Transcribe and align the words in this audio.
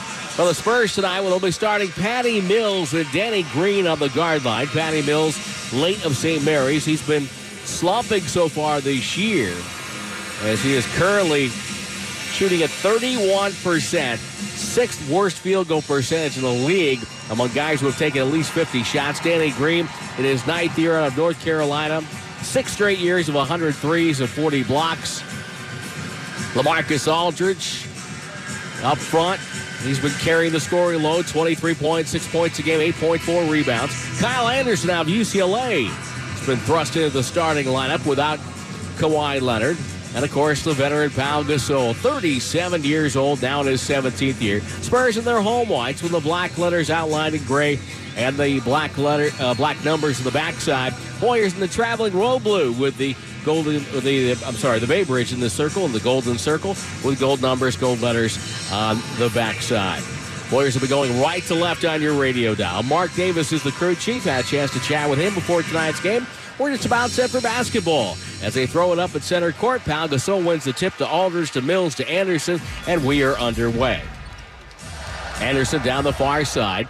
For 0.00 0.44
the 0.44 0.54
Spurs 0.54 0.94
tonight, 0.94 1.20
will 1.20 1.40
be 1.40 1.50
starting 1.50 1.90
Patty 1.90 2.40
Mills 2.40 2.94
and 2.94 3.10
Danny 3.12 3.42
Green 3.52 3.86
on 3.86 3.98
the 3.98 4.08
guard 4.08 4.44
line. 4.44 4.68
Patty 4.68 5.02
Mills, 5.02 5.36
late 5.72 6.04
of 6.04 6.16
St. 6.16 6.42
Mary's. 6.44 6.84
He's 6.84 7.06
been 7.06 7.26
slumping 7.64 8.22
so 8.22 8.48
far 8.48 8.80
this 8.80 9.18
year 9.18 9.54
as 10.42 10.62
he 10.62 10.74
is 10.74 10.86
currently 10.96 11.48
shooting 11.48 12.62
at 12.62 12.70
31%, 12.70 14.16
sixth 14.16 15.10
worst 15.10 15.36
field 15.38 15.68
goal 15.68 15.82
percentage 15.82 16.36
in 16.36 16.42
the 16.42 16.48
league 16.48 17.00
among 17.30 17.52
guys 17.52 17.80
who 17.80 17.86
have 17.86 17.98
taken 17.98 18.22
at 18.22 18.28
least 18.28 18.50
50 18.52 18.82
shots. 18.82 19.20
Danny 19.20 19.50
Green, 19.50 19.88
in 20.16 20.24
his 20.24 20.46
ninth 20.46 20.78
year 20.78 20.96
out 20.96 21.08
of 21.08 21.16
North 21.16 21.38
Carolina, 21.42 22.02
six 22.42 22.72
straight 22.72 22.98
years 22.98 23.28
of 23.28 23.34
100 23.34 23.74
threes 23.74 24.20
and 24.20 24.28
40 24.28 24.64
blocks. 24.64 25.20
LaMarcus 26.54 27.12
Aldridge 27.12 27.86
up 28.82 28.98
front. 28.98 29.40
He's 29.82 29.98
been 29.98 30.12
carrying 30.12 30.52
the 30.52 30.60
scoring 30.60 31.02
load 31.02 31.26
23 31.26 31.74
points, 31.74 32.10
6 32.10 32.28
points 32.28 32.58
a 32.58 32.62
game, 32.62 32.92
8.4 32.92 33.50
rebounds. 33.50 34.20
Kyle 34.20 34.48
Anderson 34.48 34.90
out 34.90 35.06
of 35.06 35.12
UCLA 35.12 35.86
has 35.86 36.46
been 36.46 36.58
thrust 36.58 36.96
into 36.96 37.10
the 37.10 37.22
starting 37.22 37.66
lineup 37.66 38.04
without 38.06 38.38
Kawhi 38.98 39.40
Leonard. 39.40 39.78
And 40.14 40.24
of 40.24 40.32
course, 40.32 40.64
the 40.64 40.72
veteran 40.72 41.10
Pau 41.10 41.42
Gasol, 41.42 41.94
37 41.94 42.82
years 42.82 43.16
old, 43.16 43.40
now 43.42 43.60
in 43.60 43.68
his 43.68 43.80
17th 43.82 44.40
year. 44.40 44.60
Spurs 44.60 45.16
in 45.16 45.24
their 45.24 45.40
home 45.40 45.68
whites 45.68 46.02
with 46.02 46.12
the 46.12 46.20
black 46.20 46.58
letters 46.58 46.90
outlined 46.90 47.36
in 47.36 47.44
gray 47.44 47.78
and 48.16 48.36
the 48.36 48.60
black 48.60 48.98
letter, 48.98 49.30
uh, 49.40 49.54
black 49.54 49.82
numbers 49.84 50.18
on 50.18 50.24
the 50.24 50.30
backside. 50.32 50.94
Warriors 51.22 51.54
in 51.54 51.60
the 51.60 51.68
traveling 51.68 52.12
row 52.12 52.38
blue 52.38 52.72
with 52.72 52.96
the 52.96 53.14
golden, 53.44 53.84
the 54.00 54.32
I'm 54.44 54.54
sorry, 54.54 54.80
the 54.80 54.86
Bay 54.86 55.04
Bridge 55.04 55.32
in 55.32 55.40
the 55.40 55.50
circle 55.50 55.84
and 55.84 55.94
the 55.94 56.00
golden 56.00 56.38
circle 56.38 56.70
with 57.04 57.18
gold 57.20 57.40
numbers, 57.40 57.76
gold 57.76 58.00
letters 58.00 58.38
on 58.72 59.00
the 59.18 59.30
backside. 59.30 60.02
Warriors 60.50 60.74
will 60.74 60.82
be 60.82 60.88
going 60.88 61.20
right 61.20 61.44
to 61.44 61.54
left 61.54 61.84
on 61.84 62.02
your 62.02 62.14
radio 62.14 62.56
dial. 62.56 62.82
Mark 62.82 63.14
Davis 63.14 63.52
is 63.52 63.62
the 63.62 63.70
crew 63.70 63.94
chief. 63.94 64.24
Had 64.24 64.44
a 64.44 64.48
chance 64.48 64.72
to 64.72 64.80
chat 64.80 65.08
with 65.08 65.20
him 65.20 65.32
before 65.32 65.62
tonight's 65.62 66.00
game. 66.00 66.26
We're 66.60 66.72
just 66.72 66.84
about 66.84 67.08
set 67.08 67.30
for 67.30 67.40
basketball. 67.40 68.18
As 68.42 68.52
they 68.52 68.66
throw 68.66 68.92
it 68.92 68.98
up 68.98 69.14
at 69.14 69.22
center 69.22 69.50
court, 69.50 69.82
Pau 69.82 70.06
Gasol 70.06 70.44
wins 70.44 70.64
the 70.64 70.74
tip 70.74 70.94
to 70.96 71.08
Aldridge, 71.08 71.52
to 71.52 71.62
Mills, 71.62 71.94
to 71.94 72.06
Anderson, 72.06 72.60
and 72.86 73.02
we 73.02 73.22
are 73.22 73.34
underway. 73.36 74.02
Anderson 75.40 75.82
down 75.82 76.04
the 76.04 76.12
far 76.12 76.44
side. 76.44 76.86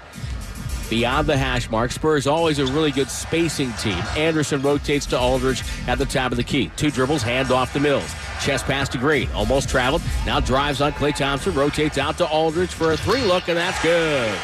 Beyond 0.91 1.29
the 1.29 1.37
hash 1.37 1.71
mark, 1.71 1.93
Spurs 1.93 2.27
always 2.27 2.59
a 2.59 2.67
really 2.67 2.91
good 2.91 3.09
spacing 3.09 3.73
team. 3.75 4.03
Anderson 4.17 4.61
rotates 4.61 5.07
to 5.07 5.19
Aldridge 5.19 5.63
at 5.87 5.99
the 5.99 6.05
top 6.05 6.33
of 6.33 6.37
the 6.37 6.43
key. 6.43 6.73
Two 6.75 6.91
dribbles, 6.91 7.23
hand 7.23 7.53
off 7.53 7.73
to 7.75 7.79
Mills. 7.79 8.13
Chest 8.43 8.65
pass 8.65 8.89
to 8.89 8.99
Green. 8.99 9.31
Almost 9.37 9.69
traveled. 9.69 10.03
Now 10.27 10.41
drives 10.41 10.81
on 10.81 10.91
Klay 10.95 11.15
Thompson. 11.15 11.55
Rotates 11.55 11.97
out 11.97 12.19
to 12.19 12.27
Aldridge 12.27 12.73
for 12.73 12.91
a 12.91 12.97
three 12.97 13.23
look, 13.23 13.47
and 13.47 13.57
that's 13.57 13.81
good. 13.85 14.37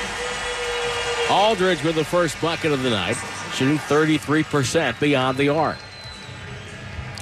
Aldridge 1.28 1.83
with 1.83 1.96
the 1.96 2.05
first 2.05 2.40
bucket 2.40 2.70
of 2.70 2.84
the 2.84 2.90
night, 2.90 3.16
shooting 3.56 3.78
33% 3.78 5.00
beyond 5.00 5.38
the 5.38 5.48
arc. 5.48 5.78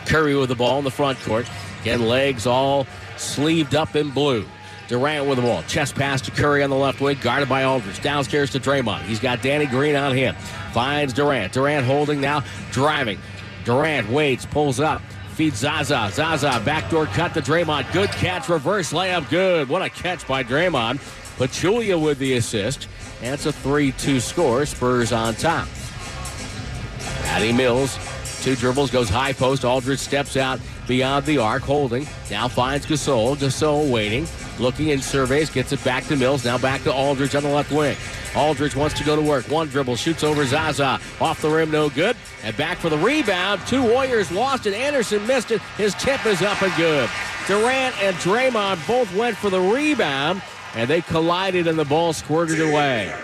Curry 0.07 0.35
with 0.37 0.49
the 0.49 0.57
ball 0.57 0.79
in 0.79 0.85
the 0.85 0.91
front 0.91 1.19
court. 1.21 1.49
Again, 1.83 2.07
legs 2.07 2.47
all 2.47 2.87
sleeved 3.17 3.75
up 3.75 3.95
in 3.95 4.11
blue. 4.11 4.45
Durant 4.89 5.27
with 5.27 5.37
the 5.37 5.43
ball. 5.43 5.63
Chest 5.63 5.95
pass 5.95 6.21
to 6.23 6.31
Curry 6.31 6.63
on 6.63 6.71
the 6.71 6.77
left 6.77 7.01
wing, 7.01 7.17
guarded 7.23 7.49
by 7.49 7.65
Aldridge. 7.65 8.03
Downstairs 8.03 8.51
to 8.51 8.61
Draymond. 8.61 9.03
He's 9.03 9.21
got 9.21 9.43
Danny 9.43 9.67
Green 9.67 9.97
on 9.97 10.15
him. 10.15 10.35
Finds 10.73 11.13
Durant. 11.13 11.53
Durant 11.53 11.87
holding 11.87 12.21
now, 12.21 12.43
driving. 12.71 13.19
Durant 13.65 14.11
waits, 14.11 14.45
pulls 14.45 14.81
up, 14.81 15.01
feeds 15.35 15.59
Zaza. 15.59 16.11
Zaza, 16.13 16.61
backdoor 16.65 17.07
cut 17.07 17.33
to 17.35 17.41
Draymond. 17.41 17.91
Good 17.93 18.11
catch, 18.11 18.49
reverse 18.49 18.93
layup, 18.93 19.31
good. 19.31 19.69
What 19.69 19.81
a 19.81 19.89
catch 19.89 20.27
by 20.27 20.43
Draymond. 20.43 20.97
Pachulia 21.39 22.01
with 22.01 22.19
the 22.19 22.35
assist. 22.35 22.89
And 23.23 23.33
it's 23.33 23.47
a 23.47 23.53
3 23.53 23.93
2 23.93 24.21
score. 24.21 24.67
Spurs 24.67 25.13
on 25.13 25.35
top. 25.35 25.67
Patty 27.25 27.53
Mills, 27.53 27.99
two 28.43 28.55
dribbles, 28.55 28.91
goes 28.91 29.09
high 29.09 29.33
post. 29.33 29.65
Aldridge 29.65 29.99
steps 29.99 30.37
out 30.37 30.61
beyond 30.87 31.27
the 31.27 31.39
arc, 31.39 31.63
holding. 31.63 32.07
Now 32.31 32.47
finds 32.47 32.87
Gasol. 32.87 33.37
Gasol 33.37 33.91
waiting, 33.91 34.27
looking 34.59 34.91
and 34.93 35.03
surveys, 35.03 35.51
gets 35.51 35.73
it 35.73 35.83
back 35.83 36.05
to 36.05 36.17
Mills. 36.17 36.45
Now 36.45 36.59
back 36.59 36.83
to 36.85 36.93
Aldridge 36.93 37.35
on 37.35 37.43
the 37.43 37.49
left 37.49 37.73
wing. 37.73 37.97
Aldridge 38.37 38.77
wants 38.77 38.97
to 38.99 39.05
go 39.05 39.17
to 39.17 39.23
work. 39.23 39.49
One 39.49 39.69
dribble, 39.69 39.97
shoots 39.97 40.23
over 40.23 40.45
Zaza. 40.45 41.01
Off 41.21 41.41
the 41.41 41.49
rim, 41.49 41.71
no 41.71 41.89
good. 41.89 42.17
And 42.43 42.57
back 42.57 42.79
for 42.79 42.89
the 42.89 42.99
rebound. 42.99 43.61
Two 43.67 43.83
Warriors 43.83 44.31
lost 44.31 44.67
it. 44.67 44.75
Anderson 44.75 45.27
missed 45.27 45.51
it. 45.51 45.63
His 45.77 45.95
tip 45.95 46.25
is 46.27 46.43
up 46.43 46.61
and 46.63 46.75
good. 46.77 47.09
Durant 47.47 48.01
and 48.03 48.15
Draymond 48.17 48.87
both 48.87 49.15
went 49.15 49.37
for 49.37 49.51
the 49.51 49.61
rebound, 49.61 50.43
and 50.75 50.89
they 50.89 51.01
collided 51.01 51.67
and 51.67 51.79
the 51.79 51.85
ball 51.85 52.13
squirted 52.13 52.61
away. 52.61 53.15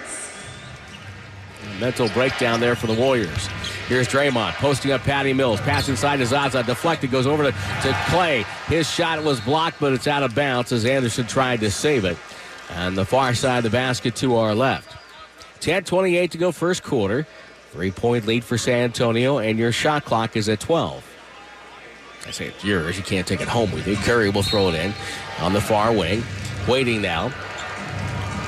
Mental 1.80 2.10
breakdown 2.10 2.60
there 2.60 2.76
for 2.76 2.86
the 2.86 2.94
Warriors. 2.94 3.46
Here's 3.88 4.06
Draymond 4.06 4.52
posting 4.54 4.92
up 4.92 5.00
Patty 5.00 5.32
Mills. 5.32 5.60
Pass 5.62 5.88
inside 5.88 6.18
to 6.18 6.26
Zaza. 6.26 6.62
Deflected. 6.62 7.10
Goes 7.10 7.26
over 7.26 7.44
to, 7.44 7.50
to 7.50 7.92
Klay. 8.06 8.44
His 8.66 8.88
shot 8.88 9.24
was 9.24 9.40
blocked, 9.40 9.80
but 9.80 9.94
it's 9.94 10.06
out 10.06 10.22
of 10.22 10.34
bounds 10.34 10.72
as 10.72 10.84
Anderson 10.84 11.26
tried 11.26 11.60
to 11.60 11.70
save 11.70 12.04
it. 12.04 12.18
On 12.76 12.94
the 12.94 13.04
far 13.04 13.34
side 13.34 13.58
of 13.58 13.64
the 13.64 13.70
basket 13.70 14.14
to 14.16 14.36
our 14.36 14.54
left. 14.54 14.94
10.28 15.60 16.30
to 16.30 16.38
go 16.38 16.52
first 16.52 16.82
quarter. 16.82 17.26
Three 17.72 17.90
point 17.90 18.26
lead 18.26 18.44
for 18.44 18.58
San 18.58 18.84
Antonio, 18.84 19.38
and 19.38 19.58
your 19.58 19.72
shot 19.72 20.04
clock 20.04 20.36
is 20.36 20.48
at 20.48 20.60
12. 20.60 21.04
I 22.26 22.30
say 22.30 22.48
it's 22.48 22.62
yours. 22.62 22.98
You 22.98 23.04
can't 23.04 23.26
take 23.26 23.40
it 23.40 23.48
home 23.48 23.72
with 23.72 23.86
you. 23.86 23.96
Curry 23.96 24.28
will 24.28 24.42
throw 24.42 24.68
it 24.68 24.74
in 24.74 24.92
on 25.40 25.52
the 25.52 25.60
far 25.60 25.92
wing. 25.92 26.22
Waiting 26.68 27.00
now. 27.00 27.32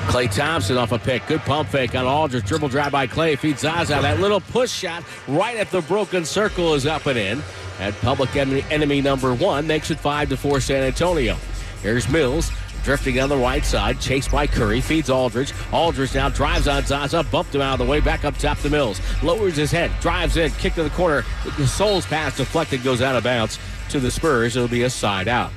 Klay 0.07 0.33
Thompson 0.33 0.77
off 0.77 0.91
a 0.91 0.99
pick. 0.99 1.25
Good 1.27 1.41
pump 1.41 1.69
fake 1.69 1.95
on 1.95 2.05
Aldridge. 2.05 2.45
Dribble 2.45 2.69
drive 2.69 2.91
by 2.91 3.07
Klay. 3.07 3.37
Feeds 3.37 3.61
Zaza. 3.61 3.99
That 4.01 4.19
little 4.19 4.41
push 4.41 4.71
shot 4.71 5.03
right 5.27 5.57
at 5.57 5.71
the 5.71 5.81
broken 5.81 6.25
circle 6.25 6.73
is 6.75 6.85
up 6.85 7.05
and 7.07 7.17
in. 7.17 7.41
And 7.79 7.95
public 7.95 8.35
enemy, 8.35 8.63
enemy 8.69 9.01
number 9.01 9.33
one 9.33 9.65
makes 9.65 9.89
it 9.89 9.99
5 9.99 10.29
to 10.29 10.37
4 10.37 10.59
San 10.59 10.83
Antonio. 10.83 11.35
Here's 11.81 12.07
Mills. 12.09 12.51
Drifting 12.83 13.21
on 13.21 13.29
the 13.29 13.37
right 13.37 13.63
side, 13.63 14.01
chased 14.01 14.29
by 14.29 14.45
Curry, 14.45 14.81
feeds 14.81 15.09
Aldridge. 15.09 15.53
Aldridge 15.71 16.13
now 16.13 16.27
drives 16.27 16.67
on 16.67 16.85
Zaza, 16.85 17.23
bumped 17.23 17.55
him 17.55 17.61
out 17.61 17.79
of 17.79 17.85
the 17.85 17.89
way, 17.89 18.01
back 18.01 18.25
up 18.25 18.37
top 18.37 18.59
to 18.59 18.69
Mills. 18.69 18.99
Lowers 19.23 19.55
his 19.55 19.71
head, 19.71 19.89
drives 20.01 20.35
in, 20.35 20.51
kick 20.51 20.73
to 20.73 20.83
the 20.83 20.89
corner. 20.89 21.21
Gasol's 21.55 22.05
pass 22.05 22.35
deflected, 22.35 22.83
goes 22.83 23.01
out 23.01 23.15
of 23.15 23.23
bounds 23.23 23.57
to 23.87 24.01
the 24.01 24.11
Spurs. 24.11 24.57
It'll 24.57 24.67
be 24.67 24.83
a 24.83 24.89
side 24.89 25.29
out. 25.29 25.51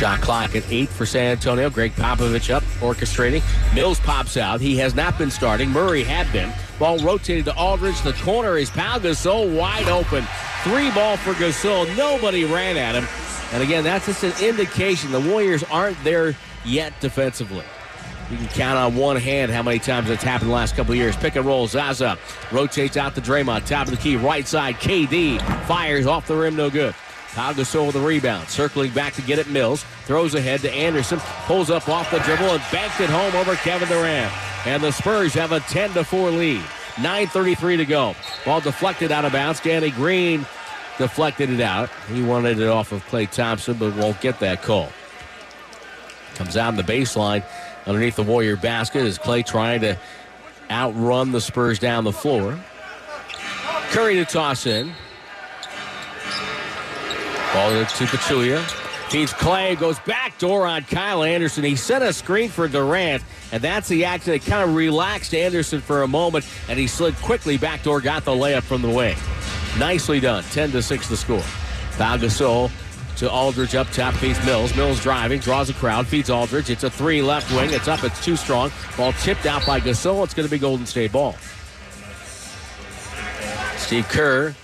Shot 0.00 0.22
clock 0.22 0.56
at 0.56 0.64
eight 0.72 0.88
for 0.88 1.04
San 1.04 1.32
Antonio. 1.32 1.68
Gregg 1.68 1.92
Popovich 1.92 2.48
up, 2.48 2.62
orchestrating. 2.80 3.42
Mills 3.74 4.00
pops 4.00 4.38
out. 4.38 4.58
He 4.58 4.78
has 4.78 4.94
not 4.94 5.18
been 5.18 5.30
starting. 5.30 5.68
Murray 5.68 6.02
had 6.02 6.32
been. 6.32 6.50
Ball 6.78 6.98
rotated 7.00 7.44
to 7.44 7.54
Aldridge. 7.54 8.00
The 8.00 8.14
corner 8.14 8.56
is 8.56 8.70
Pau 8.70 8.98
Gasol 8.98 9.54
wide 9.54 9.90
open. 9.90 10.24
Three 10.62 10.90
ball 10.92 11.18
for 11.18 11.34
Gasol. 11.34 11.94
Nobody 11.98 12.46
ran 12.46 12.78
at 12.78 12.94
him. 12.94 13.06
And 13.52 13.62
again, 13.62 13.84
that's 13.84 14.06
just 14.06 14.24
an 14.24 14.32
indication 14.42 15.12
the 15.12 15.20
Warriors 15.20 15.64
aren't 15.64 16.02
there 16.02 16.34
yet 16.64 16.98
defensively. 17.00 17.66
You 18.30 18.38
can 18.38 18.48
count 18.48 18.78
on 18.78 18.96
one 18.96 19.16
hand 19.16 19.52
how 19.52 19.62
many 19.62 19.80
times 19.80 20.08
that's 20.08 20.24
happened 20.24 20.48
the 20.48 20.54
last 20.54 20.76
couple 20.76 20.92
of 20.92 20.96
years. 20.96 21.14
Pick 21.14 21.36
and 21.36 21.44
roll. 21.44 21.66
Zaza 21.66 22.16
rotates 22.50 22.96
out 22.96 23.14
to 23.16 23.20
Draymond. 23.20 23.66
Top 23.66 23.86
of 23.86 23.90
the 23.90 23.98
key. 23.98 24.16
Right 24.16 24.48
side. 24.48 24.76
KD 24.76 25.42
fires 25.66 26.06
off 26.06 26.26
the 26.26 26.36
rim. 26.36 26.56
No 26.56 26.70
good. 26.70 26.94
Gasol 27.34 27.86
with 27.86 27.94
the 27.94 28.00
rebound. 28.00 28.48
Circling 28.48 28.92
back 28.92 29.14
to 29.14 29.22
get 29.22 29.38
it 29.38 29.48
Mills. 29.48 29.84
Throws 30.04 30.34
ahead 30.34 30.60
to 30.60 30.70
Anderson. 30.70 31.20
Pulls 31.46 31.70
up 31.70 31.88
off 31.88 32.10
the 32.10 32.18
dribble 32.20 32.50
and 32.50 32.62
banks 32.72 33.00
it 33.00 33.10
home 33.10 33.34
over 33.36 33.54
Kevin 33.56 33.88
Durant. 33.88 34.32
And 34.66 34.82
the 34.82 34.90
Spurs 34.90 35.32
have 35.34 35.52
a 35.52 35.60
10 35.60 35.94
to 35.94 36.04
4 36.04 36.30
lead. 36.30 36.62
9.33 36.96 37.78
to 37.78 37.84
go. 37.86 38.14
Ball 38.44 38.60
deflected 38.60 39.12
out 39.12 39.24
of 39.24 39.32
bounds. 39.32 39.60
Danny 39.60 39.90
Green 39.90 40.44
deflected 40.98 41.50
it 41.50 41.60
out. 41.60 41.88
He 42.12 42.22
wanted 42.22 42.58
it 42.58 42.68
off 42.68 42.92
of 42.92 43.06
Klay 43.06 43.30
Thompson, 43.30 43.74
but 43.78 43.94
won't 43.96 44.20
get 44.20 44.40
that 44.40 44.62
call. 44.62 44.90
Comes 46.34 46.56
out 46.56 46.68
on 46.68 46.76
the 46.76 46.82
baseline 46.82 47.44
underneath 47.86 48.16
the 48.16 48.22
Warrior 48.22 48.56
basket 48.56 49.02
as 49.02 49.18
Klay 49.18 49.46
trying 49.46 49.80
to 49.80 49.96
outrun 50.70 51.32
the 51.32 51.40
Spurs 51.40 51.78
down 51.78 52.04
the 52.04 52.12
floor. 52.12 52.58
Curry 53.90 54.14
to 54.16 54.24
toss 54.24 54.66
in. 54.66 54.92
Ball 57.52 57.70
to 57.70 58.04
Pachulia. 58.04 58.64
Feeds 59.10 59.32
Klay, 59.32 59.76
goes 59.76 59.98
back 60.00 60.38
door 60.38 60.68
on 60.68 60.84
Kyle 60.84 61.24
Anderson. 61.24 61.64
He 61.64 61.74
set 61.74 62.00
a 62.00 62.12
screen 62.12 62.48
for 62.48 62.68
Durant, 62.68 63.24
and 63.50 63.60
that's 63.60 63.88
the 63.88 64.04
action 64.04 64.34
that 64.34 64.42
kind 64.42 64.62
of 64.62 64.76
relaxed 64.76 65.34
Anderson 65.34 65.80
for 65.80 66.04
a 66.04 66.08
moment, 66.08 66.46
and 66.68 66.78
he 66.78 66.86
slid 66.86 67.16
quickly 67.16 67.58
back 67.58 67.82
door, 67.82 68.00
got 68.00 68.24
the 68.24 68.30
layup 68.30 68.62
from 68.62 68.82
the 68.82 68.88
wing. 68.88 69.16
Nicely 69.80 70.20
done. 70.20 70.44
10 70.44 70.70
to 70.70 70.80
6 70.80 71.08
the 71.08 71.16
score. 71.16 71.42
Pau 71.98 72.16
Gasol 72.16 72.70
to 73.16 73.28
Aldridge 73.28 73.74
up 73.74 73.88
top, 73.88 74.14
feeds 74.14 74.42
Mills. 74.46 74.76
Mills 74.76 75.02
driving, 75.02 75.40
draws 75.40 75.68
a 75.70 75.74
crowd, 75.74 76.06
feeds 76.06 76.30
Aldridge. 76.30 76.70
It's 76.70 76.84
a 76.84 76.90
three 76.90 77.20
left 77.20 77.50
wing. 77.50 77.70
It's 77.72 77.88
up, 77.88 78.04
it's 78.04 78.24
too 78.24 78.36
strong. 78.36 78.70
Ball 78.96 79.12
tipped 79.14 79.46
out 79.46 79.66
by 79.66 79.80
Gasol. 79.80 80.22
It's 80.22 80.34
going 80.34 80.46
to 80.46 80.50
be 80.50 80.58
Golden 80.58 80.86
State 80.86 81.10
ball. 81.10 81.34
Steve 83.76 84.08
Kerr 84.08 84.54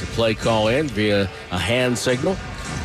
it's 0.00 0.10
a 0.10 0.14
play 0.14 0.34
call 0.34 0.68
in 0.68 0.86
via 0.88 1.28
a 1.50 1.58
hand 1.58 1.98
signal. 1.98 2.36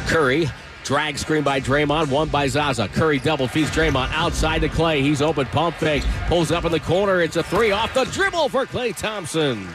Curry 0.08 0.50
Drag 0.84 1.18
screen 1.18 1.44
by 1.44 1.62
Draymond, 1.62 2.10
one 2.10 2.28
by 2.28 2.48
Zaza. 2.48 2.90
Curry 2.90 3.18
double 3.18 3.48
feeds 3.48 3.70
Draymond 3.70 4.12
outside 4.12 4.60
to 4.60 4.70
Klay. 4.70 5.02
He's 5.02 5.22
open, 5.22 5.46
pump 5.46 5.78
fake, 5.78 6.04
pulls 6.28 6.52
up 6.52 6.66
in 6.66 6.74
the 6.74 6.80
corner. 6.82 7.22
It's 7.22 7.38
a 7.38 7.44
three 7.44 7.72
off 7.72 7.94
the 7.94 8.04
dribble 8.04 8.50
for 8.50 8.66
Klay 8.66 8.94
Thompson. 8.94 9.66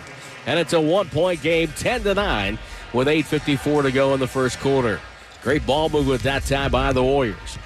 And 0.45 0.59
it's 0.59 0.75
a 0.75 0.81
one 0.81 1.09
point 1.09 1.41
game, 1.41 1.69
10 1.69 2.03
to 2.03 2.15
9, 2.15 2.59
with 2.93 3.09
8.54 3.09 3.85
to 3.85 3.91
go 3.91 4.13
in 4.13 4.21
the 4.21 4.27
first 4.27 4.61
quarter. 4.61 5.01
Great 5.43 5.65
ball 5.65 5.89
movement 5.89 6.23
that 6.25 6.45
time 6.45 6.71
by 6.71 6.93
the 6.93 7.03
Warriors. 7.03 7.59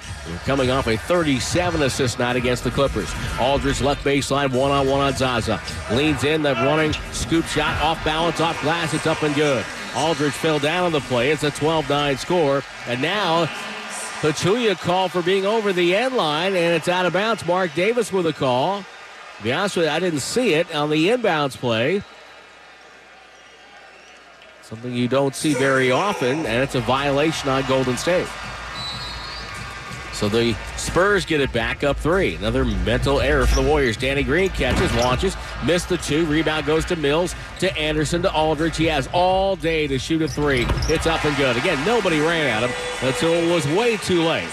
Coming 0.45 0.71
off 0.71 0.87
a 0.87 0.97
37 0.97 1.81
assist 1.81 2.19
night 2.19 2.35
against 2.35 2.63
the 2.63 2.71
Clippers. 2.71 3.13
Aldridge 3.39 3.81
left 3.81 4.05
baseline, 4.05 4.51
one 4.53 4.71
on 4.71 4.87
one 4.87 5.01
on 5.01 5.13
Zaza. 5.13 5.61
Leans 5.91 6.23
in, 6.23 6.41
the 6.41 6.53
running 6.53 6.93
scoop 7.11 7.45
shot 7.45 7.81
off 7.81 8.03
balance, 8.05 8.39
off 8.39 8.59
glass. 8.61 8.93
It's 8.93 9.07
up 9.07 9.21
and 9.23 9.35
good. 9.35 9.65
Aldridge 9.95 10.33
fell 10.33 10.59
down 10.59 10.85
on 10.85 10.91
the 10.91 11.01
play. 11.01 11.31
It's 11.31 11.43
a 11.43 11.51
12 11.51 11.89
9 11.89 12.17
score. 12.17 12.63
And 12.87 13.01
now 13.01 13.45
Pachulia 14.21 14.79
called 14.79 15.11
for 15.11 15.21
being 15.21 15.45
over 15.45 15.73
the 15.73 15.95
end 15.95 16.15
line, 16.15 16.55
and 16.55 16.73
it's 16.73 16.87
out 16.87 17.05
of 17.05 17.13
bounds. 17.13 17.45
Mark 17.45 17.73
Davis 17.73 18.11
with 18.13 18.25
a 18.25 18.33
call. 18.33 18.83
To 19.37 19.43
be 19.43 19.51
honest 19.51 19.75
with 19.75 19.85
you, 19.85 19.91
I 19.91 19.99
didn't 19.99 20.21
see 20.21 20.53
it 20.53 20.73
on 20.73 20.89
the 20.89 21.09
inbounds 21.09 21.57
play. 21.57 22.01
Something 24.61 24.93
you 24.93 25.09
don't 25.09 25.35
see 25.35 25.53
very 25.53 25.91
often, 25.91 26.45
and 26.45 26.63
it's 26.63 26.75
a 26.75 26.79
violation 26.79 27.49
on 27.49 27.67
Golden 27.67 27.97
State. 27.97 28.27
So 30.13 30.29
the 30.29 30.55
Spurs 30.77 31.25
get 31.25 31.41
it 31.41 31.51
back 31.51 31.83
up 31.83 31.97
three. 31.97 32.35
Another 32.35 32.63
mental 32.63 33.19
error 33.19 33.45
for 33.45 33.61
the 33.61 33.67
Warriors. 33.67 33.97
Danny 33.97 34.23
Green 34.23 34.49
catches, 34.49 34.93
launches, 34.95 35.35
missed 35.65 35.89
the 35.89 35.97
two. 35.97 36.25
Rebound 36.27 36.65
goes 36.65 36.85
to 36.85 36.95
Mills, 36.95 37.35
to 37.59 37.75
Anderson, 37.77 38.21
to 38.21 38.31
Aldridge. 38.31 38.77
He 38.77 38.85
has 38.85 39.09
all 39.11 39.55
day 39.55 39.87
to 39.87 39.97
shoot 39.97 40.21
a 40.21 40.27
three. 40.27 40.65
It's 40.87 41.07
up 41.07 41.25
and 41.25 41.35
good. 41.35 41.57
Again, 41.57 41.83
nobody 41.85 42.19
ran 42.19 42.45
at 42.45 42.69
him 42.69 43.07
until 43.07 43.33
it 43.33 43.51
was 43.53 43.65
way 43.75 43.97
too 43.97 44.23
late. 44.23 44.47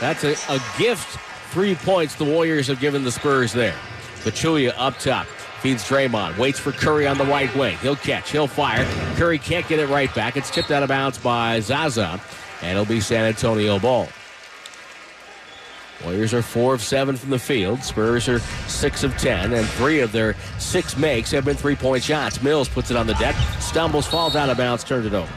That's 0.00 0.24
a, 0.24 0.32
a 0.48 0.60
gift. 0.78 1.18
Three 1.50 1.74
points 1.74 2.14
the 2.14 2.24
Warriors 2.24 2.68
have 2.68 2.78
given 2.78 3.02
the 3.02 3.10
Spurs 3.10 3.52
there. 3.52 3.76
Pachulia 4.22 4.72
up 4.76 4.96
top. 4.98 5.26
Feeds 5.60 5.82
Draymond. 5.86 6.38
Waits 6.38 6.58
for 6.58 6.72
Curry 6.72 7.06
on 7.06 7.18
the 7.18 7.24
right 7.26 7.54
wing. 7.56 7.76
He'll 7.78 7.96
catch. 7.96 8.30
He'll 8.30 8.46
fire. 8.46 8.86
Curry 9.16 9.38
can't 9.38 9.66
get 9.68 9.78
it 9.78 9.88
right 9.88 10.14
back. 10.14 10.36
It's 10.36 10.48
tipped 10.48 10.70
out 10.70 10.82
of 10.82 10.88
bounds 10.88 11.18
by 11.18 11.60
Zaza. 11.60 12.20
And 12.62 12.70
it'll 12.78 12.86
be 12.86 13.00
San 13.00 13.24
Antonio 13.24 13.78
ball. 13.78 14.08
Warriors 16.04 16.32
are 16.32 16.42
four 16.42 16.72
of 16.72 16.82
seven 16.82 17.16
from 17.16 17.30
the 17.30 17.38
field. 17.38 17.82
Spurs 17.82 18.28
are 18.28 18.38
six 18.66 19.04
of 19.04 19.16
ten, 19.18 19.52
and 19.52 19.66
three 19.66 20.00
of 20.00 20.12
their 20.12 20.34
six 20.58 20.96
makes 20.96 21.30
have 21.30 21.44
been 21.44 21.56
three-point 21.56 22.02
shots. 22.02 22.42
Mills 22.42 22.68
puts 22.68 22.90
it 22.90 22.96
on 22.96 23.06
the 23.06 23.14
deck, 23.14 23.34
stumbles, 23.60 24.06
falls 24.06 24.34
out 24.34 24.48
of 24.48 24.56
bounds, 24.56 24.82
turns 24.82 25.04
it 25.04 25.12
over. 25.12 25.30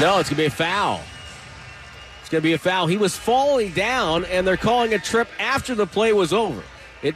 No, 0.00 0.18
it's 0.18 0.28
gonna 0.28 0.38
be 0.38 0.46
a 0.46 0.50
foul. 0.50 1.00
It's 2.20 2.28
gonna 2.28 2.42
be 2.42 2.54
a 2.54 2.58
foul. 2.58 2.88
He 2.88 2.96
was 2.96 3.16
falling 3.16 3.70
down, 3.72 4.24
and 4.24 4.46
they're 4.46 4.56
calling 4.56 4.94
a 4.94 4.98
trip 4.98 5.28
after 5.38 5.74
the 5.74 5.86
play 5.86 6.12
was 6.12 6.32
over. 6.32 6.62
It 7.02 7.14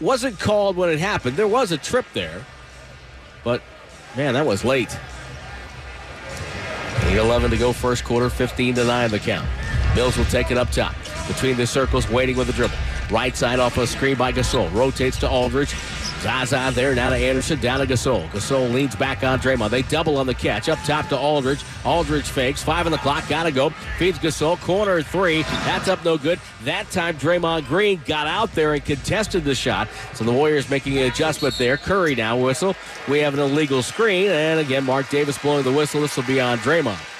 wasn't 0.00 0.40
called 0.40 0.76
when 0.76 0.90
it 0.90 0.98
happened. 0.98 1.36
There 1.36 1.48
was 1.48 1.70
a 1.70 1.78
trip 1.78 2.06
there, 2.12 2.44
but 3.44 3.62
man, 4.16 4.34
that 4.34 4.46
was 4.46 4.64
late. 4.64 4.98
8-11 7.10 7.50
to 7.50 7.56
go 7.56 7.72
first 7.72 8.02
quarter, 8.04 8.28
15 8.28 8.74
to 8.76 8.84
9 8.84 9.10
the 9.10 9.18
count. 9.20 9.46
Mills 9.94 10.16
will 10.16 10.24
take 10.24 10.50
it 10.50 10.58
up 10.58 10.70
top. 10.70 10.94
Between 11.26 11.56
the 11.56 11.66
circles, 11.66 12.08
waiting 12.08 12.36
with 12.36 12.48
the 12.48 12.52
dribble. 12.52 12.76
Right 13.10 13.36
side 13.36 13.58
off 13.58 13.78
a 13.78 13.86
screen 13.86 14.16
by 14.16 14.32
Gasol. 14.32 14.72
Rotates 14.74 15.18
to 15.20 15.28
Aldridge. 15.28 15.74
Zaza 16.20 16.72
there, 16.74 16.94
now 16.94 17.10
to 17.10 17.16
Anderson, 17.16 17.60
down 17.60 17.80
to 17.80 17.86
Gasol. 17.86 18.26
Gasol 18.30 18.72
leans 18.72 18.96
back 18.96 19.22
on 19.22 19.38
Draymond. 19.38 19.68
They 19.68 19.82
double 19.82 20.16
on 20.16 20.26
the 20.26 20.34
catch. 20.34 20.70
Up 20.70 20.78
top 20.84 21.08
to 21.08 21.18
Aldridge. 21.18 21.62
Aldridge 21.84 22.24
fakes. 22.24 22.62
Five 22.62 22.86
on 22.86 22.92
the 22.92 22.98
clock, 22.98 23.28
gotta 23.28 23.52
go. 23.52 23.70
Feeds 23.98 24.18
Gasol. 24.18 24.58
Corner 24.60 25.02
three. 25.02 25.42
That's 25.42 25.88
up 25.88 26.02
no 26.04 26.16
good. 26.16 26.40
That 26.64 26.90
time 26.90 27.16
Draymond 27.16 27.66
Green 27.66 28.00
got 28.06 28.26
out 28.26 28.54
there 28.54 28.72
and 28.72 28.82
contested 28.82 29.44
the 29.44 29.54
shot. 29.54 29.88
So 30.14 30.24
the 30.24 30.32
Warriors 30.32 30.70
making 30.70 30.96
an 30.96 31.04
adjustment 31.04 31.58
there. 31.58 31.76
Curry 31.76 32.14
now 32.14 32.38
whistle. 32.38 32.74
We 33.08 33.18
have 33.18 33.34
an 33.34 33.40
illegal 33.40 33.82
screen. 33.82 34.30
And 34.30 34.60
again, 34.60 34.84
Mark 34.84 35.10
Davis 35.10 35.36
blowing 35.36 35.64
the 35.64 35.72
whistle. 35.72 36.00
This 36.00 36.16
will 36.16 36.24
be 36.24 36.40
on 36.40 36.58
Draymond. 36.58 37.13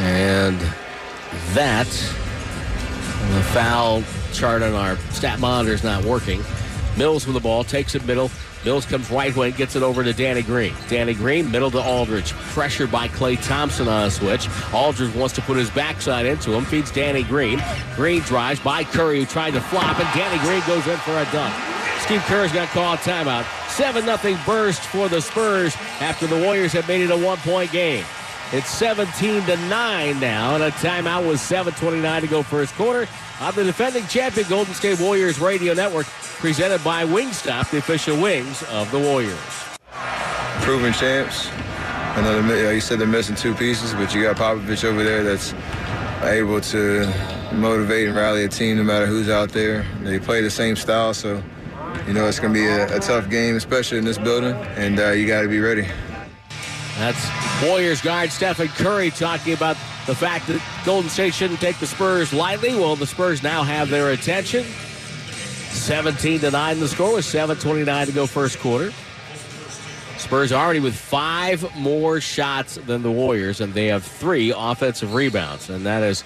And 0.00 0.58
that, 1.52 1.86
the 1.86 3.42
foul 3.52 4.02
chart 4.32 4.62
on 4.62 4.72
our 4.72 4.96
stat 5.12 5.38
monitor 5.38 5.74
is 5.74 5.84
not 5.84 6.04
working. 6.04 6.42
Mills 6.96 7.26
with 7.26 7.34
the 7.34 7.40
ball, 7.40 7.64
takes 7.64 7.94
it 7.94 8.04
middle. 8.06 8.30
Mills 8.64 8.84
comes 8.84 9.10
right 9.10 9.34
wing, 9.36 9.52
gets 9.52 9.76
it 9.76 9.82
over 9.82 10.02
to 10.02 10.12
Danny 10.12 10.42
Green. 10.42 10.74
Danny 10.88 11.14
Green, 11.14 11.50
middle 11.50 11.70
to 11.70 11.82
Aldridge. 11.82 12.32
Pressure 12.32 12.86
by 12.86 13.08
Klay 13.08 13.42
Thompson 13.46 13.88
on 13.88 14.06
a 14.06 14.10
switch. 14.10 14.48
Aldridge 14.72 15.14
wants 15.14 15.34
to 15.34 15.42
put 15.42 15.56
his 15.56 15.70
backside 15.70 16.26
into 16.26 16.52
him, 16.52 16.64
feeds 16.64 16.90
Danny 16.90 17.22
Green. 17.22 17.62
Green 17.94 18.20
drives 18.22 18.60
by 18.60 18.84
Curry, 18.84 19.20
who 19.20 19.26
tried 19.26 19.52
to 19.52 19.60
flop, 19.60 19.98
and 19.98 20.08
Danny 20.18 20.38
Green 20.42 20.62
goes 20.66 20.86
in 20.86 20.98
for 20.98 21.12
a 21.12 21.24
dunk. 21.32 21.54
Steve 22.00 22.22
Kerr's 22.22 22.52
got 22.52 22.68
called 22.68 22.98
timeout. 23.00 23.44
7 23.70 24.04
0 24.04 24.38
burst 24.44 24.80
for 24.80 25.08
the 25.08 25.20
Spurs 25.20 25.74
after 26.00 26.26
the 26.26 26.38
Warriors 26.38 26.72
have 26.72 26.88
made 26.88 27.02
it 27.02 27.10
a 27.10 27.16
one 27.16 27.38
point 27.38 27.70
game. 27.70 28.04
It's 28.52 28.68
17 28.70 29.44
to 29.46 29.56
9 29.68 30.18
now, 30.18 30.56
and 30.56 30.64
a 30.64 30.72
timeout 30.72 31.28
with 31.28 31.38
7.29 31.38 32.22
to 32.22 32.26
go 32.26 32.42
first 32.42 32.74
quarter 32.74 33.06
on 33.40 33.54
the 33.54 33.62
defending 33.62 34.04
champion 34.08 34.48
Golden 34.48 34.74
State 34.74 34.98
Warriors 34.98 35.38
Radio 35.38 35.72
Network, 35.72 36.06
presented 36.06 36.82
by 36.82 37.04
Wingstop, 37.04 37.70
the 37.70 37.78
official 37.78 38.20
wings 38.20 38.64
of 38.64 38.90
the 38.90 38.98
Warriors. 38.98 39.38
Proven 40.62 40.92
champs. 40.92 41.48
I 41.48 42.22
know 42.22 42.42
they, 42.42 42.74
you 42.74 42.80
said 42.80 42.98
they're 42.98 43.06
missing 43.06 43.36
two 43.36 43.54
pieces, 43.54 43.94
but 43.94 44.12
you 44.12 44.24
got 44.24 44.34
Popovich 44.34 44.82
over 44.82 45.04
there 45.04 45.22
that's 45.22 45.54
able 46.24 46.60
to 46.60 47.06
motivate 47.52 48.08
and 48.08 48.16
rally 48.16 48.42
a 48.42 48.48
team 48.48 48.78
no 48.78 48.82
matter 48.82 49.06
who's 49.06 49.28
out 49.28 49.50
there. 49.50 49.86
They 50.02 50.18
play 50.18 50.42
the 50.42 50.50
same 50.50 50.74
style, 50.74 51.14
so 51.14 51.40
you 52.08 52.14
know 52.14 52.26
it's 52.26 52.40
going 52.40 52.52
to 52.52 52.58
be 52.60 52.66
a, 52.66 52.96
a, 52.96 52.98
tough 52.98 53.30
game, 53.30 53.54
especially 53.54 53.98
in 53.98 54.04
this 54.04 54.18
building, 54.18 54.56
and 54.76 54.98
uh, 54.98 55.10
you 55.10 55.28
got 55.28 55.42
to 55.42 55.48
be 55.48 55.60
ready. 55.60 55.86
That's 57.00 57.64
Warriors 57.64 58.02
guard 58.02 58.30
Stephen 58.30 58.68
Curry 58.68 59.08
talking 59.08 59.54
about 59.54 59.76
the 60.06 60.14
fact 60.14 60.46
that 60.48 60.62
Golden 60.84 61.08
State 61.08 61.32
shouldn't 61.32 61.58
take 61.58 61.78
the 61.78 61.86
Spurs 61.86 62.34
lightly. 62.34 62.74
Well, 62.74 62.94
the 62.94 63.06
Spurs 63.06 63.42
now 63.42 63.62
have 63.62 63.88
their 63.88 64.10
attention. 64.10 64.64
17 64.64 66.40
to 66.40 66.50
9 66.50 66.78
the 66.78 66.88
score 66.88 67.14
with 67.14 67.24
7.29 67.24 68.06
to 68.06 68.12
go 68.12 68.26
first 68.26 68.58
quarter. 68.58 68.92
Spurs 70.18 70.52
already 70.52 70.80
with 70.80 70.94
five 70.94 71.74
more 71.74 72.20
shots 72.20 72.74
than 72.74 73.02
the 73.02 73.10
Warriors, 73.10 73.62
and 73.62 73.72
they 73.72 73.86
have 73.86 74.04
three 74.04 74.52
offensive 74.54 75.14
rebounds. 75.14 75.70
And 75.70 75.86
that 75.86 76.02
is 76.02 76.22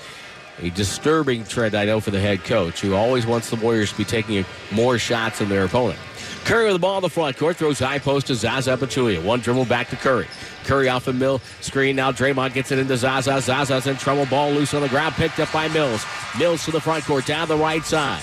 a 0.61 0.71
disturbing 0.71 1.45
trend, 1.45 1.77
I 1.77 1.85
know, 1.85 2.01
for 2.01 2.11
the 2.11 2.21
head 2.21 2.43
coach, 2.43 2.81
who 2.81 2.97
always 2.97 3.27
wants 3.27 3.49
the 3.49 3.57
Warriors 3.57 3.93
to 3.93 3.99
be 3.99 4.05
taking 4.05 4.45
more 4.73 4.99
shots 4.99 5.39
than 5.39 5.49
their 5.49 5.65
opponent. 5.65 6.01
Curry 6.45 6.65
with 6.65 6.75
the 6.75 6.79
ball 6.81 6.99
in 6.99 7.03
the 7.03 7.09
front 7.09 7.37
court, 7.39 7.57
throws 7.57 7.79
high 7.79 8.01
post 8.01 8.27
to 8.27 8.35
Zaza 8.35 8.77
Pachulia. 8.77 9.23
One 9.23 9.41
dribble 9.41 9.67
back 9.67 9.89
to 9.91 9.97
Curry. 9.97 10.27
Curry 10.65 10.89
off 10.89 11.05
the 11.05 11.13
mill 11.13 11.41
screen. 11.61 11.97
Now 11.97 12.13
Draymond 12.13 12.55
gets 12.55 12.73
it 12.73 12.79
into 12.79 12.97
Zaza. 12.97 13.41
Zaza's 13.41 13.87
in 13.87 13.97
trouble. 13.97 14.27
Ball 14.27 14.51
loose 14.51 14.75
on 14.75 14.83
the 14.83 14.89
ground. 14.89 15.15
Picked 15.15 15.39
up 15.41 15.53
by 15.53 15.69
Mills. 15.69 16.05
Mills 16.39 16.65
to 16.65 16.71
the 16.71 16.81
front 16.81 17.05
court. 17.05 17.27
Down 17.27 17.49
the 17.49 17.57
right 17.57 17.85
side. 17.85 18.23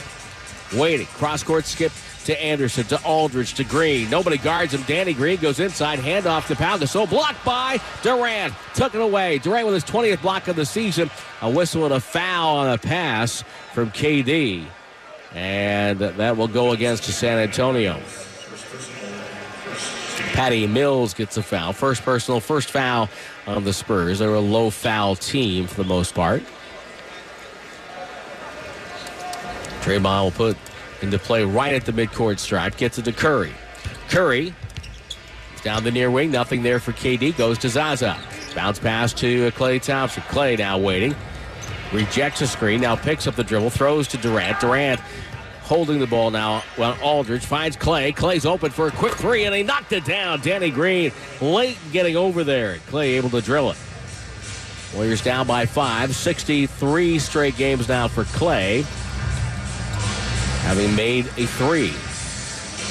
Waiting. 0.75 1.07
Cross 1.07 1.43
court 1.43 1.65
skip 1.65 1.91
to 2.25 2.41
Anderson, 2.41 2.83
to 2.85 3.03
Aldridge, 3.03 3.55
to 3.55 3.63
Green. 3.63 4.09
Nobody 4.09 4.37
guards 4.37 4.73
him. 4.73 4.83
Danny 4.83 5.13
Green 5.13 5.39
goes 5.39 5.59
inside. 5.59 5.99
Handoff 5.99 6.47
to 6.47 6.55
Pau 6.55 6.77
Gasol. 6.77 7.09
Blocked 7.09 7.43
by 7.43 7.79
Durant. 8.03 8.53
Took 8.75 8.95
it 8.95 9.01
away. 9.01 9.39
Durant 9.39 9.65
with 9.65 9.73
his 9.73 9.83
20th 9.83 10.21
block 10.21 10.47
of 10.47 10.55
the 10.55 10.65
season. 10.65 11.09
A 11.41 11.49
whistle 11.49 11.85
and 11.85 11.93
a 11.93 11.99
foul 11.99 12.57
on 12.57 12.69
a 12.69 12.77
pass 12.77 13.43
from 13.73 13.89
KD. 13.91 14.65
And 15.33 15.99
that 15.99 16.37
will 16.37 16.47
go 16.47 16.71
against 16.71 17.03
San 17.05 17.37
Antonio. 17.37 17.99
Patty 20.33 20.65
Mills 20.65 21.13
gets 21.13 21.37
a 21.37 21.43
foul. 21.43 21.73
First 21.73 22.03
personal, 22.03 22.39
first 22.39 22.71
foul 22.71 23.09
on 23.47 23.63
the 23.63 23.73
Spurs. 23.73 24.19
They're 24.19 24.33
a 24.33 24.39
low 24.39 24.69
foul 24.69 25.15
team 25.15 25.67
for 25.67 25.75
the 25.75 25.87
most 25.87 26.15
part. 26.15 26.41
Draymond 29.81 30.23
will 30.23 30.31
put 30.31 30.57
into 31.01 31.17
play 31.19 31.43
right 31.43 31.73
at 31.73 31.85
the 31.85 31.91
midcourt 31.91 32.39
stripe. 32.39 32.77
Gets 32.77 32.97
it 32.97 33.05
to 33.05 33.11
Curry. 33.11 33.51
Curry 34.09 34.53
down 35.63 35.83
the 35.83 35.91
near 35.91 36.09
wing. 36.09 36.31
Nothing 36.31 36.63
there 36.63 36.79
for 36.79 36.91
KD. 36.91 37.35
Goes 37.37 37.57
to 37.59 37.69
Zaza. 37.69 38.17
Bounce 38.55 38.79
pass 38.79 39.13
to 39.13 39.51
Klay 39.51 39.81
Thompson. 39.81 40.23
Klay 40.23 40.57
now 40.57 40.77
waiting. 40.77 41.15
Rejects 41.91 42.41
a 42.41 42.47
screen. 42.47 42.81
Now 42.81 42.95
picks 42.95 43.27
up 43.27 43.35
the 43.35 43.43
dribble. 43.43 43.71
Throws 43.71 44.07
to 44.09 44.17
Durant. 44.17 44.59
Durant 44.59 45.01
holding 45.71 45.99
the 45.99 46.07
ball 46.07 46.31
now. 46.31 46.61
Well, 46.77 46.97
Aldridge 47.01 47.45
finds 47.45 47.77
Klay. 47.77 48.13
Klay's 48.13 48.45
open 48.45 48.71
for 48.71 48.87
a 48.87 48.91
quick 48.91 49.13
three, 49.13 49.45
and 49.45 49.55
he 49.55 49.63
knocked 49.63 49.93
it 49.93 50.03
down. 50.03 50.41
Danny 50.41 50.69
Green 50.69 51.13
late 51.39 51.77
getting 51.93 52.17
over 52.17 52.43
there. 52.43 52.75
Klay 52.89 53.15
able 53.15 53.29
to 53.29 53.39
drill 53.39 53.71
it. 53.71 53.77
Warriors 54.93 55.23
down 55.23 55.47
by 55.47 55.65
five. 55.65 56.13
63 56.13 57.19
straight 57.19 57.55
games 57.55 57.87
now 57.87 58.09
for 58.09 58.25
Klay, 58.25 58.83
Having 60.63 60.93
made 60.93 61.27
a 61.37 61.45
three. 61.45 61.93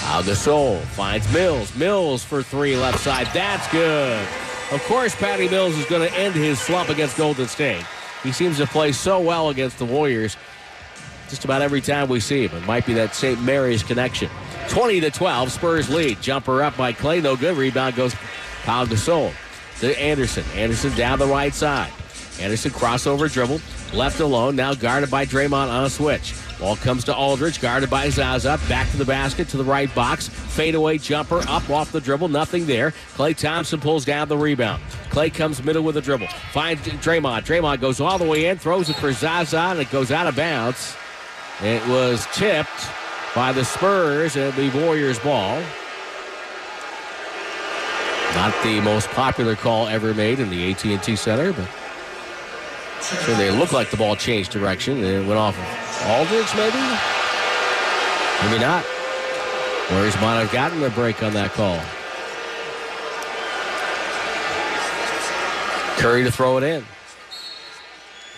Al 0.09 0.23
Gasol 0.23 0.81
finds 0.81 1.31
Mills. 1.35 1.77
Mills 1.77 2.25
for 2.25 2.43
three 2.43 2.77
left 2.77 3.01
side. 3.01 3.29
That's 3.35 3.71
good. 3.71 4.27
Of 4.73 4.83
course, 4.85 5.15
Patty 5.15 5.51
Mills 5.51 5.77
is 5.77 5.85
going 5.85 6.09
to 6.09 6.19
end 6.19 6.35
his 6.35 6.59
slump 6.59 6.89
against 6.89 7.19
Golden 7.19 7.47
State. 7.47 7.85
He 8.23 8.33
seems 8.33 8.57
to 8.57 8.67
play 8.67 8.93
so 8.93 9.21
well 9.21 9.51
against 9.51 9.79
the 9.79 9.85
Warriors 9.85 10.39
just 11.31 11.45
about 11.45 11.63
every 11.63 11.81
time 11.81 12.09
we 12.09 12.21
see 12.21 12.47
him. 12.47 12.57
It 12.57 12.67
might 12.67 12.85
be 12.85 12.95
that 12.95 13.15
St. 13.15 13.41
Mary's 13.43 13.83
connection. 13.83 14.29
20 14.69 15.01
to 15.01 15.11
12, 15.11 15.53
Spurs 15.53 15.89
lead. 15.89 16.21
Jumper 16.21 16.63
up 16.63 16.77
by 16.77 16.93
Klay, 16.93 17.23
no 17.23 17.37
good. 17.37 17.57
Rebound 17.57 17.97
goes 17.97 18.15
Pau 18.65 18.85
Gasol 18.85 19.33
to 19.81 20.01
Anderson. 20.01 20.45
Anderson 20.55 20.95
down 20.97 21.19
the 21.19 21.27
right 21.27 21.55
side. 21.55 21.93
Anderson 22.41 22.71
crossover 22.71 23.31
dribble, 23.31 23.61
left 23.93 24.21
alone, 24.21 24.57
now 24.57 24.73
guarded 24.73 25.11
by 25.11 25.27
Draymond 25.27 25.69
on 25.69 25.85
a 25.85 25.91
switch. 25.91 26.35
Ball 26.59 26.77
comes 26.77 27.05
to 27.05 27.15
Aldridge, 27.15 27.61
guarded 27.61 27.89
by 27.89 28.11
Zaza. 28.11 28.61
Back 28.69 28.91
to 28.91 28.99
the 28.99 29.05
basket, 29.05 29.49
to 29.49 29.57
the 29.57 29.65
right 29.65 29.93
box. 29.95 30.29
Fadeaway 30.29 30.99
jumper, 30.99 31.41
up 31.49 31.69
off 31.71 31.91
the 31.91 32.01
dribble, 32.01 32.29
nothing 32.29 32.67
there. 32.67 32.91
Klay 33.15 33.35
Thompson 33.35 33.81
pulls 33.81 34.05
down 34.05 34.29
the 34.29 34.37
rebound. 34.37 34.83
Klay 35.11 35.33
comes 35.33 35.63
middle 35.63 35.83
with 35.83 35.97
a 35.97 36.03
dribble. 36.03 36.29
Finds 36.53 36.83
Draymond. 36.83 37.45
Draymond 37.45 37.81
goes 37.81 38.01
all 38.01 38.19
the 38.19 38.27
way 38.27 38.47
in, 38.47 38.59
throws 38.59 38.91
it 38.91 38.97
for 38.97 39.13
Zaza, 39.13 39.59
and 39.59 39.81
it 39.81 39.91
goes 39.91 40.11
out 40.11 40.27
of 40.27 40.37
bounds. 40.37 40.95
It 41.63 41.87
was 41.89 42.27
tipped 42.33 42.89
by 43.35 43.53
the 43.53 43.65
Spurs 43.65 44.37
and 44.37 44.55
the 44.55 44.71
Warriors 44.71 45.19
ball. 45.19 45.63
Not 48.35 48.55
the 48.63 48.81
most 48.81 49.09
popular 49.11 49.57
call 49.57 49.87
ever 49.87 50.15
made 50.15 50.41
in 50.41 50.49
the 50.49 50.71
AT&T 50.71 51.17
Center, 51.17 51.53
but 51.53 51.69
so 53.03 53.35
they 53.35 53.51
look 53.51 53.73
like 53.73 53.91
the 53.91 53.97
ball 53.97 54.17
changed 54.17 54.53
direction. 54.53 54.99
and 54.99 55.07
It 55.07 55.27
went 55.27 55.39
off 55.39 55.59
of 55.59 56.11
Aldridge, 56.11 56.55
maybe? 56.57 56.79
Maybe 58.43 58.59
not. 58.59 58.85
Warriors 59.91 60.15
might 60.17 60.41
have 60.41 60.53
gotten 60.53 60.83
a 60.83 60.91
break 60.91 61.23
on 61.23 61.35
that 61.35 61.51
call. 61.53 61.79
Curry 66.01 66.25
to 66.25 66.31
throw 66.33 66.57
it 66.57 66.63
in. 66.63 66.85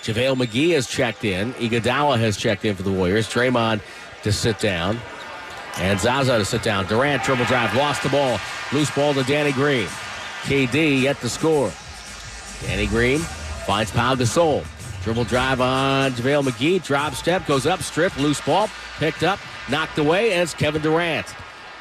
JaVale 0.02 0.36
McGee 0.36 0.70
has 0.70 0.88
checked 0.88 1.24
in. 1.24 1.52
Iguodala 1.54 2.18
has 2.18 2.36
checked 2.36 2.64
in 2.64 2.74
for 2.74 2.82
the 2.82 2.90
Warriors. 2.90 3.28
Draymond 3.28 3.80
to 4.24 4.32
sit 4.32 4.58
down. 4.58 4.98
And 5.78 5.98
Zaza 5.98 6.38
to 6.38 6.44
sit 6.44 6.62
down. 6.62 6.86
Durant 6.86 7.22
triple 7.22 7.44
drive, 7.44 7.74
lost 7.76 8.02
the 8.02 8.08
ball. 8.08 8.38
Loose 8.72 8.90
ball 8.90 9.14
to 9.14 9.22
Danny 9.22 9.52
Green. 9.52 9.86
KD 10.42 11.02
yet 11.02 11.20
to 11.20 11.28
score. 11.28 11.72
Danny 12.62 12.86
Green 12.86 13.20
finds 13.20 13.92
Pau 13.92 14.14
Gasol. 14.16 14.64
Dribble 15.04 15.24
drive 15.24 15.60
on 15.60 16.12
JaVale 16.12 16.44
McGee. 16.44 16.84
Drop 16.84 17.14
step, 17.14 17.46
goes 17.46 17.66
up, 17.66 17.80
strip, 17.82 18.16
loose 18.18 18.40
ball. 18.40 18.68
Picked 18.98 19.22
up, 19.22 19.38
knocked 19.70 19.98
away, 19.98 20.32
and 20.32 20.42
it's 20.42 20.54
Kevin 20.54 20.82
Durant. 20.82 21.26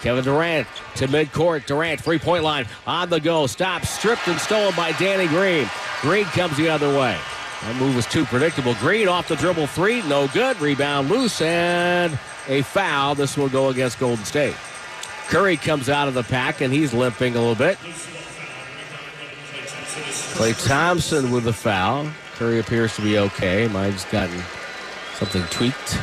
Kevin 0.01 0.23
Durant 0.23 0.67
to 0.95 1.07
midcourt. 1.07 1.65
Durant, 1.65 2.01
three 2.01 2.19
point 2.19 2.43
line, 2.43 2.65
on 2.85 3.09
the 3.09 3.19
go. 3.19 3.47
Stop, 3.47 3.85
stripped 3.85 4.27
and 4.27 4.39
stolen 4.39 4.75
by 4.75 4.91
Danny 4.93 5.27
Green. 5.27 5.69
Green 6.01 6.25
comes 6.25 6.55
the 6.57 6.69
other 6.69 6.89
way. 6.97 7.17
That 7.63 7.75
move 7.75 7.95
was 7.95 8.07
too 8.07 8.25
predictable. 8.25 8.73
Green 8.75 9.07
off 9.07 9.27
the 9.27 9.35
dribble 9.35 9.67
three, 9.67 10.01
no 10.03 10.27
good. 10.29 10.59
Rebound 10.59 11.09
loose 11.09 11.41
and 11.41 12.17
a 12.47 12.63
foul. 12.63 13.13
This 13.15 13.37
will 13.37 13.49
go 13.49 13.69
against 13.69 13.99
Golden 13.99 14.25
State. 14.25 14.55
Curry 15.27 15.57
comes 15.57 15.87
out 15.87 16.07
of 16.07 16.13
the 16.13 16.23
pack 16.23 16.61
and 16.61 16.73
he's 16.73 16.93
limping 16.93 17.35
a 17.35 17.39
little 17.39 17.55
bit. 17.55 17.77
Klay 20.33 20.67
Thompson 20.67 21.31
with 21.31 21.43
the 21.43 21.53
foul. 21.53 22.07
Curry 22.35 22.59
appears 22.59 22.95
to 22.95 23.01
be 23.03 23.19
okay. 23.19 23.67
Mine's 23.67 24.05
gotten 24.05 24.41
something 25.13 25.43
tweaked. 25.51 25.99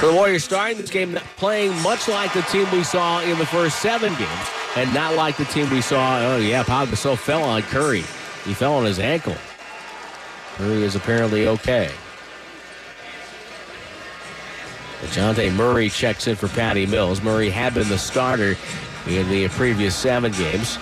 So 0.00 0.10
the 0.10 0.14
Warriors 0.14 0.44
starting 0.44 0.76
this 0.76 0.90
game 0.90 1.18
playing 1.36 1.74
much 1.82 2.08
like 2.08 2.32
the 2.32 2.42
team 2.42 2.70
we 2.70 2.84
saw 2.84 3.20
in 3.22 3.38
the 3.38 3.46
first 3.46 3.80
seven 3.80 4.14
games, 4.14 4.50
and 4.76 4.92
not 4.94 5.14
like 5.14 5.36
the 5.36 5.46
team 5.46 5.68
we 5.70 5.80
saw. 5.80 6.18
Oh 6.20 6.36
yeah, 6.36 6.62
Pau 6.62 6.84
Gasol 6.84 7.16
fell 7.16 7.42
on 7.42 7.62
Curry. 7.62 8.04
He 8.44 8.54
fell 8.54 8.74
on 8.74 8.84
his 8.84 8.98
ankle. 8.98 9.36
Murray 10.58 10.82
is 10.82 10.96
apparently 10.96 11.46
okay. 11.48 11.90
DeJounte 15.02 15.52
Murray 15.54 15.88
checks 15.88 16.28
in 16.28 16.36
for 16.36 16.48
Patty 16.48 16.86
Mills. 16.86 17.22
Murray 17.22 17.50
had 17.50 17.74
been 17.74 17.88
the 17.88 17.98
starter 17.98 18.56
in 19.08 19.28
the 19.28 19.48
previous 19.48 19.96
seven 19.96 20.32
games. 20.32 20.78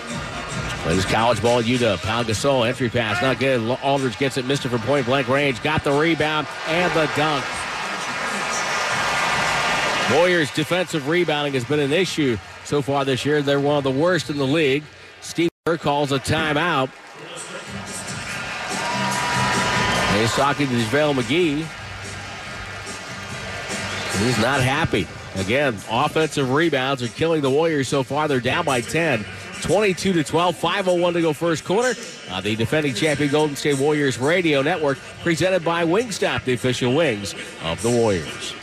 Plays 0.83 1.05
college 1.05 1.41
ball 1.41 1.59
at 1.59 1.65
UW. 1.65 1.97
Pau 2.01 2.23
Gasol, 2.23 2.67
entry 2.67 2.89
pass, 2.89 3.21
not 3.21 3.39
good. 3.39 3.77
Aldridge 3.83 4.17
gets 4.17 4.37
it, 4.37 4.45
missed 4.45 4.65
it 4.65 4.69
from 4.69 4.81
point 4.81 5.05
blank 5.05 5.27
range. 5.27 5.61
Got 5.61 5.83
the 5.83 5.91
rebound 5.91 6.47
and 6.67 6.91
the 6.93 7.09
dunk. 7.15 7.45
Warriors' 10.11 10.51
defensive 10.51 11.07
rebounding 11.07 11.53
has 11.53 11.63
been 11.63 11.79
an 11.79 11.93
issue 11.93 12.37
so 12.65 12.81
far 12.81 13.05
this 13.05 13.25
year. 13.25 13.41
They're 13.41 13.59
one 13.59 13.77
of 13.77 13.83
the 13.83 13.91
worst 13.91 14.29
in 14.29 14.37
the 14.37 14.45
league. 14.45 14.83
Steve 15.21 15.49
Kerr 15.65 15.77
calls 15.77 16.11
a 16.11 16.19
timeout. 16.19 16.89
He's 20.17 20.33
talking 20.33 20.67
to 20.67 20.73
JaVale 20.73 21.15
McGee. 21.15 21.65
He's 24.23 24.37
not 24.39 24.61
happy. 24.61 25.07
Again, 25.35 25.77
offensive 25.89 26.51
rebounds 26.51 27.01
are 27.01 27.07
killing 27.07 27.41
the 27.41 27.49
Warriors 27.49 27.87
so 27.87 28.03
far. 28.03 28.27
They're 28.27 28.39
down 28.39 28.65
by 28.65 28.81
10. 28.81 29.25
22 29.61 30.13
to 30.13 30.23
12, 30.23 30.55
501 30.57 31.13
to 31.13 31.21
go 31.21 31.33
first 31.33 31.63
quarter. 31.63 31.93
Uh, 32.29 32.41
the 32.41 32.55
defending 32.55 32.93
champion 32.93 33.31
Golden 33.31 33.55
State 33.55 33.77
Warriors 33.77 34.17
radio 34.17 34.61
network 34.61 34.97
presented 35.21 35.63
by 35.63 35.85
Wingstop, 35.85 36.43
the 36.43 36.53
official 36.53 36.93
wings 36.95 37.35
of 37.63 37.81
the 37.81 37.89
Warriors. 37.89 38.53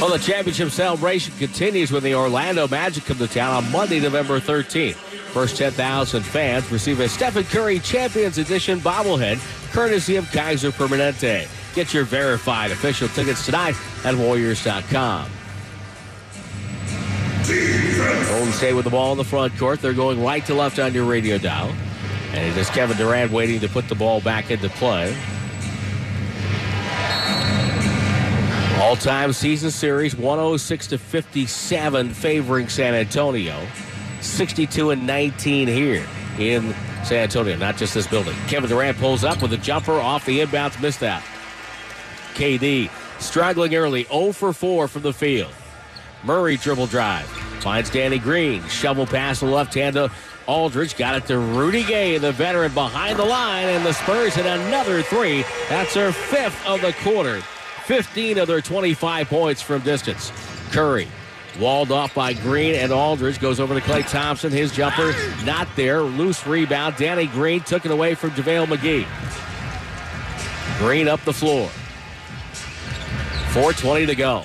Well, 0.00 0.10
the 0.10 0.18
championship 0.18 0.70
celebration 0.70 1.34
continues 1.38 1.92
when 1.92 2.02
the 2.02 2.14
Orlando 2.14 2.68
Magic 2.68 3.04
come 3.04 3.18
to 3.18 3.28
town 3.28 3.64
on 3.64 3.70
Monday, 3.72 4.00
November 4.00 4.40
13th. 4.40 4.94
First 4.94 5.56
10,000 5.56 6.22
fans 6.22 6.70
receive 6.70 7.00
a 7.00 7.08
Stephen 7.08 7.44
Curry 7.44 7.78
Champions 7.78 8.36
Edition 8.36 8.80
bobblehead 8.80 9.38
courtesy 9.72 10.16
of 10.16 10.30
Kaiser 10.30 10.70
Permanente. 10.70 11.48
Get 11.74 11.94
your 11.94 12.04
verified 12.04 12.70
official 12.70 13.08
tickets 13.08 13.46
tonight 13.46 13.74
at 14.04 14.14
Warriors.com. 14.14 15.30
Golden 18.28 18.52
State 18.52 18.74
with 18.74 18.84
the 18.84 18.90
ball 18.90 19.12
in 19.12 19.18
the 19.18 19.24
front 19.24 19.56
court. 19.58 19.80
They're 19.80 19.92
going 19.92 20.22
right 20.22 20.44
to 20.46 20.54
left 20.54 20.78
on 20.78 20.94
your 20.94 21.04
radio 21.04 21.38
dial. 21.38 21.74
And 22.32 22.46
it 22.46 22.56
is 22.56 22.70
Kevin 22.70 22.96
Durant 22.96 23.32
waiting 23.32 23.60
to 23.60 23.68
put 23.68 23.88
the 23.88 23.94
ball 23.94 24.20
back 24.20 24.50
into 24.50 24.68
play. 24.68 25.16
All-time 28.80 29.32
season 29.32 29.70
series 29.70 30.16
106 30.16 30.86
to 30.88 30.98
57 30.98 32.10
favoring 32.10 32.68
San 32.68 32.94
Antonio. 32.94 33.66
62 34.20 34.90
and 34.90 35.06
19 35.06 35.68
here 35.68 36.06
in 36.38 36.74
San 37.04 37.24
Antonio, 37.24 37.56
not 37.56 37.76
just 37.76 37.94
this 37.94 38.06
building. 38.06 38.36
Kevin 38.46 38.70
Durant 38.70 38.98
pulls 38.98 39.24
up 39.24 39.42
with 39.42 39.52
a 39.52 39.58
jumper 39.58 39.92
off 39.92 40.24
the 40.24 40.40
inbounds, 40.40 40.80
missed 40.80 41.00
that. 41.00 41.22
KD 42.34 42.90
struggling 43.20 43.74
early, 43.74 44.04
0 44.04 44.32
for 44.32 44.52
4 44.52 44.88
from 44.88 45.02
the 45.02 45.12
field. 45.12 45.52
Murray 46.24 46.56
dribble 46.56 46.86
drive. 46.86 47.26
Finds 47.60 47.90
Danny 47.90 48.18
Green. 48.18 48.62
Shovel 48.68 49.06
pass 49.06 49.40
to 49.40 49.46
left 49.46 49.74
hand 49.74 49.94
to 49.94 50.10
Aldridge. 50.46 50.96
Got 50.96 51.16
it 51.16 51.26
to 51.26 51.38
Rudy 51.38 51.84
Gay, 51.84 52.18
the 52.18 52.32
veteran, 52.32 52.72
behind 52.72 53.18
the 53.18 53.24
line. 53.24 53.68
And 53.68 53.84
the 53.84 53.92
Spurs 53.92 54.34
hit 54.34 54.46
another 54.46 55.02
three. 55.02 55.44
That's 55.68 55.94
their 55.94 56.12
fifth 56.12 56.66
of 56.66 56.80
the 56.80 56.92
quarter. 57.02 57.40
15 57.86 58.38
of 58.38 58.48
their 58.48 58.60
25 58.60 59.28
points 59.28 59.62
from 59.62 59.82
distance. 59.82 60.32
Curry 60.70 61.08
walled 61.58 61.92
off 61.92 62.14
by 62.14 62.32
Green 62.32 62.74
and 62.74 62.92
Aldridge. 62.92 63.40
Goes 63.40 63.60
over 63.60 63.74
to 63.74 63.80
Klay 63.80 64.08
Thompson. 64.08 64.52
His 64.52 64.72
jumper 64.72 65.14
not 65.44 65.68
there. 65.76 66.00
Loose 66.00 66.46
rebound. 66.46 66.96
Danny 66.96 67.26
Green 67.26 67.60
took 67.60 67.84
it 67.84 67.90
away 67.90 68.14
from 68.14 68.30
JaVale 68.30 68.66
McGee. 68.66 69.06
Green 70.78 71.08
up 71.08 71.20
the 71.24 71.32
floor. 71.32 71.68
4.20 73.52 74.06
to 74.06 74.14
go. 74.14 74.44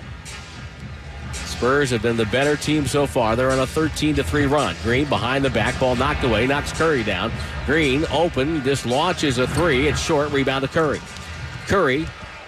Spurs 1.31 1.89
have 1.89 2.03
been 2.03 2.17
the 2.17 2.25
better 2.25 2.55
team 2.55 2.85
so 2.85 3.07
far. 3.07 3.35
They're 3.35 3.49
on 3.49 3.59
a 3.59 3.65
13 3.65 4.15
to 4.15 4.23
3 4.23 4.45
run. 4.45 4.75
Green 4.83 5.05
behind 5.05 5.43
the 5.43 5.49
back, 5.49 5.79
ball 5.79 5.95
knocked 5.95 6.23
away, 6.23 6.45
knocks 6.45 6.71
Curry 6.71 7.03
down. 7.03 7.31
Green 7.65 8.05
open, 8.11 8.63
just 8.63 8.85
launches 8.85 9.39
a 9.39 9.47
three. 9.47 9.87
It's 9.87 9.99
short, 9.99 10.31
rebound 10.31 10.61
to 10.63 10.67
Curry. 10.67 11.01
Curry 11.65 12.05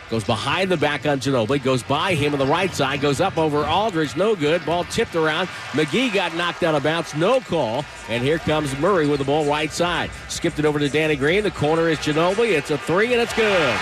Goes 0.10 0.24
behind 0.24 0.72
the 0.72 0.78
back 0.78 1.06
on 1.06 1.20
Ginobili. 1.20 1.64
Goes 1.64 1.84
by 1.84 2.16
him 2.16 2.34
on 2.34 2.40
the 2.40 2.46
right 2.46 2.74
side. 2.74 3.00
Goes 3.02 3.22
up 3.22 3.38
over 3.38 3.66
Aldridge. 3.66 4.16
No 4.16 4.36
good. 4.36 4.66
Ball 4.66 4.84
tipped 4.86 5.16
around. 5.16 5.48
McGee 5.72 6.12
got 6.14 6.36
knocked 6.36 6.64
out 6.64 6.74
of 6.74 6.84
bounds. 6.84 7.14
No 7.16 7.40
call. 7.40 7.86
And 8.10 8.24
here 8.24 8.40
comes 8.40 8.78
Murray 8.80 9.08
with 9.08 9.20
the 9.20 9.26
ball 9.26 9.46
right 9.46 9.72
side. 9.72 10.10
Skipped 10.28 10.58
it 10.58 10.66
over 10.66 10.80
to 10.80 10.90
Danny 10.90 11.16
Green. 11.16 11.44
The 11.44 11.52
corner 11.52 11.90
is 11.90 12.00
Ginobili. 12.00 12.58
It's 12.58 12.72
a 12.72 12.78
three 12.78 13.14
and 13.14 13.22
it's 13.22 13.34
good. 13.34 13.80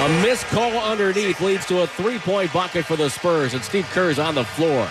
A 0.00 0.08
missed 0.22 0.46
call 0.46 0.70
underneath 0.78 1.40
leads 1.40 1.66
to 1.66 1.82
a 1.82 1.86
three-point 1.86 2.52
bucket 2.52 2.84
for 2.84 2.94
the 2.94 3.10
Spurs, 3.10 3.52
and 3.54 3.64
Steve 3.64 3.84
Kerr 3.86 4.10
is 4.10 4.20
on 4.20 4.36
the 4.36 4.44
floor. 4.44 4.88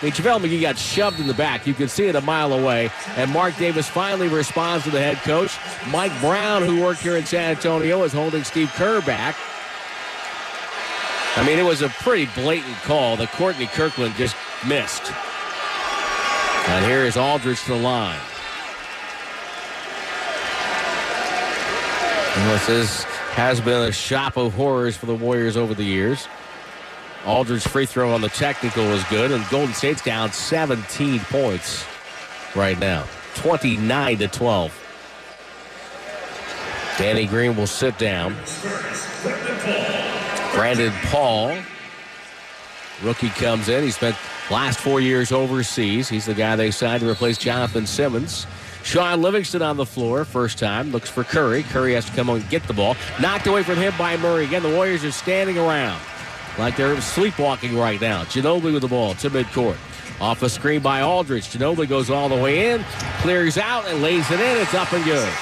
I 0.00 0.04
mean, 0.04 0.12
JaVale 0.12 0.40
McGee 0.40 0.60
got 0.60 0.78
shoved 0.78 1.18
in 1.18 1.26
the 1.26 1.34
back. 1.34 1.66
You 1.66 1.74
can 1.74 1.88
see 1.88 2.06
it 2.06 2.14
a 2.14 2.20
mile 2.20 2.52
away. 2.52 2.90
And 3.16 3.32
Mark 3.32 3.56
Davis 3.56 3.88
finally 3.88 4.28
responds 4.28 4.84
to 4.84 4.90
the 4.90 5.00
head 5.00 5.16
coach. 5.18 5.56
Mike 5.90 6.12
Brown, 6.20 6.62
who 6.62 6.80
worked 6.80 7.00
here 7.00 7.16
in 7.16 7.26
San 7.26 7.50
Antonio, 7.50 8.04
is 8.04 8.12
holding 8.12 8.44
Steve 8.44 8.70
Kerr 8.74 9.00
back. 9.00 9.36
I 11.36 11.44
mean, 11.44 11.58
it 11.58 11.64
was 11.64 11.82
a 11.82 11.88
pretty 11.88 12.26
blatant 12.40 12.76
call 12.78 13.16
that 13.16 13.32
Courtney 13.32 13.66
Kirkland 13.66 14.14
just 14.14 14.36
missed. 14.66 15.12
And 16.68 16.84
here 16.84 17.04
is 17.04 17.16
Aldridge 17.16 17.62
to 17.64 17.70
the 17.70 17.78
line. 17.78 18.20
And 22.36 22.50
this 22.50 22.68
is, 22.68 23.04
has 23.34 23.60
been 23.60 23.88
a 23.88 23.92
shop 23.92 24.36
of 24.36 24.54
horrors 24.54 24.96
for 24.96 25.06
the 25.06 25.14
Warriors 25.14 25.56
over 25.56 25.74
the 25.74 25.84
years. 25.84 26.28
Aldridge's 27.26 27.66
free 27.66 27.86
throw 27.86 28.14
on 28.14 28.20
the 28.20 28.28
technical 28.28 28.86
was 28.88 29.02
good, 29.04 29.32
and 29.32 29.46
Golden 29.50 29.74
State's 29.74 30.02
down 30.02 30.32
17 30.32 31.20
points 31.20 31.84
right 32.54 32.78
now, 32.78 33.04
29 33.34 34.18
to 34.18 34.28
12. 34.28 34.84
Danny 36.96 37.26
Green 37.26 37.56
will 37.56 37.66
sit 37.66 37.96
down. 37.98 38.34
Brandon 40.54 40.92
Paul, 41.06 41.56
rookie, 43.02 43.28
comes 43.30 43.68
in. 43.68 43.84
He 43.84 43.90
spent 43.90 44.16
last 44.50 44.80
four 44.80 45.00
years 45.00 45.30
overseas. 45.30 46.08
He's 46.08 46.26
the 46.26 46.34
guy 46.34 46.56
they 46.56 46.70
signed 46.70 47.00
to 47.00 47.08
replace 47.08 47.38
Jonathan 47.38 47.86
Simmons. 47.86 48.46
Shaun 48.82 49.20
Livingston 49.22 49.60
on 49.60 49.76
the 49.76 49.84
floor, 49.84 50.24
first 50.24 50.58
time, 50.58 50.92
looks 50.92 51.10
for 51.10 51.22
Curry. 51.22 51.62
Curry 51.64 51.94
has 51.94 52.06
to 52.06 52.12
come 52.12 52.30
on 52.30 52.40
and 52.40 52.48
get 52.48 52.62
the 52.64 52.72
ball. 52.72 52.96
Knocked 53.20 53.46
away 53.46 53.62
from 53.62 53.76
him 53.76 53.92
by 53.98 54.16
Murray. 54.16 54.44
Again, 54.44 54.62
the 54.62 54.74
Warriors 54.74 55.04
are 55.04 55.10
standing 55.10 55.58
around 55.58 56.00
like 56.58 56.76
they're 56.76 57.00
sleepwalking 57.00 57.76
right 57.76 58.00
now. 58.00 58.24
Ginobili 58.24 58.72
with 58.72 58.82
the 58.82 58.88
ball 58.88 59.14
to 59.14 59.30
midcourt. 59.30 59.76
Off 60.20 60.42
a 60.42 60.48
screen 60.48 60.80
by 60.80 61.02
Aldridge. 61.02 61.46
Ginobili 61.46 61.88
goes 61.88 62.10
all 62.10 62.28
the 62.28 62.34
way 62.34 62.70
in, 62.70 62.84
clears 63.20 63.56
out, 63.56 63.86
and 63.86 64.02
lays 64.02 64.28
it 64.30 64.40
in. 64.40 64.56
It's 64.58 64.74
up 64.74 64.92
and 64.92 65.04
good. 65.04 65.32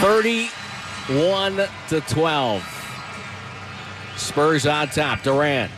31 0.00 1.68
to 1.88 2.00
12. 2.02 2.70
Spurs 4.16 4.66
on 4.66 4.88
top. 4.88 5.22
Durant 5.22 5.70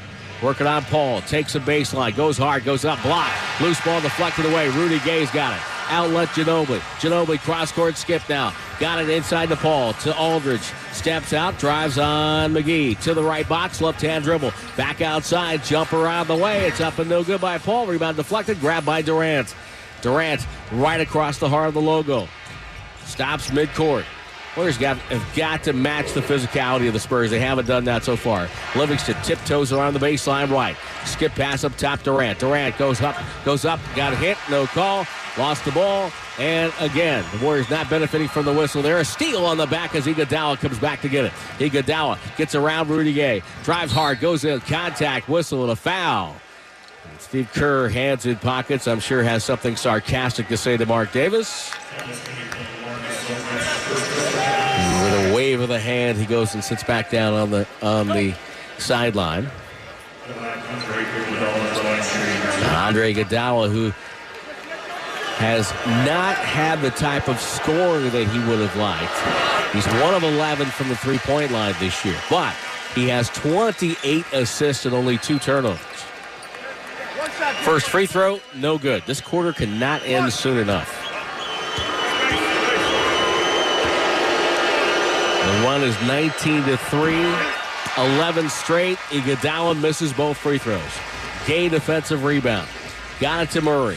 working 0.43 0.66
on 0.66 0.83
Paul. 0.85 1.21
Takes 1.23 1.55
a 1.55 1.61
baseline. 1.61 2.16
Goes 2.16 2.37
hard. 2.37 2.64
Goes 2.64 2.85
up. 2.85 3.00
Block. 3.02 3.31
Loose 3.61 3.81
ball 3.85 4.00
deflected 4.00 4.47
away. 4.47 4.69
Rudy 4.71 4.99
Gay's 5.00 5.31
got 5.31 5.57
it. 5.57 5.75
Outlet 5.88 6.28
Ginobili. 6.28 6.81
Ginobili 6.99 7.38
cross 7.38 7.73
court 7.73 7.97
skip 7.97 8.28
now. 8.28 8.55
Got 8.78 9.00
it 9.02 9.09
inside 9.09 9.49
the 9.49 9.57
Paul 9.57 9.93
to 9.95 10.16
Aldridge. 10.16 10.62
Steps 10.93 11.33
out, 11.33 11.59
drives 11.59 11.99
on 11.99 12.52
McGee 12.52 12.99
to 13.00 13.14
the 13.14 13.23
right 13.23 13.49
box, 13.49 13.81
left 13.81 14.00
hand 14.00 14.25
dribble. 14.25 14.52
Back 14.76 15.00
outside, 15.00 15.64
jump 15.64 15.93
around 15.93 16.28
the 16.28 16.37
way. 16.37 16.66
It's 16.66 16.81
up 16.81 16.99
and 16.99 17.09
no 17.09 17.23
good 17.23 17.40
by 17.40 17.59
Paul. 17.59 17.87
Rebound 17.87 18.16
deflected, 18.16 18.61
grabbed 18.61 18.87
by 18.87 19.02
Durant. 19.02 19.55
Durant 20.02 20.47
right 20.73 21.00
across 21.00 21.38
the 21.38 21.49
heart 21.49 21.69
of 21.69 21.75
the 21.75 21.81
logo. 21.81 22.28
Stops 23.05 23.50
midcourt. 23.50 24.05
Warriors 24.56 24.78
got, 24.78 24.96
have 24.96 25.36
got 25.36 25.62
to 25.64 25.75
match 25.75 26.12
the 26.12 26.22
physicality 26.22 26.86
of 26.86 26.94
the 26.94 27.00
Spurs. 27.00 27.30
They 27.30 27.40
haven't 27.40 27.66
done 27.66 27.84
that 27.84 28.04
so 28.04 28.16
far. 28.16 28.48
Livingston 28.75 29.16
tiptoes 29.22 29.70
around 29.70 29.92
the 29.92 30.00
baseline 30.00 30.50
right. 30.50 30.76
Skip 31.04 31.32
pass 31.32 31.62
up 31.62 31.76
top 31.76 32.02
Durant. 32.02 32.38
Durant 32.38 32.78
goes 32.78 33.02
up, 33.02 33.16
goes 33.45 33.66
up, 33.66 33.78
got 33.95 34.14
a 34.14 34.16
hit, 34.16 34.38
no 34.50 34.66
call. 34.66 35.06
Lost 35.36 35.66
the 35.66 35.73
ball. 35.73 36.10
And 36.38 36.73
again, 36.80 37.23
the 37.32 37.45
Warriors 37.45 37.69
not 37.69 37.90
benefiting 37.90 38.28
from 38.28 38.47
the 38.47 38.52
whistle 38.52 38.80
there. 38.80 38.99
A 38.99 39.04
steal 39.04 39.45
on 39.45 39.58
the 39.58 39.66
back 39.66 39.95
as 39.95 40.06
Iguodala 40.06 40.58
comes 40.58 40.78
back 40.78 41.02
to 41.02 41.08
get 41.10 41.26
it. 41.26 41.32
Iguodala 41.58 42.19
gets 42.38 42.54
around 42.54 42.88
Rudy 42.88 43.12
Gay. 43.12 43.42
Drives 43.62 43.92
hard, 43.92 44.21
goes 44.21 44.45
in, 44.45 44.60
contact, 44.60 45.28
whistle, 45.28 45.62
and 45.62 45.73
a 45.73 45.76
foul. 45.76 46.34
And 47.10 47.21
Steve 47.21 47.50
Kerr, 47.52 47.90
hands 47.90 48.25
in 48.25 48.36
pockets, 48.36 48.88
I'm 48.88 49.00
sure 49.00 49.23
has 49.23 49.45
something 49.45 49.76
sarcastic 49.76 50.49
to 50.49 50.56
say 50.56 50.78
to 50.78 50.86
Mark 50.86 51.12
Davis. 51.12 51.73
With 53.97 55.30
a 55.30 55.35
wave 55.35 55.61
of 55.61 55.69
the 55.69 55.80
hand, 55.80 56.19
he 56.19 56.26
goes 56.26 56.54
and 56.54 56.63
sits 56.63 56.82
back 56.85 57.11
down 57.11 57.35
on 57.35 57.50
the 57.50 57.67
on 57.82 58.09
the 58.09 58.35
sideline. 58.78 59.50
Andre 62.75 63.15
Iguodala, 63.15 63.71
who 63.71 63.93
has 65.37 65.71
not 66.06 66.37
had 66.37 66.80
the 66.80 66.91
type 66.91 67.28
of 67.28 67.41
scoring 67.41 68.11
that 68.11 68.26
he 68.26 68.39
would 68.49 68.59
have 68.59 68.76
liked. 68.76 69.75
He's 69.75 69.87
one 70.02 70.15
of 70.15 70.23
11 70.23 70.67
from 70.69 70.89
the 70.89 70.97
three-point 70.97 71.50
line 71.50 71.75
this 71.78 72.04
year, 72.04 72.17
but 72.30 72.54
he 72.95 73.09
has 73.09 73.28
28 73.30 74.25
assists 74.32 74.87
and 74.87 74.95
only 74.95 75.19
two 75.19 75.39
turnovers. 75.39 75.78
First 77.65 77.89
free 77.89 78.06
throw, 78.06 78.41
no 78.54 78.78
good. 78.78 79.02
This 79.06 79.21
quarter 79.21 79.52
cannot 79.52 80.02
end 80.04 80.32
soon 80.32 80.56
enough. 80.59 81.05
The 85.47 85.52
run 85.63 85.85
is 85.85 85.95
19 86.02 86.65
to 86.65 86.76
3, 86.76 87.15
11 88.17 88.49
straight. 88.49 88.99
Iguodala 89.11 89.80
misses 89.80 90.13
both 90.13 90.37
free 90.37 90.59
throws. 90.59 90.82
Gay 91.47 91.69
defensive 91.69 92.25
rebound. 92.25 92.67
Got 93.21 93.45
it 93.45 93.50
to 93.50 93.61
Murray. 93.61 93.97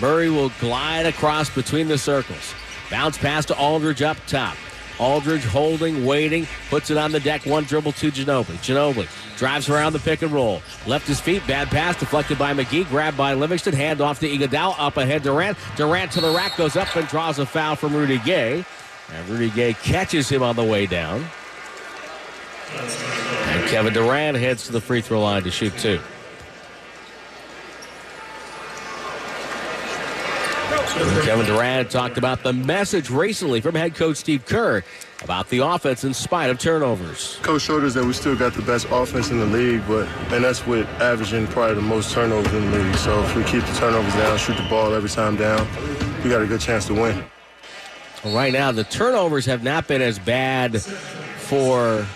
Murray 0.00 0.30
will 0.30 0.50
glide 0.60 1.04
across 1.04 1.50
between 1.50 1.88
the 1.88 1.98
circles. 1.98 2.54
Bounce 2.92 3.18
pass 3.18 3.44
to 3.46 3.58
Aldridge 3.58 4.02
up 4.02 4.18
top. 4.28 4.56
Aldridge 5.00 5.44
holding, 5.44 6.06
waiting, 6.06 6.46
puts 6.70 6.90
it 6.90 6.96
on 6.96 7.10
the 7.10 7.18
deck. 7.18 7.44
One 7.44 7.64
dribble 7.64 7.92
to 7.92 8.12
Ginobili. 8.12 8.58
Ginobili 8.58 9.08
drives 9.36 9.68
around 9.68 9.94
the 9.94 9.98
pick 9.98 10.22
and 10.22 10.30
roll. 10.30 10.62
Left 10.86 11.08
his 11.08 11.20
feet, 11.20 11.44
bad 11.48 11.68
pass 11.68 11.98
deflected 11.98 12.38
by 12.38 12.54
McGee, 12.54 12.88
grabbed 12.88 13.16
by 13.16 13.34
Livingston, 13.34 13.74
hand 13.74 14.00
off 14.00 14.20
to 14.20 14.28
Iguodala, 14.28 14.76
up 14.78 14.96
ahead 14.96 15.24
Durant. 15.24 15.58
Durant 15.74 16.12
to 16.12 16.20
the 16.20 16.32
rack, 16.32 16.56
goes 16.56 16.76
up 16.76 16.94
and 16.94 17.08
draws 17.08 17.40
a 17.40 17.46
foul 17.46 17.74
from 17.74 17.96
Rudy 17.96 18.18
Gay. 18.18 18.64
And 19.12 19.28
Rudy 19.28 19.50
Gay 19.50 19.74
catches 19.74 20.28
him 20.28 20.42
on 20.42 20.56
the 20.56 20.64
way 20.64 20.86
down. 20.86 21.24
And 22.72 23.68
Kevin 23.68 23.92
Durant 23.92 24.36
heads 24.36 24.66
to 24.66 24.72
the 24.72 24.80
free 24.80 25.00
throw 25.00 25.22
line 25.22 25.42
to 25.44 25.50
shoot 25.50 25.76
two. 25.78 26.00
And 31.00 31.22
Kevin 31.22 31.46
Durant 31.46 31.90
talked 31.90 32.18
about 32.18 32.42
the 32.42 32.52
message 32.52 33.08
recently 33.08 33.60
from 33.60 33.76
head 33.76 33.94
coach 33.94 34.16
Steve 34.16 34.44
Kerr 34.44 34.82
about 35.22 35.48
the 35.48 35.58
offense 35.58 36.02
in 36.02 36.12
spite 36.12 36.50
of 36.50 36.58
turnovers. 36.58 37.38
Coach 37.42 37.62
showed 37.62 37.84
us 37.84 37.94
that 37.94 38.04
we 38.04 38.12
still 38.12 38.34
got 38.36 38.52
the 38.54 38.62
best 38.62 38.86
offense 38.90 39.30
in 39.30 39.38
the 39.38 39.46
league, 39.46 39.82
but 39.86 40.08
and 40.32 40.42
that's 40.42 40.66
with 40.66 40.88
averaging 41.00 41.46
probably 41.48 41.76
the 41.76 41.82
most 41.82 42.12
turnovers 42.12 42.52
in 42.52 42.70
the 42.70 42.78
league. 42.78 42.96
So 42.96 43.22
if 43.22 43.36
we 43.36 43.44
keep 43.44 43.64
the 43.64 43.74
turnovers 43.74 44.12
down, 44.14 44.38
shoot 44.38 44.56
the 44.56 44.68
ball 44.68 44.92
every 44.92 45.08
time 45.08 45.36
down, 45.36 45.66
we 46.22 46.30
got 46.30 46.42
a 46.42 46.46
good 46.46 46.60
chance 46.60 46.86
to 46.86 46.94
win. 46.94 47.24
Right 48.24 48.52
now, 48.52 48.72
the 48.72 48.84
turnovers 48.84 49.46
have 49.46 49.62
not 49.62 49.86
been 49.86 50.02
as 50.02 50.18
bad 50.18 50.80
for 50.82 52.06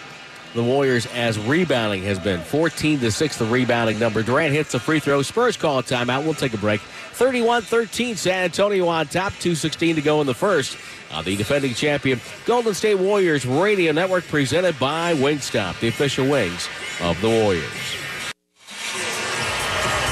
the 0.54 0.62
Warriors 0.62 1.06
as 1.14 1.38
rebounding 1.38 2.02
has 2.02 2.18
been. 2.18 2.40
14 2.40 3.00
to 3.00 3.10
6, 3.10 3.38
the 3.38 3.44
rebounding 3.46 3.98
number. 3.98 4.22
Durant 4.22 4.52
hits 4.52 4.72
the 4.72 4.80
free 4.80 5.00
throw. 5.00 5.22
Spurs 5.22 5.56
call 5.56 5.78
a 5.78 5.82
timeout. 5.82 6.24
We'll 6.24 6.34
take 6.34 6.54
a 6.54 6.58
break. 6.58 6.80
31 6.80 7.62
13, 7.62 8.16
San 8.16 8.44
Antonio 8.44 8.86
on 8.88 9.06
top. 9.06 9.32
2.16 9.34 9.94
to 9.94 10.02
go 10.02 10.20
in 10.20 10.26
the 10.26 10.34
first. 10.34 10.76
Uh, 11.10 11.22
the 11.22 11.36
defending 11.36 11.74
champion, 11.74 12.20
Golden 12.46 12.72
State 12.72 12.94
Warriors 12.94 13.44
Radio 13.44 13.92
Network, 13.92 14.24
presented 14.24 14.78
by 14.78 15.14
Wingstop, 15.14 15.78
the 15.80 15.88
official 15.88 16.26
wings 16.28 16.68
of 17.02 17.20
the 17.20 17.28
Warriors. 17.28 17.70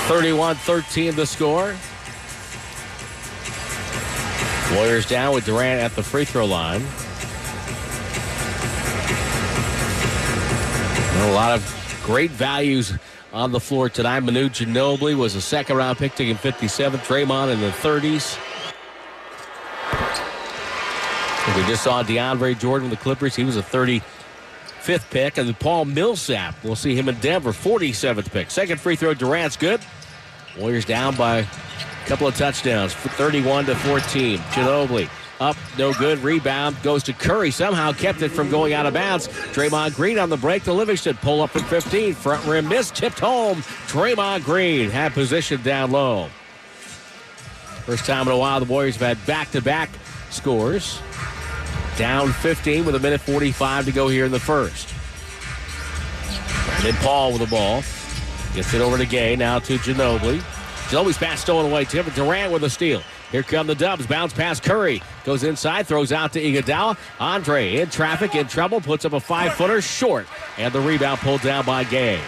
31 0.09 0.57
13 0.57 1.15
the 1.15 1.25
score. 1.25 1.75
Warriors 4.75 5.07
down 5.07 5.35
with 5.35 5.47
Durant 5.47 5.81
at 5.81 5.97
the 5.97 6.03
free 6.03 6.25
throw 6.25 6.47
line. 6.47 6.83
And 11.13 11.31
a 11.31 11.33
lot 11.35 11.53
of 11.53 12.03
great 12.05 12.31
values 12.31 12.93
on 13.33 13.53
the 13.53 13.61
floor 13.61 13.89
tonight. 13.89 14.21
Manu 14.21 14.49
Ginobili 14.49 15.17
was 15.17 15.35
a 15.35 15.41
second 15.41 15.77
round 15.77 15.99
pick 15.99 16.15
taking 16.15 16.37
57th. 16.37 16.99
Draymond 16.99 17.53
in 17.53 17.61
the 17.61 17.71
30s. 17.71 18.39
We 21.57 21.67
just 21.67 21.83
saw 21.83 22.03
DeAndre 22.05 22.59
Jordan 22.59 22.91
with 22.91 22.99
the 22.99 23.03
Clippers. 23.03 23.35
He 23.35 23.43
was 23.43 23.57
a 23.57 23.63
35th 23.63 25.11
pick. 25.11 25.37
And 25.37 25.59
Paul 25.59 25.85
Millsap, 25.85 26.55
we'll 26.63 26.77
see 26.77 26.95
him 26.95 27.09
in 27.09 27.17
Denver, 27.17 27.51
47th 27.51 28.31
pick. 28.31 28.51
Second 28.53 28.81
free 28.81 28.95
throw, 28.95 29.15
Durant's 29.15 29.57
good. 29.57 29.81
Warriors 30.57 30.85
down 30.85 31.17
by 31.17 31.47
couple 32.11 32.27
of 32.27 32.35
touchdowns, 32.35 32.93
31 32.93 33.67
to 33.67 33.77
14. 33.77 34.39
Ginobili 34.39 35.09
Up, 35.39 35.57
no 35.79 35.93
good. 35.93 36.19
Rebound 36.19 36.77
goes 36.83 37.05
to 37.05 37.13
Curry. 37.13 37.53
Somehow 37.53 37.93
kept 37.93 38.21
it 38.23 38.31
from 38.31 38.51
going 38.51 38.73
out 38.73 38.85
of 38.85 38.95
bounds. 38.95 39.29
Draymond 39.29 39.95
Green 39.95 40.19
on 40.19 40.29
the 40.29 40.37
break 40.37 40.65
to 40.65 40.73
Livingston. 40.73 41.17
Pull 41.19 41.41
up 41.41 41.51
from 41.51 41.63
15. 41.63 42.15
Front 42.15 42.45
rim 42.47 42.67
miss. 42.67 42.91
Tipped 42.91 43.21
home. 43.21 43.59
Draymond 43.87 44.43
Green 44.43 44.91
had 44.91 45.13
position 45.13 45.63
down 45.63 45.93
low. 45.93 46.29
First 47.87 48.07
time 48.07 48.27
in 48.27 48.35
a 48.35 48.37
while 48.37 48.59
the 48.59 48.67
Warriors 48.67 48.97
have 48.97 49.17
had 49.17 49.25
back 49.25 49.53
to 49.53 49.63
back 49.63 49.89
scores. 50.31 51.01
Down 51.97 52.33
15 52.33 52.87
with 52.87 52.97
a 52.97 53.01
minute 53.01 53.21
45 53.21 53.85
to 53.85 53.93
go 53.93 54.09
here 54.09 54.25
in 54.25 54.33
the 54.33 54.41
first. 54.41 54.93
Brandon 56.67 57.01
Paul 57.05 57.31
with 57.31 57.43
the 57.43 57.47
ball. 57.47 57.85
Gets 58.57 58.75
it 58.75 58.81
over 58.81 58.99
to 58.99 59.07
Gay. 59.07 59.37
Now 59.37 59.61
to 59.61 59.77
Ginobili. 59.79 60.43
Ginobili's 60.91 61.19
pass 61.19 61.41
stolen 61.41 61.71
away. 61.71 61.85
Tim 61.85 62.05
Durant 62.17 62.53
with 62.53 62.65
a 62.65 62.71
steal. 62.71 63.01
Here 63.31 63.45
come 63.45 63.69
the 63.69 63.77
Dubs. 63.77 64.09
Bounce 64.09 64.33
past 64.33 64.65
Curry. 64.65 65.01
Goes 65.25 65.45
inside, 65.45 65.87
throws 65.87 66.11
out 66.11 66.33
to 66.33 66.43
Iguodala. 66.43 66.99
Andre 67.21 67.77
in 67.77 67.89
traffic, 67.91 68.35
in 68.35 68.49
trouble, 68.49 68.81
puts 68.81 69.05
up 69.05 69.13
a 69.13 69.21
five-footer 69.21 69.83
short. 69.83 70.27
And 70.59 70.75
the 70.75 70.81
rebound 70.81 71.21
pulled 71.21 71.43
down 71.43 71.65
by 71.65 71.85
Gay. 71.85 72.21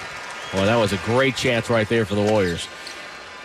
Well, 0.55 0.65
that 0.67 0.77
was 0.77 0.93
a 0.93 0.99
great 0.99 1.35
chance 1.35 1.71
right 1.71 1.89
there 1.89 2.05
for 2.05 2.15
the 2.15 2.23
Warriors. 2.23 2.69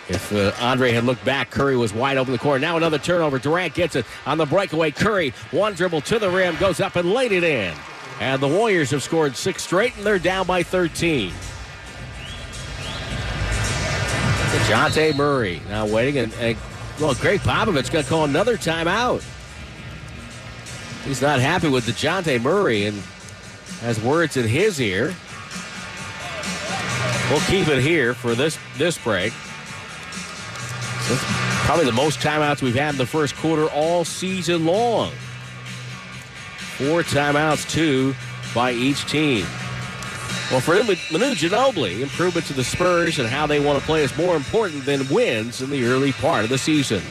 If 0.08 0.32
uh, 0.32 0.52
Andre 0.60 0.92
had 0.92 1.02
looked 1.02 1.24
back, 1.24 1.50
Curry 1.50 1.76
was 1.76 1.92
wide 1.92 2.16
open 2.16 2.32
the 2.32 2.38
corner. 2.38 2.60
Now 2.60 2.76
another 2.76 2.98
turnover. 2.98 3.40
Durant 3.40 3.74
gets 3.74 3.96
it 3.96 4.06
on 4.24 4.38
the 4.38 4.46
breakaway. 4.46 4.92
Curry, 4.92 5.30
one 5.50 5.74
dribble 5.74 6.02
to 6.02 6.20
the 6.20 6.30
rim, 6.30 6.56
goes 6.58 6.78
up 6.78 6.94
and 6.94 7.12
laid 7.12 7.32
it 7.32 7.42
in. 7.42 7.74
And 8.20 8.40
the 8.40 8.46
Warriors 8.46 8.92
have 8.92 9.02
scored 9.02 9.34
six 9.34 9.64
straight, 9.64 9.96
and 9.96 10.06
they're 10.06 10.20
down 10.20 10.46
by 10.46 10.62
13. 10.62 11.32
DeJounte 14.58 15.16
Murray 15.16 15.60
now 15.68 15.86
waiting, 15.86 16.18
and, 16.18 16.32
and 16.34 16.56
well, 17.00 17.14
Gregg 17.14 17.40
Popovich 17.40 17.92
going 17.92 18.04
to 18.04 18.10
call 18.10 18.24
another 18.24 18.56
timeout. 18.56 19.22
He's 21.04 21.22
not 21.22 21.40
happy 21.40 21.68
with 21.68 21.86
DeJounte 21.86 22.42
Murray 22.42 22.86
and 22.86 22.98
has 23.80 24.00
words 24.02 24.36
in 24.36 24.48
his 24.48 24.80
ear. 24.80 25.14
We'll 27.30 27.40
keep 27.40 27.68
it 27.68 27.82
here 27.82 28.14
for 28.14 28.34
this 28.34 28.58
this 28.76 28.98
break. 28.98 29.32
Probably 31.64 31.84
the 31.84 31.92
most 31.92 32.18
timeouts 32.20 32.60
we've 32.60 32.74
had 32.74 32.94
in 32.94 32.98
the 32.98 33.06
first 33.06 33.36
quarter 33.36 33.66
all 33.66 34.04
season 34.04 34.66
long. 34.66 35.12
Four 36.76 37.02
timeouts, 37.02 37.70
two 37.70 38.14
by 38.54 38.72
each 38.72 39.06
team. 39.06 39.46
Well, 40.50 40.60
for 40.60 40.74
Manu 40.74 41.34
Ginobili, 41.34 42.00
improvement 42.00 42.46
to 42.46 42.52
the 42.54 42.64
Spurs 42.64 43.18
and 43.18 43.28
how 43.28 43.46
they 43.46 43.60
want 43.60 43.78
to 43.78 43.84
play 43.84 44.02
is 44.02 44.16
more 44.16 44.36
important 44.36 44.84
than 44.86 45.06
wins 45.08 45.60
in 45.60 45.70
the 45.70 45.84
early 45.84 46.12
part 46.12 46.44
of 46.44 46.50
the 46.50 46.58
season. 46.58 47.02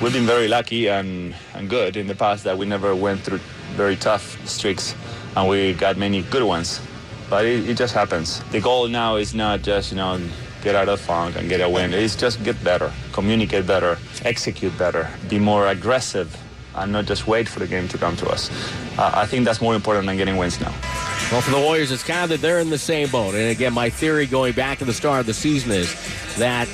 We've 0.00 0.12
been 0.12 0.26
very 0.26 0.48
lucky 0.48 0.88
and, 0.88 1.34
and 1.54 1.68
good 1.68 1.96
in 1.96 2.06
the 2.06 2.14
past 2.14 2.44
that 2.44 2.56
we 2.56 2.66
never 2.66 2.94
went 2.94 3.20
through 3.20 3.40
very 3.74 3.96
tough 3.96 4.38
streaks 4.48 4.94
and 5.36 5.48
we 5.48 5.74
got 5.74 5.96
many 5.96 6.22
good 6.22 6.44
ones. 6.44 6.80
But 7.28 7.44
it, 7.44 7.68
it 7.68 7.76
just 7.76 7.94
happens. 7.94 8.42
The 8.52 8.60
goal 8.60 8.88
now 8.88 9.16
is 9.16 9.34
not 9.34 9.62
just, 9.62 9.90
you 9.90 9.96
know, 9.96 10.20
get 10.62 10.74
out 10.74 10.88
of 10.88 11.00
funk 11.00 11.36
and 11.36 11.48
get 11.48 11.60
a 11.60 11.68
win. 11.68 11.92
It's 11.92 12.16
just 12.16 12.42
get 12.42 12.62
better, 12.64 12.92
communicate 13.12 13.66
better, 13.66 13.98
execute 14.24 14.76
better, 14.78 15.10
be 15.28 15.38
more 15.38 15.68
aggressive, 15.68 16.36
and 16.74 16.92
not 16.92 17.06
just 17.06 17.26
wait 17.26 17.48
for 17.48 17.58
the 17.58 17.66
game 17.66 17.88
to 17.88 17.98
come 17.98 18.16
to 18.16 18.28
us. 18.28 18.50
Uh, 18.98 19.10
I 19.14 19.26
think 19.26 19.44
that's 19.44 19.60
more 19.60 19.74
important 19.74 20.06
than 20.06 20.16
getting 20.16 20.36
wins 20.36 20.60
now. 20.60 20.72
Well, 21.30 21.42
for 21.42 21.50
the 21.50 21.60
Warriors, 21.60 21.92
it's 21.92 22.02
kind 22.02 22.24
of 22.24 22.30
that 22.30 22.40
they're 22.40 22.58
in 22.58 22.70
the 22.70 22.78
same 22.78 23.10
boat. 23.10 23.34
And 23.34 23.50
again, 23.50 23.74
my 23.74 23.90
theory 23.90 24.24
going 24.24 24.54
back 24.54 24.78
to 24.78 24.86
the 24.86 24.94
start 24.94 25.20
of 25.20 25.26
the 25.26 25.34
season 25.34 25.72
is 25.72 25.94
that 26.38 26.66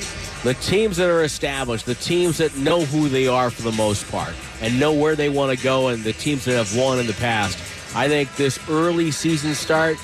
the 0.45 0.55
teams 0.55 0.97
that 0.99 1.11
are 1.11 1.25
established, 1.25 1.87
the 1.87 1.97
teams 1.97 2.39
that 2.39 2.57
know 2.57 2.85
who 2.85 3.09
they 3.09 3.27
are 3.27 3.51
for 3.51 3.63
the 3.63 3.73
most 3.73 4.09
part 4.13 4.33
and 4.61 4.79
know 4.79 4.93
where 4.93 5.17
they 5.17 5.29
want 5.29 5.59
to 5.59 5.65
go, 5.65 5.89
and 5.89 6.05
the 6.05 6.13
teams 6.13 6.45
that 6.45 6.53
have 6.53 6.77
won 6.77 7.01
in 7.01 7.09
the 7.09 7.15
past, 7.15 7.59
I 7.97 8.07
think 8.07 8.37
this 8.37 8.61
early 8.71 9.11
season 9.11 9.55
start, 9.55 9.97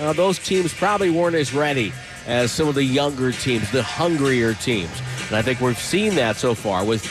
uh, 0.00 0.12
those 0.12 0.40
teams 0.40 0.74
probably 0.74 1.10
weren't 1.10 1.36
as 1.36 1.54
ready 1.54 1.92
as 2.26 2.50
some 2.50 2.66
of 2.66 2.74
the 2.74 2.82
younger 2.82 3.30
teams, 3.30 3.70
the 3.70 3.84
hungrier 3.84 4.54
teams. 4.54 4.90
And 5.28 5.36
I 5.36 5.42
think 5.42 5.60
we've 5.60 5.78
seen 5.78 6.16
that 6.16 6.34
so 6.34 6.56
far 6.56 6.84
with 6.84 7.04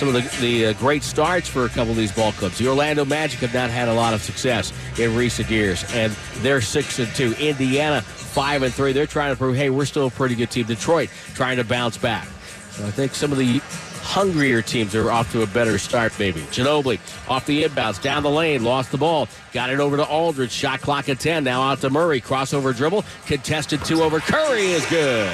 some 0.00 0.08
of 0.08 0.14
the, 0.14 0.40
the 0.40 0.66
uh, 0.66 0.72
great 0.72 1.02
starts 1.02 1.46
for 1.46 1.66
a 1.66 1.68
couple 1.68 1.90
of 1.90 1.96
these 1.98 2.10
ball 2.10 2.32
clubs. 2.32 2.56
The 2.56 2.66
Orlando 2.66 3.04
Magic 3.04 3.40
have 3.40 3.52
not 3.52 3.68
had 3.68 3.86
a 3.86 3.92
lot 3.92 4.14
of 4.14 4.22
success 4.22 4.72
in 4.98 5.14
recent 5.14 5.50
years, 5.50 5.84
and 5.92 6.10
they're 6.36 6.62
six 6.62 6.98
and 6.98 7.08
two. 7.14 7.34
Indiana 7.38 8.00
five 8.00 8.62
and 8.62 8.72
three. 8.72 8.94
They're 8.94 9.06
trying 9.06 9.34
to 9.34 9.36
prove, 9.36 9.56
hey, 9.56 9.68
we're 9.68 9.84
still 9.84 10.06
a 10.06 10.10
pretty 10.10 10.36
good 10.36 10.50
team. 10.50 10.64
Detroit 10.64 11.10
trying 11.34 11.58
to 11.58 11.64
bounce 11.64 11.98
back. 11.98 12.26
So 12.70 12.86
I 12.86 12.90
think 12.90 13.14
some 13.14 13.30
of 13.30 13.36
the 13.36 13.60
hungrier 14.00 14.62
teams 14.62 14.94
are 14.94 15.10
off 15.10 15.30
to 15.32 15.42
a 15.42 15.46
better 15.48 15.76
start, 15.76 16.18
maybe. 16.18 16.40
Ginobili 16.44 16.98
off 17.28 17.44
the 17.44 17.64
inbounds, 17.64 18.00
down 18.00 18.22
the 18.22 18.30
lane, 18.30 18.64
lost 18.64 18.92
the 18.92 18.98
ball, 18.98 19.28
got 19.52 19.68
it 19.68 19.80
over 19.80 19.98
to 19.98 20.04
Aldridge. 20.06 20.50
Shot 20.50 20.80
clock 20.80 21.10
at 21.10 21.20
10. 21.20 21.44
Now 21.44 21.60
out 21.60 21.82
to 21.82 21.90
Murray. 21.90 22.22
Crossover 22.22 22.74
dribble, 22.74 23.04
contested 23.26 23.84
two 23.84 24.02
over 24.02 24.18
Curry 24.18 24.68
is 24.68 24.86
good. 24.86 25.30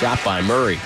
Shot 0.00 0.18
by 0.24 0.40
Murray. 0.40 0.78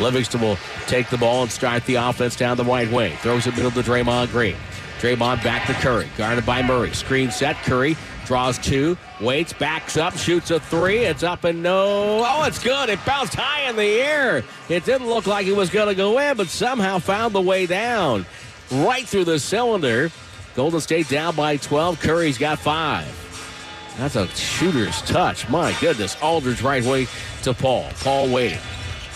Livingston 0.00 0.40
will 0.40 0.58
take 0.86 1.08
the 1.08 1.18
ball 1.18 1.42
and 1.42 1.50
start 1.50 1.84
the 1.86 1.96
offense 1.96 2.36
down 2.36 2.56
the 2.56 2.64
right 2.64 2.90
wing. 2.90 3.16
Throws 3.18 3.46
it 3.46 3.56
middle 3.56 3.70
to 3.72 3.82
Draymond 3.82 4.30
Green. 4.30 4.56
Draymond 5.00 5.42
back 5.44 5.66
to 5.66 5.74
Curry. 5.74 6.08
Guarded 6.16 6.46
by 6.46 6.62
Murray. 6.62 6.92
Screen 6.94 7.30
set. 7.30 7.56
Curry 7.56 7.96
draws 8.24 8.58
two. 8.58 8.96
Waits, 9.20 9.52
backs 9.52 9.96
up, 9.96 10.16
shoots 10.16 10.50
a 10.50 10.58
three. 10.60 10.98
It's 10.98 11.22
up 11.22 11.44
and 11.44 11.62
no. 11.62 12.24
Oh, 12.26 12.44
it's 12.46 12.62
good. 12.62 12.88
It 12.88 13.04
bounced 13.04 13.34
high 13.34 13.68
in 13.68 13.76
the 13.76 13.82
air. 13.82 14.42
It 14.68 14.84
didn't 14.84 15.06
look 15.06 15.26
like 15.26 15.46
it 15.46 15.56
was 15.56 15.70
going 15.70 15.88
to 15.88 15.94
go 15.94 16.18
in, 16.18 16.36
but 16.36 16.48
somehow 16.48 16.98
found 16.98 17.34
the 17.34 17.40
way 17.40 17.66
down. 17.66 18.26
Right 18.70 19.06
through 19.06 19.24
the 19.24 19.38
cylinder. 19.38 20.10
Golden 20.54 20.80
State 20.80 21.08
down 21.08 21.36
by 21.36 21.58
12. 21.58 22.00
Curry's 22.00 22.38
got 22.38 22.58
five. 22.58 23.06
That's 23.98 24.16
a 24.16 24.26
shooter's 24.28 25.00
touch. 25.02 25.48
My 25.48 25.74
goodness. 25.80 26.16
Aldridge 26.22 26.62
right 26.62 26.84
way 26.84 27.06
to 27.42 27.54
Paul. 27.54 27.88
Paul 28.00 28.32
waiting. 28.32 28.58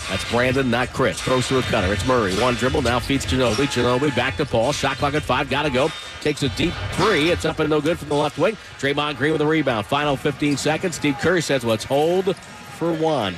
That's 0.09 0.29
Brandon, 0.29 0.69
not 0.69 0.89
Chris. 0.89 1.21
Throws 1.21 1.47
to 1.47 1.59
a 1.59 1.61
cutter. 1.61 1.91
It's 1.93 2.05
Murray. 2.05 2.33
One 2.35 2.55
dribble. 2.55 2.81
Now 2.81 2.99
feeds 2.99 3.25
Ginobili. 3.25 3.67
Ginobili 3.67 4.15
back 4.15 4.37
to 4.37 4.45
Paul. 4.45 4.71
Shot 4.73 4.97
clock 4.97 5.13
at 5.13 5.23
five. 5.23 5.49
Got 5.49 5.63
to 5.63 5.69
go. 5.69 5.89
Takes 6.21 6.43
a 6.43 6.49
deep 6.49 6.73
three. 6.93 7.29
It's 7.31 7.45
up 7.45 7.59
and 7.59 7.69
no 7.69 7.79
good 7.79 7.97
from 7.97 8.09
the 8.09 8.15
left 8.15 8.37
wing. 8.37 8.57
Draymond 8.79 9.17
Green 9.17 9.31
with 9.31 9.39
the 9.39 9.47
rebound. 9.47 9.85
Final 9.85 10.17
15 10.17 10.57
seconds. 10.57 10.95
Steve 10.95 11.17
Kerr 11.19 11.41
says, 11.41 11.63
let's 11.63 11.83
hold 11.83 12.35
for 12.35 12.93
one. 12.93 13.35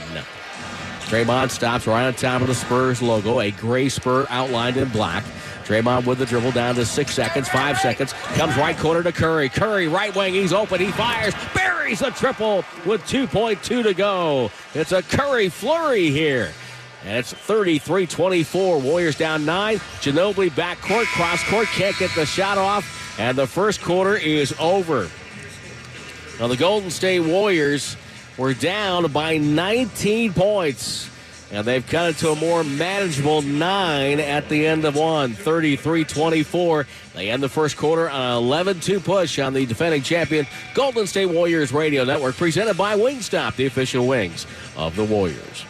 Draymond 1.06 1.52
stops 1.52 1.86
right 1.86 2.06
on 2.06 2.14
top 2.14 2.42
of 2.42 2.48
the 2.48 2.56
Spurs 2.56 3.02
logo. 3.02 3.40
A 3.40 3.52
gray 3.52 3.90
spur 3.90 4.26
outlined 4.30 4.78
in 4.78 4.90
black. 4.90 5.24
Draymond 5.64 6.06
with 6.06 6.20
the 6.20 6.26
dribble 6.26 6.52
down 6.52 6.76
to 6.76 6.86
six 6.86 7.14
seconds, 7.14 7.50
five 7.50 7.78
seconds. 7.80 8.14
Comes 8.36 8.56
right 8.58 8.78
corner 8.78 9.04
to 9.04 9.12
Curry. 9.12 9.50
Curry, 9.50 9.88
right 9.88 10.16
wing. 10.16 10.34
He's 10.34 10.54
open. 10.54 10.80
He 10.80 10.92
fires. 10.92 11.34
Buries 11.54 12.02
a 12.02 12.12
triple 12.12 12.66
with 12.86 13.02
2.2 13.04 13.84
to 13.84 13.94
go. 13.94 14.52
It's 14.74 14.92
a 14.92 15.02
Curry 15.02 15.50
flurry 15.50 16.10
here. 16.10 16.52
And 17.06 17.18
it's 17.18 17.34
33 17.34 18.08
24. 18.08 18.80
Warriors 18.80 19.18
down 19.18 19.46
nine. 19.46 19.78
Ginobili 20.02 20.56
back 20.56 20.80
court, 20.82 21.08
cross 21.08 21.44
court, 21.50 21.68
can't 21.68 21.98
get 21.98 22.12
the 22.16 22.26
shot 22.26 22.58
off. 22.58 23.20
And 23.20 23.38
the 23.38 23.48
first 23.48 23.82
quarter 23.82 24.16
is 24.16 24.54
over. 24.60 25.10
Now, 26.40 26.48
the 26.48 26.58
Golden 26.58 26.90
State 26.90 27.20
Warriors 27.20 27.96
were 28.38 28.54
down 28.54 29.12
by 29.12 29.38
19 29.38 30.34
points. 30.34 31.10
And 31.54 31.68
they've 31.68 31.86
cut 31.86 32.10
it 32.10 32.18
to 32.18 32.32
a 32.32 32.36
more 32.36 32.64
manageable 32.64 33.44
nine 33.44 34.20
at 34.20 34.50
the 34.50 34.66
end 34.66 34.86
of 34.86 34.96
one, 34.96 35.34
33 35.34 36.04
24. 36.04 36.88
They 37.14 37.30
end 37.30 37.44
the 37.44 37.50
first 37.50 37.78
quarter 37.78 38.10
on 38.10 38.22
an 38.22 38.38
11 38.38 38.80
2 38.80 39.00
push 39.00 39.38
on 39.38 39.54
the 39.54 39.64
defending 39.68 40.02
champion 40.02 40.48
Golden 40.74 41.06
State 41.06 41.28
Warriors 41.28 41.72
Radio 41.72 42.06
Network, 42.06 42.36
presented 42.38 42.76
by 42.76 42.98
Wingstop, 42.98 43.56
the 43.56 43.68
official 43.68 44.08
wings 44.08 44.48
of 44.76 44.96
the 44.96 45.04
Warriors. 45.04 45.66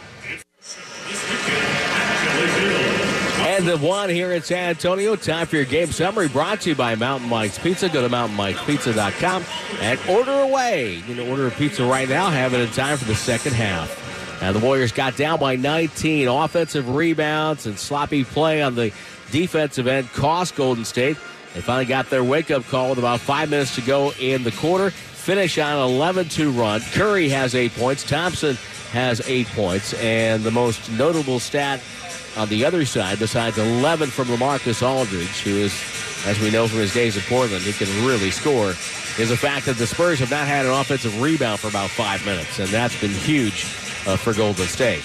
End 3.46 3.68
of 3.68 3.82
one 3.82 4.08
here 4.08 4.32
in 4.32 4.42
San 4.42 4.70
Antonio. 4.70 5.16
Time 5.16 5.46
for 5.46 5.56
your 5.56 5.66
game 5.66 5.92
summary 5.92 6.28
brought 6.28 6.62
to 6.62 6.70
you 6.70 6.74
by 6.74 6.94
Mountain 6.94 7.28
Mike's 7.28 7.58
Pizza. 7.58 7.90
Go 7.90 8.00
to 8.00 8.08
mountainmikespizza.com 8.08 9.44
and 9.80 10.00
order 10.08 10.32
away. 10.32 10.94
You 10.94 11.02
can 11.02 11.20
order 11.28 11.46
a 11.46 11.50
pizza 11.50 11.84
right 11.84 12.08
now. 12.08 12.30
Have 12.30 12.54
it 12.54 12.60
in 12.60 12.70
time 12.70 12.96
for 12.96 13.04
the 13.04 13.14
second 13.14 13.52
half. 13.52 14.03
And 14.44 14.54
the 14.54 14.60
Warriors 14.60 14.92
got 14.92 15.16
down 15.16 15.40
by 15.40 15.56
19. 15.56 16.28
Offensive 16.28 16.94
rebounds 16.94 17.64
and 17.64 17.78
sloppy 17.78 18.24
play 18.24 18.62
on 18.62 18.74
the 18.74 18.92
defensive 19.30 19.86
end 19.86 20.12
cost 20.12 20.54
Golden 20.54 20.84
State. 20.84 21.16
They 21.54 21.62
finally 21.62 21.86
got 21.86 22.10
their 22.10 22.22
wake 22.22 22.50
up 22.50 22.62
call 22.64 22.90
with 22.90 22.98
about 22.98 23.20
five 23.20 23.48
minutes 23.48 23.74
to 23.76 23.80
go 23.80 24.12
in 24.20 24.42
the 24.42 24.52
quarter. 24.52 24.90
Finish 24.90 25.56
on 25.56 25.78
11 25.78 26.28
2 26.28 26.50
run. 26.50 26.82
Curry 26.92 27.30
has 27.30 27.54
eight 27.54 27.72
points. 27.72 28.02
Thompson 28.02 28.56
has 28.92 29.26
eight 29.26 29.46
points. 29.46 29.94
And 29.94 30.44
the 30.44 30.50
most 30.50 30.90
notable 30.92 31.40
stat 31.40 31.80
on 32.36 32.50
the 32.50 32.66
other 32.66 32.84
side, 32.84 33.18
besides 33.18 33.56
11 33.56 34.10
from 34.10 34.26
LaMarcus 34.26 34.86
Aldridge, 34.86 35.40
who 35.40 35.56
is, 35.56 35.72
as 36.26 36.38
we 36.40 36.50
know 36.50 36.68
from 36.68 36.80
his 36.80 36.92
days 36.92 37.16
at 37.16 37.22
Portland, 37.22 37.62
he 37.62 37.72
can 37.72 37.88
really 38.06 38.30
score, 38.30 38.70
is 39.18 39.30
the 39.30 39.38
fact 39.38 39.64
that 39.64 39.76
the 39.78 39.86
Spurs 39.86 40.18
have 40.18 40.30
not 40.30 40.46
had 40.46 40.66
an 40.66 40.72
offensive 40.72 41.22
rebound 41.22 41.60
for 41.60 41.68
about 41.68 41.88
five 41.88 42.22
minutes. 42.26 42.58
And 42.58 42.68
that's 42.68 43.00
been 43.00 43.10
huge 43.10 43.64
uh, 44.06 44.16
for 44.16 44.34
Golden 44.34 44.66
State. 44.66 45.02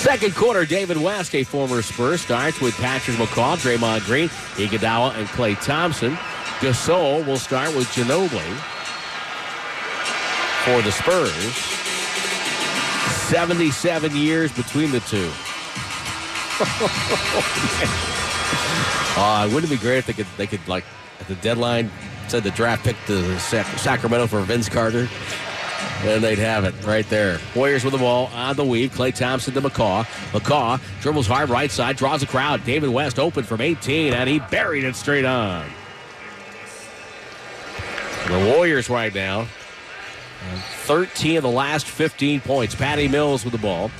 Second 0.00 0.34
quarter, 0.34 0.64
David 0.64 0.96
West, 0.96 1.34
a 1.34 1.44
former 1.44 1.82
Spur, 1.82 2.16
starts 2.16 2.58
with 2.60 2.74
Patrick 2.76 3.18
McCaw, 3.18 3.58
Draymond 3.58 4.06
Green, 4.06 4.28
Iguodala, 4.56 5.14
and 5.14 5.28
Klay 5.28 5.62
Thompson. 5.62 6.14
Gasol 6.60 7.26
will 7.26 7.36
start 7.36 7.76
with 7.76 7.86
Ginobili 7.88 8.50
for 10.64 10.80
the 10.82 10.90
Spurs. 10.90 11.54
77 13.28 14.16
years 14.16 14.50
between 14.52 14.90
the 14.90 15.00
two. 15.00 15.30
uh, 19.20 19.48
wouldn't 19.52 19.70
it 19.70 19.76
be 19.76 19.80
great 19.80 19.98
if 19.98 20.06
they 20.06 20.14
could, 20.14 20.26
they 20.36 20.46
could 20.46 20.66
like, 20.66 20.84
at 21.20 21.28
the 21.28 21.34
deadline, 21.36 21.90
said 22.28 22.42
the 22.42 22.50
draft 22.52 22.84
picked 22.84 23.06
the 23.06 23.38
Sacramento 23.38 24.26
for 24.26 24.40
Vince 24.40 24.68
Carter? 24.68 25.08
And 26.02 26.24
they'd 26.24 26.38
have 26.38 26.64
it 26.64 26.74
right 26.84 27.06
there. 27.10 27.38
Warriors 27.54 27.84
with 27.84 27.92
the 27.92 27.98
ball 27.98 28.30
on 28.34 28.56
the 28.56 28.64
weave. 28.64 28.92
Klay 28.92 29.14
Thompson 29.14 29.52
to 29.52 29.60
McCaw. 29.60 30.04
McCaw 30.32 30.80
dribbles 31.02 31.26
hard 31.26 31.50
right 31.50 31.70
side, 31.70 31.96
draws 31.96 32.22
a 32.22 32.26
crowd. 32.26 32.64
David 32.64 32.88
West 32.88 33.18
open 33.18 33.44
from 33.44 33.60
18, 33.60 34.14
and 34.14 34.28
he 34.28 34.38
buried 34.38 34.84
it 34.84 34.96
straight 34.96 35.26
on. 35.26 35.68
The 38.28 38.38
Warriors 38.54 38.88
right 38.88 39.14
now, 39.14 39.46
13 40.84 41.36
of 41.36 41.42
the 41.42 41.50
last 41.50 41.86
15 41.86 42.40
points. 42.40 42.74
Patty 42.74 43.08
Mills 43.08 43.44
with 43.44 43.52
the 43.52 43.58
ball. 43.58 43.90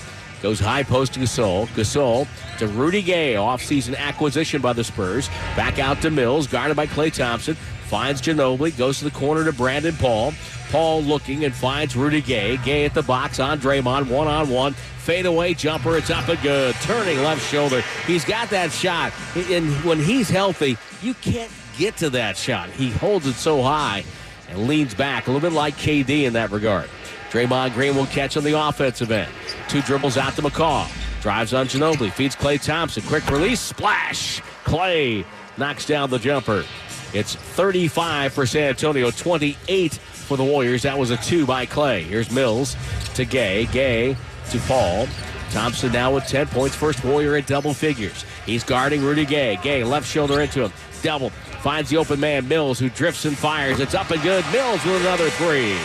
Goes 0.40 0.58
high 0.58 0.82
post 0.82 1.14
to 1.14 1.20
Gasol. 1.20 1.66
Gasol 1.68 2.26
to 2.58 2.66
Rudy 2.66 3.02
Gay, 3.02 3.34
offseason 3.34 3.94
acquisition 3.96 4.62
by 4.62 4.72
the 4.72 4.84
Spurs. 4.84 5.28
Back 5.54 5.78
out 5.78 6.00
to 6.00 6.10
Mills, 6.10 6.46
guarded 6.46 6.76
by 6.76 6.86
Klay 6.86 7.12
Thompson. 7.12 7.56
Finds 7.56 8.22
Ginobili, 8.22 8.76
goes 8.78 8.98
to 9.00 9.04
the 9.04 9.10
corner 9.10 9.44
to 9.44 9.52
Brandon 9.52 9.94
Paul. 9.96 10.32
Paul 10.70 11.02
looking 11.02 11.44
and 11.44 11.54
finds 11.54 11.96
Rudy 11.96 12.20
Gay. 12.20 12.56
Gay 12.58 12.84
at 12.84 12.94
the 12.94 13.02
box 13.02 13.40
on 13.40 13.58
Draymond, 13.58 14.08
one 14.08 14.28
on 14.28 14.48
one. 14.48 14.74
Fadeaway 14.74 15.54
jumper, 15.54 15.96
it's 15.96 16.10
up 16.10 16.28
and 16.28 16.40
good. 16.42 16.74
Turning 16.76 17.18
left 17.18 17.44
shoulder. 17.50 17.82
He's 18.06 18.24
got 18.24 18.50
that 18.50 18.70
shot. 18.70 19.12
And 19.34 19.72
when 19.84 19.98
he's 19.98 20.28
healthy, 20.28 20.76
you 21.02 21.14
can't 21.14 21.50
get 21.76 21.96
to 21.98 22.10
that 22.10 22.36
shot. 22.36 22.70
He 22.70 22.90
holds 22.90 23.26
it 23.26 23.34
so 23.34 23.62
high 23.62 24.04
and 24.48 24.68
leans 24.68 24.94
back, 24.94 25.26
a 25.26 25.30
little 25.32 25.48
bit 25.48 25.54
like 25.54 25.74
KD 25.74 26.24
in 26.24 26.34
that 26.34 26.50
regard. 26.50 26.88
Draymond 27.30 27.74
Green 27.74 27.96
will 27.96 28.06
catch 28.06 28.36
on 28.36 28.44
the 28.44 28.58
offensive 28.58 29.10
end. 29.10 29.30
Two 29.68 29.82
dribbles 29.82 30.16
out 30.16 30.34
to 30.34 30.42
McCaw. 30.42 30.88
Drives 31.22 31.52
on 31.52 31.66
Ginobili. 31.66 32.10
Feeds 32.10 32.34
Klay 32.34 32.62
Thompson. 32.62 33.02
Quick 33.04 33.28
release. 33.30 33.60
Splash. 33.60 34.40
Klay 34.64 35.24
knocks 35.56 35.86
down 35.86 36.10
the 36.10 36.18
jumper. 36.18 36.64
It's 37.12 37.34
35 37.34 38.32
for 38.32 38.46
San 38.46 38.68
Antonio, 38.70 39.10
28 39.10 39.98
for 40.30 40.36
the 40.36 40.44
Warriors. 40.44 40.82
That 40.82 40.96
was 40.96 41.10
a 41.10 41.16
two 41.16 41.44
by 41.44 41.66
Klay. 41.66 42.04
Here's 42.04 42.30
Mills 42.30 42.76
to 43.14 43.24
Gay. 43.24 43.66
Gay 43.66 44.16
to 44.50 44.58
Paul. 44.60 45.08
Thompson 45.50 45.90
now 45.90 46.14
with 46.14 46.24
10 46.28 46.46
points. 46.46 46.76
First 46.76 47.04
Warrior 47.04 47.34
at 47.34 47.48
double 47.48 47.74
figures. 47.74 48.24
He's 48.46 48.62
guarding 48.62 49.02
Rudy 49.02 49.24
Gay. 49.24 49.58
Gay 49.60 49.82
left 49.82 50.06
shoulder 50.06 50.40
into 50.40 50.62
him. 50.62 50.72
Double. 51.02 51.30
Finds 51.62 51.90
the 51.90 51.96
open 51.96 52.20
man, 52.20 52.46
Mills, 52.46 52.78
who 52.78 52.88
drifts 52.90 53.24
and 53.24 53.36
fires. 53.36 53.80
It's 53.80 53.96
up 53.96 54.08
and 54.12 54.22
good. 54.22 54.44
Mills 54.52 54.84
with 54.84 55.00
another 55.00 55.30
three. 55.30 55.76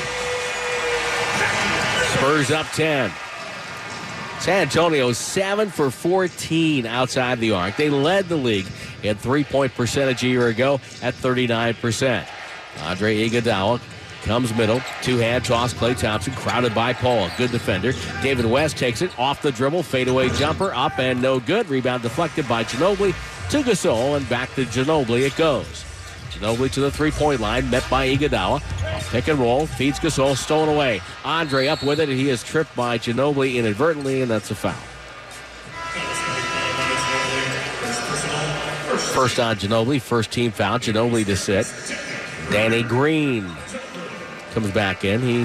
Spurs 2.13 2.51
up 2.51 2.67
10. 2.73 3.11
San 4.41 4.61
Antonio 4.61 5.11
7 5.11 5.71
for 5.71 5.89
14 5.89 6.85
outside 6.85 7.39
the 7.39 7.51
arc. 7.53 7.77
They 7.77 7.89
led 7.89 8.29
the 8.29 8.37
league 8.37 8.67
in 9.01 9.17
three 9.17 9.43
point 9.43 9.73
percentage 9.73 10.23
a 10.23 10.27
year 10.27 10.49
ago 10.49 10.75
at 11.01 11.15
39%. 11.15 12.27
Andre 12.83 13.27
Iguodala 13.27 13.81
comes 14.25 14.53
middle, 14.55 14.81
two 15.01 15.17
hand 15.17 15.45
toss. 15.45 15.73
Klay 15.73 15.97
Thompson 15.97 16.33
crowded 16.33 16.73
by 16.73 16.91
Paul, 16.93 17.29
good 17.37 17.51
defender. 17.51 17.93
David 18.21 18.45
West 18.45 18.75
takes 18.75 19.01
it 19.01 19.17
off 19.17 19.41
the 19.41 19.51
dribble, 19.51 19.83
fadeaway 19.83 20.29
jumper, 20.29 20.73
up 20.73 20.99
and 20.99 21.21
no 21.21 21.39
good. 21.39 21.69
Rebound 21.69 22.03
deflected 22.03 22.47
by 22.49 22.63
Ginobili 22.63 23.13
to 23.51 23.61
Gasol 23.61 24.17
and 24.17 24.27
back 24.27 24.53
to 24.55 24.65
Ginobili 24.65 25.21
it 25.21 25.35
goes. 25.37 25.85
Ginobili 26.31 26.71
to 26.71 26.81
the 26.81 26.91
three 26.91 27.11
point 27.11 27.39
line, 27.39 27.69
met 27.69 27.87
by 27.89 28.07
Iguodala. 28.07 28.61
Pick 29.11 29.27
and 29.27 29.39
roll, 29.39 29.67
feeds 29.67 29.99
Gasol, 29.99 30.35
stolen 30.35 30.69
away. 30.69 31.01
Andre 31.23 31.67
up 31.67 31.83
with 31.83 31.99
it, 31.99 32.09
and 32.09 32.17
he 32.17 32.29
is 32.29 32.43
tripped 32.43 32.75
by 32.75 32.97
Ginobili 32.97 33.55
inadvertently, 33.55 34.21
and 34.21 34.29
that's 34.29 34.51
a 34.51 34.55
foul. 34.55 34.73
First 39.13 39.39
on 39.39 39.55
Ginobili, 39.55 40.01
first 40.01 40.31
team 40.31 40.51
foul. 40.51 40.79
Ginobili 40.79 41.25
to 41.25 41.37
sit. 41.37 41.71
Danny 42.51 42.83
Green 42.83 43.49
comes 44.55 44.71
back 44.71 45.03
in. 45.03 45.21
He 45.21 45.43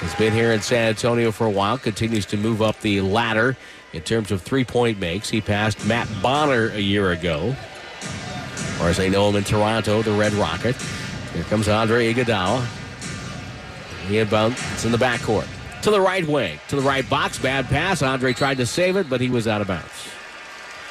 has 0.00 0.14
been 0.14 0.32
here 0.32 0.52
in 0.52 0.62
San 0.62 0.88
Antonio 0.88 1.30
for 1.30 1.46
a 1.46 1.50
while, 1.50 1.76
continues 1.76 2.24
to 2.26 2.38
move 2.38 2.62
up 2.62 2.80
the 2.80 3.02
ladder 3.02 3.58
in 3.92 4.00
terms 4.00 4.32
of 4.32 4.40
three 4.40 4.64
point 4.64 4.98
makes. 4.98 5.28
He 5.28 5.42
passed 5.42 5.84
Matt 5.86 6.08
Bonner 6.22 6.70
a 6.70 6.80
year 6.80 7.10
ago, 7.10 7.54
or 8.80 8.88
as 8.88 8.96
they 8.96 9.10
know 9.10 9.28
him 9.28 9.36
in 9.36 9.44
Toronto, 9.44 10.00
the 10.00 10.12
Red 10.12 10.32
Rocket. 10.32 10.74
Here 11.34 11.44
comes 11.44 11.68
Andre 11.68 12.12
Iguodala. 12.12 12.66
He 14.08 14.18
inbound. 14.18 14.54
It's 14.72 14.86
in 14.86 14.92
the 14.92 14.98
backcourt. 14.98 15.46
To 15.82 15.90
the 15.90 16.00
right 16.00 16.26
wing. 16.26 16.58
To 16.68 16.76
the 16.76 16.82
right 16.82 17.08
box. 17.08 17.38
Bad 17.38 17.66
pass. 17.66 18.00
Andre 18.00 18.32
tried 18.32 18.56
to 18.56 18.66
save 18.66 18.96
it, 18.96 19.10
but 19.10 19.20
he 19.20 19.28
was 19.28 19.46
out 19.46 19.60
of 19.60 19.66
bounds. 19.66 20.08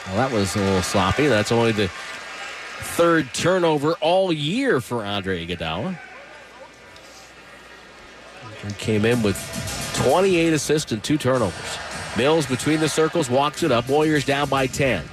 Well, 0.06 0.18
that 0.18 0.32
was 0.32 0.56
a 0.56 0.60
little 0.60 0.82
sloppy. 0.84 1.26
That's 1.26 1.52
only 1.52 1.72
the 1.72 1.88
third 1.88 3.34
turnover 3.34 3.94
all 3.94 4.32
year 4.32 4.80
for 4.80 5.04
Andre 5.04 5.46
Iguodala. 5.46 5.98
He 8.65 8.74
came 8.74 9.06
in 9.06 9.24
with 9.24 9.38
28 9.95 10.54
assists 10.54 10.91
and 10.91 11.04
two 11.04 11.17
turnovers. 11.17 11.78
Mills 12.17 12.45
between 12.45 12.80
the 12.80 12.89
circles 12.89 13.30
walks 13.30 13.63
it 13.63 13.71
up. 13.71 13.88
Warriors 13.88 14.26
down 14.26 14.50
by 14.50 14.67
10. 14.67 15.04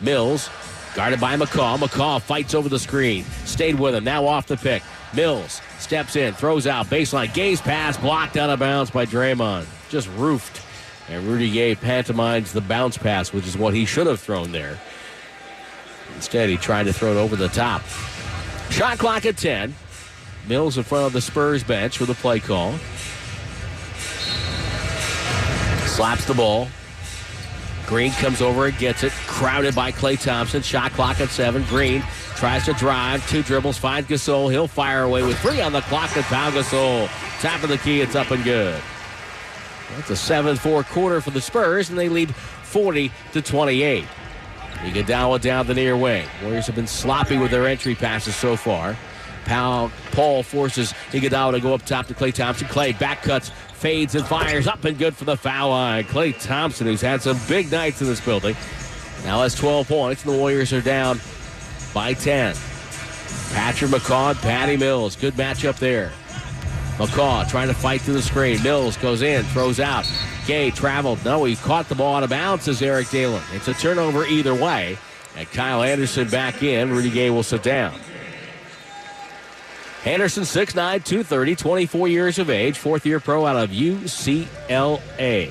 Mills 0.00 0.50
guarded 0.94 1.20
by 1.20 1.36
McCaw. 1.36 1.78
McCaw 1.78 2.20
fights 2.20 2.54
over 2.54 2.68
the 2.68 2.78
screen. 2.78 3.24
Stayed 3.44 3.78
with 3.78 3.94
him. 3.94 4.04
Now 4.04 4.26
off 4.26 4.46
the 4.46 4.56
pick. 4.56 4.82
Mills 5.14 5.60
steps 5.78 6.16
in, 6.16 6.34
throws 6.34 6.66
out 6.66 6.86
baseline. 6.86 7.32
Gay's 7.32 7.60
pass 7.60 7.96
blocked 7.96 8.36
out 8.36 8.50
of 8.50 8.58
bounds 8.58 8.90
by 8.90 9.06
Draymond. 9.06 9.66
Just 9.88 10.08
roofed. 10.16 10.60
And 11.08 11.24
Rudy 11.24 11.50
Gay 11.50 11.74
pantomimes 11.74 12.52
the 12.52 12.62
bounce 12.62 12.96
pass, 12.96 13.32
which 13.32 13.46
is 13.46 13.56
what 13.56 13.74
he 13.74 13.84
should 13.84 14.06
have 14.06 14.20
thrown 14.20 14.52
there. 14.52 14.78
Instead, 16.16 16.48
he 16.48 16.56
tried 16.56 16.84
to 16.84 16.92
throw 16.92 17.12
it 17.12 17.16
over 17.16 17.36
the 17.36 17.48
top. 17.48 17.82
Shot 18.70 18.98
clock 18.98 19.26
at 19.26 19.36
10. 19.36 19.74
Mills 20.48 20.76
in 20.76 20.84
front 20.84 21.06
of 21.06 21.12
the 21.12 21.20
Spurs 21.20 21.64
bench 21.64 22.00
with 22.00 22.10
a 22.10 22.14
play 22.14 22.40
call. 22.40 22.74
Slaps 25.86 26.24
the 26.26 26.34
ball. 26.34 26.68
Green 27.86 28.12
comes 28.12 28.40
over 28.40 28.66
and 28.66 28.78
gets 28.78 29.04
it. 29.04 29.12
Crowded 29.26 29.74
by 29.74 29.92
Klay 29.92 30.20
Thompson. 30.20 30.62
Shot 30.62 30.92
clock 30.92 31.20
at 31.20 31.28
seven. 31.28 31.62
Green 31.64 32.02
tries 32.36 32.64
to 32.64 32.72
drive. 32.74 33.26
Two 33.28 33.42
dribbles. 33.42 33.78
Finds 33.78 34.08
Gasol. 34.08 34.50
He'll 34.50 34.66
fire 34.66 35.02
away 35.02 35.22
with 35.22 35.38
three 35.40 35.60
on 35.60 35.72
the 35.72 35.82
clock. 35.82 36.16
And 36.16 36.24
Pau 36.26 36.50
Gasol. 36.50 37.08
Top 37.40 37.62
of 37.62 37.68
the 37.68 37.78
key. 37.78 38.00
It's 38.00 38.14
up 38.14 38.30
and 38.30 38.42
good. 38.42 38.80
That's 39.96 40.10
a 40.10 40.14
7-4 40.14 40.86
quarter 40.86 41.20
for 41.20 41.30
the 41.30 41.40
Spurs, 41.40 41.90
and 41.90 41.98
they 41.98 42.08
lead 42.08 42.34
40 42.34 43.12
to 43.32 43.42
28. 43.42 44.04
Iguodala 44.78 45.40
down 45.40 45.66
the 45.66 45.74
near 45.74 45.96
wing. 45.96 46.26
Warriors 46.42 46.66
have 46.66 46.74
been 46.74 46.86
sloppy 46.86 47.38
with 47.38 47.50
their 47.50 47.66
entry 47.66 47.94
passes 47.94 48.34
so 48.34 48.56
far. 48.56 48.96
Paul, 49.44 49.90
Paul 50.12 50.42
forces 50.42 50.92
Iguodala 51.10 51.52
to 51.52 51.60
go 51.60 51.74
up 51.74 51.84
top 51.84 52.06
to 52.06 52.14
Klay 52.14 52.32
Thompson. 52.32 52.66
Klay 52.68 52.98
back 52.98 53.22
cuts, 53.22 53.50
fades 53.74 54.14
and 54.14 54.26
fires 54.26 54.66
up 54.66 54.84
and 54.84 54.98
good 54.98 55.14
for 55.14 55.24
the 55.24 55.36
foul 55.36 55.70
line. 55.70 56.04
Klay 56.04 56.38
Thompson, 56.40 56.86
who's 56.86 57.00
had 57.00 57.22
some 57.22 57.38
big 57.48 57.70
nights 57.70 58.00
in 58.00 58.06
this 58.06 58.24
building, 58.24 58.56
now 59.24 59.42
has 59.42 59.54
12 59.54 59.88
points, 59.88 60.24
and 60.24 60.34
the 60.34 60.38
Warriors 60.38 60.72
are 60.72 60.80
down 60.80 61.20
by 61.92 62.14
10. 62.14 62.54
Patrick 63.52 63.90
McCaw, 63.90 64.34
Patty 64.42 64.76
Mills, 64.76 65.16
good 65.16 65.34
matchup 65.34 65.78
there. 65.78 66.12
McCaw 66.96 67.48
trying 67.48 67.68
to 67.68 67.74
fight 67.74 68.00
through 68.00 68.14
the 68.14 68.22
screen. 68.22 68.62
Mills 68.62 68.96
goes 68.96 69.22
in, 69.22 69.44
throws 69.46 69.80
out. 69.80 70.10
Gay 70.46 70.70
traveled. 70.70 71.24
No, 71.24 71.44
he 71.44 71.56
caught 71.56 71.88
the 71.88 71.94
ball 71.94 72.16
out 72.16 72.22
of 72.22 72.30
bounds, 72.30 72.64
says 72.64 72.82
Eric 72.82 73.10
Dalen. 73.10 73.42
It's 73.52 73.66
a 73.66 73.74
turnover 73.74 74.24
either 74.26 74.54
way. 74.54 74.96
And 75.36 75.50
Kyle 75.50 75.82
Anderson 75.82 76.28
back 76.28 76.62
in. 76.62 76.90
Rudy 76.90 77.10
Gay 77.10 77.30
will 77.30 77.42
sit 77.42 77.62
down. 77.62 77.94
Anderson, 80.04 80.42
6'9, 80.42 80.74
230, 81.02 81.56
24 81.56 82.08
years 82.08 82.38
of 82.38 82.50
age, 82.50 82.76
fourth 82.76 83.06
year 83.06 83.20
pro 83.20 83.46
out 83.46 83.56
of 83.56 83.70
UCLA. 83.70 85.50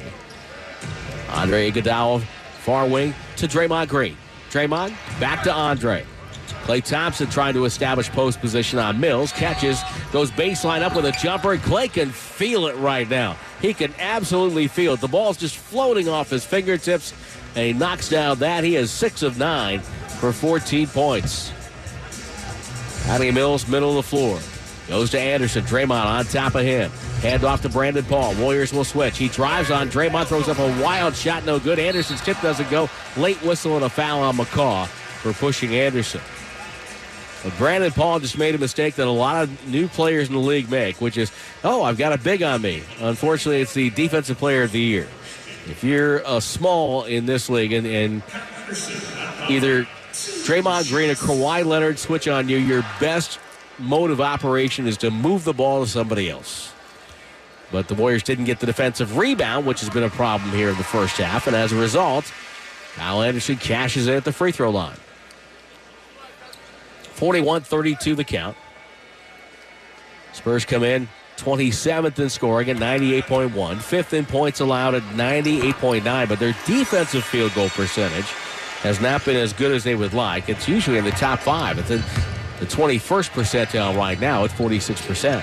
Andre 1.29 1.71
Iguodala, 1.71 2.21
far 2.61 2.87
wing 2.87 3.15
to 3.37 3.47
Draymond 3.47 3.87
Green. 3.87 4.15
Draymond 4.51 4.95
back 5.19 5.43
to 5.43 5.51
Andre. 5.51 6.05
Klay 6.65 6.83
Thompson 6.83 7.27
trying 7.29 7.55
to 7.55 7.65
establish 7.65 8.09
post 8.11 8.39
position 8.39 8.77
on 8.77 8.99
Mills. 8.99 9.31
Catches, 9.31 9.81
goes 10.11 10.29
baseline 10.29 10.81
up 10.81 10.95
with 10.95 11.05
a 11.05 11.11
jumper. 11.13 11.57
Klay 11.57 11.91
can 11.91 12.09
feel 12.09 12.67
it 12.67 12.75
right 12.77 13.09
now. 13.09 13.35
He 13.59 13.73
can 13.73 13.91
absolutely 13.97 14.67
feel 14.67 14.93
it. 14.93 15.01
The 15.01 15.07
ball's 15.07 15.35
just 15.35 15.57
floating 15.57 16.07
off 16.07 16.29
his 16.29 16.45
fingertips, 16.45 17.13
and 17.55 17.65
he 17.65 17.73
knocks 17.73 18.07
down 18.07 18.37
that. 18.39 18.63
He 18.63 18.75
is 18.75 18.91
six 18.91 19.23
of 19.23 19.39
nine 19.39 19.79
for 19.79 20.31
14 20.31 20.87
points. 20.87 21.51
Patty 23.03 23.31
Mills, 23.31 23.67
middle 23.67 23.89
of 23.89 23.95
the 23.95 24.03
floor. 24.03 24.39
Goes 24.87 25.11
to 25.11 25.19
Anderson. 25.19 25.63
Draymond 25.63 26.05
on 26.05 26.25
top 26.25 26.55
of 26.55 26.63
him. 26.63 26.91
Hand 27.21 27.43
off 27.43 27.61
to 27.61 27.69
Brandon 27.69 28.03
Paul. 28.03 28.35
Warriors 28.35 28.73
will 28.73 28.83
switch. 28.83 29.17
He 29.17 29.29
drives 29.29 29.71
on. 29.71 29.89
Draymond 29.89 30.25
throws 30.25 30.49
up 30.49 30.59
a 30.59 30.81
wild 30.81 31.15
shot. 31.15 31.45
No 31.45 31.59
good. 31.59 31.79
Anderson's 31.79 32.21
tip 32.21 32.39
doesn't 32.41 32.69
go. 32.69 32.89
Late 33.15 33.41
whistle 33.43 33.75
and 33.75 33.85
a 33.85 33.89
foul 33.89 34.21
on 34.21 34.35
McCaw 34.35 34.87
for 34.87 35.31
pushing 35.33 35.73
Anderson. 35.75 36.21
But 37.43 37.57
Brandon 37.57 37.91
Paul 37.91 38.19
just 38.19 38.37
made 38.37 38.55
a 38.55 38.57
mistake 38.57 38.95
that 38.95 39.07
a 39.07 39.11
lot 39.11 39.43
of 39.43 39.67
new 39.67 39.87
players 39.87 40.27
in 40.27 40.33
the 40.33 40.39
league 40.39 40.69
make, 40.69 40.99
which 41.01 41.17
is, 41.17 41.31
oh, 41.63 41.83
I've 41.83 41.97
got 41.97 42.13
a 42.13 42.17
big 42.17 42.41
on 42.41 42.61
me. 42.61 42.83
Unfortunately, 42.99 43.61
it's 43.61 43.73
the 43.73 43.89
defensive 43.89 44.37
player 44.37 44.63
of 44.63 44.71
the 44.71 44.79
year. 44.79 45.07
If 45.67 45.83
you're 45.83 46.17
a 46.25 46.41
small 46.41 47.03
in 47.05 47.25
this 47.25 47.49
league 47.49 47.71
and, 47.71 47.87
and 47.87 48.23
either 49.49 49.87
Draymond 50.13 50.89
Green 50.89 51.09
or 51.09 51.15
Kawhi 51.15 51.65
Leonard 51.65 51.97
switch 51.97 52.27
on 52.27 52.47
you, 52.47 52.57
your 52.57 52.85
best 52.99 53.39
mode 53.79 54.11
of 54.11 54.21
operation 54.21 54.87
is 54.87 54.97
to 54.97 55.11
move 55.11 55.43
the 55.43 55.53
ball 55.53 55.83
to 55.83 55.89
somebody 55.89 56.29
else. 56.29 56.71
But 57.71 57.87
the 57.87 57.95
Warriors 57.95 58.21
didn't 58.21 58.45
get 58.45 58.59
the 58.59 58.67
defensive 58.67 59.17
rebound, 59.17 59.65
which 59.65 59.79
has 59.79 59.89
been 59.89 60.03
a 60.03 60.09
problem 60.09 60.51
here 60.51 60.69
in 60.69 60.77
the 60.77 60.83
first 60.83 61.17
half. 61.17 61.47
And 61.47 61.55
as 61.55 61.71
a 61.71 61.75
result, 61.75 62.31
Kyle 62.95 63.23
Anderson 63.23 63.55
cashes 63.57 64.07
in 64.07 64.13
at 64.13 64.25
the 64.25 64.31
free 64.31 64.51
throw 64.51 64.69
line. 64.69 64.97
41 67.13 67.61
32 67.61 68.15
the 68.15 68.23
count. 68.23 68.55
Spurs 70.33 70.65
come 70.65 70.83
in 70.83 71.07
27th 71.37 72.19
in 72.19 72.29
scoring 72.29 72.69
at 72.69 72.77
98.1, 72.77 73.79
fifth 73.79 74.13
in 74.13 74.25
points 74.25 74.59
allowed 74.59 74.93
at 74.93 75.03
98.9, 75.03 76.29
but 76.29 76.39
their 76.39 76.55
defensive 76.65 77.23
field 77.23 77.53
goal 77.55 77.69
percentage 77.69 78.25
has 78.83 79.01
not 79.01 79.25
been 79.25 79.37
as 79.37 79.53
good 79.53 79.71
as 79.71 79.83
they 79.83 79.95
would 79.95 80.13
like. 80.13 80.49
It's 80.49 80.67
usually 80.67 80.97
in 80.97 81.05
the 81.05 81.11
top 81.11 81.39
five. 81.39 81.79
It's 81.79 81.89
in 81.89 82.01
the 82.59 82.65
21st 82.65 83.29
percentile 83.31 83.97
right 83.97 84.19
now 84.19 84.43
at 84.43 84.51
46%. 84.51 85.41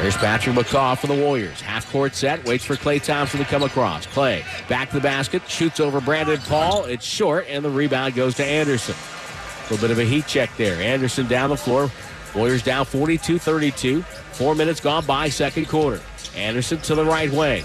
Here's 0.00 0.16
Patrick 0.16 0.56
McCaw 0.56 0.98
for 0.98 1.06
the 1.06 1.14
Warriors. 1.14 1.60
Half 1.60 1.90
court 1.90 2.14
set, 2.14 2.44
waits 2.44 2.64
for 2.64 2.74
Klay 2.74 3.02
Thompson 3.02 3.40
to 3.40 3.46
come 3.46 3.62
across. 3.62 4.06
Klay 4.06 4.44
back 4.68 4.90
to 4.90 4.96
the 4.96 5.00
basket, 5.00 5.48
shoots 5.48 5.80
over 5.80 6.00
Brandon 6.00 6.38
Paul. 6.38 6.84
It's 6.84 7.06
short, 7.06 7.46
and 7.48 7.64
the 7.64 7.70
rebound 7.70 8.14
goes 8.14 8.34
to 8.34 8.44
Anderson. 8.44 8.96
A 8.96 9.62
little 9.72 9.78
bit 9.78 9.90
of 9.90 9.98
a 9.98 10.04
heat 10.04 10.26
check 10.26 10.54
there. 10.56 10.80
Anderson 10.82 11.26
down 11.26 11.48
the 11.50 11.56
floor. 11.56 11.90
Warriors 12.34 12.62
down 12.62 12.84
42 12.84 13.38
32. 13.38 14.02
Four 14.02 14.54
minutes 14.54 14.80
gone 14.80 15.06
by, 15.06 15.28
second 15.28 15.68
quarter. 15.68 16.02
Anderson 16.36 16.78
to 16.78 16.94
the 16.94 17.04
right 17.04 17.30
wing. 17.30 17.64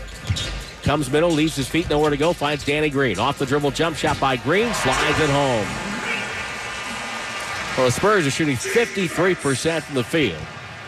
Comes 0.89 1.11
middle, 1.11 1.29
leaves 1.29 1.55
his 1.55 1.69
feet, 1.69 1.87
nowhere 1.87 2.09
to 2.09 2.17
go, 2.17 2.33
finds 2.33 2.65
Danny 2.65 2.89
Green. 2.89 3.19
Off 3.19 3.37
the 3.37 3.45
dribble 3.45 3.69
jump 3.69 3.95
shot 3.95 4.19
by 4.19 4.37
Green, 4.37 4.73
slides 4.73 5.19
it 5.19 5.29
home. 5.29 5.67
Well, 7.77 7.85
the 7.85 7.91
Spurs 7.91 8.25
are 8.25 8.31
shooting 8.31 8.55
53% 8.55 9.83
from 9.83 9.93
the 9.93 10.03
field, 10.03 10.41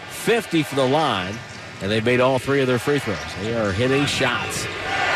50 0.10 0.64
from 0.64 0.78
the 0.80 0.88
line, 0.88 1.36
and 1.84 1.92
they've 1.92 2.04
made 2.04 2.20
all 2.20 2.40
three 2.40 2.62
of 2.62 2.68
their 2.68 2.80
free 2.80 2.98
throws. 2.98 3.20
They 3.44 3.56
are 3.56 3.72
hitting 3.72 4.08
shots. 4.08 4.66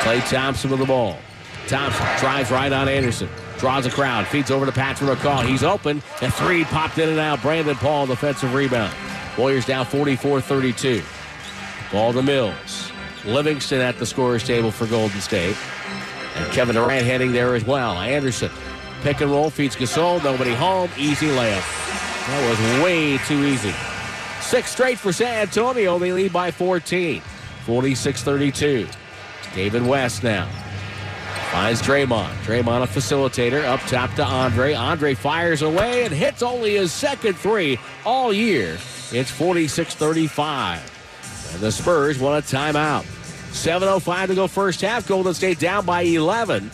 Klay 0.01 0.23
Thompson 0.29 0.69
with 0.69 0.79
the 0.79 0.85
ball. 0.85 1.17
Thompson 1.65 2.05
drives 2.19 2.51
right 2.51 2.71
on 2.71 2.87
Anderson. 2.87 3.27
Draws 3.57 3.87
a 3.87 3.89
crowd. 3.89 4.27
Feeds 4.27 4.51
over 4.51 4.67
to 4.67 4.71
Patrick 4.71 5.17
McCaw. 5.17 5.47
He's 5.47 5.63
open. 5.63 6.03
A 6.21 6.29
three 6.29 6.63
popped 6.63 6.99
in 6.99 7.09
and 7.09 7.17
out. 7.17 7.41
Brandon 7.41 7.75
Paul, 7.75 8.05
defensive 8.05 8.53
rebound. 8.53 8.95
Warriors 9.35 9.65
down 9.65 9.87
44-32. 9.87 11.03
Ball 11.91 12.13
to 12.13 12.21
Mills. 12.21 12.91
Livingston 13.25 13.81
at 13.81 13.97
the 13.97 14.05
scorer's 14.05 14.43
table 14.43 14.71
for 14.71 14.85
Golden 14.87 15.19
State. 15.21 15.57
And 16.35 16.51
Kevin 16.51 16.75
Durant 16.75 17.05
heading 17.05 17.31
there 17.31 17.55
as 17.55 17.65
well. 17.65 17.93
Anderson. 17.93 18.51
Pick 19.01 19.21
and 19.21 19.31
roll. 19.31 19.49
Feeds 19.49 19.75
Gasol. 19.75 20.23
Nobody 20.23 20.53
home. 20.53 20.89
Easy 20.97 21.27
layup. 21.27 21.63
That 22.27 22.49
was 22.49 22.83
way 22.83 23.17
too 23.19 23.45
easy. 23.45 23.73
Six 24.41 24.71
straight 24.71 24.97
for 24.97 25.13
San 25.13 25.41
Antonio. 25.41 25.97
They 25.97 26.11
lead 26.11 26.33
by 26.33 26.51
14. 26.51 27.21
46-32. 27.65 28.93
David 29.53 29.85
West 29.85 30.23
now. 30.23 30.47
Finds 31.51 31.81
Draymond. 31.81 32.33
Draymond 32.43 32.83
a 32.83 32.87
facilitator 32.87 33.63
up 33.63 33.79
top 33.81 34.13
to 34.15 34.25
Andre. 34.25 34.73
Andre 34.73 35.13
fires 35.13 35.61
away 35.61 36.03
and 36.03 36.13
hits 36.13 36.43
only 36.43 36.75
his 36.75 36.91
second 36.91 37.35
three 37.35 37.79
all 38.05 38.33
year. 38.33 38.77
It's 39.11 39.31
46 39.31 39.95
35. 39.95 41.51
And 41.53 41.61
the 41.61 41.71
Spurs 41.71 42.19
want 42.19 42.43
a 42.43 42.55
timeout. 42.55 43.05
7.05 43.55 44.27
to 44.27 44.35
go 44.35 44.47
first 44.47 44.81
half. 44.81 45.07
Golden 45.07 45.33
State 45.33 45.59
down 45.59 45.85
by 45.85 46.01
11. 46.01 46.69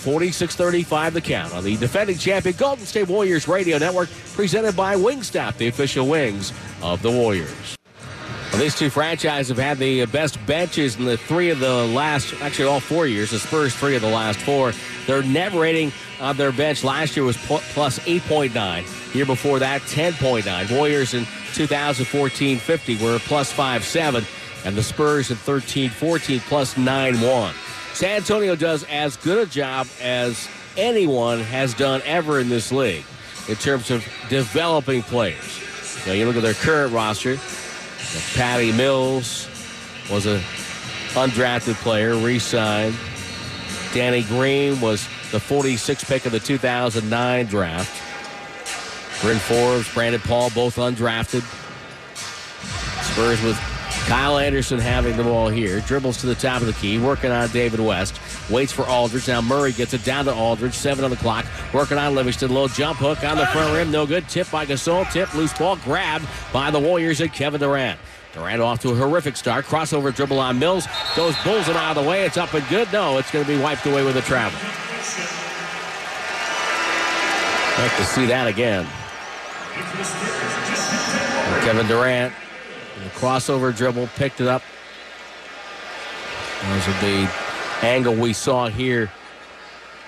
46 0.00 0.56
35 0.56 1.12
the 1.12 1.20
count 1.20 1.52
on 1.52 1.62
the 1.62 1.76
defending 1.76 2.16
champion 2.16 2.56
Golden 2.56 2.86
State 2.86 3.06
Warriors 3.06 3.46
Radio 3.46 3.76
Network, 3.76 4.08
presented 4.34 4.74
by 4.74 4.96
Wingstop, 4.96 5.58
the 5.58 5.68
official 5.68 6.08
wings 6.08 6.54
of 6.82 7.02
the 7.02 7.10
Warriors. 7.10 7.76
Well, 8.50 8.62
these 8.62 8.74
two 8.74 8.88
franchises 8.90 9.48
have 9.48 9.58
had 9.58 9.78
the 9.78 10.06
best 10.06 10.44
benches 10.46 10.96
in 10.96 11.04
the 11.04 11.18
three 11.18 11.50
of 11.50 11.60
the 11.60 11.86
last, 11.86 12.34
actually 12.40 12.64
all 12.64 12.80
four 12.80 13.06
years. 13.06 13.30
The 13.30 13.38
Spurs, 13.38 13.76
three 13.76 13.94
of 13.94 14.02
the 14.02 14.08
last 14.08 14.40
four. 14.40 14.72
Their 15.06 15.22
net 15.22 15.52
rating 15.52 15.92
on 16.20 16.36
their 16.36 16.50
bench 16.50 16.82
last 16.82 17.14
year 17.14 17.24
was 17.24 17.36
plus 17.36 17.98
8.9. 18.00 19.14
Year 19.14 19.26
before 19.26 19.60
that, 19.60 19.82
10.9. 19.82 20.76
Warriors 20.76 21.14
in 21.14 21.24
2014-50 21.52 23.00
were 23.00 23.18
plus 23.20 23.52
5.7, 23.52 24.24
and 24.64 24.76
the 24.76 24.82
Spurs 24.82 25.30
in 25.30 25.36
13-14 25.36 26.40
plus 26.40 26.76
9 26.76 27.20
1. 27.20 27.54
San 27.92 28.16
Antonio 28.16 28.54
does 28.54 28.84
as 28.84 29.16
good 29.16 29.46
a 29.46 29.50
job 29.50 29.86
as 30.00 30.48
anyone 30.76 31.40
has 31.40 31.74
done 31.74 32.00
ever 32.04 32.40
in 32.40 32.48
this 32.48 32.72
league 32.72 33.04
in 33.48 33.56
terms 33.56 33.90
of 33.90 34.04
developing 34.28 35.02
players. 35.02 35.58
Now 36.06 36.12
you 36.12 36.26
look 36.26 36.36
at 36.36 36.42
their 36.42 36.54
current 36.54 36.92
roster. 36.92 37.38
Patty 38.34 38.72
Mills 38.72 39.48
was 40.10 40.26
a 40.26 40.38
undrafted 41.14 41.74
player, 41.74 42.16
re-signed. 42.16 42.96
Danny 43.92 44.22
Green 44.22 44.80
was 44.80 45.06
the 45.32 45.38
46th 45.38 46.06
pick 46.06 46.26
of 46.26 46.32
the 46.32 46.40
2009 46.40 47.46
draft. 47.46 48.02
Bryn 49.22 49.38
Forbes, 49.38 49.92
Brandon 49.92 50.20
Paul, 50.20 50.50
both 50.50 50.76
undrafted. 50.76 51.42
Spurs 53.02 53.42
with 53.42 53.58
Kyle 54.06 54.38
Anderson 54.38 54.78
having 54.78 55.16
the 55.16 55.22
ball 55.22 55.48
here. 55.48 55.80
Dribbles 55.80 56.18
to 56.18 56.26
the 56.26 56.34
top 56.34 56.60
of 56.60 56.66
the 56.66 56.72
key, 56.74 56.98
working 56.98 57.30
on 57.30 57.48
David 57.50 57.80
West. 57.80 58.20
Waits 58.50 58.72
for 58.72 58.82
Aldridge. 58.82 59.28
Now 59.28 59.40
Murray 59.40 59.72
gets 59.72 59.94
it 59.94 60.04
down 60.04 60.24
to 60.24 60.34
Aldridge. 60.34 60.74
Seven 60.74 61.04
on 61.04 61.10
the 61.10 61.16
clock. 61.16 61.46
Working 61.72 61.98
on 61.98 62.14
Livingston. 62.14 62.52
Low 62.52 62.66
jump 62.66 62.98
hook 62.98 63.22
on 63.22 63.36
the 63.36 63.46
front 63.46 63.72
rim. 63.72 63.90
No 63.90 64.06
good. 64.06 64.28
Tip 64.28 64.50
by 64.50 64.66
Gasol. 64.66 65.10
Tip. 65.12 65.32
Loose 65.34 65.56
ball 65.56 65.76
grabbed 65.76 66.26
by 66.52 66.70
the 66.70 66.80
Warriors 66.80 67.20
and 67.20 67.32
Kevin 67.32 67.60
Durant. 67.60 68.00
Durant 68.32 68.60
off 68.60 68.80
to 68.80 68.90
a 68.90 68.94
horrific 68.94 69.36
start. 69.36 69.64
Crossover 69.64 70.14
dribble 70.14 70.38
on 70.38 70.58
Mills. 70.58 70.86
Goes 71.16 71.36
bulls 71.44 71.66
him 71.66 71.76
out 71.76 71.96
of 71.96 72.02
the 72.02 72.08
way. 72.08 72.24
It's 72.24 72.36
up 72.36 72.52
and 72.54 72.66
good. 72.68 72.92
No, 72.92 73.18
it's 73.18 73.30
going 73.30 73.44
to 73.44 73.50
be 73.50 73.60
wiped 73.60 73.86
away 73.86 74.04
with 74.04 74.16
a 74.16 74.22
travel. 74.22 74.58
Like 77.78 77.96
to 77.96 78.04
see 78.04 78.26
that 78.26 78.46
again. 78.46 78.86
Kevin 81.64 81.86
Durant, 81.86 82.34
the 83.02 83.10
crossover 83.10 83.76
dribble, 83.76 84.08
picked 84.16 84.40
it 84.40 84.46
up. 84.46 84.62
Those 86.62 86.88
are 86.88 87.00
the 87.00 87.30
angle 87.82 88.14
we 88.14 88.32
saw 88.32 88.68
here 88.68 89.10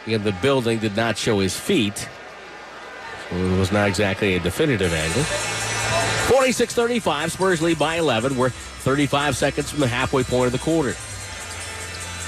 in 0.07 0.23
the 0.25 0.33
building 0.33 0.79
did 0.79 0.97
not 0.97 1.17
show 1.17 1.39
his 1.39 1.59
feet. 1.59 2.09
So 3.31 3.37
it 3.37 3.59
was 3.59 3.73
not 3.73 3.89
exactly 3.89 4.35
a 4.35 4.41
definitive 4.41 4.93
angle. 4.93 5.23
46-35, 6.33 7.31
Spurs 7.31 7.63
lead 7.63 7.79
by 7.79 7.97
11. 7.97 8.37
We're 8.37 8.51
35 8.51 9.37
seconds 9.37 9.71
from 9.71 9.81
the 9.81 9.87
halfway 9.87 10.25
point 10.25 10.47
of 10.47 10.53
the 10.53 10.59
quarter. 10.59 10.95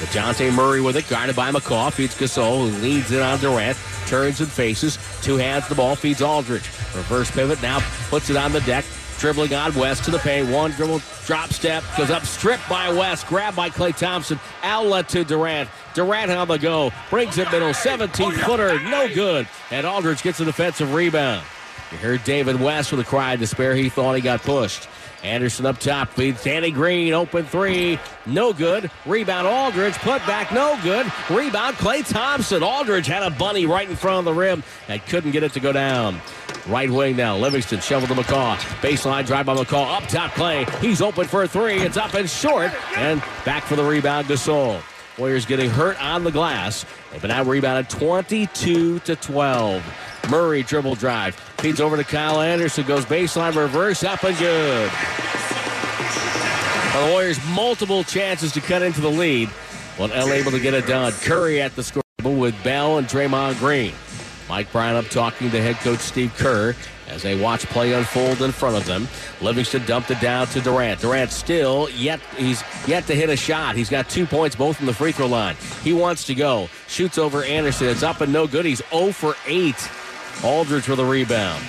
Dejounte 0.00 0.53
Murray 0.55 0.81
with 0.81 0.96
it, 0.96 1.09
guarded 1.09 1.37
by 1.37 1.50
McCaw, 1.53 1.92
feeds 1.92 2.16
Gasol, 2.16 2.68
who 2.68 2.79
leads 2.83 3.12
it 3.12 3.22
on 3.22 3.38
Durant, 3.38 3.79
turns 4.07 4.40
and 4.40 4.50
faces, 4.50 4.98
two 5.22 5.37
hands 5.37 5.68
the 5.68 5.74
ball, 5.74 5.94
feeds 5.94 6.20
Aldridge. 6.20 6.68
Reverse 6.94 7.31
pivot, 7.31 7.62
now 7.62 7.81
puts 8.11 8.29
it 8.29 8.37
on 8.37 8.53
the 8.53 8.61
deck, 8.62 8.85
dribbling 9.18 9.55
on 9.55 9.74
West 9.74 10.05
to 10.05 10.11
the 10.11 10.18
paint. 10.18 10.48
One 10.50 10.70
dribble, 10.72 11.00
drop 11.27 11.50
step, 11.50 11.83
goes 11.96 12.11
up, 12.11 12.24
stripped 12.24 12.68
by 12.68 12.92
West, 12.92 13.27
grabbed 13.27 13.57
by 13.57 13.70
Klay 13.70 13.96
Thompson, 13.96 14.38
outlet 14.62 15.09
to 15.11 15.24
Durant. 15.24 15.68
Durant 15.94 16.31
on 16.31 16.48
the 16.48 16.59
go, 16.59 16.92
brings 17.11 17.38
it 17.38 17.50
middle, 17.50 17.72
17 17.74 18.33
footer, 18.33 18.80
no 18.82 19.12
good. 19.12 19.49
And 19.70 19.86
Aldridge 19.86 20.22
gets 20.22 20.41
a 20.41 20.45
defensive 20.45 20.93
rebound. 20.93 21.45
You 21.93 21.99
heard 21.99 22.24
David 22.24 22.61
West 22.61 22.91
with 22.91 23.01
a 23.01 23.05
cry 23.05 23.34
of 23.34 23.41
despair. 23.41 23.74
He 23.74 23.89
thought 23.89 24.14
he 24.14 24.20
got 24.20 24.43
pushed. 24.43 24.89
Anderson 25.24 25.64
up 25.64 25.78
top 25.78 26.11
feeds 26.11 26.45
Danny 26.45 26.70
Green, 26.70 27.14
open 27.14 27.47
three, 27.47 27.99
no 28.26 28.53
good. 28.53 28.91
Rebound 29.07 29.47
Aldridge, 29.47 29.95
put 29.95 30.24
back, 30.26 30.53
no 30.53 30.78
good. 30.82 31.11
Rebound 31.30 31.76
Klay 31.76 32.07
Thompson. 32.07 32.62
Aldridge 32.62 33.07
had 33.07 33.22
a 33.22 33.30
bunny 33.30 33.64
right 33.64 33.89
in 33.89 33.97
front 33.97 34.18
of 34.18 34.24
the 34.26 34.34
rim 34.34 34.62
and 34.86 35.05
couldn't 35.07 35.30
get 35.30 35.43
it 35.43 35.53
to 35.55 35.61
go 35.61 35.72
down. 35.72 36.20
Right 36.67 36.91
wing 36.91 37.17
now, 37.17 37.37
Livingston 37.37 37.81
shovel 37.81 38.09
to 38.09 38.15
McCaw. 38.15 38.57
Baseline 38.81 39.27
drive 39.27 39.45
by 39.45 39.55
McCaw, 39.55 39.99
up 39.99 40.09
top 40.09 40.31
Klay. 40.31 40.69
He's 40.81 41.03
open 41.03 41.27
for 41.27 41.43
a 41.43 41.49
three. 41.49 41.75
It's 41.75 41.99
up 41.99 42.15
and 42.15 42.29
short, 42.29 42.73
and 42.97 43.21
back 43.45 43.65
for 43.65 43.77
the 43.77 43.85
rebound 43.85 44.29
Gasol. 44.29 44.81
Warriors 45.19 45.45
getting 45.45 45.69
hurt 45.69 46.03
on 46.03 46.25
the 46.25 46.33
glass. 46.33 46.87
They've 47.12 47.21
been 47.21 47.31
out 47.31 47.47
rebounded 47.47 47.91
22 47.91 48.99
to 49.01 49.17
12. 49.17 49.85
Murray 50.31 50.62
dribble 50.62 50.95
drive. 50.95 51.35
Feeds 51.59 51.81
over 51.81 51.97
to 51.99 52.05
Kyle 52.05 52.41
Anderson. 52.41 52.87
Goes 52.87 53.05
baseline 53.05 53.55
reverse 53.55 54.03
up 54.03 54.25
and 54.25 54.37
good. 54.39 54.91
The 56.95 57.11
Warriors 57.12 57.39
multiple 57.49 58.05
chances 58.05 58.53
to 58.53 58.61
cut 58.61 58.81
into 58.81 59.03
the 59.03 59.11
lead, 59.11 59.51
but 59.99 60.11
unable 60.12 60.51
to 60.51 60.61
get 60.61 60.73
it 60.73 60.87
done. 60.87 61.12
Curry 61.12 61.61
at 61.61 61.77
the 61.77 61.83
score 61.83 62.03
with 62.25 62.55
Bell 62.65 62.99
and 62.99 63.07
Draymond 63.07 63.59
Green. 63.59 63.93
Mike 64.49 64.74
up 64.74 65.07
talking 65.07 65.51
to 65.51 65.61
head 65.61 65.76
coach 65.76 66.01
Steve 66.01 66.34
Kerr 66.36 66.74
as 67.09 67.22
they 67.22 67.38
watch 67.38 67.66
play 67.66 67.92
unfold 67.92 68.42
in 68.42 68.53
front 68.53 68.76
of 68.76 68.86
them. 68.86 69.09
Livingston 69.40 69.84
dumped 69.86 70.11
it 70.11 70.20
down 70.20 70.47
to 70.49 70.61
Durant. 70.61 71.01
Durant 71.01 71.30
still 71.30 71.88
yet 71.90 72.20
he's 72.36 72.62
yet 72.86 73.07
to 73.07 73.14
hit 73.14 73.30
a 73.30 73.36
shot. 73.36 73.76
He's 73.76 73.90
got 73.90 74.09
two 74.09 74.26
points 74.26 74.57
both 74.57 74.76
from 74.76 74.86
the 74.86 74.95
free 74.95 75.12
throw 75.12 75.26
line. 75.26 75.57
He 75.82 75.92
wants 75.92 76.24
to 76.26 76.34
go. 76.34 76.68
Shoots 76.88 77.18
over 77.18 77.42
Anderson. 77.45 77.88
It's 77.88 78.03
up 78.03 78.20
and 78.20 78.32
no 78.32 78.47
good. 78.47 78.64
He's 78.64 78.82
0 78.90 79.12
for 79.12 79.34
8. 79.47 79.74
Aldridge 80.42 80.88
with 80.88 81.01
a 81.01 81.05
rebound. 81.05 81.62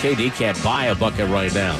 KD 0.00 0.32
can't 0.34 0.62
buy 0.62 0.86
a 0.86 0.94
bucket 0.94 1.28
right 1.28 1.54
now. 1.54 1.78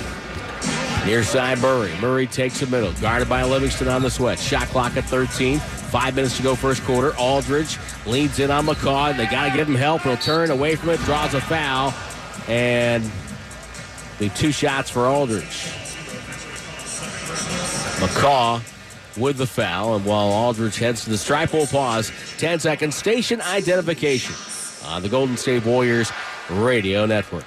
Near 1.07 1.25
side 1.25 1.59
Murray. 1.59 1.93
Murray 2.01 2.27
takes 2.27 2.63
a 2.63 2.67
middle. 2.67 2.93
Guarded 2.95 3.29
by 3.29 3.43
Livingston 3.43 3.89
on 3.89 4.03
the 4.03 4.11
sweat. 4.11 4.39
Shot 4.39 4.69
clock 4.69 4.97
at 4.97 5.05
13. 5.05 5.59
Five 5.59 6.15
minutes 6.15 6.37
to 6.37 6.43
go 6.43 6.55
first 6.55 6.83
quarter. 6.85 7.15
Aldridge 7.17 7.79
leads 8.07 8.39
in 8.39 8.51
on 8.51 8.67
McCaw. 8.67 9.17
They 9.17 9.27
got 9.27 9.51
to 9.51 9.57
give 9.57 9.69
him 9.69 9.75
help. 9.75 10.03
He'll 10.03 10.17
turn 10.17 10.51
away 10.51 10.77
from 10.77 10.91
it, 10.91 11.01
draws 11.01 11.35
a 11.35 11.41
foul, 11.41 11.93
and 12.49 13.11
the 14.19 14.29
two 14.31 14.53
shots 14.53 14.91
for 14.91 15.07
Aldridge. 15.07 15.45
McCaw 17.99 18.63
with 19.17 19.37
the 19.37 19.47
foul, 19.47 19.97
and 19.97 20.05
while 20.05 20.29
Aldridge 20.29 20.79
heads 20.79 21.05
to 21.05 21.11
the 21.11 21.19
stripe, 21.19 21.53
we'll 21.53 21.67
pause. 21.67 22.13
10 22.39 22.61
seconds. 22.61 22.95
Station 22.95 23.41
identification 23.43 24.35
on 24.87 25.03
the 25.03 25.09
Golden 25.09 25.37
State 25.37 25.65
Warriors 25.65 26.13
Radio 26.49 27.07
Network. 27.07 27.45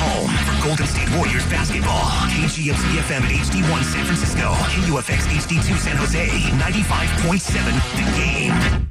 Home 0.00 0.32
for 0.48 0.56
Golden 0.66 0.86
State 0.86 1.10
Warriors 1.16 1.44
basketball. 1.46 2.08
KGMZ 2.32 3.00
FM 3.04 3.20
at 3.20 3.30
HD1 3.30 3.84
San 3.84 4.04
Francisco. 4.06 4.52
KUFX 4.72 5.28
HD2 5.28 5.76
San 5.76 5.96
Jose. 5.96 6.26
95.7 6.26 7.52
The 7.96 8.04
Game. 8.16 8.86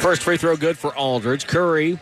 First 0.00 0.22
free 0.22 0.36
throw 0.36 0.56
good 0.56 0.76
for 0.76 0.94
Aldridge. 0.96 1.46
Curry, 1.46 1.98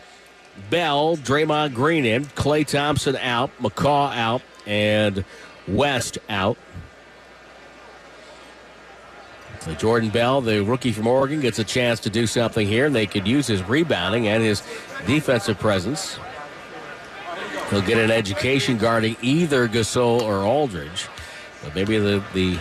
Bell, 0.69 1.17
Draymond 1.17 1.73
Green 1.73 2.03
in. 2.05 2.25
Klay 2.25 2.65
Thompson 2.65 3.15
out. 3.17 3.51
McCaw 3.59 4.15
out. 4.15 4.41
And 4.65 5.23
West 5.67 6.17
out. 6.29 6.57
Jordan 9.77 10.09
Bell, 10.09 10.41
the 10.41 10.61
rookie 10.63 10.91
from 10.91 11.07
Oregon, 11.07 11.39
gets 11.39 11.59
a 11.59 11.63
chance 11.63 11.99
to 12.01 12.09
do 12.09 12.27
something 12.27 12.67
here, 12.67 12.85
and 12.85 12.95
they 12.95 13.05
could 13.05 13.27
use 13.27 13.47
his 13.47 13.63
rebounding 13.63 14.27
and 14.27 14.43
his 14.43 14.61
defensive 15.05 15.59
presence. 15.59 16.17
He'll 17.69 17.81
get 17.81 17.97
an 17.97 18.11
education 18.11 18.77
guarding 18.77 19.15
either 19.21 19.67
Gasol 19.67 20.21
or 20.21 20.39
Aldridge. 20.39 21.07
But 21.63 21.75
maybe 21.75 21.97
the, 21.97 22.23
the 22.33 22.59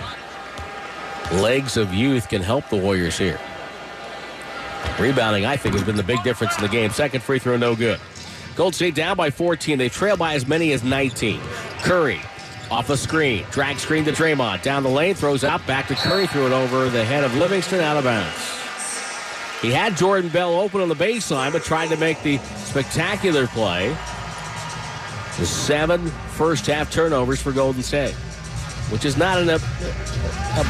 legs 1.33 1.77
of 1.77 1.93
youth 1.93 2.29
can 2.29 2.41
help 2.41 2.69
the 2.69 2.77
Warriors 2.77 3.19
here. 3.19 3.41
Rebounding, 5.01 5.45
I 5.45 5.57
think, 5.57 5.75
has 5.75 5.85
been 5.85 5.97
the 5.97 6.03
big 6.03 6.23
difference 6.23 6.57
in 6.57 6.63
the 6.63 6.69
game. 6.69 6.91
Second 6.91 7.23
free 7.23 7.39
throw, 7.39 7.57
no 7.57 7.75
good. 7.75 8.01
Gold 8.55 8.75
State 8.75 8.95
down 8.95 9.17
by 9.17 9.31
14. 9.31 9.79
They 9.79 9.89
trail 9.89 10.17
by 10.17 10.35
as 10.35 10.47
many 10.47 10.73
as 10.73 10.85
19. 10.85 11.41
Curry 11.81 12.21
off 12.73 12.89
a 12.89 12.97
screen. 12.97 13.45
Drag 13.51 13.79
screen 13.79 14.03
to 14.07 14.13
Draymond. 14.13 14.63
Down 14.63 14.83
the 14.83 14.89
lane, 14.89 15.15
throws 15.15 15.45
out. 15.45 15.65
Back 15.67 15.89
to 15.89 15.95
Curry. 15.95 16.27
Threw 16.27 16.47
it 16.47 16.53
over 16.53 16.89
the 16.89 17.05
head 17.05 17.23
of 17.23 17.37
Livingston 17.37 17.81
out 17.81 17.99
of 17.99 18.05
bounds. 18.05 18.59
He 19.61 19.71
had 19.71 19.95
Jordan 19.97 20.31
Bell 20.31 20.55
open 20.59 20.81
on 20.81 20.89
the 20.89 20.97
baseline, 20.97 21.53
but 21.53 21.63
tried 21.63 21.91
to 21.91 21.97
make 21.99 22.23
the 22.23 22.39
spectacular 22.57 23.47
play. 23.47 23.91
The 25.39 25.47
seven 25.47 26.07
first 26.31 26.67
half 26.67 26.91
turnovers 26.91 27.41
for 27.43 27.53
Golden 27.53 27.83
State, 27.83 28.15
which 28.91 29.05
is 29.05 29.17
not 29.19 29.39
an, 29.39 29.51
a, 29.51 29.57
a 29.57 30.65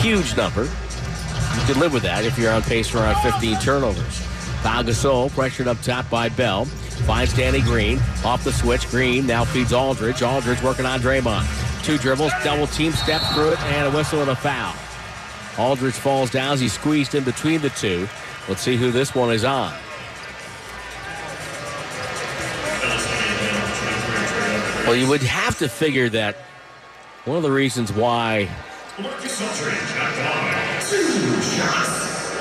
huge 0.00 0.36
number. 0.36 0.64
You 0.64 1.62
can 1.72 1.80
live 1.80 1.92
with 1.92 2.02
that 2.02 2.24
if 2.24 2.38
you're 2.38 2.52
on 2.52 2.62
pace 2.62 2.88
for 2.88 2.98
around 2.98 3.20
15 3.22 3.58
turnovers. 3.60 4.20
Pau 4.62 4.82
Gasol 4.82 5.30
pressured 5.32 5.68
up 5.68 5.80
top 5.80 6.08
by 6.10 6.28
Bell. 6.28 6.66
Finds 7.04 7.32
Danny 7.34 7.60
Green 7.60 7.98
off 8.24 8.42
the 8.42 8.52
switch. 8.52 8.88
Green 8.90 9.26
now 9.26 9.44
feeds 9.44 9.72
Aldridge. 9.72 10.22
Aldridge 10.22 10.62
working 10.62 10.86
on 10.86 11.00
Draymond. 11.00 11.44
Two 11.84 11.98
dribbles, 11.98 12.32
double 12.42 12.66
team, 12.66 12.92
step 12.92 13.22
through 13.32 13.50
it, 13.50 13.60
and 13.62 13.86
a 13.86 13.96
whistle 13.96 14.20
and 14.20 14.30
a 14.30 14.36
foul. 14.36 14.74
Aldridge 15.58 15.94
falls 15.94 16.30
down 16.30 16.54
as 16.54 16.60
he 16.60 16.68
squeezed 16.68 17.14
in 17.14 17.24
between 17.24 17.60
the 17.60 17.70
two. 17.70 18.08
Let's 18.48 18.60
see 18.60 18.76
who 18.76 18.90
this 18.90 19.14
one 19.14 19.32
is 19.32 19.44
on. 19.44 19.72
Well, 24.84 24.94
you 24.94 25.08
would 25.08 25.22
have 25.22 25.58
to 25.58 25.68
figure 25.68 26.08
that 26.10 26.36
one 27.24 27.36
of 27.36 27.42
the 27.42 27.50
reasons 27.50 27.92
why 27.92 28.48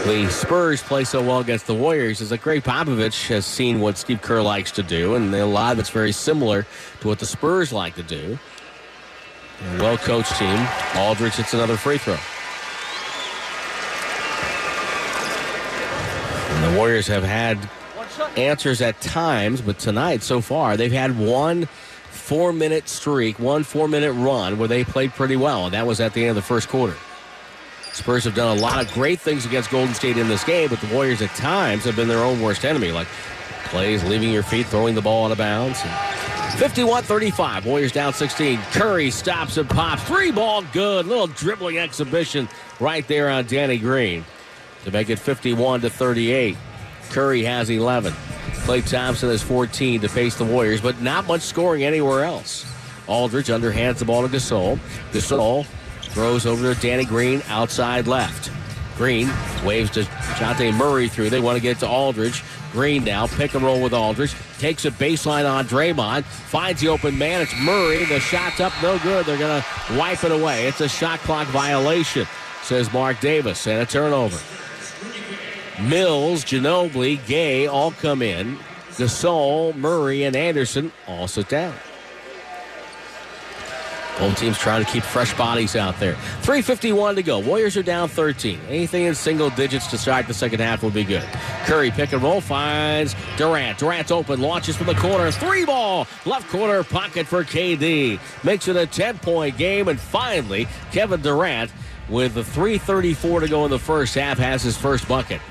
the 0.06 0.30
Spurs 0.30 0.84
play 0.84 1.04
so 1.04 1.20
well 1.20 1.40
against 1.40 1.66
the 1.66 1.74
Warriors 1.74 2.22
is 2.22 2.30
that 2.30 2.42
Gregg 2.42 2.64
Popovich 2.64 3.28
has 3.30 3.44
seen 3.44 3.80
what 3.80 3.98
Steve 3.98 4.22
Kerr 4.22 4.42
likes 4.42 4.72
to 4.74 4.84
do, 4.84 5.16
and 5.16 5.34
a 5.34 5.46
lot 5.48 5.74
of 5.74 5.80
it's 5.80 5.90
very 5.90 6.12
similar 6.12 6.68
to 7.02 7.08
what 7.08 7.18
the 7.18 7.26
Spurs 7.26 7.74
like 7.74 7.96
to 7.96 8.04
do. 8.04 8.38
Well-coached 9.80 10.38
team. 10.38 10.68
Aldridge 10.96 11.34
hits 11.34 11.56
another 11.56 11.76
free 11.76 11.98
throw. 11.98 12.18
And 16.54 16.72
the 16.72 16.78
Warriors 16.78 17.08
have 17.08 17.24
had 17.24 17.58
answers 18.38 18.82
at 18.82 19.02
times, 19.02 19.62
but 19.62 19.80
tonight 19.80 20.22
so 20.22 20.40
far 20.40 20.78
they've 20.78 20.92
had 20.92 21.18
one 21.18 21.66
four-minute 22.12 22.88
streak, 22.88 23.40
one 23.40 23.64
four-minute 23.64 24.12
run 24.14 24.60
where 24.60 24.68
they 24.68 24.84
played 24.84 25.12
pretty 25.14 25.36
well, 25.36 25.66
and 25.66 25.74
that 25.74 25.88
was 25.88 26.00
at 26.00 26.14
the 26.14 26.22
end 26.22 26.30
of 26.30 26.36
the 26.36 26.42
first 26.44 26.70
quarter. 26.70 26.96
Spurs 27.96 28.26
have 28.26 28.36
done 28.36 28.58
a 28.58 28.60
lot 28.60 28.86
of 28.86 28.94
great 28.94 29.22
things 29.22 29.46
against 29.46 29.72
Golden 29.72 29.96
State 29.96 30.18
in 30.18 30.28
this 30.28 30.44
game, 30.44 30.68
but 30.68 30.82
the 30.82 30.94
Warriors 30.94 31.22
at 31.22 31.30
times 31.30 31.86
have 31.86 31.96
been 31.96 32.10
their 32.10 32.26
own 32.26 32.42
worst 32.42 32.66
enemy, 32.66 32.92
like 32.92 33.08
plays 33.66 34.04
leaving 34.04 34.32
your 34.32 34.44
feet, 34.44 34.66
throwing 34.66 34.96
the 34.96 35.02
ball 35.02 35.26
out 35.26 35.32
of 35.32 35.38
bounds. 35.38 35.80
51-35, 35.80 37.66
Warriors 37.66 37.94
down 37.94 38.14
16. 38.14 38.60
Curry 38.74 39.10
stops 39.10 39.56
and 39.56 39.70
pops. 39.70 40.04
Three 40.04 40.30
ball 40.30 40.64
good. 40.74 41.06
Little 41.06 41.28
dribbling 41.28 41.78
exhibition 41.78 42.50
right 42.82 43.08
there 43.08 43.30
on 43.30 43.46
Danny 43.46 43.78
Green 43.78 44.26
to 44.84 44.92
make 44.92 45.10
it 45.10 45.18
51 45.18 45.80
to 45.82 45.90
38. 45.90 46.58
Curry 47.12 47.44
has 47.44 47.70
11. 47.70 48.12
Klay 48.12 48.86
Thompson 48.90 49.30
has 49.30 49.42
14 49.42 50.02
to 50.02 50.10
face 50.10 50.36
the 50.36 50.44
Warriors, 50.44 50.82
but 50.82 51.02
not 51.02 51.28
much 51.28 51.42
scoring 51.44 51.86
anywhere 51.86 52.26
else. 52.26 52.70
Aldridge 53.08 53.48
underhands 53.48 54.00
the 54.00 54.06
ball 54.06 54.28
to 54.28 54.28
Gasol. 54.28 54.80
Gasol 55.14 55.66
throws 56.16 56.46
over 56.46 56.74
to 56.74 56.80
Danny 56.80 57.04
Green 57.04 57.44
outside 57.50 58.08
left. 58.08 58.50
Green 58.96 59.30
waves 59.66 59.92
to 59.92 60.04
Jonte 60.40 60.74
Murray 60.74 61.10
through. 61.10 61.30
They 61.30 61.42
want 61.42 61.58
to 61.58 61.62
get 61.62 61.80
to 61.80 61.88
Aldridge. 61.88 62.42
Green 62.72 63.04
now, 63.04 63.28
pick 63.28 63.54
and 63.54 63.66
roll 63.66 63.84
with 63.84 63.94
Aldridge. 63.94 64.34
Takes 64.58 64.86
a 64.86 64.92
baseline 64.92 65.50
on 65.50 65.66
Draymond. 65.66 66.24
Finds 66.24 66.80
the 66.80 66.88
open 66.88 67.18
man. 67.18 67.42
It's 67.42 67.54
Murray. 67.60 68.06
The 68.06 68.22
shot's 68.22 68.62
up, 68.62 68.72
no 68.82 68.98
good. 69.00 69.26
They're 69.26 69.38
going 69.38 69.62
to 69.62 69.98
wipe 69.98 70.24
it 70.24 70.32
away. 70.32 70.68
It's 70.68 70.80
a 70.80 70.88
shot 70.88 71.20
clock 71.20 71.48
violation, 71.48 72.26
says 72.64 72.92
Mark 72.94 73.20
Davis. 73.20 73.68
And 73.68 73.82
a 73.82 73.86
turnover. 73.86 74.40
Mills, 75.82 76.46
Ginobili, 76.46 77.26
Gay 77.28 77.68
all 77.68 77.92
come 77.92 78.22
in. 78.22 78.58
Gasol, 78.92 79.76
Murray, 79.76 80.24
and 80.24 80.38
Anderson 80.38 80.94
all 81.08 81.28
sit 81.28 81.50
down. 81.50 81.76
Both 84.20 84.38
teams 84.40 84.58
trying 84.58 84.84
to 84.84 84.90
keep 84.90 85.04
fresh 85.04 85.36
bodies 85.38 85.76
out 85.76 86.00
there. 86.00 86.14
3.51 86.42 87.16
to 87.16 87.24
go. 87.24 87.40
Warriors 87.40 87.76
are 87.76 87.84
down 87.84 88.08
13. 88.08 88.60
Anything 88.70 89.06
in 89.06 89.16
single 89.16 89.50
digits 89.50 89.88
to 89.88 89.98
start 89.98 90.28
the 90.28 90.34
second 90.34 90.62
half 90.62 90.84
would 90.84 90.94
be 90.94 91.04
good. 91.04 91.28
Curry 91.66 91.92
pick 91.92 92.14
and 92.14 92.24
roll 92.24 92.40
finds 92.40 93.16
Durant. 93.38 93.78
Durant's 93.78 94.12
open, 94.12 94.40
launches 94.40 94.78
from 94.78 94.88
the 94.88 94.96
corner. 94.96 95.32
Three 95.32 95.66
ball, 95.66 96.08
left 96.26 96.48
corner 96.50 96.84
pocket 96.84 97.28
for 97.28 97.44
KD. 97.44 98.20
Makes 98.44 98.70
it 98.70 98.78
a 98.78 98.88
10 98.88 99.20
point 99.20 99.58
game. 99.58 99.90
And 99.90 100.00
finally, 100.00 100.68
Kevin 100.92 101.22
Durant, 101.22 101.72
with 102.08 102.36
the 102.36 102.44
3.34 102.44 103.42
to 103.42 103.48
go 103.50 103.66
in 103.66 103.72
the 103.72 103.80
first 103.80 104.16
half, 104.16 104.38
has 104.38 104.64
his 104.64 104.78
first 104.78 105.08
bucket. 105.08 105.42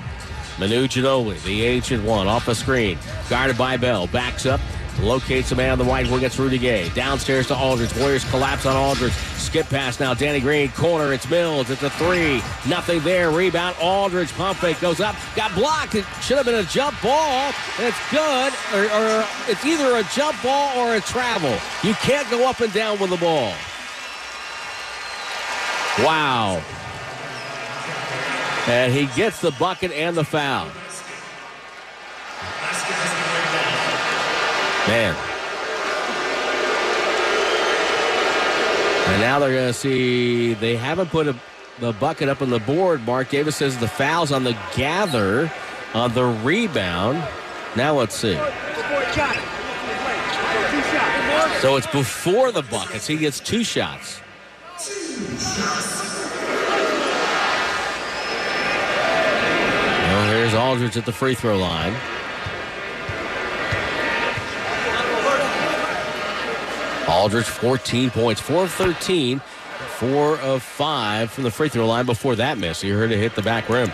Manu 0.57 0.87
Ginobili, 0.87 1.43
the 1.43 1.65
ancient 1.65 2.03
one, 2.03 2.27
off 2.27 2.45
the 2.45 2.55
screen. 2.55 2.97
Guarded 3.29 3.57
by 3.57 3.77
Bell. 3.77 4.07
Backs 4.07 4.45
up. 4.45 4.61
Locates 4.99 5.49
the 5.49 5.55
man 5.55 5.71
on 5.71 5.77
the 5.77 5.83
right 5.85 6.09
wing. 6.09 6.21
Gets 6.21 6.39
Rudy 6.39 6.57
Gay. 6.57 6.89
Downstairs 6.89 7.47
to 7.47 7.55
Aldridge. 7.55 7.95
Warriors 7.97 8.27
collapse 8.29 8.65
on 8.65 8.75
Aldridge. 8.75 9.13
Skip 9.13 9.67
pass 9.67 9.99
now. 9.99 10.13
Danny 10.13 10.39
Green. 10.39 10.69
Corner. 10.69 11.13
It's 11.13 11.29
Mills. 11.29 11.69
It's 11.69 11.83
a 11.83 11.89
three. 11.91 12.41
Nothing 12.67 13.01
there. 13.01 13.29
Rebound. 13.31 13.75
Aldridge. 13.81 14.31
Pump 14.33 14.57
fake. 14.59 14.79
Goes 14.79 14.99
up. 14.99 15.15
Got 15.35 15.53
blocked. 15.53 15.95
It 15.95 16.05
should 16.21 16.37
have 16.37 16.45
been 16.45 16.55
a 16.55 16.63
jump 16.63 16.99
ball. 17.01 17.51
It's 17.79 18.11
good. 18.11 18.53
Or, 18.73 18.83
or 18.85 19.27
it's 19.47 19.65
either 19.65 19.97
a 19.97 20.03
jump 20.13 20.41
ball 20.41 20.77
or 20.77 20.95
a 20.95 21.01
travel. 21.01 21.57
You 21.83 21.93
can't 21.95 22.29
go 22.29 22.47
up 22.49 22.61
and 22.61 22.71
down 22.73 22.99
with 22.99 23.09
the 23.09 23.17
ball. 23.17 23.53
Wow. 25.99 26.61
And 28.67 28.91
he 28.91 29.05
gets 29.15 29.41
the 29.41 29.51
bucket 29.51 29.91
and 29.91 30.17
the 30.17 30.23
foul. 30.23 30.69
Man. 34.87 35.15
And 39.07 39.21
now 39.21 39.39
they're 39.39 39.53
going 39.53 39.67
to 39.67 39.73
see 39.73 40.53
they 40.55 40.75
haven't 40.75 41.09
put 41.09 41.27
a, 41.27 41.35
the 41.79 41.93
bucket 41.93 42.29
up 42.29 42.41
on 42.41 42.49
the 42.49 42.59
board. 42.59 43.05
Mark 43.05 43.29
Davis 43.29 43.55
says 43.55 43.77
the 43.77 43.87
foul's 43.87 44.31
on 44.31 44.43
the 44.43 44.57
gather 44.75 45.51
on 45.93 46.13
the 46.13 46.25
rebound. 46.25 47.17
Now 47.75 47.97
let's 47.97 48.15
see. 48.15 48.35
So 51.61 51.77
it's 51.77 51.87
before 51.87 52.51
the 52.51 52.63
buckets. 52.63 53.07
He 53.07 53.17
gets 53.17 53.39
two 53.39 53.63
shots. 53.63 54.21
Well, 60.03 60.33
here's 60.33 60.53
Aldridge 60.53 60.97
at 60.97 61.05
the 61.05 61.11
free 61.11 61.33
throw 61.35 61.57
line. 61.57 61.95
Aldridge, 67.07 67.45
14 67.45 68.09
points, 68.09 68.41
4 68.41 68.63
of 68.63 68.71
13, 68.71 69.39
4 69.39 70.39
of 70.39 70.63
5 70.63 71.31
from 71.31 71.43
the 71.43 71.51
free 71.51 71.69
throw 71.69 71.85
line 71.85 72.05
before 72.05 72.35
that 72.35 72.57
miss. 72.57 72.83
You 72.83 72.95
heard 72.95 73.11
it 73.11 73.19
hit 73.19 73.35
the 73.35 73.41
back 73.41 73.69
rim. 73.69 73.91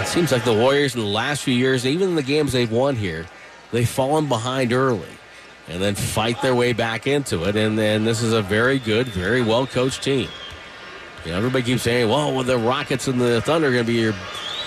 It 0.00 0.06
seems 0.06 0.32
like 0.32 0.44
the 0.44 0.52
Warriors 0.52 0.94
in 0.94 1.00
the 1.00 1.06
last 1.06 1.42
few 1.42 1.54
years, 1.54 1.86
even 1.86 2.10
in 2.10 2.14
the 2.14 2.22
games 2.22 2.52
they've 2.52 2.70
won 2.70 2.96
here, 2.96 3.26
they've 3.72 3.88
fallen 3.88 4.28
behind 4.28 4.72
early 4.72 5.08
and 5.68 5.82
then 5.82 5.94
fight 5.94 6.40
their 6.42 6.54
way 6.54 6.72
back 6.72 7.06
into 7.06 7.44
it. 7.44 7.56
And 7.56 7.78
then 7.78 8.04
this 8.04 8.22
is 8.22 8.32
a 8.32 8.42
very 8.42 8.78
good, 8.78 9.06
very 9.08 9.42
well 9.42 9.66
coached 9.66 10.02
team. 10.02 10.28
You 11.24 11.30
know, 11.30 11.38
everybody 11.38 11.64
keeps 11.64 11.82
saying, 11.82 12.10
well, 12.10 12.34
well, 12.34 12.44
the 12.44 12.58
Rockets 12.58 13.08
and 13.08 13.18
the 13.18 13.40
Thunder 13.40 13.68
are 13.68 13.72
going 13.72 13.84
to 13.84 13.92
be 13.92 13.98
your 13.98 14.14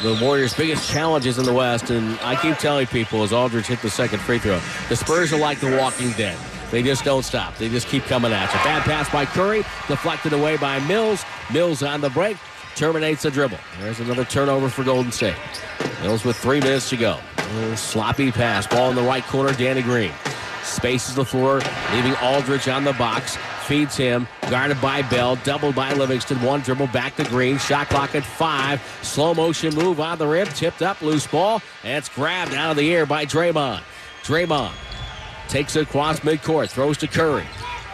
the 0.04 0.18
Warriors' 0.22 0.54
biggest 0.54 0.89
challenges 0.89 1.38
in 1.38 1.45
the 1.45 1.54
West. 1.54 1.89
And 1.89 2.20
I 2.22 2.36
keep 2.36 2.58
telling 2.58 2.88
people 2.88 3.24
as 3.24 3.34
Aldridge 3.34 3.68
hit 3.68 3.82
the 3.82 3.89
second 3.89 4.20
free 4.20 4.39
throw, 4.39 4.60
the 4.89 4.95
Spurs 4.95 5.34
are 5.34 5.39
like 5.39 5.60
the 5.60 5.78
walking 5.78 6.12
dead. 6.12 6.38
They 6.72 6.84
just 6.84 7.06
don't 7.06 7.24
stop. 7.24 7.56
They 7.58 7.70
just 7.70 7.88
keep 7.88 8.04
coming 8.04 8.32
at 8.32 8.54
you. 8.54 8.60
Bad 8.60 8.84
pass 8.84 9.10
by 9.10 9.26
Curry, 9.26 9.60
deflected 9.88 10.34
away 10.34 10.58
by 10.58 10.80
Mills. 10.82 11.24
Mills 11.52 11.82
on 11.82 12.02
the 12.02 12.10
break, 12.10 12.38
terminates 12.76 13.24
the 13.24 13.32
dribble. 13.32 13.58
There's 13.80 14.00
another 14.00 14.26
turnover 14.26 14.68
for 14.70 14.84
Golden 14.84 15.12
State. 15.12 15.36
Mills 16.02 16.26
with 16.26 16.36
three 16.36 16.60
minutes 16.60 16.89
to 16.89 16.98
go. 16.98 17.20
sloppy 17.76 18.32
pass. 18.32 18.68
Ball 18.68 18.89
in 18.89 18.95
the 18.95 19.02
right 19.02 19.24
corner, 19.24 19.54
Danny 19.54 19.82
Green. 19.82 20.12
Spaces 20.68 21.15
the 21.15 21.26
floor, 21.26 21.61
leaving 21.93 22.15
Aldridge 22.18 22.68
on 22.68 22.84
the 22.84 22.93
box 22.93 23.38
feeds 23.68 23.97
him. 23.97 24.28
Guarded 24.49 24.80
by 24.82 25.01
Bell, 25.03 25.36
doubled 25.38 25.76
by 25.76 25.93
Livingston. 25.93 26.41
One 26.41 26.61
dribble 26.61 26.88
back 26.88 27.15
to 27.18 27.24
Green. 27.26 27.57
Shot 27.57 27.89
clock 27.89 28.15
at 28.15 28.24
five. 28.24 28.82
Slow 29.01 29.34
motion 29.34 29.76
move 29.76 29.99
on 29.99 30.18
the 30.18 30.26
rim. 30.26 30.47
Tipped 30.47 30.82
up, 30.82 31.01
loose 31.01 31.28
ball. 31.28 31.61
And 31.84 31.97
it's 31.97 32.09
grabbed 32.09 32.53
out 32.53 32.72
of 32.72 32.78
the 32.78 32.93
air 32.93 33.05
by 33.05 33.26
Draymond. 33.26 33.82
Draymond 34.24 34.74
takes 35.49 35.76
it 35.76 35.84
across 35.84 36.22
midcourt, 36.22 36.70
throws 36.70 36.97
to 36.97 37.07
Curry. 37.07 37.45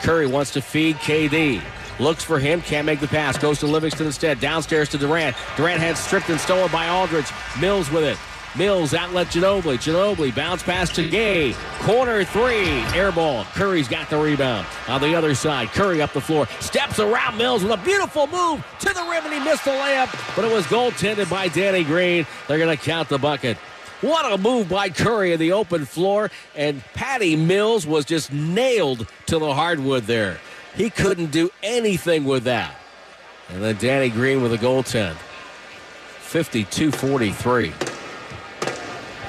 Curry 0.01 0.27
wants 0.27 0.51
to 0.51 0.61
feed 0.61 0.95
KD. 0.97 1.61
Looks 1.99 2.23
for 2.23 2.39
him, 2.39 2.61
can't 2.61 2.85
make 2.85 2.99
the 2.99 3.07
pass. 3.07 3.37
Goes 3.37 3.59
to 3.59 3.67
Livingston 3.67 4.07
instead. 4.07 4.39
Downstairs 4.39 4.89
to 4.89 4.97
Durant. 4.97 5.35
Durant 5.57 5.79
had 5.79 5.97
stripped 5.97 6.29
and 6.29 6.39
stolen 6.39 6.71
by 6.71 6.89
Aldridge. 6.89 7.27
Mills 7.59 7.89
with 7.91 8.03
it. 8.03 8.17
Mills 8.55 8.93
outlet 8.93 9.27
Ginobili. 9.27 9.77
Ginobili 9.77 10.33
bounce 10.33 10.61
pass 10.61 10.89
to 10.91 11.07
Gay. 11.07 11.53
Corner 11.79 12.23
three. 12.23 12.67
Air 12.93 13.11
ball. 13.11 13.45
Curry's 13.53 13.87
got 13.87 14.09
the 14.09 14.17
rebound. 14.17 14.67
On 14.87 15.01
the 15.01 15.15
other 15.15 15.33
side, 15.33 15.69
Curry 15.69 16.01
up 16.01 16.13
the 16.13 16.21
floor. 16.21 16.47
Steps 16.59 16.99
around 16.99 17.37
Mills 17.37 17.63
with 17.63 17.71
a 17.71 17.83
beautiful 17.83 18.27
move 18.27 18.63
to 18.79 18.93
the 18.93 19.01
rim, 19.09 19.25
and 19.25 19.33
he 19.33 19.39
missed 19.39 19.65
the 19.65 19.71
layup, 19.71 20.35
but 20.35 20.45
it 20.45 20.53
was 20.53 20.65
goaltended 20.65 21.29
by 21.29 21.47
Danny 21.47 21.83
Green. 21.83 22.27
They're 22.47 22.59
going 22.59 22.75
to 22.75 22.83
count 22.83 23.09
the 23.09 23.17
bucket. 23.17 23.57
What 24.01 24.31
a 24.31 24.37
move 24.37 24.67
by 24.67 24.89
Curry 24.89 25.31
in 25.31 25.39
the 25.39 25.53
open 25.53 25.85
floor, 25.85 26.29
and 26.55 26.83
Patty 26.93 27.35
Mills 27.35 27.87
was 27.87 28.05
just 28.05 28.33
nailed 28.33 29.07
to 29.27 29.39
the 29.39 29.53
hardwood 29.53 30.03
there. 30.03 30.39
He 30.75 30.89
couldn't 30.89 31.31
do 31.31 31.49
anything 31.63 32.25
with 32.25 32.43
that. 32.43 32.75
And 33.49 33.63
then 33.63 33.77
Danny 33.77 34.09
Green 34.09 34.41
with 34.41 34.53
a 34.53 34.57
goaltend. 34.57 35.15
52 36.19 36.91
43. 36.91 37.92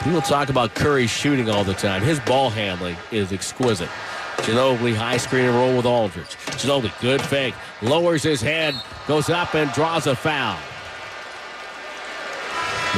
People 0.05 0.21
talk 0.21 0.51
about 0.51 0.75
Curry 0.75 1.07
shooting 1.07 1.49
all 1.49 1.65
the 1.65 1.73
time. 1.73 2.03
His 2.03 2.21
ball 2.21 2.51
handling 2.51 2.95
is 3.11 3.33
exquisite. 3.33 3.89
Ginobili 4.37 4.95
high 4.95 5.17
screen 5.17 5.47
and 5.47 5.55
roll 5.55 5.75
with 5.75 5.87
Aldridge. 5.87 6.37
Ginobili, 6.59 6.93
good 7.01 7.23
fake. 7.23 7.55
Lowers 7.81 8.23
his 8.23 8.43
head, 8.43 8.75
goes 9.09 9.31
up 9.31 9.55
and 9.55 9.73
draws 9.73 10.07
a 10.07 10.15
foul. 10.15 10.59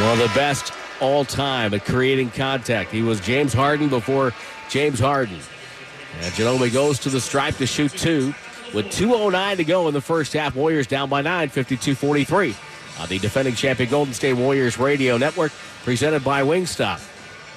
One 0.03 0.15
of 0.15 0.19
the 0.19 0.35
best 0.35 0.73
all 1.01 1.25
time 1.25 1.73
at 1.75 1.85
creating 1.85 2.31
contact. 2.31 2.91
He 2.91 3.03
was 3.03 3.21
James 3.21 3.53
Harden 3.53 3.89
before 3.89 4.35
James 4.69 4.99
Harden. 4.99 5.39
And 6.23 6.35
Ginobili 6.35 6.73
goes 6.73 6.99
to 6.99 7.09
the 7.09 7.21
stripe 7.21 7.55
to 7.59 7.67
shoot 7.69 7.93
two. 7.93 8.35
With 8.75 8.87
2.09 8.87 9.59
to 9.59 9.65
go 9.65 9.87
in 9.87 9.95
the 9.95 10.01
first 10.01 10.33
half, 10.33 10.57
Warriors 10.57 10.89
down 10.89 11.09
by 11.09 11.23
9, 11.23 11.51
52 11.51 11.95
43 11.95 12.57
on 12.99 13.09
the 13.09 13.19
defending 13.19 13.55
champion 13.55 13.91
Golden 13.91 14.15
State 14.15 14.35
Warriors 14.35 14.79
radio 14.79 15.17
network, 15.17 15.53
presented 15.85 16.25
by 16.25 16.43
Wingstop, 16.43 17.01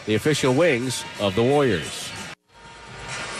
the 0.05 0.15
official 0.15 0.53
wings 0.53 1.03
of 1.19 1.35
the 1.35 1.43
Warriors. 1.43 2.11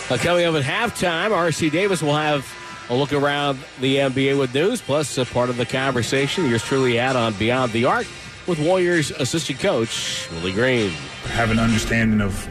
Uh, 0.10 0.18
coming 0.18 0.46
up 0.46 0.56
at 0.56 0.64
halftime, 0.64 1.32
R.C. 1.32 1.70
Davis 1.70 2.02
will 2.02 2.16
have 2.16 2.52
a 2.90 2.96
look 2.96 3.14
around 3.14 3.60
the 3.80 3.98
NBA 3.98 4.38
with 4.40 4.54
news, 4.54 4.82
plus 4.82 5.18
a 5.18 5.26
part 5.26 5.50
of 5.50 5.58
the 5.58 5.66
conversation 5.66 6.50
yours 6.50 6.64
truly 6.64 6.96
had 6.96 7.16
on 7.16 7.34
Beyond 7.34 7.72
the 7.72 7.86
Arc 7.86 8.08
with 8.48 8.60
Warriors 8.60 9.12
assistant 9.12 9.60
coach 9.60 10.28
Willie 10.32 10.52
Green. 10.52 10.90
Have 11.26 11.52
an 11.52 11.60
understanding 11.60 12.22
of 12.22 12.44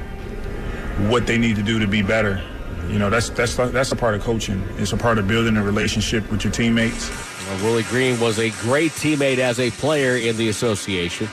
what 1.10 1.26
they 1.26 1.38
need 1.38 1.56
to 1.56 1.62
do 1.62 1.80
to 1.80 1.86
be 1.88 2.02
better. 2.02 2.40
You 2.88 2.98
know, 2.98 3.10
that's 3.10 3.28
that's 3.30 3.56
that's 3.56 3.92
a 3.92 3.96
part 3.96 4.14
of 4.14 4.22
coaching. 4.22 4.62
It's 4.76 4.92
a 4.92 4.96
part 4.96 5.18
of 5.18 5.26
building 5.26 5.56
a 5.56 5.62
relationship 5.62 6.30
with 6.30 6.44
your 6.44 6.52
teammates. 6.52 7.10
Well, 7.48 7.64
Willie 7.64 7.82
Green 7.84 8.20
was 8.20 8.38
a 8.38 8.50
great 8.60 8.92
teammate 8.92 9.38
as 9.38 9.58
a 9.58 9.70
player 9.70 10.16
in 10.16 10.36
the 10.36 10.50
association, 10.50 11.28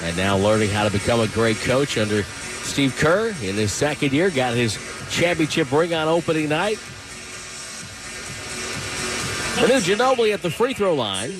and 0.00 0.16
now 0.16 0.36
learning 0.36 0.70
how 0.70 0.84
to 0.84 0.90
become 0.90 1.18
a 1.18 1.26
great 1.26 1.56
coach 1.56 1.98
under 1.98 2.22
Steve 2.22 2.96
Kerr 2.96 3.30
in 3.42 3.56
his 3.56 3.72
second 3.72 4.12
year. 4.12 4.30
Got 4.30 4.54
his 4.54 4.78
championship 5.10 5.72
ring 5.72 5.92
on 5.92 6.06
opening 6.06 6.50
night. 6.50 6.78
Purdue 9.58 9.80
Ginobili 9.80 10.32
at 10.32 10.40
the 10.40 10.50
free 10.50 10.72
throw 10.72 10.94
line. 10.94 11.30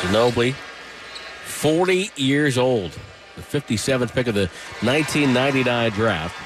Ginobili, 0.00 0.54
40 1.44 2.12
years 2.16 2.56
old, 2.56 2.98
the 3.36 3.42
57th 3.42 4.12
pick 4.14 4.26
of 4.26 4.34
the 4.34 4.48
1999 4.80 5.90
draft. 5.92 6.45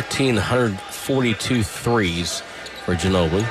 1,342 0.00 1.62
threes 1.62 2.40
for 2.84 2.94
Ginobili. 2.94 3.46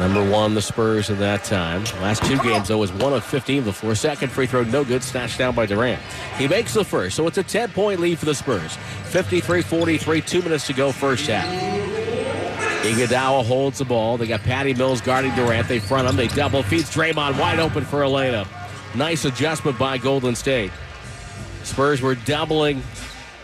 Number 0.00 0.28
one, 0.28 0.54
the 0.54 0.62
Spurs 0.62 1.08
at 1.08 1.18
that 1.18 1.44
time. 1.44 1.84
Last 2.00 2.24
two 2.24 2.36
games, 2.38 2.66
though, 2.66 2.78
was 2.78 2.90
one 2.92 3.12
of 3.12 3.24
15 3.24 3.62
before. 3.62 3.94
Second 3.94 4.32
free 4.32 4.46
throw, 4.46 4.64
no 4.64 4.82
good, 4.84 5.04
snatched 5.04 5.38
down 5.38 5.54
by 5.54 5.66
Durant. 5.66 6.02
He 6.36 6.48
makes 6.48 6.74
the 6.74 6.84
first, 6.84 7.14
so 7.14 7.28
it's 7.28 7.38
a 7.38 7.44
10 7.44 7.70
point 7.70 8.00
lead 8.00 8.18
for 8.18 8.24
the 8.24 8.34
Spurs. 8.34 8.76
53 9.04 9.62
43, 9.62 10.20
two 10.22 10.42
minutes 10.42 10.66
to 10.66 10.72
go, 10.72 10.90
first 10.90 11.28
half. 11.28 11.46
Iguodala 12.82 13.44
holds 13.46 13.78
the 13.78 13.84
ball. 13.84 14.18
They 14.18 14.26
got 14.26 14.40
Patty 14.40 14.74
Mills 14.74 15.00
guarding 15.00 15.32
Durant. 15.36 15.68
They 15.68 15.78
front 15.78 16.08
him. 16.08 16.16
They 16.16 16.26
double 16.26 16.64
feeds 16.64 16.90
Draymond 16.90 17.38
wide 17.38 17.60
open 17.60 17.84
for 17.84 18.02
a 18.02 18.08
layup. 18.08 18.48
Nice 18.96 19.24
adjustment 19.24 19.78
by 19.78 19.98
Golden 19.98 20.34
State. 20.34 20.72
Spurs 21.62 22.02
were 22.02 22.16
doubling 22.16 22.82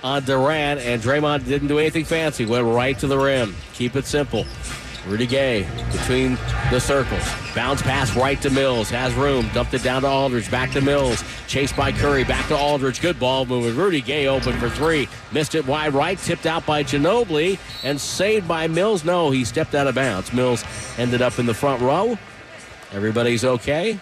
on 0.02 0.24
Durant, 0.24 0.80
and 0.80 1.02
Draymond 1.02 1.44
didn't 1.44 1.68
do 1.68 1.78
anything 1.78 2.04
fancy. 2.04 2.44
Went 2.44 2.66
right 2.66 2.98
to 2.98 3.06
the 3.06 3.18
rim. 3.18 3.54
Keep 3.74 3.96
it 3.96 4.04
simple. 4.04 4.46
Rudy 5.06 5.26
Gay 5.26 5.66
between 5.90 6.36
the 6.70 6.78
circles. 6.78 7.22
Bounce 7.54 7.80
pass 7.80 8.14
right 8.14 8.40
to 8.42 8.50
Mills. 8.50 8.90
Has 8.90 9.14
room. 9.14 9.48
Dumped 9.54 9.72
it 9.72 9.82
down 9.82 10.02
to 10.02 10.08
Aldridge. 10.08 10.50
Back 10.50 10.70
to 10.72 10.80
Mills. 10.80 11.24
Chased 11.46 11.76
by 11.76 11.92
Curry. 11.92 12.24
Back 12.24 12.46
to 12.48 12.56
Aldridge. 12.56 13.00
Good 13.00 13.18
ball 13.18 13.46
movement. 13.46 13.76
Rudy 13.76 14.02
Gay 14.02 14.26
open 14.26 14.58
for 14.58 14.68
three. 14.68 15.08
Missed 15.32 15.54
it 15.54 15.66
wide 15.66 15.94
right. 15.94 16.18
Tipped 16.18 16.46
out 16.46 16.66
by 16.66 16.82
Ginobili. 16.82 17.58
And 17.84 17.98
saved 17.98 18.46
by 18.46 18.66
Mills. 18.66 19.04
No, 19.04 19.30
he 19.30 19.44
stepped 19.44 19.74
out 19.74 19.86
of 19.86 19.94
bounds. 19.94 20.32
Mills 20.32 20.64
ended 20.98 21.22
up 21.22 21.38
in 21.38 21.46
the 21.46 21.54
front 21.54 21.80
row. 21.80 22.18
Everybody's 22.92 23.44
okay. 23.44 23.98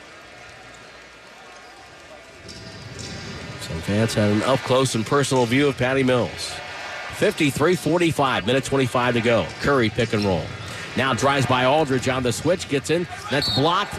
Fans 3.87 4.14
had 4.14 4.32
an 4.32 4.43
up 4.43 4.59
close 4.61 4.97
and 4.97 5.07
personal 5.07 5.47
view 5.47 5.68
of 5.68 5.78
Patty 5.78 6.03
Mills. 6.03 6.53
53 7.14 7.76
45, 7.76 8.45
minute 8.47 8.64
25 8.64 9.14
to 9.14 9.20
go. 9.20 9.47
Curry 9.61 9.89
pick 9.91 10.12
and 10.12 10.24
roll. 10.24 10.45
Now 10.97 11.14
drives 11.14 11.47
by 11.47 11.64
Aldridge 11.66 12.09
on 12.09 12.22
the 12.24 12.32
switch, 12.32 12.68
gets 12.68 12.91
in. 12.91 13.07
That's 13.30 13.49
blocked. 13.55 13.95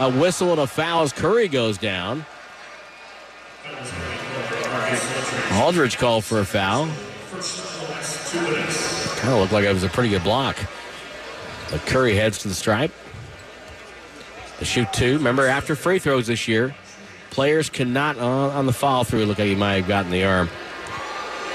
A 0.00 0.10
whistle 0.10 0.52
and 0.52 0.60
a 0.60 0.66
foul 0.66 1.02
as 1.02 1.12
Curry 1.12 1.46
goes 1.48 1.76
down. 1.76 2.24
Aldridge 5.52 5.98
called 5.98 6.24
for 6.24 6.40
a 6.40 6.44
foul. 6.44 6.86
Kind 9.20 9.34
of 9.34 9.40
looked 9.40 9.52
like 9.52 9.64
it 9.64 9.72
was 9.72 9.82
a 9.82 9.88
pretty 9.88 10.08
good 10.08 10.24
block. 10.24 10.56
But 11.70 11.84
Curry 11.84 12.14
heads 12.14 12.38
to 12.38 12.48
the 12.48 12.54
stripe. 12.54 12.92
to 14.58 14.64
shoot 14.64 14.90
two. 14.92 15.18
Remember, 15.18 15.46
after 15.46 15.76
free 15.76 15.98
throws 15.98 16.28
this 16.28 16.48
year, 16.48 16.74
players 17.30 17.70
cannot, 17.70 18.18
uh, 18.18 18.50
on 18.50 18.66
the 18.66 18.72
follow 18.72 19.04
through, 19.04 19.26
look 19.26 19.38
like 19.38 19.48
he 19.48 19.54
might 19.54 19.76
have 19.76 19.88
gotten 19.88 20.10
the 20.10 20.24
arm. 20.24 20.48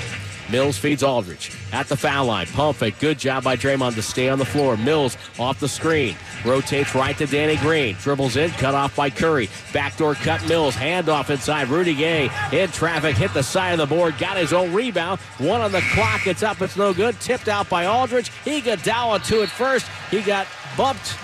Mills 0.51 0.77
feeds 0.77 1.03
Aldridge 1.03 1.51
at 1.71 1.87
the 1.87 1.95
foul 1.95 2.25
line. 2.25 2.47
Pump. 2.47 2.77
Good 2.99 3.17
job 3.17 3.43
by 3.43 3.55
Draymond 3.55 3.95
to 3.95 4.01
stay 4.01 4.29
on 4.29 4.39
the 4.39 4.45
floor. 4.45 4.75
Mills 4.75 5.17
off 5.39 5.59
the 5.59 5.69
screen. 5.69 6.15
Rotates 6.45 6.93
right 6.93 7.17
to 7.17 7.25
Danny 7.25 7.55
Green. 7.57 7.95
Dribbles 8.01 8.35
in. 8.35 8.51
Cut 8.51 8.75
off 8.75 8.95
by 8.95 9.09
Curry. 9.09 9.49
Backdoor 9.71 10.15
cut 10.15 10.45
Mills. 10.47 10.75
Handoff 10.75 11.29
inside. 11.29 11.69
Rudy 11.69 11.95
Gay 11.95 12.29
in 12.51 12.69
traffic. 12.69 13.15
Hit 13.15 13.33
the 13.33 13.41
side 13.41 13.71
of 13.71 13.89
the 13.89 13.95
board. 13.95 14.17
Got 14.19 14.37
his 14.37 14.53
own 14.53 14.73
rebound. 14.73 15.19
One 15.37 15.61
on 15.61 15.71
the 15.71 15.81
clock. 15.93 16.27
It's 16.27 16.43
up. 16.43 16.61
It's 16.61 16.77
no 16.77 16.93
good. 16.93 17.19
Tipped 17.21 17.47
out 17.47 17.69
by 17.69 17.85
Aldridge. 17.85 18.29
Iguodala 18.45 19.25
to 19.27 19.43
it 19.43 19.49
first. 19.49 19.87
He 20.11 20.21
got 20.21 20.45
bumped. 20.75 21.17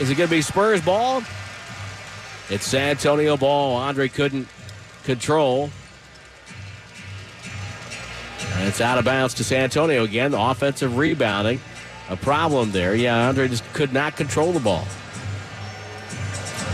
Is 0.00 0.10
it 0.10 0.16
going 0.16 0.28
to 0.28 0.34
be 0.34 0.42
Spurs 0.42 0.80
ball? 0.80 1.22
It's 2.50 2.66
San 2.66 2.90
Antonio 2.90 3.36
ball. 3.36 3.76
Andre 3.76 4.08
couldn't 4.08 4.48
control. 5.04 5.70
And 8.54 8.68
it's 8.68 8.80
out 8.80 8.98
of 8.98 9.04
bounds 9.04 9.34
to 9.34 9.44
San 9.44 9.64
Antonio 9.64 10.04
again. 10.04 10.34
Offensive 10.34 10.96
rebounding, 10.96 11.60
a 12.08 12.16
problem 12.16 12.72
there. 12.72 12.94
Yeah, 12.94 13.28
Andre 13.28 13.48
just 13.48 13.64
could 13.72 13.92
not 13.92 14.16
control 14.16 14.52
the 14.52 14.60
ball. 14.60 14.86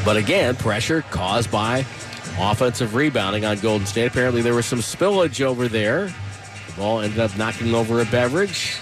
But 0.05 0.16
again, 0.16 0.57
pressure 0.57 1.03
caused 1.11 1.51
by 1.51 1.84
offensive 2.38 2.94
rebounding 2.94 3.44
on 3.44 3.59
Golden 3.59 3.86
State. 3.86 4.07
Apparently, 4.07 4.42
there 4.42 4.55
was 4.55 4.66
some 4.66 4.80
spillage 4.80 5.40
over 5.40 5.68
there. 5.68 6.07
The 6.66 6.72
ball 6.76 7.01
ended 7.01 7.20
up 7.20 7.36
knocking 7.36 7.74
over 7.74 8.01
a 8.01 8.05
beverage. 8.07 8.78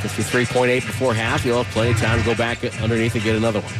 53.8 0.00 0.86
before 0.86 1.14
half. 1.14 1.44
You'll 1.44 1.62
have 1.62 1.72
plenty 1.72 1.92
of 1.92 1.98
time 1.98 2.18
to 2.18 2.24
go 2.24 2.34
back 2.34 2.64
underneath 2.80 3.14
and 3.14 3.24
get 3.24 3.36
another 3.36 3.60
one. 3.60 3.72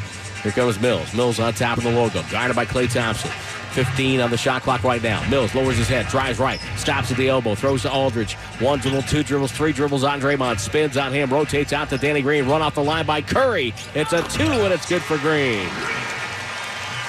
Here 0.43 0.53
comes 0.53 0.81
Mills. 0.81 1.13
Mills 1.15 1.39
on 1.39 1.53
top 1.53 1.79
of 1.79 1.85
the 1.85 1.91
logo. 1.91 2.23
Guarded 2.31 2.57
by 2.57 2.65
Klay 2.65 2.91
Thompson. 2.91 3.31
15 3.73 4.21
on 4.21 4.31
the 4.31 4.37
shot 4.37 4.63
clock 4.63 4.83
right 4.83 5.03
now. 5.03 5.27
Mills 5.29 5.55
lowers 5.55 5.77
his 5.77 5.89
head, 5.89 6.07
drives 6.09 6.39
right, 6.41 6.61
stops 6.77 7.11
at 7.13 7.17
the 7.17 7.29
elbow, 7.29 7.55
throws 7.55 7.83
to 7.83 7.93
Aldridge. 7.93 8.35
One 8.59 8.81
dribble, 8.81 9.03
two 9.03 9.23
dribbles, 9.23 9.53
three 9.53 9.73
dribbles 9.73 10.03
on 10.03 10.21
Draymond, 10.21 10.59
spins 10.59 10.97
on 10.97 11.13
him, 11.13 11.31
rotates 11.31 11.73
out 11.73 11.89
to 11.91 11.99
Danny 11.99 12.21
Green, 12.21 12.49
run 12.49 12.63
off 12.63 12.75
the 12.75 12.83
line 12.83 13.07
by 13.07 13.23
Curry. 13.23 13.73
It's 13.95 14.13
a 14.13 14.23
two, 14.29 14.43
and 14.43 14.73
it's 14.73 14.89
good 14.89 15.03
for 15.03 15.19
Green. 15.19 15.69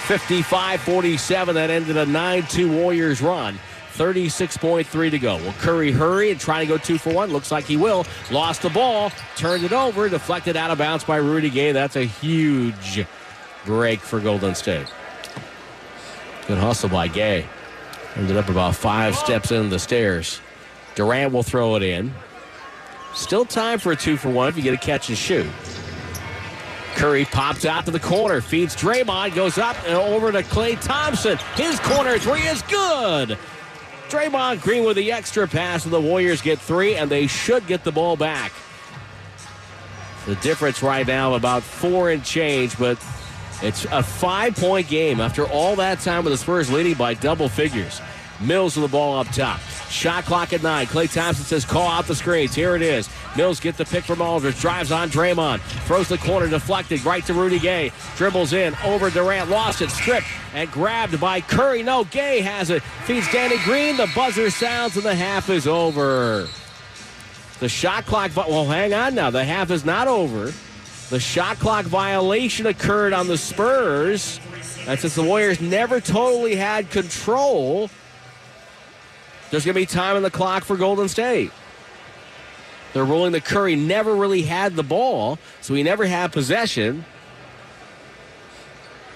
55 0.08 0.82
47. 0.82 1.56
That 1.56 1.70
ended 1.70 1.98
a 1.98 2.06
9 2.06 2.44
2 2.44 2.72
Warriors 2.72 3.22
run. 3.22 3.58
36.3 3.92 5.12
to 5.12 5.20
go. 5.20 5.38
Will 5.38 5.54
Curry 5.54 5.92
hurry 5.92 6.32
and 6.32 6.40
try 6.40 6.60
to 6.60 6.66
go 6.66 6.78
two 6.78 6.98
for 6.98 7.14
one? 7.14 7.32
Looks 7.32 7.52
like 7.52 7.66
he 7.66 7.78
will. 7.78 8.06
Lost 8.32 8.62
the 8.62 8.70
ball, 8.70 9.12
turned 9.36 9.64
it 9.64 9.74
over, 9.74 10.10
deflected 10.10 10.56
out 10.56 10.72
of 10.72 10.78
bounds 10.78 11.04
by 11.04 11.18
Rudy 11.18 11.50
Gay. 11.50 11.72
That's 11.72 11.96
a 11.96 12.04
huge 12.04 13.06
break 13.66 14.00
for 14.00 14.20
Golden 14.20 14.56
State. 14.56 14.88
Good 16.48 16.58
hustle 16.58 16.90
by 16.90 17.08
Gay. 17.08 17.46
Ended 18.16 18.38
up 18.38 18.50
about 18.50 18.76
five 18.76 19.16
steps 19.16 19.52
in 19.52 19.70
the 19.70 19.80
stairs. 19.80 20.42
Durant 20.96 21.32
will 21.32 21.44
throw 21.44 21.76
it 21.76 21.84
in. 21.84 22.14
Still 23.14 23.46
time 23.46 23.80
for 23.80 23.92
a 23.92 23.96
two 23.96 24.18
for 24.18 24.30
one 24.30 24.48
if 24.48 24.58
you 24.58 24.64
get 24.64 24.74
a 24.74 24.78
catch 24.78 25.10
and 25.10 25.18
shoot. 25.18 25.48
Curry 26.96 27.26
pops 27.26 27.66
out 27.66 27.86
to 27.86 27.92
the 27.92 28.00
corner, 28.00 28.42
feeds 28.42 28.76
Draymond, 28.76 29.34
goes 29.34 29.58
up 29.58 29.78
and 29.86 29.96
over 29.96 30.32
to 30.32 30.44
Klay 30.44 30.80
Thompson. 30.80 31.38
His 31.56 31.80
corner 31.80 32.18
three 32.20 32.42
is 32.42 32.62
good. 32.64 33.38
Draymond 34.12 34.62
Green 34.62 34.84
with 34.84 34.98
the 34.98 35.14
extra 35.14 35.48
pass, 35.48 35.86
and 35.86 35.94
the 35.94 36.02
Warriors 36.02 36.42
get 36.42 36.60
three, 36.60 36.96
and 36.96 37.10
they 37.10 37.28
should 37.28 37.66
get 37.66 37.86
the 37.86 37.94
ball 37.94 38.18
back. 38.18 38.52
The 40.26 40.36
difference 40.36 40.84
right 40.84 41.08
now 41.08 41.36
about 41.36 41.64
four 41.64 42.10
and 42.10 42.22
change, 42.22 42.78
but 42.78 43.02
it's 43.62 43.86
a 43.86 44.04
five 44.04 44.58
point 44.58 44.90
game 44.90 45.22
after 45.22 45.48
all 45.48 45.78
that 45.78 46.02
time 46.02 46.26
with 46.26 46.34
the 46.34 46.38
Spurs 46.38 46.70
leading 46.70 46.96
by 46.96 47.14
double 47.14 47.48
figures. 47.48 48.02
Mills 48.42 48.76
with 48.76 48.90
the 48.90 48.92
ball 48.92 49.20
up 49.20 49.28
top. 49.28 49.60
Shot 49.90 50.24
clock 50.26 50.54
at 50.54 50.64
nine. 50.64 50.88
Klay 50.88 51.12
Thompson 51.12 51.46
says, 51.46 51.66
call 51.66 51.88
out 51.88 52.08
the 52.08 52.16
screens. 52.16 52.56
Here 52.56 52.76
it 52.76 52.82
is. 52.82 53.10
Mills 53.36 53.60
gets 53.60 53.78
the 53.78 53.86
pick 53.86 54.04
from 54.04 54.22
Aldridge. 54.22 54.60
Drives 54.60 54.92
on 54.92 55.10
Draymond. 55.10 55.60
Throws 55.86 56.08
the 56.08 56.18
corner 56.18 56.48
deflected 56.48 57.04
right 57.06 57.26
to 57.26 57.34
Rudy 57.34 57.60
Gay. 57.60 57.92
Dribbles 58.16 58.54
in 58.54 58.76
over 58.84 59.10
Durant. 59.10 59.50
Lost 59.50 59.82
it. 59.82 59.90
Stripped 59.90 60.28
and 60.54 60.72
grabbed 60.72 61.20
by 61.20 61.42
Curry. 61.42 61.84
No, 61.84 62.04
Gay 62.06 62.42
has 62.42 62.70
it. 62.70 62.82
Feeds 63.06 63.32
Danny 63.32 63.58
Green. 63.64 63.98
The 63.98 64.10
buzzer 64.16 64.50
sounds 64.50 64.96
and 64.96 65.06
the 65.06 65.16
half 65.16 65.50
is 65.50 65.68
over. 65.68 66.48
The 67.60 67.70
shot 67.70 68.06
clock. 68.06 68.36
Well, 68.36 68.66
hang 68.66 68.94
on 68.94 69.14
now. 69.14 69.30
The 69.30 69.44
half 69.44 69.70
is 69.72 69.86
not 69.86 70.08
over. 70.08 70.52
The 71.10 71.20
shot 71.20 71.60
clock 71.60 71.86
violation 71.86 72.66
occurred 72.66 73.14
on 73.14 73.28
the 73.28 73.38
Spurs. 73.38 74.40
And 74.88 75.00
since 75.00 75.14
the 75.14 75.24
Warriors 75.24 75.62
never 75.62 76.00
totally 76.00 76.56
had 76.56 76.90
control, 76.90 77.90
there's 79.52 79.66
going 79.66 79.76
to 79.76 79.82
be 79.82 79.86
time 79.86 80.16
on 80.16 80.24
the 80.24 80.32
clock 80.32 80.64
for 80.64 80.78
Golden 80.78 81.08
State. 81.08 81.52
They're 82.94 83.06
ruling 83.06 83.32
the 83.32 83.42
Curry 83.42 83.76
never 83.76 84.16
really 84.16 84.42
had 84.42 84.76
the 84.76 84.84
ball, 84.84 85.40
so 85.62 85.74
he 85.74 85.84
never 85.84 86.06
had 86.06 86.32
possession. 86.32 87.06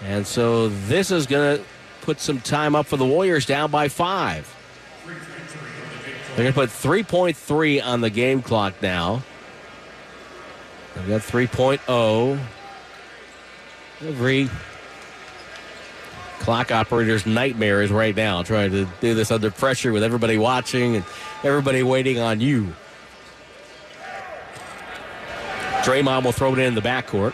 And 0.03 0.27
so 0.27 0.69
this 0.69 1.11
is 1.11 1.25
going 1.25 1.57
to 1.57 1.63
put 2.01 2.19
some 2.19 2.39
time 2.39 2.75
up 2.75 2.85
for 2.85 2.97
the 2.97 3.05
Warriors 3.05 3.45
down 3.45 3.71
by 3.71 3.87
five. 3.87 4.53
They're 6.35 6.51
going 6.51 6.53
to 6.53 6.53
put 6.53 6.69
3.3 6.69 7.83
on 7.83 8.01
the 8.01 8.09
game 8.09 8.41
clock 8.41 8.81
now. 8.81 9.23
They've 10.95 11.07
got 11.07 11.21
3.0. 11.21 12.39
Every 14.01 14.49
clock 16.45 16.71
operator's 16.71 17.25
nightmare 17.25 17.81
is 17.81 17.89
right 17.89 18.15
now 18.15 18.43
trying 18.43 18.69
to 18.69 18.87
do 19.01 19.15
this 19.15 19.31
under 19.31 19.49
pressure 19.49 19.91
with 19.91 20.03
everybody 20.03 20.37
watching 20.37 20.95
and 20.95 21.03
everybody 21.43 21.81
waiting 21.81 22.19
on 22.19 22.39
you. 22.39 22.71
Draymond 25.81 26.23
will 26.23 26.31
throw 26.31 26.53
it 26.53 26.59
in 26.59 26.75
the 26.75 26.81
backcourt. 26.81 27.33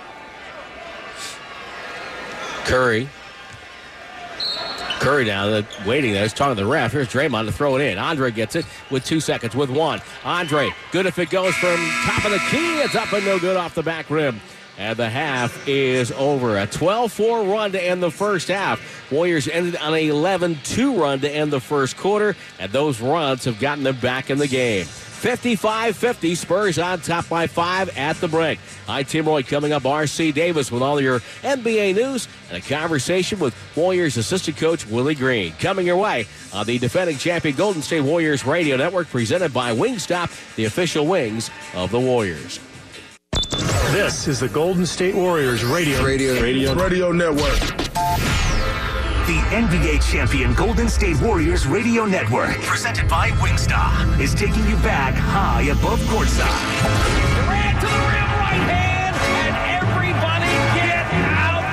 Curry. 2.64 3.09
Curry 5.01 5.26
now 5.26 5.62
waiting 5.86 6.14
there. 6.14 6.24
He's 6.24 6.32
talking 6.32 6.55
to 6.55 6.64
the 6.64 6.70
ref. 6.70 6.93
Here's 6.93 7.09
Draymond 7.09 7.47
to 7.47 7.51
throw 7.51 7.76
it 7.76 7.82
in. 7.82 7.97
Andre 7.97 8.32
gets 8.32 8.55
it 8.55 8.66
with 8.89 9.03
two 9.03 9.20
seconds, 9.20 9.55
with 9.55 9.70
one. 9.70 10.01
Andre, 10.24 10.70
good 10.93 11.05
if 11.05 11.20
it 11.20 11.30
goes 11.30 11.53
from 11.55 11.76
top 12.05 12.24
of 12.24 12.32
the 12.32 12.41
key. 12.49 12.80
It's 12.80 12.95
up 12.95 13.12
and 13.12 13.26
no 13.26 13.39
good 13.39 13.57
off 13.57 13.76
the 13.76 13.84
back 13.84 14.09
rim. 14.09 14.39
And 14.82 14.98
the 14.98 15.12
half 15.12 15.68
is 15.68 16.12
over. 16.14 16.58
A 16.58 16.66
12 16.66 17.14
4 17.14 17.44
run 17.44 17.72
to 17.74 17.80
end 17.80 18.02
the 18.02 18.10
first 18.10 18.48
half. 18.48 19.12
Warriors 19.12 19.48
ended 19.48 19.76
on 19.76 19.94
an 19.94 20.00
11 20.00 20.58
2 20.64 21.00
run 21.00 21.20
to 21.20 21.30
end 21.30 21.54
the 21.54 21.60
first 21.60 21.98
quarter, 21.98 22.36
and 22.58 22.72
those 22.72 23.00
runs 23.00 23.46
have 23.46 23.60
gotten 23.60 23.84
them 23.84 23.98
back 23.98 24.32
in 24.32 24.40
the 24.40 24.48
game. 24.48 24.86
55 24.86 25.96
50. 25.96 26.34
Spurs 26.34 26.80
on 26.80 27.00
top 27.00 27.30
by 27.30 27.46
five 27.46 27.96
at 27.96 28.16
the 28.16 28.28
break. 28.28 28.58
Hi, 28.88 29.04
Tim 29.04 29.28
Roye 29.28 29.44
coming 29.44 29.72
up. 29.72 29.84
RC 29.84 30.34
Davis 30.34 30.72
with 30.72 30.82
all 30.82 31.00
your 31.00 31.20
NBA 31.44 31.94
news 31.94 32.28
and 32.50 32.58
a 32.58 32.68
conversation 32.68 33.38
with 33.38 33.56
Warriors 33.76 34.18
assistant 34.18 34.58
coach 34.58 34.88
Willie 34.88 35.14
Green. 35.14 35.54
Coming 35.60 35.86
your 35.86 35.98
way 35.98 36.26
on 36.56 36.66
the 36.66 36.80
defending 36.80 37.20
champion 37.20 37.56
Golden 37.56 37.84
State 37.84 38.02
Warriors 38.02 38.48
Radio 38.48 38.78
Network, 38.78 39.10
presented 39.10 39.54
by 39.54 39.76
Wingstop, 39.76 40.56
the 40.56 40.66
official 40.66 41.06
wings 41.06 41.52
of 41.76 41.92
the 41.92 42.00
Warriors. 42.00 42.60
This 43.92 44.28
is 44.30 44.39
the 44.39 44.48
Golden 44.48 44.86
State 44.86 45.14
Warriors 45.14 45.66
Radio 45.66 46.02
Radio 46.02 46.42
Radio, 46.42 46.74
Radio 46.76 47.12
Network. 47.12 47.60
The 49.28 49.42
NBA 49.52 50.10
champion 50.10 50.54
Golden 50.54 50.88
State 50.88 51.20
Warriors 51.20 51.68
Radio 51.68 52.06
Network, 52.06 52.56
presented 52.62 53.10
by 53.10 53.32
Wingstop, 53.32 54.18
is 54.18 54.34
taking 54.34 54.66
you 54.70 54.78
back 54.78 55.14
high 55.14 55.64
above 55.64 56.00
courtside. 56.08 56.48
Durant 57.36 57.82
to 57.82 57.88
the 57.88 57.92
rim, 57.92 58.32
right 58.39 58.64
hand, 58.72 59.16
and 59.44 59.56
everybody 59.84 60.48
get 60.80 61.06
out 61.28 61.66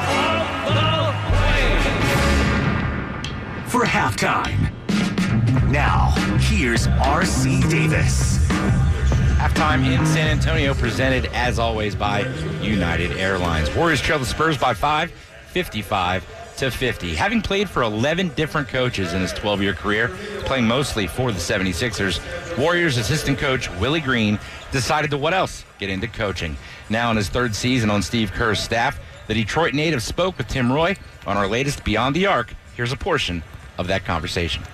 of 0.66 0.75
the 0.75 0.91
way. 3.23 3.71
for 3.71 3.85
halftime. 3.87 4.73
Now, 5.71 6.11
here's 6.41 6.89
R.C. 6.89 7.61
Davis. 7.69 8.38
Halftime 9.39 9.86
in 9.86 10.05
San 10.05 10.26
Antonio, 10.26 10.74
presented 10.74 11.26
as 11.26 11.61
always 11.61 11.95
by 11.95 12.26
United 12.61 13.12
Airlines. 13.12 13.72
Warriors 13.76 14.01
trail 14.01 14.18
the 14.18 14.26
Spurs 14.26 14.59
by 14.59 14.74
five, 14.74 15.12
55 15.53 16.57
to 16.57 16.72
50. 16.72 17.14
Having 17.14 17.43
played 17.43 17.70
for 17.70 17.82
11 17.82 18.30
different 18.30 18.66
coaches 18.66 19.12
in 19.12 19.20
his 19.20 19.32
12 19.32 19.62
year 19.62 19.74
career, 19.74 20.09
playing 20.41 20.66
mostly 20.66 21.07
for 21.07 21.30
the 21.30 21.39
76ers, 21.39 22.18
Warriors 22.59 22.97
assistant 22.97 23.39
coach 23.39 23.70
Willie 23.76 24.01
Green 24.01 24.41
decided 24.72 25.12
to 25.12 25.16
what 25.16 25.32
else? 25.32 25.64
Get 25.78 25.89
into 25.89 26.09
coaching. 26.09 26.57
Now 26.91 27.12
in 27.12 27.16
his 27.16 27.28
third 27.28 27.55
season 27.55 27.91
on 27.91 28.03
Steve 28.03 28.32
Kerr's 28.32 28.59
staff, 28.59 28.99
the 29.28 29.34
Detroit 29.34 29.72
native 29.72 30.03
spoke 30.03 30.36
with 30.36 30.49
Tim 30.49 30.72
Roye 30.72 30.97
on 31.28 31.36
our 31.36 31.47
latest 31.47 31.84
Beyond 31.84 32.16
the 32.16 32.26
Arc. 32.26 32.53
Here's 32.74 32.91
a 32.91 32.97
portion 32.97 33.45
of 33.78 33.86
that 33.86 34.05
conversation. 34.05 34.64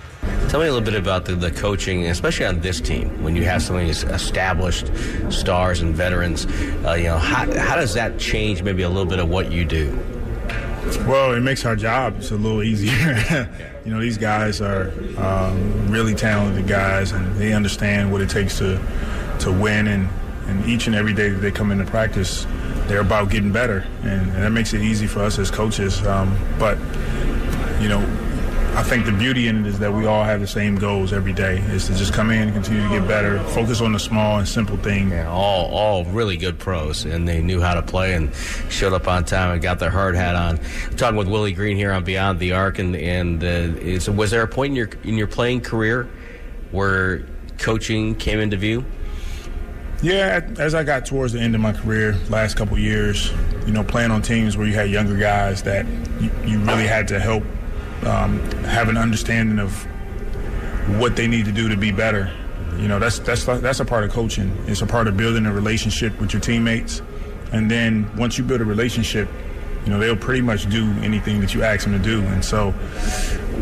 Tell 0.48 0.60
me 0.60 0.68
a 0.68 0.72
little 0.72 0.84
bit 0.84 0.94
about 0.94 1.24
the, 1.24 1.34
the 1.34 1.50
coaching, 1.50 2.06
especially 2.06 2.46
on 2.46 2.60
this 2.60 2.80
team, 2.80 3.22
when 3.24 3.34
you 3.34 3.44
have 3.44 3.62
so 3.62 3.74
many 3.74 3.90
established 3.90 4.90
stars 5.30 5.80
and 5.80 5.94
veterans. 5.94 6.46
Uh, 6.84 6.92
you 6.92 7.04
know, 7.04 7.18
how, 7.18 7.44
how 7.58 7.74
does 7.74 7.94
that 7.94 8.18
change 8.18 8.62
maybe 8.62 8.82
a 8.82 8.88
little 8.88 9.04
bit 9.04 9.18
of 9.18 9.28
what 9.28 9.50
you 9.50 9.64
do? 9.64 9.98
Well, 11.08 11.32
it 11.32 11.40
makes 11.40 11.64
our 11.64 11.74
job 11.74 12.16
a 12.18 12.34
little 12.34 12.62
easier. 12.70 13.48
you 13.84 13.92
know, 13.92 14.00
these 14.00 14.18
guys 14.18 14.60
are 14.60 14.92
um, 15.18 15.88
really 15.90 16.14
talented 16.14 16.68
guys, 16.68 17.12
and 17.12 17.34
they 17.36 17.52
understand 17.52 18.12
what 18.12 18.20
it 18.20 18.30
takes 18.30 18.58
to 18.58 18.80
to 19.40 19.52
win. 19.52 19.88
And, 19.88 20.08
and 20.46 20.64
each 20.66 20.86
and 20.86 20.94
every 20.94 21.14
day 21.14 21.30
that 21.30 21.38
they 21.38 21.50
come 21.50 21.72
into 21.72 21.84
practice, 21.84 22.46
they're 22.86 23.00
about 23.00 23.30
getting 23.30 23.50
better, 23.50 23.86
and, 24.02 24.30
and 24.30 24.42
that 24.42 24.50
makes 24.50 24.74
it 24.74 24.82
easy 24.82 25.06
for 25.06 25.20
us 25.20 25.38
as 25.38 25.50
coaches. 25.50 26.06
Um, 26.06 26.38
but 26.58 26.78
you 27.80 27.88
know, 27.88 28.00
I 28.76 28.82
think 28.82 29.06
the 29.06 29.12
beauty 29.12 29.46
in 29.46 29.64
it 29.64 29.68
is 29.68 29.78
that 29.78 29.92
we 29.92 30.04
all 30.04 30.24
have 30.24 30.40
the 30.40 30.48
same 30.48 30.74
goals 30.74 31.12
every 31.12 31.32
day. 31.32 31.58
Is 31.68 31.86
to 31.86 31.94
just 31.94 32.12
come 32.12 32.32
in 32.32 32.48
and 32.48 32.52
continue 32.52 32.82
to 32.82 32.88
get 32.88 33.06
better, 33.06 33.38
focus 33.50 33.80
on 33.80 33.92
the 33.92 34.00
small 34.00 34.38
and 34.38 34.48
simple 34.48 34.76
thing. 34.76 35.10
Yeah, 35.10 35.30
all 35.30 35.66
all 35.72 36.04
really 36.06 36.36
good 36.36 36.58
pros, 36.58 37.04
and 37.04 37.28
they 37.28 37.40
knew 37.40 37.60
how 37.60 37.74
to 37.74 37.82
play 37.82 38.14
and 38.14 38.34
showed 38.70 38.92
up 38.92 39.06
on 39.06 39.24
time 39.24 39.52
and 39.52 39.62
got 39.62 39.78
their 39.78 39.90
hard 39.90 40.16
hat 40.16 40.34
on. 40.34 40.58
I'm 40.90 40.96
talking 40.96 41.16
with 41.16 41.28
Willie 41.28 41.52
Green 41.52 41.76
here 41.76 41.92
on 41.92 42.02
Beyond 42.02 42.40
the 42.40 42.52
Arc, 42.52 42.80
and 42.80 42.96
and 42.96 43.44
uh, 43.44 43.46
is, 43.46 44.10
was 44.10 44.32
there 44.32 44.42
a 44.42 44.48
point 44.48 44.70
in 44.70 44.76
your 44.76 44.90
in 45.04 45.14
your 45.14 45.28
playing 45.28 45.60
career 45.60 46.08
where 46.72 47.24
coaching 47.58 48.16
came 48.16 48.40
into 48.40 48.56
view? 48.56 48.84
Yeah, 50.02 50.50
as 50.58 50.74
I 50.74 50.82
got 50.82 51.06
towards 51.06 51.32
the 51.32 51.38
end 51.38 51.54
of 51.54 51.60
my 51.60 51.72
career, 51.72 52.16
last 52.28 52.56
couple 52.56 52.76
years, 52.76 53.30
you 53.66 53.72
know, 53.72 53.84
playing 53.84 54.10
on 54.10 54.20
teams 54.20 54.56
where 54.56 54.66
you 54.66 54.74
had 54.74 54.90
younger 54.90 55.16
guys 55.16 55.62
that 55.62 55.86
you, 56.20 56.30
you 56.44 56.58
really 56.58 56.88
had 56.88 57.06
to 57.08 57.20
help 57.20 57.44
um, 58.06 58.40
have 58.64 58.88
an 58.88 58.96
understanding 58.96 59.58
of 59.58 59.72
what 60.98 61.16
they 61.16 61.26
need 61.26 61.46
to 61.46 61.52
do 61.52 61.68
to 61.68 61.76
be 61.76 61.90
better. 61.90 62.30
You 62.78 62.88
know, 62.88 62.98
that's 62.98 63.18
that's 63.20 63.44
that's 63.44 63.80
a 63.80 63.84
part 63.84 64.04
of 64.04 64.10
coaching. 64.10 64.52
It's 64.66 64.82
a 64.82 64.86
part 64.86 65.06
of 65.06 65.16
building 65.16 65.46
a 65.46 65.52
relationship 65.52 66.18
with 66.20 66.32
your 66.32 66.40
teammates, 66.40 67.02
and 67.52 67.70
then 67.70 68.10
once 68.16 68.36
you 68.36 68.44
build 68.44 68.60
a 68.60 68.64
relationship, 68.64 69.28
you 69.84 69.90
know 69.90 69.98
they'll 69.98 70.16
pretty 70.16 70.40
much 70.40 70.68
do 70.68 70.90
anything 71.00 71.40
that 71.40 71.54
you 71.54 71.62
ask 71.62 71.84
them 71.84 71.92
to 71.92 72.02
do. 72.02 72.20
And 72.22 72.44
so, 72.44 72.74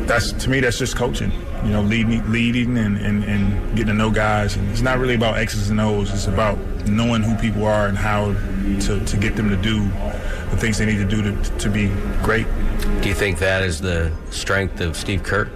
that's 0.07 0.33
to 0.33 0.51
me 0.51 0.61
that's 0.61 0.79
just 0.79 0.97
coaching. 0.97 1.31
You 1.63 1.71
know, 1.71 1.83
leading 1.83 2.29
leading 2.33 2.79
and, 2.79 2.97
and, 2.97 3.23
and 3.25 3.77
getting 3.77 3.89
to 3.89 3.95
know 3.95 4.11
guys. 4.11 4.57
And 4.57 4.69
it's 4.71 4.81
not 4.81 4.99
really 4.99 5.15
about 5.15 5.39
X's 5.39 5.71
and 5.71 5.81
O's. 5.81 6.13
It's 6.13 6.27
about 6.27 6.59
knowing 6.89 7.23
who 7.23 7.37
people 7.37 7.65
are 7.65 7.87
and 7.87 7.97
how 7.97 8.33
to, 8.81 9.05
to 9.05 9.17
get 9.17 9.37
them 9.37 9.49
to 9.51 9.57
do 9.57 9.85
the 10.51 10.57
things 10.57 10.79
they 10.79 10.87
need 10.87 10.99
to 10.99 11.05
do 11.05 11.23
to, 11.23 11.59
to 11.59 11.71
be 11.71 11.89
great. 12.23 12.47
Do 13.01 13.09
you 13.09 13.15
think 13.15 13.39
that 13.39 13.63
is 13.63 13.81
the 13.81 14.13
strength 14.31 14.81
of 14.81 14.97
Steve 14.97 15.23
Kerr? 15.23 15.51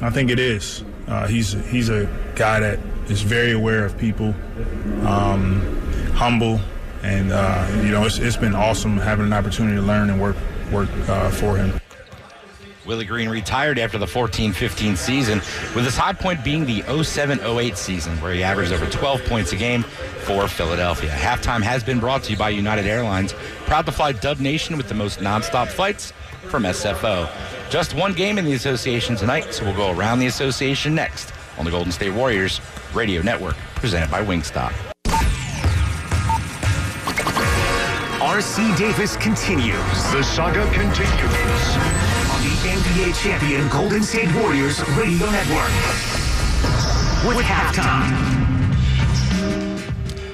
I 0.00 0.10
think 0.10 0.30
it 0.30 0.38
is. 0.38 0.84
Uh, 1.08 1.26
he's 1.26 1.52
he's 1.68 1.88
a 1.88 2.08
guy 2.36 2.60
that 2.60 2.78
is 3.08 3.22
very 3.22 3.52
aware 3.52 3.84
of 3.84 3.98
people, 3.98 4.34
um, 5.04 5.60
humble, 6.14 6.60
and 7.02 7.32
uh, 7.32 7.68
you 7.82 7.90
know 7.90 8.04
it's, 8.04 8.18
it's 8.18 8.36
been 8.36 8.54
awesome 8.54 8.96
having 8.96 9.26
an 9.26 9.32
opportunity 9.32 9.76
to 9.76 9.82
learn 9.82 10.10
and 10.10 10.20
work 10.20 10.36
work 10.70 10.88
uh, 11.08 11.30
for 11.30 11.56
him. 11.56 11.81
Willie 12.84 13.04
Green 13.04 13.28
retired 13.28 13.78
after 13.78 13.98
the 13.98 14.06
14-15 14.06 14.96
season, 14.96 15.38
with 15.74 15.84
his 15.84 15.96
high 15.96 16.12
point 16.12 16.42
being 16.42 16.64
the 16.64 16.80
07-08 16.82 17.76
season, 17.76 18.20
where 18.20 18.32
he 18.32 18.42
averaged 18.42 18.72
over 18.72 18.86
12 18.86 19.24
points 19.26 19.52
a 19.52 19.56
game 19.56 19.82
for 20.24 20.48
Philadelphia. 20.48 21.10
Halftime 21.10 21.62
has 21.62 21.84
been 21.84 22.00
brought 22.00 22.24
to 22.24 22.32
you 22.32 22.36
by 22.36 22.50
United 22.50 22.86
Airlines, 22.86 23.34
proud 23.66 23.86
to 23.86 23.92
fly 23.92 24.12
Dub 24.12 24.40
Nation 24.40 24.76
with 24.76 24.88
the 24.88 24.94
most 24.94 25.20
nonstop 25.20 25.68
flights 25.68 26.12
from 26.48 26.64
SFO. 26.64 27.30
Just 27.70 27.94
one 27.94 28.12
game 28.12 28.38
in 28.38 28.44
the 28.44 28.54
association 28.54 29.16
tonight, 29.16 29.54
so 29.54 29.64
we'll 29.64 29.76
go 29.76 29.92
around 29.92 30.18
the 30.18 30.26
association 30.26 30.94
next 30.94 31.32
on 31.58 31.64
the 31.64 31.70
Golden 31.70 31.92
State 31.92 32.12
Warriors 32.12 32.60
Radio 32.92 33.22
Network, 33.22 33.56
presented 33.76 34.10
by 34.10 34.24
Wingstop. 34.24 34.72
RC 38.22 38.76
Davis 38.78 39.16
continues. 39.16 39.76
The 40.12 40.22
saga 40.22 40.64
continues. 40.72 42.21
NBA 42.62 43.20
champion 43.20 43.68
Golden 43.68 44.04
State 44.04 44.32
Warriors 44.36 44.80
Radio 44.90 45.28
Network. 45.30 45.72
With 47.26 47.44
halftime. 47.44 48.32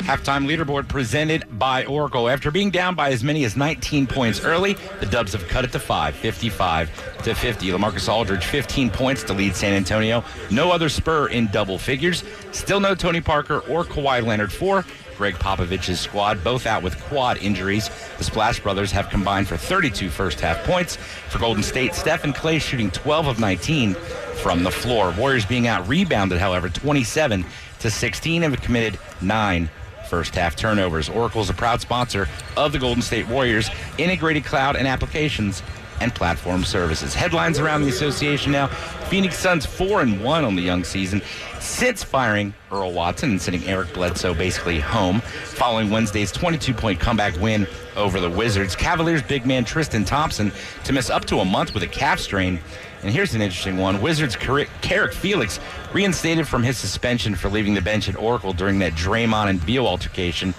Halftime 0.01 0.47
leaderboard 0.47 0.89
presented 0.89 1.47
by 1.59 1.87
Oracle. 1.87 2.29
After 2.29 2.51
being 2.51 2.71
down 2.71 2.95
by 2.95 3.13
as 3.13 3.25
many 3.25 3.45
as 3.45 3.57
19 3.57 4.07
points 4.07 4.45
early, 4.45 4.77
the 5.01 5.07
Dubs 5.07 5.33
have 5.33 5.49
cut 5.49 5.65
it 5.65 5.73
to 5.73 5.79
5, 5.79 6.15
55 6.15 7.23
to 7.25 7.35
50. 7.35 7.69
LaMarcus 7.69 8.13
Aldridge, 8.13 8.45
15 8.45 8.91
points 8.91 9.23
to 9.23 9.33
lead 9.33 9.57
San 9.57 9.73
Antonio. 9.73 10.23
No 10.51 10.71
other 10.71 10.91
Spur 10.91 11.29
in 11.29 11.47
double 11.47 11.79
figures. 11.79 12.25
Still 12.53 12.81
no 12.81 12.95
Tony 12.95 13.23
Parker 13.23 13.61
or 13.61 13.85
Kawhi 13.85 14.23
Leonard. 14.23 14.53
Four. 14.53 14.85
Gregg 15.19 15.35
Popovich's 15.35 16.01
squad, 16.01 16.43
both 16.43 16.65
out 16.65 16.83
with 16.83 16.99
quad 17.01 17.37
injuries. 17.39 17.91
The 18.17 18.25
Splash 18.25 18.61
Brothers 18.61 18.93
have 18.93 19.11
combined 19.11 19.49
for 19.49 19.57
32 19.57 20.09
first 20.09 20.41
half 20.41 20.65
points. 20.65 20.97
For 21.29 21.39
Golden 21.39 21.63
State, 21.63 21.95
Steph 21.95 22.25
and 22.25 22.35
Klay 22.35 22.61
shooting 22.61 22.91
12 22.93 23.27
of 23.27 23.41
19 23.41 23.95
from 24.43 24.63
the 24.63 24.71
floor. 24.71 25.13
Warriors 25.19 25.45
being 25.45 25.67
out 25.67 25.87
rebounded, 25.89 26.39
however, 26.39 26.69
27 26.69 27.45
to 27.81 27.91
16 27.91 28.43
and 28.45 28.55
have 28.55 28.63
committed 28.63 28.99
nine 29.21 29.69
first 30.09 30.35
half 30.35 30.57
turnovers. 30.57 31.09
Oracle 31.09 31.43
is 31.43 31.51
a 31.51 31.55
proud 31.55 31.81
sponsor 31.81 32.29
of 32.57 32.73
the 32.73 32.79
Golden 32.79 33.03
State 33.03 33.29
Warriors, 33.29 33.69
integrated 33.99 34.45
cloud 34.45 34.77
and 34.77 34.89
applications 34.89 35.63
and 36.01 36.15
platform 36.15 36.65
services. 36.65 37.15
Headlines 37.15 37.59
around 37.59 37.83
the 37.83 37.89
association 37.89 38.53
now. 38.53 38.69
Phoenix 39.09 39.39
Suns 39.39 39.67
4 39.67 40.03
and 40.03 40.23
1 40.23 40.45
on 40.45 40.55
the 40.55 40.63
young 40.63 40.85
season 40.85 41.23
since 41.61 42.05
firing 42.05 42.55
Earl 42.71 42.93
Watson 42.93 43.31
and 43.31 43.41
sending 43.41 43.65
Eric 43.65 43.93
Bledsoe 43.93 44.35
basically 44.35 44.81
home 44.81 45.21
following 45.21 45.91
Wednesday's 45.91 46.31
22 46.33 46.75
point 46.75 47.01
comeback 47.01 47.39
win 47.41 47.67
over 47.97 48.21
the 48.21 48.31
Wizards. 48.31 48.77
Cavaliers 48.77 49.23
big 49.23 49.47
man 49.47 49.65
Tristan 49.65 50.05
Thompson 50.05 50.53
to 50.85 50.93
miss 50.93 51.11
up 51.11 51.25
to 51.27 51.39
a 51.39 51.45
month 51.45 51.75
with 51.75 51.83
a 51.83 51.89
calf 51.89 52.21
strain. 52.21 52.61
And 53.03 53.13
here's 53.13 53.35
an 53.35 53.43
interesting 53.43 53.77
one. 53.77 54.03
Wizards 54.03 54.37
Carrick 54.37 55.13
Felix 55.13 55.61
reinstated 55.93 56.49
from 56.49 56.63
his 56.63 56.77
suspension 56.77 57.35
for 57.35 57.49
leaving 57.49 57.75
the 57.75 57.81
bench 57.81 58.09
at 58.09 58.17
Oracle 58.17 58.53
during 58.53 58.79
that 58.81 58.95
Draymond 58.95 59.49
and 59.49 59.65
Beal 59.65 59.87
altercation, 59.87 60.53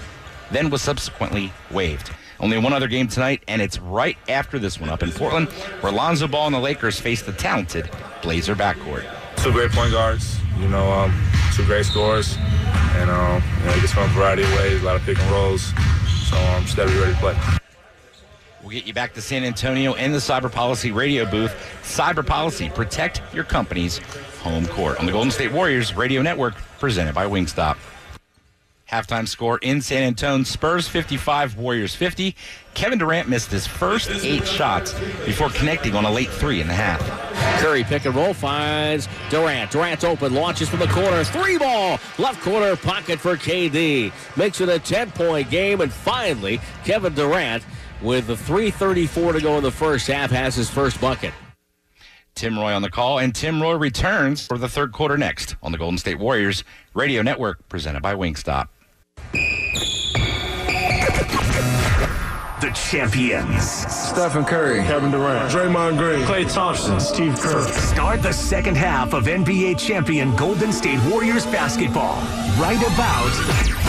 then 0.51 0.69
was 0.69 0.81
subsequently 0.81 1.51
waived. 1.69 2.11
Only 2.39 2.57
one 2.57 2.73
other 2.73 2.87
game 2.87 3.07
tonight, 3.07 3.43
and 3.47 3.61
it's 3.61 3.79
right 3.79 4.17
after 4.29 4.59
this 4.59 4.79
one 4.79 4.89
up 4.89 5.03
in 5.03 5.11
Portland, 5.11 5.49
where 5.81 5.91
Lonzo 5.91 6.27
Ball 6.27 6.47
and 6.47 6.55
the 6.55 6.59
Lakers 6.59 6.99
face 6.99 7.21
the 7.21 7.33
talented 7.33 7.89
Blazer 8.21 8.55
backcourt. 8.55 9.05
Two 9.37 9.51
great 9.51 9.71
point 9.71 9.91
guards, 9.91 10.37
you 10.57 10.67
know, 10.69 10.89
um, 10.91 11.13
two 11.55 11.65
great 11.65 11.85
scorers, 11.85 12.37
and 12.95 13.09
um, 13.09 13.43
you 13.59 13.65
know, 13.65 13.71
it 13.71 13.81
gets 13.81 13.93
from 13.93 14.03
a 14.03 14.13
variety 14.13 14.43
of 14.43 14.51
ways, 14.53 14.81
a 14.81 14.85
lot 14.85 14.95
of 14.95 15.01
pick 15.03 15.19
and 15.19 15.31
rolls. 15.31 15.73
So 16.29 16.37
I'm 16.37 16.57
um, 16.57 16.65
just 16.65 16.77
ready 16.77 16.93
to 16.93 17.17
play. 17.19 17.37
We'll 18.61 18.71
get 18.71 18.85
you 18.85 18.93
back 18.93 19.13
to 19.13 19.21
San 19.21 19.43
Antonio 19.43 19.93
in 19.93 20.11
the 20.11 20.17
Cyber 20.17 20.51
Policy 20.51 20.91
radio 20.91 21.25
booth. 21.25 21.55
Cyber 21.81 22.25
Policy, 22.25 22.69
protect 22.69 23.21
your 23.33 23.45
company's 23.45 23.99
home 24.41 24.67
court 24.67 24.99
on 24.99 25.05
the 25.05 25.11
Golden 25.11 25.31
State 25.31 25.51
Warriors 25.51 25.95
radio 25.95 26.21
network, 26.21 26.55
presented 26.77 27.15
by 27.15 27.25
Wingstop. 27.25 27.77
Halftime 28.89 29.27
score 29.27 29.59
in 29.59 29.81
San 29.81 30.01
Antonio 30.01 30.43
Spurs 30.43 30.87
55, 30.87 31.57
Warriors 31.57 31.93
50. 31.93 32.35
Kevin 32.73 32.97
Durant 32.97 33.29
missed 33.29 33.51
his 33.51 33.67
first 33.67 34.09
eight 34.09 34.47
shots 34.47 34.93
before 35.25 35.49
connecting 35.49 35.95
on 35.95 36.05
a 36.05 36.11
late 36.11 36.29
three 36.29 36.59
and 36.59 36.71
a 36.71 36.73
half. 36.73 36.99
Curry 37.61 37.83
pick 37.83 38.05
and 38.05 38.15
roll 38.15 38.33
finds 38.33 39.07
Durant. 39.29 39.69
Durant's 39.69 40.03
open, 40.03 40.33
launches 40.33 40.69
from 40.69 40.79
the 40.79 40.87
corner. 40.87 41.23
Three 41.23 41.59
ball, 41.59 41.99
left 42.17 42.41
corner 42.41 42.75
pocket 42.75 43.19
for 43.19 43.35
KD. 43.35 44.11
Makes 44.35 44.59
it 44.61 44.69
a 44.69 44.79
10 44.79 45.11
point 45.11 45.51
game, 45.51 45.81
and 45.81 45.93
finally, 45.93 46.59
Kevin 46.83 47.13
Durant, 47.13 47.63
with 48.01 48.25
the 48.25 48.35
3.34 48.35 49.33
to 49.33 49.41
go 49.41 49.57
in 49.57 49.63
the 49.63 49.71
first 49.71 50.07
half, 50.07 50.31
has 50.31 50.55
his 50.55 50.69
first 50.69 50.99
bucket. 50.99 51.33
Tim 52.33 52.57
Roye 52.57 52.73
on 52.73 52.81
the 52.81 52.89
call, 52.89 53.19
and 53.19 53.35
Tim 53.35 53.61
Roye 53.61 53.77
returns 53.77 54.47
for 54.47 54.57
the 54.57 54.69
third 54.69 54.93
quarter 54.93 55.17
next 55.17 55.57
on 55.61 55.73
the 55.73 55.77
Golden 55.77 55.97
State 55.97 56.17
Warriors 56.17 56.63
Radio 56.93 57.21
Network, 57.21 57.67
presented 57.67 58.01
by 58.01 58.15
Wingstop. 58.15 58.69
The 62.61 62.71
champions. 62.73 63.63
Stephen 63.63 64.43
Curry. 64.43 64.83
Kevin 64.83 65.11
Durant. 65.11 65.51
Draymond 65.51 65.97
Green. 65.97 66.25
Klay 66.25 66.51
Thompson. 66.51 66.99
Steve 66.99 67.39
Kerr. 67.39 67.61
Start 67.61 68.21
the 68.21 68.33
second 68.33 68.75
half 68.75 69.13
of 69.13 69.25
NBA 69.25 69.79
champion 69.79 70.35
Golden 70.35 70.73
State 70.73 70.99
Warriors 71.09 71.45
basketball 71.45 72.15
right 72.59 72.81
about 72.81 73.79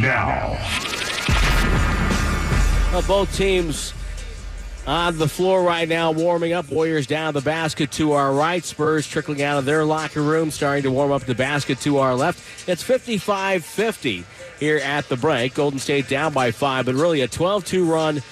now. 0.00 0.58
Well, 2.92 3.02
both 3.02 3.34
teams 3.36 3.92
on 4.88 5.18
the 5.18 5.28
floor 5.28 5.62
right 5.62 5.86
now, 5.86 6.10
warming 6.10 6.54
up. 6.54 6.70
Warriors 6.70 7.06
down 7.06 7.34
the 7.34 7.42
basket 7.42 7.92
to 7.92 8.12
our 8.12 8.32
right. 8.32 8.64
Spurs 8.64 9.06
trickling 9.06 9.42
out 9.42 9.58
of 9.58 9.66
their 9.66 9.84
locker 9.84 10.22
room, 10.22 10.50
starting 10.50 10.82
to 10.84 10.90
warm 10.90 11.12
up 11.12 11.22
the 11.24 11.34
basket 11.34 11.78
to 11.80 11.98
our 11.98 12.14
left. 12.14 12.68
It's 12.68 12.82
55 12.82 13.64
50 13.64 14.24
here 14.58 14.78
at 14.78 15.06
the 15.10 15.16
break. 15.16 15.54
Golden 15.54 15.78
State 15.78 16.08
down 16.08 16.32
by 16.32 16.52
five, 16.52 16.86
but 16.86 16.94
really 16.94 17.20
a 17.20 17.28
12 17.28 17.66
2 17.66 17.84
run 17.84 18.22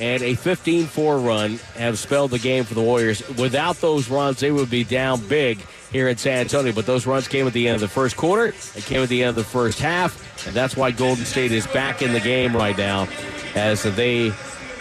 and 0.00 0.22
a 0.22 0.34
15 0.34 0.86
4 0.86 1.18
run 1.18 1.60
have 1.76 1.98
spelled 1.98 2.30
the 2.30 2.38
game 2.38 2.64
for 2.64 2.72
the 2.72 2.82
Warriors. 2.82 3.26
Without 3.36 3.76
those 3.76 4.08
runs, 4.08 4.40
they 4.40 4.50
would 4.50 4.70
be 4.70 4.84
down 4.84 5.20
big 5.28 5.58
here 5.92 6.08
in 6.08 6.16
San 6.16 6.38
Antonio. 6.38 6.72
But 6.72 6.86
those 6.86 7.06
runs 7.06 7.28
came 7.28 7.46
at 7.46 7.52
the 7.52 7.68
end 7.68 7.74
of 7.74 7.80
the 7.82 7.88
first 7.88 8.16
quarter, 8.16 8.54
they 8.74 8.80
came 8.80 9.02
at 9.02 9.10
the 9.10 9.22
end 9.22 9.30
of 9.30 9.36
the 9.36 9.44
first 9.44 9.78
half, 9.78 10.46
and 10.46 10.56
that's 10.56 10.74
why 10.74 10.90
Golden 10.90 11.26
State 11.26 11.52
is 11.52 11.66
back 11.66 12.00
in 12.00 12.14
the 12.14 12.20
game 12.20 12.56
right 12.56 12.78
now 12.78 13.06
as 13.54 13.82
they 13.82 14.32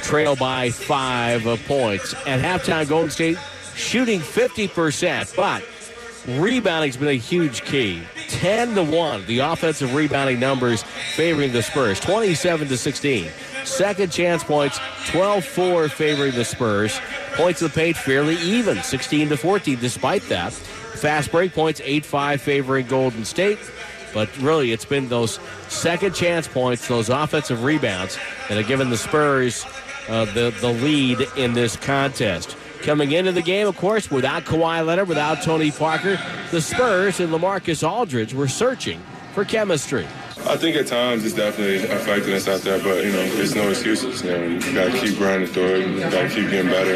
trail 0.04 0.36
by 0.36 0.70
five 0.70 1.44
points. 1.68 2.14
At 2.26 2.40
halftime, 2.40 2.88
Golden 2.88 3.10
State 3.10 3.38
shooting 3.76 4.20
50%, 4.20 5.36
but 5.36 5.64
rebounding's 6.40 6.98
been 6.98 7.10
a 7.10 7.14
huge 7.14 7.64
key. 7.64 8.02
10 8.30 8.76
to 8.76 8.84
1, 8.84 9.26
the 9.28 9.40
offensive 9.40 9.94
rebounding 9.94 10.40
numbers 10.40 10.84
favoring 11.16 11.54
the 11.54 11.64
Spurs, 11.64 12.00
27 12.00 12.68
to 12.68 12.78
16. 12.78 13.30
Second 13.64 14.12
chance 14.12 14.44
points, 14.44 14.80
12 15.08 15.46
4 15.46 15.90
favoring 15.90 16.34
the 16.34 16.46
Spurs. 16.46 17.00
Points 17.34 17.62
of 17.62 17.72
the 17.72 17.80
paint 17.80 17.98
fairly 17.98 18.36
even, 18.38 18.82
16 18.82 19.30
to 19.30 19.38
14, 19.38 19.80
despite 19.80 20.24
that. 20.30 20.54
Fast 20.54 21.32
break 21.32 21.54
points, 21.54 21.82
8 21.84 22.06
5 22.06 22.42
favoring 22.42 22.88
Golden 22.88 23.24
State. 23.26 23.60
But 24.14 24.36
really, 24.40 24.72
it's 24.72 24.86
been 24.86 25.10
those 25.10 25.40
second 25.68 26.16
chance 26.16 26.48
points, 26.48 26.88
those 26.88 27.10
offensive 27.10 27.64
rebounds, 27.64 28.18
that 28.48 28.58
have 28.58 28.68
given 28.68 28.90
the 28.90 28.98
Spurs 28.98 29.66
uh, 30.10 30.26
the, 30.26 30.54
the 30.62 30.72
lead 30.72 31.28
in 31.38 31.54
this 31.54 31.76
contest. 31.76 32.56
Coming 32.82 33.12
into 33.12 33.32
the 33.32 33.42
game, 33.42 33.68
of 33.68 33.76
course, 33.78 34.12
without 34.12 34.44
Kawhi 34.44 34.86
Leonard, 34.86 35.08
without 35.08 35.42
Tony 35.42 35.72
Parker, 35.72 36.20
the 36.52 36.62
Spurs 36.62 37.20
and 37.20 37.32
LaMarcus 37.32 37.88
Aldridge 37.88 38.34
were 38.34 38.48
searching 38.48 39.02
for 39.34 39.44
chemistry. 39.44 40.08
I 40.48 40.56
think 40.56 40.76
at 40.78 40.88
times 40.88 41.26
it's 41.26 41.36
definitely 41.36 41.84
affecting 41.90 42.34
us 42.34 42.48
out 42.48 42.62
there, 42.62 42.82
but 42.82 43.04
you 43.04 43.12
know, 43.12 43.28
there's 43.36 43.54
no 43.54 43.70
excuses. 43.70 44.24
You 44.24 44.32
know, 44.32 44.44
you 44.46 44.74
got 44.74 44.92
to 44.92 45.00
keep 45.00 45.18
grinding 45.18 45.50
through 45.50 45.76
it. 45.76 45.88
You 45.88 46.00
got 46.00 46.12
to 46.12 46.30
keep 46.30 46.50
getting 46.50 46.72
better. 46.72 46.94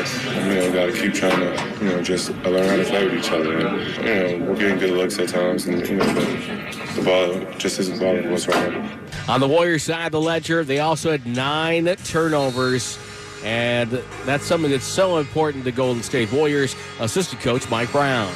You 0.48 0.56
know, 0.56 0.74
got 0.74 0.86
to 0.86 0.94
keep 0.94 1.14
trying 1.14 1.40
to, 1.40 1.86
you 1.86 1.92
know, 1.92 2.02
just 2.02 2.30
learn 2.30 2.68
how 2.68 2.78
to 2.78 2.86
play 2.86 3.06
with 3.06 3.16
each 3.16 3.32
other. 3.32 3.58
And, 3.58 4.06
you 4.06 4.40
know, 4.40 4.46
we're 4.46 4.58
getting 4.58 4.80
good 4.80 4.92
looks 4.92 5.20
at 5.20 5.30
times, 5.30 5.66
and 5.66 5.86
you 5.88 5.98
know, 5.98 6.06
the, 6.14 6.94
the 6.96 7.02
ball 7.04 7.54
just 7.58 7.80
isn't 7.80 8.00
bothering 8.00 8.34
us 8.34 8.48
right 8.48 8.72
now. 8.72 9.00
On 9.28 9.40
the 9.40 9.48
Warriors 9.48 9.84
side 9.84 10.08
of 10.08 10.12
the 10.14 10.22
ledger, 10.22 10.64
they 10.64 10.80
also 10.80 11.12
had 11.12 11.26
nine 11.26 11.86
turnovers. 12.06 12.98
And 13.44 13.90
that's 14.26 14.46
something 14.46 14.70
that's 14.70 14.86
so 14.86 15.18
important 15.18 15.64
to 15.66 15.72
Golden 15.72 16.04
State 16.04 16.32
Warriors 16.32 16.76
assistant 17.00 17.42
coach 17.42 17.68
Mike 17.70 17.92
Brown. 17.92 18.32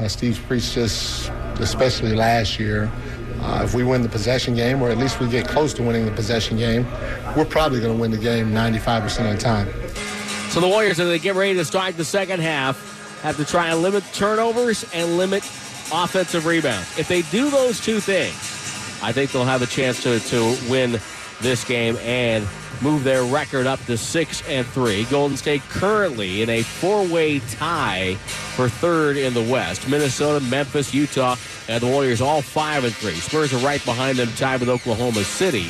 Uh, 0.00 0.08
Steve 0.08 0.42
preached 0.48 0.74
this, 0.74 1.28
especially 1.60 2.14
last 2.14 2.58
year. 2.58 2.90
Uh, 3.40 3.62
if 3.64 3.74
we 3.74 3.84
win 3.84 4.02
the 4.02 4.08
possession 4.08 4.54
game, 4.54 4.82
or 4.82 4.90
at 4.90 4.98
least 4.98 5.20
we 5.20 5.28
get 5.28 5.46
close 5.46 5.72
to 5.74 5.82
winning 5.82 6.04
the 6.04 6.12
possession 6.12 6.56
game, 6.56 6.84
we're 7.36 7.44
probably 7.44 7.80
going 7.80 7.94
to 7.94 8.00
win 8.00 8.10
the 8.10 8.16
game 8.16 8.50
95% 8.50 9.30
of 9.30 9.36
the 9.36 9.38
time. 9.38 9.68
So 10.50 10.60
the 10.60 10.68
Warriors, 10.68 10.98
as 10.98 11.08
they 11.08 11.18
get 11.18 11.34
ready 11.34 11.54
to 11.54 11.64
start 11.64 11.96
the 11.96 12.04
second 12.04 12.40
half, 12.40 13.20
have 13.22 13.36
to 13.36 13.44
try 13.44 13.68
and 13.68 13.82
limit 13.82 14.04
turnovers 14.12 14.84
and 14.92 15.16
limit 15.16 15.44
offensive 15.92 16.46
rebounds. 16.46 16.98
If 16.98 17.08
they 17.08 17.22
do 17.22 17.50
those 17.50 17.80
two 17.80 18.00
things, 18.00 18.34
I 19.02 19.12
think 19.12 19.32
they'll 19.32 19.44
have 19.44 19.62
a 19.62 19.66
chance 19.66 20.02
to, 20.02 20.20
to 20.20 20.56
win 20.70 20.98
this 21.40 21.64
game 21.64 21.96
and 21.98 22.46
move 22.80 23.04
their 23.04 23.24
record 23.24 23.66
up 23.66 23.84
to 23.86 23.96
six 23.96 24.46
and 24.48 24.66
three. 24.66 25.04
Golden 25.04 25.36
State 25.36 25.62
currently 25.68 26.42
in 26.42 26.50
a 26.50 26.62
four-way 26.62 27.40
tie 27.40 28.14
for 28.56 28.68
third 28.68 29.16
in 29.16 29.34
the 29.34 29.42
West. 29.42 29.88
Minnesota, 29.88 30.44
Memphis, 30.46 30.94
Utah, 30.94 31.36
and 31.68 31.82
the 31.82 31.86
Warriors 31.86 32.20
all 32.20 32.42
five 32.42 32.84
and 32.84 32.94
three. 32.94 33.14
Spurs 33.14 33.52
are 33.52 33.58
right 33.58 33.84
behind 33.84 34.18
them, 34.18 34.28
tied 34.36 34.60
with 34.60 34.68
Oklahoma 34.68 35.24
City 35.24 35.68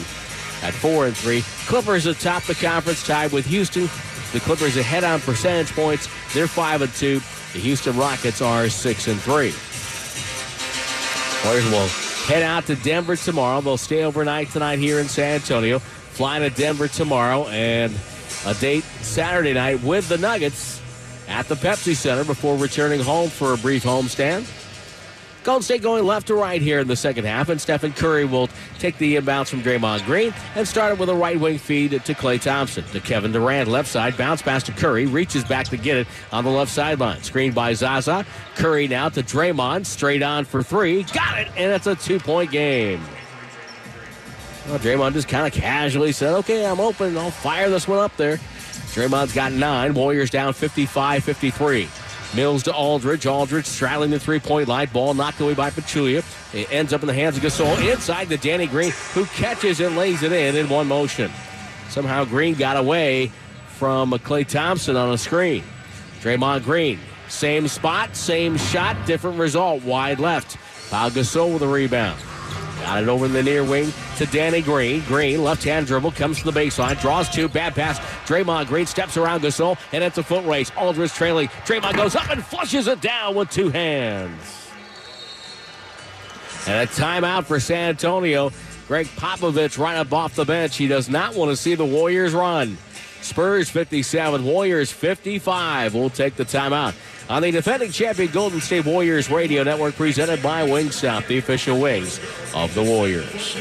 at 0.63 0.75
four 0.75 1.07
and 1.07 1.17
three. 1.17 1.43
Clippers 1.67 2.07
atop 2.07 2.43
the 2.45 2.55
conference, 2.55 3.07
tied 3.07 3.33
with 3.33 3.47
Houston. 3.47 3.89
The 4.33 4.41
Clippers 4.41 4.77
ahead 4.77 5.05
on 5.05 5.21
percentage 5.21 5.73
points. 5.75 6.09
They're 6.35 6.47
five 6.47 6.83
and 6.83 6.93
two. 6.93 7.21
The 7.53 7.61
Houston 7.61 7.97
Rockets 7.97 8.43
are 8.43 8.69
six 8.69 9.09
and 9.09 9.19
three. 9.21 9.55
Warriors 11.45 11.71
will 11.71 11.89
head 12.27 12.43
out 12.43 12.67
to 12.67 12.77
Denver 12.77 13.17
tomorrow. 13.17 13.61
They'll 13.61 13.79
stay 13.79 14.05
overnight 14.05 14.51
tonight 14.51 14.79
here 14.79 14.99
in 14.99 15.09
San 15.09 15.37
Antonio. 15.37 15.81
Fly 16.19 16.41
to 16.41 16.51
Denver 16.51 16.89
tomorrow 16.89 17.47
and 17.47 17.97
a 18.45 18.53
date 18.55 18.83
Saturday 19.03 19.53
night 19.53 19.81
with 19.85 20.09
the 20.09 20.19
Nuggets 20.19 20.83
at 21.29 21.47
the 21.47 21.55
Pepsi 21.55 21.95
Center 21.95 22.25
before 22.25 22.57
returning 22.57 22.99
home 22.99 23.31
for 23.31 23.55
a 23.55 23.57
brief 23.57 23.85
homestand. 23.85 24.45
Golden 25.45 25.62
State 25.62 25.81
going 25.81 26.05
left 26.05 26.27
to 26.27 26.35
right 26.35 26.61
here 26.61 26.81
in 26.81 26.89
the 26.89 26.97
second 26.97 27.25
half, 27.25 27.51
and 27.51 27.61
Stephen 27.61 27.93
Curry 27.93 28.25
will 28.25 28.49
take 28.81 28.99
the 28.99 29.14
inbounds 29.14 29.47
from 29.47 29.62
Draymond 29.62 30.05
Green 30.07 30.35
and 30.57 30.66
start 30.66 30.95
it 30.95 30.99
with 30.99 31.09
a 31.09 31.14
right 31.14 31.39
wing 31.39 31.57
feed 31.57 31.93
to 31.93 32.14
Klay 32.14 32.43
Thompson. 32.43 32.83
To 32.87 32.99
Kevin 32.99 33.31
Durant, 33.31 33.69
left 33.69 33.89
side, 33.89 34.16
bounce 34.16 34.43
pass 34.43 34.64
to 34.64 34.73
Curry, 34.73 35.07
reaches 35.07 35.45
back 35.45 35.69
to 35.69 35.77
get 35.77 35.99
it 35.99 36.09
on 36.33 36.43
the 36.43 36.51
left 36.51 36.73
sideline. 36.73 37.23
Screen 37.23 37.53
by 37.53 37.75
Zaza. 37.75 38.27
Curry 38.57 38.89
now 38.89 39.09
to 39.11 39.23
Draymond, 39.23 39.87
straight 39.87 40.25
on 40.25 40.45
for 40.45 40.64
three. 40.64 41.05
Got 41.05 41.39
it, 41.39 41.49
and 41.57 41.71
it's 41.71 41.87
a 41.87 41.95
two 41.95 42.19
point 42.19 42.51
game. 42.51 43.01
Well, 44.69 44.79
Draymond 44.79 45.14
just 45.14 45.29
kind 45.29 45.47
of 45.47 45.59
casually 45.59 46.12
said, 46.12 46.35
okay, 46.41 46.66
I'm 46.66 46.79
open. 46.79 47.16
I'll 47.16 47.31
fire 47.31 47.71
this 47.71 47.89
one 47.89 48.01
up 48.01 48.14
there. 48.19 48.37
Draymond's 48.93 49.33
got 49.33 49.51
nine. 49.51 49.95
Warriors 49.95 50.29
down 50.29 50.53
55 50.53 51.25
53. 51.25 51.89
Mills 52.37 52.64
to 52.64 52.75
Aldridge. 52.75 53.25
Aldridge 53.25 53.64
straddling 53.64 54.11
the 54.11 54.21
three 54.21 54.39
point 54.39 54.69
line. 54.69 54.89
Ball 54.93 55.14
knocked 55.14 55.41
away 55.41 55.55
by 55.55 55.71
Pachulia. 55.71 56.23
It 56.55 56.71
ends 56.71 56.93
up 56.93 57.01
in 57.01 57.07
the 57.07 57.14
hands 57.14 57.39
of 57.39 57.43
Gasol 57.43 57.91
inside 57.91 58.29
to 58.29 58.37
Danny 58.37 58.66
Green, 58.66 58.93
who 59.14 59.25
catches 59.25 59.81
and 59.81 59.97
lays 59.97 60.23
it 60.23 60.33
in 60.33 60.55
in 60.55 60.69
one 60.69 60.87
motion. 60.87 61.31
Somehow 61.89 62.27
Green 62.27 62.53
got 62.53 62.77
away 62.77 63.33
from 63.79 64.11
Klay 64.11 64.47
Thompson 64.47 64.97
on 64.97 65.14
a 65.14 65.19
screen. 65.19 65.64
Draymond 66.21 66.64
Green, 66.64 66.99
same 67.29 67.69
spot, 67.69 68.14
same 68.14 68.59
shot, 68.59 68.97
different 69.07 69.39
result. 69.39 69.83
Wide 69.83 70.19
left. 70.19 70.59
Pau 70.91 71.09
Gasol 71.09 71.55
with 71.55 71.62
a 71.62 71.69
rebound. 71.69 72.21
Got 72.81 73.03
it 73.03 73.09
over 73.09 73.26
in 73.26 73.33
the 73.33 73.43
near 73.43 73.64
wing 73.64 73.93
to 74.16 74.26
Danny 74.26 74.62
Green. 74.62 75.03
Green, 75.03 75.43
left 75.43 75.64
hand 75.64 75.87
dribble, 75.87 76.12
comes 76.12 76.39
to 76.39 76.51
the 76.51 76.59
baseline, 76.59 77.01
draws 77.01 77.29
two, 77.29 77.49
bad 77.49 77.74
pass. 77.74 77.99
Draymond 78.26 78.68
Green 78.68 78.87
steps 78.87 79.16
around 79.16 79.41
Gasol, 79.41 79.79
and 79.93 80.03
it's 80.05 80.18
a 80.18 80.22
foot 80.22 80.45
race. 80.45 80.70
Aldridge 80.76 81.12
trailing. 81.12 81.49
Draymond 81.66 81.97
goes 81.97 82.16
up 82.16 82.31
and 82.31 82.45
flushes 82.45 82.87
it 82.87 83.01
down 83.01 83.35
with 83.35 83.51
two 83.51 83.70
hands. 83.70 84.68
And 86.66 86.89
a 86.89 86.93
timeout 86.93 87.45
for 87.45 87.61
San 87.61 87.91
Antonio. 87.91 88.51
Gregg 88.89 89.07
Popovich 89.07 89.79
right 89.79 89.97
up 89.97 90.12
off 90.12 90.35
the 90.35 90.45
bench. 90.45 90.76
He 90.76 90.87
does 90.87 91.09
not 91.09 91.35
want 91.35 91.51
to 91.51 91.57
see 91.57 91.74
the 91.74 91.85
Warriors 91.85 92.33
run. 92.33 92.79
Spurs 93.20 93.68
57, 93.68 94.45
Warriors 94.45 94.93
55. 94.93 95.95
We'll 95.95 96.09
take 96.09 96.37
the 96.37 96.45
timeout 96.45 96.95
on 97.29 97.43
the 97.43 97.51
defending 97.51 97.91
champion 97.91 98.31
Golden 98.33 98.61
State 98.61 98.85
Warriors 98.85 99.31
radio 99.31 99.62
network 99.62 99.97
presented 99.97 100.43
by 100.43 100.66
Wingstop, 100.66 101.26
the 101.26 101.39
official 101.39 101.81
wings 101.81 102.20
of 102.55 102.74
the 102.74 102.83
Warriors. 102.83 103.57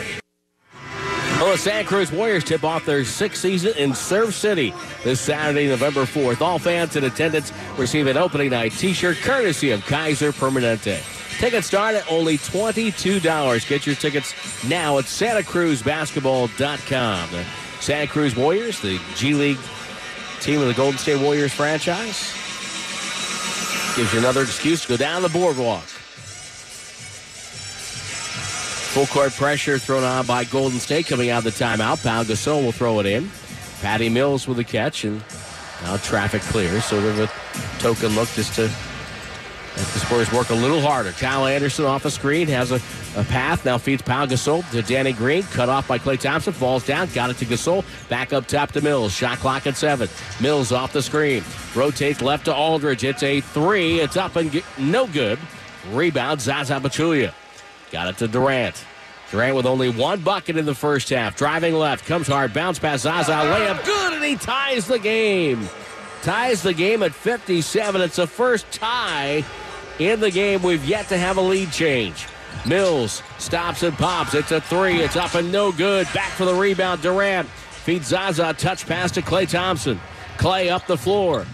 Well, 1.39 1.51
the 1.51 1.57
Santa 1.59 1.87
Cruz 1.87 2.11
Warriors 2.11 2.43
tip 2.43 2.63
off 2.63 2.83
their 2.85 3.05
sixth 3.05 3.41
season 3.41 3.73
in 3.77 3.93
Surf 3.93 4.33
City 4.33 4.73
this 5.03 5.21
Saturday, 5.21 5.67
November 5.67 6.05
4th. 6.05 6.41
All 6.41 6.57
fans 6.57 6.95
in 6.95 7.03
attendance 7.03 7.53
receive 7.77 8.07
an 8.07 8.17
opening 8.17 8.49
night 8.49 8.71
t-shirt 8.71 9.17
courtesy 9.17 9.69
of 9.69 9.85
Kaiser 9.85 10.31
Permanente. 10.31 10.99
Tickets 11.39 11.67
start 11.67 11.93
at 11.93 12.11
only 12.11 12.39
$22. 12.39 13.69
Get 13.69 13.85
your 13.85 13.95
tickets 13.95 14.33
now 14.67 14.97
at 14.97 15.05
SantaCruzBasketball.com. 15.05 17.29
The 17.29 17.45
Santa 17.81 18.07
Cruz 18.07 18.35
Warriors, 18.35 18.81
the 18.81 18.99
G 19.15 19.35
League 19.35 19.59
team 20.41 20.59
of 20.59 20.65
the 20.67 20.73
Golden 20.73 20.97
State 20.97 21.21
Warriors 21.21 21.53
franchise, 21.53 22.33
gives 23.97 24.13
you 24.13 24.19
another 24.19 24.43
excuse 24.43 24.83
to 24.83 24.89
go 24.89 24.95
down 24.95 25.23
the 25.23 25.29
boardwalk. 25.29 25.83
Full 28.93 29.07
court 29.07 29.31
pressure 29.31 29.79
thrown 29.79 30.03
on 30.03 30.27
by 30.27 30.43
Golden 30.43 30.79
State 30.79 31.07
coming 31.07 31.31
out 31.31 31.39
of 31.39 31.45
the 31.45 31.63
timeout. 31.65 32.03
Pau 32.03 32.23
Gasol 32.23 32.63
will 32.63 32.71
throw 32.71 32.99
it 32.99 33.07
in. 33.07 33.31
Patty 33.81 34.07
Mills 34.09 34.47
with 34.47 34.59
a 34.59 34.63
catch, 34.63 35.03
and 35.03 35.23
now 35.81 35.97
traffic 35.97 36.43
clears. 36.43 36.85
So 36.85 37.01
there's 37.01 37.17
a 37.17 37.31
token 37.79 38.09
look 38.09 38.29
just 38.29 38.53
to 38.55 38.63
let 38.65 39.87
the 39.87 39.99
Spurs 39.99 40.31
work 40.31 40.51
a 40.51 40.55
little 40.55 40.79
harder. 40.81 41.11
Kyle 41.13 41.47
Anderson 41.47 41.85
off 41.85 42.03
the 42.03 42.11
screen 42.11 42.47
has 42.49 42.71
a, 42.71 42.79
a 43.17 43.23
path. 43.23 43.65
Now 43.65 43.77
feeds 43.77 44.01
Pau 44.01 44.25
Gasol 44.25 44.69
to 44.71 44.81
Danny 44.81 45.11
Green. 45.11 45.43
Cut 45.43 45.69
off 45.69 45.87
by 45.87 45.97
Klay 45.97 46.19
Thompson. 46.19 46.53
Falls 46.53 46.85
down. 46.85 47.09
Got 47.13 47.31
it 47.31 47.37
to 47.37 47.45
Gasol. 47.45 47.83
Back 48.09 48.31
up 48.31 48.47
top 48.47 48.71
to 48.73 48.81
Mills. 48.81 49.11
Shot 49.11 49.39
clock 49.39 49.67
at 49.67 49.75
seven. 49.75 50.07
Mills 50.39 50.71
off 50.71 50.93
the 50.93 51.01
screen. 51.01 51.43
Rotates 51.75 52.21
left 52.21 52.45
to 52.45 52.55
Aldridge. 52.55 53.03
It's 53.03 53.23
a 53.23 53.41
three. 53.41 53.99
It's 53.99 54.15
up 54.15 54.35
and 54.35 54.51
get, 54.51 54.63
no 54.77 55.07
good. 55.07 55.39
Rebound 55.91 56.39
Zaza 56.39 56.75
Pachulia. 56.75 57.33
Got 57.91 58.09
it 58.09 58.17
to 58.17 58.27
Durant. 58.27 58.85
Durant 59.31 59.55
with 59.55 59.65
only 59.65 59.89
one 59.89 60.21
bucket 60.21 60.57
in 60.57 60.65
the 60.65 60.75
first 60.75 61.09
half. 61.09 61.35
Driving 61.35 61.73
left, 61.73 62.05
comes 62.05 62.27
hard, 62.27 62.53
bounce 62.53 62.79
pass, 62.79 63.01
Zaza, 63.01 63.31
layup, 63.31 63.83
good, 63.85 64.13
and 64.13 64.23
he 64.23 64.35
ties 64.37 64.87
the 64.87 64.99
game. 64.99 65.67
Ties 66.21 66.63
the 66.63 66.73
game 66.73 67.03
at 67.03 67.13
57. 67.13 68.01
It's 68.01 68.15
the 68.15 68.27
first 68.27 68.71
tie 68.71 69.43
in 69.99 70.19
the 70.19 70.31
game. 70.31 70.63
We've 70.63 70.83
yet 70.85 71.09
to 71.09 71.17
have 71.17 71.37
a 71.37 71.41
lead 71.41 71.71
change. 71.71 72.25
Mills 72.67 73.23
stops 73.37 73.83
and 73.83 73.97
pops. 73.97 74.33
It's 74.33 74.51
a 74.51 74.59
three. 74.59 75.01
It's 75.01 75.15
up 75.15 75.35
and 75.35 75.51
no 75.51 75.71
good. 75.71 76.07
Back 76.13 76.31
for 76.31 76.45
the 76.45 76.53
rebound. 76.53 77.01
Durant 77.01 77.47
feeds 77.47 78.07
Zaza. 78.07 78.53
Touch 78.53 78.85
pass 78.85 79.11
to 79.11 79.21
Klay 79.21 79.49
Thompson. 79.49 79.99
Klay 80.37 80.69
up 80.69 80.85
the 80.87 80.97
floor. 80.97 81.45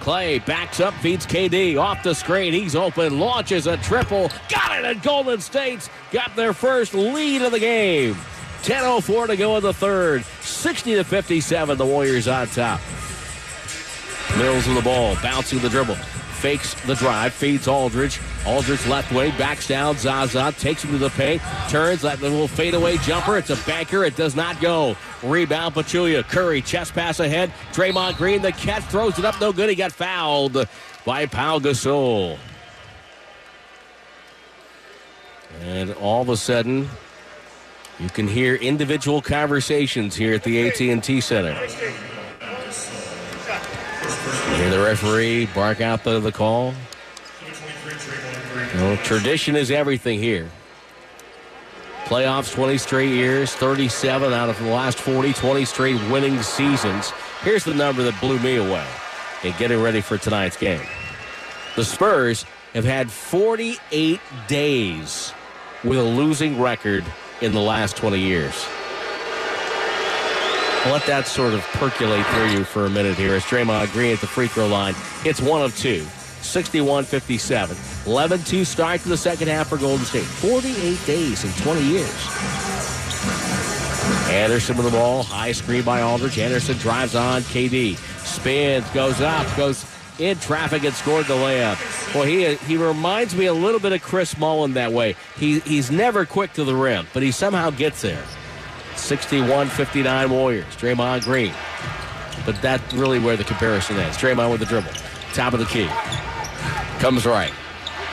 Klay 0.00 0.44
backs 0.46 0.80
up, 0.80 0.94
feeds 0.94 1.26
KD 1.26 1.78
off 1.78 2.02
the 2.02 2.14
screen. 2.14 2.54
He's 2.54 2.74
open, 2.74 3.18
launches 3.18 3.66
a 3.66 3.76
triple. 3.78 4.30
Got 4.48 4.78
it 4.78 4.84
at 4.86 5.02
Golden 5.02 5.40
State's 5.40 5.90
got 6.10 6.34
their 6.36 6.54
first 6.54 6.94
lead 6.94 7.42
of 7.42 7.52
the 7.52 7.58
game. 7.58 8.14
10.04 8.62 9.26
to 9.26 9.36
go 9.36 9.56
in 9.56 9.62
the 9.62 9.74
third. 9.74 10.24
60 10.40 10.94
to 10.94 11.04
57, 11.04 11.76
the 11.76 11.84
Warriors 11.84 12.28
on 12.28 12.46
top. 12.48 12.80
Mills 14.38 14.66
with 14.66 14.76
the 14.76 14.82
ball, 14.82 15.16
bouncing 15.22 15.58
the 15.58 15.68
dribble. 15.68 15.96
Fakes 15.96 16.72
the 16.86 16.94
drive, 16.94 17.34
feeds 17.34 17.68
Aldridge. 17.68 18.20
Aldridge 18.46 18.86
left 18.86 19.12
wing, 19.12 19.32
backs 19.36 19.68
down. 19.68 19.96
Zaza 19.98 20.52
takes 20.58 20.82
him 20.82 20.92
to 20.92 20.98
the 20.98 21.10
paint, 21.10 21.42
turns, 21.68 22.02
that 22.02 22.22
little 22.22 22.48
fadeaway 22.48 22.96
jumper. 22.98 23.36
It's 23.36 23.50
a 23.50 23.56
banker. 23.66 24.04
It 24.04 24.16
does 24.16 24.34
not 24.34 24.60
go. 24.60 24.96
Rebound, 25.22 25.74
Pachulia. 25.74 26.26
Curry, 26.26 26.62
chest 26.62 26.94
pass 26.94 27.20
ahead. 27.20 27.52
Draymond 27.72 28.16
Green, 28.16 28.40
the 28.40 28.52
catch, 28.52 28.84
throws 28.84 29.18
it 29.18 29.24
up. 29.26 29.38
No 29.40 29.52
good. 29.52 29.68
He 29.68 29.74
got 29.74 29.92
fouled 29.92 30.66
by 31.04 31.26
Pau 31.26 31.58
Gasol. 31.58 32.38
And 35.60 35.92
all 35.94 36.22
of 36.22 36.30
a 36.30 36.36
sudden, 36.36 36.88
you 37.98 38.08
can 38.08 38.26
hear 38.26 38.54
individual 38.54 39.20
conversations 39.20 40.16
here 40.16 40.32
at 40.32 40.42
the 40.44 40.66
AT&T 40.68 41.20
Center. 41.20 41.52
You 44.48 44.56
hear 44.56 44.70
the 44.70 44.82
referee 44.82 45.46
bark 45.54 45.82
out 45.82 46.04
the, 46.04 46.20
the 46.20 46.32
call. 46.32 46.72
Know, 48.74 48.96
tradition 48.96 49.56
is 49.56 49.70
everything 49.70 50.20
here. 50.20 50.48
Playoffs 52.04 52.52
20 52.54 52.78
straight 52.78 53.10
years, 53.10 53.52
37 53.54 54.32
out 54.32 54.48
of 54.48 54.58
the 54.58 54.70
last 54.70 54.98
40, 54.98 55.32
20 55.32 55.64
straight 55.64 56.10
winning 56.10 56.40
seasons. 56.42 57.10
Here's 57.42 57.64
the 57.64 57.74
number 57.74 58.02
that 58.04 58.20
blew 58.20 58.38
me 58.38 58.56
away 58.56 58.86
in 59.42 59.54
getting 59.58 59.80
ready 59.80 60.00
for 60.00 60.18
tonight's 60.18 60.56
game. 60.56 60.86
The 61.76 61.84
Spurs 61.84 62.44
have 62.74 62.84
had 62.84 63.10
48 63.10 64.20
days 64.46 65.32
with 65.82 65.98
a 65.98 66.02
losing 66.02 66.60
record 66.60 67.04
in 67.40 67.52
the 67.52 67.60
last 67.60 67.96
20 67.96 68.18
years. 68.18 68.66
Let 70.86 71.04
that 71.06 71.26
sort 71.26 71.54
of 71.54 71.60
percolate 71.74 72.24
through 72.26 72.50
you 72.50 72.64
for 72.64 72.86
a 72.86 72.90
minute 72.90 73.16
here 73.16 73.34
as 73.34 73.42
Draymond 73.44 73.92
Green 73.92 74.12
at 74.12 74.20
the 74.20 74.26
free 74.26 74.48
throw 74.48 74.66
line. 74.66 74.94
It's 75.24 75.40
one 75.40 75.62
of 75.62 75.76
two. 75.76 76.06
61 76.42 77.04
57. 77.04 77.76
11 78.06 78.42
2 78.44 78.64
start 78.64 79.00
to 79.00 79.08
the 79.08 79.16
second 79.16 79.48
half 79.48 79.68
for 79.68 79.78
Golden 79.78 80.04
State. 80.04 80.24
48 80.24 81.06
days 81.06 81.44
in 81.44 81.50
20 81.62 81.82
years. 81.82 82.26
Anderson 84.30 84.76
with 84.76 84.86
the 84.86 84.92
ball. 84.92 85.22
High 85.22 85.52
screen 85.52 85.82
by 85.82 86.02
Aldridge. 86.02 86.38
Anderson 86.38 86.76
drives 86.78 87.14
on. 87.14 87.42
KD 87.42 87.96
spins, 88.24 88.88
goes 88.90 89.20
up, 89.20 89.46
goes 89.56 89.84
in 90.18 90.38
traffic 90.38 90.84
and 90.84 90.94
scored 90.94 91.26
the 91.26 91.34
layup. 91.34 92.14
Well, 92.14 92.24
he 92.24 92.54
he 92.66 92.76
reminds 92.76 93.34
me 93.34 93.46
a 93.46 93.54
little 93.54 93.80
bit 93.80 93.92
of 93.92 94.02
Chris 94.02 94.36
Mullin 94.38 94.74
that 94.74 94.92
way. 94.92 95.16
He 95.36 95.60
he's 95.60 95.90
never 95.90 96.24
quick 96.24 96.52
to 96.54 96.64
the 96.64 96.74
rim, 96.74 97.06
but 97.12 97.22
he 97.22 97.30
somehow 97.30 97.70
gets 97.70 98.02
there. 98.02 98.22
61-59 98.94 100.28
Warriors. 100.30 100.76
Draymond 100.76 101.24
Green. 101.24 101.54
But 102.44 102.60
that's 102.60 102.92
really 102.92 103.18
where 103.18 103.36
the 103.36 103.44
comparison 103.44 103.96
is. 103.96 104.16
Draymond 104.16 104.50
with 104.50 104.60
the 104.60 104.66
dribble. 104.66 104.92
Top 105.32 105.54
of 105.54 105.60
the 105.60 105.66
key. 105.66 105.88
Comes 107.00 107.24
right. 107.24 107.52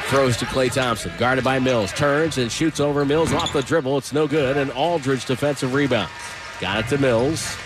Throws 0.06 0.38
to 0.38 0.46
Klay 0.46 0.72
Thompson. 0.72 1.12
Guarded 1.18 1.44
by 1.44 1.60
Mills. 1.60 1.92
Turns 1.92 2.38
and 2.38 2.50
shoots 2.50 2.80
over 2.80 3.04
Mills 3.04 3.34
off 3.34 3.52
the 3.52 3.62
dribble. 3.62 3.98
It's 3.98 4.14
no 4.14 4.28
good. 4.30 4.56
And 4.56 4.72
Aldridge 4.72 5.26
defensive 5.26 5.74
rebound. 5.74 6.10
Got 6.62 6.86
it 6.86 6.88
to 6.88 6.98
Mills. 6.98 7.58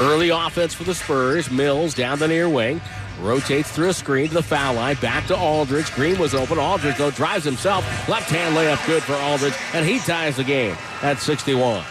Early 0.00 0.30
offense 0.30 0.74
for 0.74 0.82
the 0.82 0.94
Spurs. 0.94 1.52
Mills 1.52 1.94
down 1.94 2.18
the 2.18 2.26
near 2.26 2.48
wing. 2.48 2.80
Rotates 3.20 3.70
through 3.70 3.90
a 3.90 3.94
screen 3.94 4.26
to 4.26 4.34
the 4.34 4.42
foul 4.42 4.74
line. 4.74 4.96
Back 4.96 5.28
to 5.28 5.36
Aldridge. 5.36 5.92
Green 5.92 6.18
was 6.18 6.34
open. 6.34 6.58
Aldridge, 6.58 6.98
though, 6.98 7.12
drives 7.12 7.44
himself. 7.44 7.84
Left 8.08 8.28
hand 8.28 8.56
layup 8.56 8.84
good 8.88 9.04
for 9.04 9.14
Aldridge. 9.14 9.54
And 9.72 9.86
he 9.86 10.00
ties 10.00 10.34
the 10.34 10.44
game 10.44 10.76
at 11.02 11.20
61. 11.20 11.84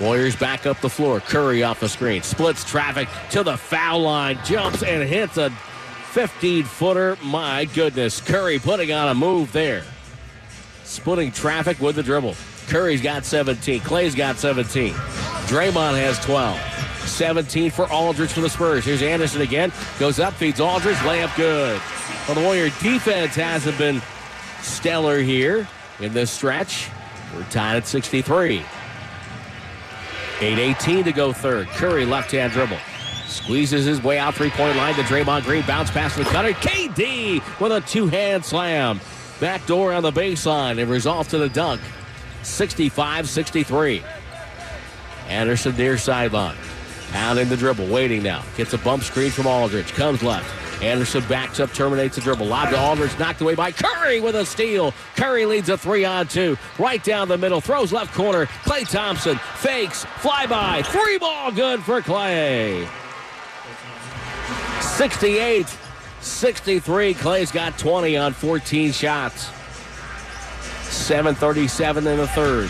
Warriors 0.00 0.36
back 0.36 0.64
up 0.64 0.80
the 0.80 0.88
floor. 0.88 1.20
Curry 1.20 1.62
off 1.62 1.80
the 1.80 1.88
screen. 1.90 2.22
Splits 2.22 2.64
traffic 2.64 3.08
to 3.32 3.42
the 3.42 3.58
foul 3.58 4.00
line. 4.00 4.38
Jumps 4.46 4.82
and 4.82 5.06
hits 5.06 5.36
a 5.36 5.52
15 6.18 6.64
footer. 6.64 7.16
My 7.22 7.64
goodness. 7.64 8.20
Curry 8.20 8.58
putting 8.58 8.90
on 8.90 9.06
a 9.06 9.14
move 9.14 9.52
there. 9.52 9.84
Splitting 10.82 11.30
traffic 11.30 11.78
with 11.78 11.94
the 11.94 12.02
dribble. 12.02 12.34
Curry's 12.66 13.00
got 13.00 13.24
17. 13.24 13.82
Klay's 13.82 14.16
got 14.16 14.36
17. 14.36 14.94
Draymond 14.94 15.96
has 15.96 16.18
12. 16.24 16.58
17 17.08 17.70
for 17.70 17.88
Aldridge 17.92 18.32
for 18.32 18.40
the 18.40 18.50
Spurs. 18.50 18.84
Here's 18.84 19.00
Anderson 19.00 19.42
again. 19.42 19.70
Goes 20.00 20.18
up, 20.18 20.34
feeds 20.34 20.58
Aldridge. 20.58 20.96
Layup 20.96 21.36
good. 21.36 21.80
Well, 22.26 22.34
the 22.34 22.42
Warrior 22.42 22.70
defense 22.82 23.36
hasn't 23.36 23.78
been 23.78 24.02
stellar 24.60 25.20
here 25.20 25.68
in 26.00 26.12
this 26.14 26.32
stretch. 26.32 26.90
We're 27.32 27.44
tied 27.44 27.76
at 27.76 27.86
63. 27.86 28.58
8.18 30.38 31.04
to 31.04 31.12
go 31.12 31.32
third. 31.32 31.68
Curry 31.68 32.04
left 32.04 32.32
hand 32.32 32.52
dribble. 32.52 32.78
Squeezes 33.28 33.84
his 33.84 34.02
way 34.02 34.18
out 34.18 34.34
three 34.34 34.50
point 34.50 34.76
line 34.76 34.94
to 34.94 35.02
Draymond 35.02 35.44
Green. 35.44 35.62
Bounce 35.66 35.90
pass 35.90 36.14
to 36.14 36.24
the 36.24 36.30
cutter. 36.30 36.52
KD 36.52 37.42
with 37.60 37.72
a 37.72 37.80
two 37.82 38.08
hand 38.08 38.44
slam. 38.44 39.00
Back 39.38 39.64
door 39.66 39.92
on 39.92 40.02
the 40.02 40.10
baseline 40.10 40.80
and 40.80 40.90
resolved 40.90 41.30
to 41.30 41.38
the 41.38 41.48
dunk. 41.48 41.80
65 42.42 43.28
63. 43.28 44.02
Anderson 45.28 45.76
near 45.76 45.98
sideline. 45.98 46.56
Pounding 47.12 47.48
the 47.48 47.56
dribble, 47.56 47.86
waiting 47.86 48.22
now. 48.22 48.42
Gets 48.56 48.72
a 48.72 48.78
bump 48.78 49.02
screen 49.02 49.30
from 49.30 49.46
Aldridge. 49.46 49.92
Comes 49.92 50.22
left. 50.22 50.50
Anderson 50.82 51.24
backs 51.28 51.58
up, 51.60 51.72
terminates 51.72 52.16
the 52.16 52.22
dribble. 52.22 52.46
Lob 52.46 52.70
to 52.70 52.80
Aldridge, 52.80 53.18
knocked 53.18 53.40
away 53.40 53.54
by 53.54 53.72
Curry 53.72 54.20
with 54.20 54.36
a 54.36 54.46
steal. 54.46 54.92
Curry 55.16 55.44
leads 55.44 55.68
a 55.68 55.76
three 55.76 56.04
on 56.04 56.28
two. 56.28 56.56
Right 56.78 57.02
down 57.02 57.28
the 57.28 57.38
middle, 57.38 57.60
throws 57.60 57.92
left 57.92 58.14
corner. 58.14 58.46
Klay 58.46 58.88
Thompson 58.88 59.38
fakes, 59.56 60.04
flyby, 60.04 60.84
three 60.86 61.18
ball 61.18 61.50
good 61.50 61.82
for 61.82 62.00
Klay. 62.00 62.88
68 64.98 65.78
63. 66.22 67.14
Klay's 67.14 67.52
got 67.52 67.78
20 67.78 68.16
on 68.16 68.32
14 68.32 68.90
shots. 68.90 69.48
737 70.90 72.04
in 72.04 72.16
the 72.16 72.26
third. 72.26 72.68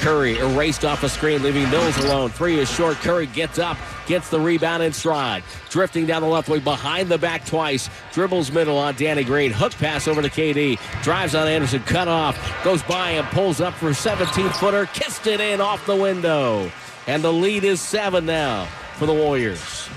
Curry 0.00 0.36
erased 0.38 0.84
off 0.84 1.04
a 1.04 1.08
screen, 1.08 1.44
leaving 1.44 1.70
Mills 1.70 1.96
alone. 1.98 2.30
Three 2.30 2.58
is 2.58 2.68
short. 2.68 2.96
Curry 2.96 3.26
gets 3.26 3.60
up, 3.60 3.76
gets 4.08 4.30
the 4.30 4.40
rebound 4.40 4.82
in 4.82 4.92
stride. 4.92 5.44
Drifting 5.68 6.06
down 6.06 6.22
the 6.22 6.28
left 6.28 6.48
wing, 6.48 6.58
behind 6.60 7.08
the 7.08 7.18
back 7.18 7.46
twice. 7.46 7.88
Dribbles 8.12 8.50
middle 8.50 8.76
on 8.76 8.96
Danny 8.96 9.22
Green. 9.22 9.52
Hook 9.52 9.72
pass 9.74 10.08
over 10.08 10.22
to 10.22 10.28
KD. 10.28 10.76
Drives 11.04 11.36
on 11.36 11.46
Anderson, 11.46 11.84
cut 11.84 12.08
off. 12.08 12.36
Goes 12.64 12.82
by 12.82 13.10
and 13.10 13.28
pulls 13.28 13.60
up 13.60 13.74
for 13.74 13.94
17 13.94 14.48
footer. 14.54 14.86
Kissed 14.86 15.28
it 15.28 15.40
in 15.40 15.60
off 15.60 15.86
the 15.86 15.94
window. 15.94 16.68
And 17.06 17.22
the 17.22 17.32
lead 17.32 17.62
is 17.62 17.80
seven 17.80 18.26
now 18.26 18.64
for 18.96 19.06
the 19.06 19.14
Warriors. 19.14 19.88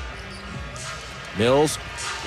Mills 1.38 1.78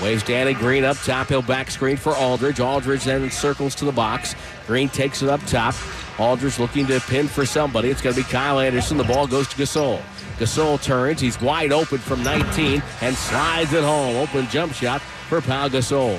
waves 0.02 0.22
Danny 0.22 0.54
Green 0.54 0.84
up 0.84 0.96
top. 0.98 1.28
He'll 1.28 1.42
back 1.42 1.70
screen 1.70 1.96
for 1.96 2.14
Aldridge. 2.16 2.60
Aldridge 2.60 3.04
then 3.04 3.30
circles 3.30 3.74
to 3.76 3.84
the 3.84 3.92
box. 3.92 4.34
Green 4.66 4.88
takes 4.88 5.22
it 5.22 5.28
up 5.28 5.40
top. 5.46 5.74
Aldridge 6.18 6.58
looking 6.58 6.86
to 6.86 7.00
pin 7.00 7.28
for 7.28 7.46
somebody. 7.46 7.90
It's 7.90 8.02
going 8.02 8.16
to 8.16 8.22
be 8.22 8.28
Kyle 8.28 8.58
Anderson. 8.58 8.96
The 8.96 9.04
ball 9.04 9.26
goes 9.26 9.48
to 9.48 9.56
Gasol. 9.56 10.00
Gasol 10.38 10.82
turns. 10.82 11.20
He's 11.20 11.40
wide 11.40 11.72
open 11.72 11.98
from 11.98 12.22
19 12.22 12.82
and 13.00 13.16
slides 13.16 13.72
it 13.72 13.84
home. 13.84 14.16
Open 14.16 14.46
jump 14.48 14.72
shot 14.72 15.00
for 15.00 15.40
Pau 15.40 15.68
Gasol. 15.68 16.18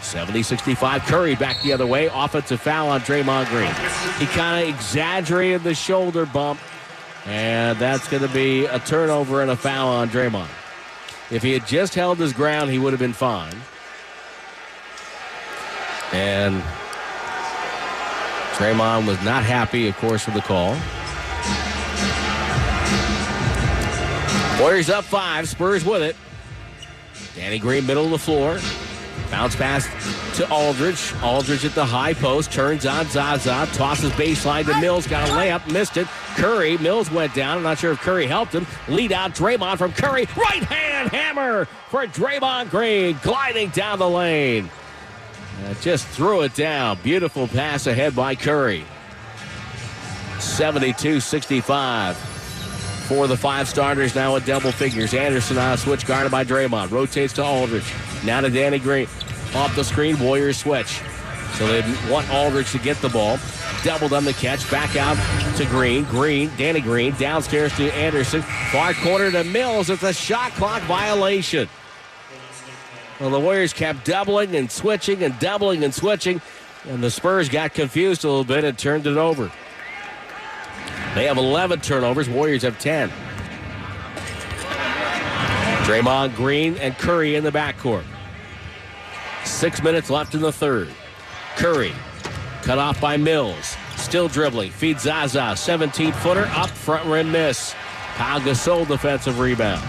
70-65. 0.00 1.00
Curry 1.06 1.34
back 1.34 1.60
the 1.62 1.72
other 1.72 1.86
way. 1.86 2.08
Offensive 2.12 2.60
foul 2.60 2.88
on 2.88 3.00
Draymond 3.00 3.48
Green. 3.48 3.72
He 4.18 4.26
kind 4.34 4.62
of 4.62 4.74
exaggerated 4.74 5.64
the 5.64 5.74
shoulder 5.74 6.24
bump, 6.24 6.60
and 7.26 7.78
that's 7.78 8.08
going 8.08 8.22
to 8.22 8.32
be 8.32 8.66
a 8.66 8.78
turnover 8.78 9.42
and 9.42 9.50
a 9.50 9.56
foul 9.56 9.88
on 9.88 10.08
Draymond. 10.08 10.48
If 11.30 11.42
he 11.42 11.52
had 11.52 11.66
just 11.66 11.94
held 11.94 12.18
his 12.18 12.32
ground, 12.32 12.70
he 12.70 12.78
would 12.78 12.92
have 12.92 13.00
been 13.00 13.12
fine. 13.12 13.54
And 16.12 16.62
Draymond 18.54 19.06
was 19.06 19.22
not 19.22 19.44
happy, 19.44 19.88
of 19.88 19.96
course, 19.98 20.24
with 20.24 20.34
the 20.34 20.40
call. 20.40 20.76
Warriors 24.58 24.90
up 24.90 25.04
five. 25.04 25.48
Spurs 25.48 25.84
with 25.84 26.02
it. 26.02 26.16
Danny 27.36 27.58
Green, 27.58 27.86
middle 27.86 28.06
of 28.06 28.10
the 28.10 28.18
floor. 28.18 28.58
Bounce 29.30 29.54
pass 29.56 29.86
to 30.36 30.50
Aldridge. 30.50 31.12
Aldridge 31.22 31.64
at 31.64 31.74
the 31.74 31.84
high 31.84 32.14
post. 32.14 32.50
Turns 32.52 32.86
on 32.86 33.06
Zaza. 33.06 33.68
Tosses 33.74 34.10
baseline 34.12 34.64
to 34.66 34.80
Mills. 34.80 35.06
Got 35.06 35.28
a 35.28 35.32
layup. 35.32 35.70
Missed 35.70 35.96
it. 35.96 36.06
Curry. 36.36 36.78
Mills 36.78 37.10
went 37.10 37.34
down. 37.34 37.58
I'm 37.58 37.62
not 37.62 37.78
sure 37.78 37.92
if 37.92 38.00
Curry 38.00 38.26
helped 38.26 38.54
him. 38.54 38.66
Lead 38.88 39.12
out 39.12 39.34
Draymond 39.34 39.78
from 39.78 39.92
Curry. 39.92 40.26
Right 40.36 40.62
hand 40.62 41.10
hammer 41.10 41.66
for 41.90 42.06
Draymond 42.06 42.70
Green. 42.70 43.18
Gliding 43.22 43.70
down 43.70 43.98
the 43.98 44.08
lane. 44.08 44.70
Uh, 45.64 45.74
just 45.74 46.06
threw 46.06 46.42
it 46.42 46.54
down. 46.54 46.98
Beautiful 47.02 47.48
pass 47.48 47.86
ahead 47.86 48.14
by 48.14 48.34
Curry. 48.34 48.84
72 50.38 51.20
65 51.20 52.27
for 53.08 53.26
the 53.26 53.36
five 53.36 53.66
starters 53.66 54.14
now 54.14 54.36
at 54.36 54.44
double 54.44 54.70
figures. 54.70 55.14
Anderson 55.14 55.56
on 55.56 55.72
a 55.72 55.76
switch 55.78 56.06
guarded 56.06 56.30
by 56.30 56.44
Draymond. 56.44 56.90
Rotates 56.90 57.32
to 57.34 57.44
Aldridge. 57.44 57.90
Now 58.22 58.42
to 58.42 58.50
Danny 58.50 58.78
Green. 58.78 59.08
Off 59.54 59.74
the 59.74 59.82
screen, 59.82 60.18
Warriors 60.20 60.58
switch. 60.58 61.00
So 61.54 61.66
they 61.66 61.80
want 62.12 62.30
Aldridge 62.30 62.70
to 62.72 62.78
get 62.78 62.98
the 62.98 63.08
ball. 63.08 63.38
Doubled 63.82 64.12
on 64.12 64.26
the 64.26 64.34
catch. 64.34 64.70
Back 64.70 64.94
out 64.96 65.16
to 65.56 65.64
Green. 65.64 66.04
Green, 66.04 66.50
Danny 66.58 66.82
Green, 66.82 67.14
downstairs 67.14 67.74
to 67.78 67.90
Anderson. 67.94 68.42
Far 68.70 68.92
corner 68.92 69.30
to 69.30 69.42
Mills. 69.42 69.88
It's 69.88 70.02
a 70.02 70.12
shot 70.12 70.52
clock 70.52 70.82
violation. 70.82 71.66
Well, 73.18 73.30
the 73.30 73.40
Warriors 73.40 73.72
kept 73.72 74.04
doubling 74.04 74.54
and 74.54 74.70
switching 74.70 75.22
and 75.22 75.36
doubling 75.40 75.82
and 75.82 75.94
switching, 75.94 76.42
and 76.86 77.02
the 77.02 77.10
Spurs 77.10 77.48
got 77.48 77.72
confused 77.72 78.24
a 78.24 78.28
little 78.28 78.44
bit 78.44 78.64
and 78.64 78.78
turned 78.78 79.06
it 79.06 79.16
over. 79.16 79.50
They 81.18 81.24
have 81.24 81.36
11 81.36 81.80
turnovers. 81.80 82.28
Warriors 82.28 82.62
have 82.62 82.78
10. 82.78 83.10
Draymond 85.82 86.36
Green 86.36 86.76
and 86.76 86.96
Curry 86.96 87.34
in 87.34 87.42
the 87.42 87.50
backcourt. 87.50 88.04
Six 89.44 89.82
minutes 89.82 90.10
left 90.10 90.36
in 90.36 90.42
the 90.42 90.52
third. 90.52 90.88
Curry 91.56 91.92
cut 92.62 92.78
off 92.78 93.00
by 93.00 93.16
Mills. 93.16 93.76
Still 93.96 94.28
dribbling. 94.28 94.70
Feeds 94.70 95.02
Zaza. 95.02 95.56
17 95.56 96.12
footer 96.12 96.46
up 96.52 96.70
front 96.70 97.04
rim 97.04 97.32
miss. 97.32 97.74
Pau 98.14 98.38
Gasol 98.38 98.86
defensive 98.86 99.40
rebound. 99.40 99.84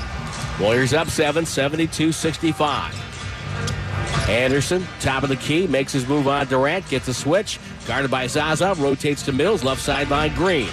Warriors 0.60 0.96
up 0.96 1.10
7, 1.10 1.46
72 1.46 2.12
65. 2.12 4.28
Anderson, 4.28 4.84
top 5.00 5.22
of 5.22 5.30
the 5.30 5.36
key, 5.36 5.68
makes 5.68 5.94
his 5.94 6.08
move 6.08 6.28
on 6.28 6.48
Durant, 6.48 6.90
gets 6.90 7.08
a 7.08 7.14
switch. 7.14 7.60
Guarded 7.86 8.10
by 8.10 8.26
Zaza, 8.26 8.74
rotates 8.80 9.22
to 9.26 9.32
Mills, 9.32 9.64
left 9.64 9.80
sideline 9.80 10.34
Green. 10.34 10.70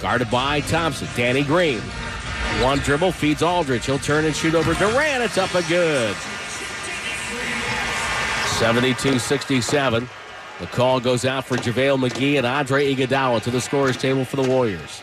Guarded 0.00 0.30
by 0.30 0.60
Thompson, 0.60 1.08
Danny 1.16 1.42
Green. 1.42 1.80
One 2.62 2.78
dribble, 2.78 3.12
feeds 3.12 3.42
Aldridge. 3.42 3.86
He'll 3.86 3.98
turn 3.98 4.24
and 4.24 4.34
shoot 4.34 4.54
over 4.54 4.74
Durant. 4.74 5.22
It's 5.22 5.38
up 5.38 5.54
and 5.54 5.66
good. 5.68 6.16
72 8.58 9.18
67. 9.18 10.08
The 10.60 10.66
call 10.68 11.00
goes 11.00 11.26
out 11.26 11.44
for 11.44 11.56
JaVale 11.56 12.08
McGee 12.08 12.38
and 12.38 12.46
Andre 12.46 12.94
Iguodala 12.94 13.42
to 13.42 13.50
the 13.50 13.60
scorer's 13.60 13.96
table 13.96 14.24
for 14.24 14.36
the 14.36 14.48
Warriors. 14.48 15.02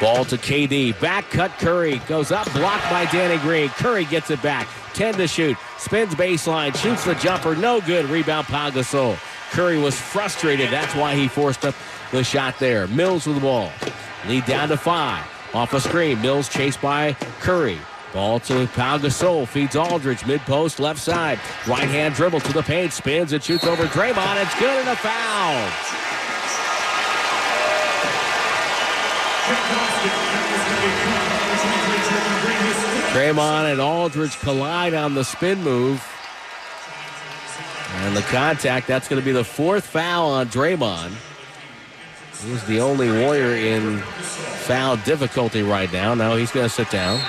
Ball 0.00 0.26
to 0.26 0.36
KD. 0.36 1.00
Back 1.00 1.30
cut 1.30 1.50
Curry. 1.52 1.98
Goes 2.06 2.30
up, 2.30 2.52
blocked 2.52 2.90
by 2.90 3.06
Danny 3.06 3.40
Green. 3.40 3.70
Curry 3.70 4.04
gets 4.04 4.30
it 4.30 4.42
back. 4.42 4.68
10 4.92 5.14
to 5.14 5.26
shoot. 5.26 5.56
Spins 5.78 6.14
baseline. 6.14 6.76
Shoots 6.76 7.04
the 7.04 7.14
jumper. 7.14 7.56
No 7.56 7.80
good. 7.80 8.04
Rebound 8.06 8.46
Pau 8.46 8.68
Gasol. 8.70 9.16
Curry 9.50 9.78
was 9.78 9.98
frustrated. 9.98 10.70
That's 10.70 10.94
why 10.94 11.14
he 11.14 11.28
forced 11.28 11.64
up 11.64 11.74
the 12.12 12.24
shot 12.24 12.58
there. 12.58 12.86
Mills 12.88 13.26
with 13.26 13.36
the 13.36 13.42
ball. 13.42 13.70
Lead 14.26 14.44
down 14.46 14.68
to 14.68 14.76
five. 14.76 15.24
Off 15.54 15.72
a 15.72 15.80
screen. 15.80 16.20
Mills 16.20 16.48
chased 16.48 16.80
by 16.80 17.12
Curry. 17.40 17.78
Ball 18.12 18.40
to 18.40 18.66
Pau 18.68 18.98
Gasol. 18.98 19.46
Feeds 19.46 19.76
Aldridge. 19.76 20.24
Mid 20.26 20.40
post, 20.42 20.80
left 20.80 21.00
side. 21.00 21.38
Right 21.66 21.88
hand 21.88 22.14
dribble 22.14 22.40
to 22.40 22.52
the 22.52 22.62
paint. 22.62 22.92
Spins 22.92 23.32
and 23.32 23.42
shoots 23.42 23.64
over 23.64 23.84
Draymond. 23.84 24.42
It's 24.42 24.58
good 24.58 24.80
and 24.80 24.88
a 24.88 24.96
foul. 24.96 25.70
Draymond 33.12 33.72
and 33.72 33.80
Aldridge 33.80 34.38
collide 34.40 34.92
on 34.94 35.14
the 35.14 35.24
spin 35.24 35.62
move. 35.62 36.04
And 37.94 38.16
the 38.16 38.22
contact, 38.22 38.86
that's 38.86 39.08
going 39.08 39.20
to 39.20 39.24
be 39.24 39.32
the 39.32 39.44
fourth 39.44 39.86
foul 39.86 40.30
on 40.30 40.48
Draymond. 40.48 41.12
He's 42.42 42.64
the 42.64 42.80
only 42.80 43.10
Warrior 43.10 43.54
in 43.54 43.98
foul 43.98 44.96
difficulty 44.98 45.62
right 45.62 45.92
now. 45.92 46.14
Now 46.14 46.36
he's 46.36 46.50
going 46.50 46.66
to 46.66 46.74
sit 46.74 46.90
down. 46.90 47.20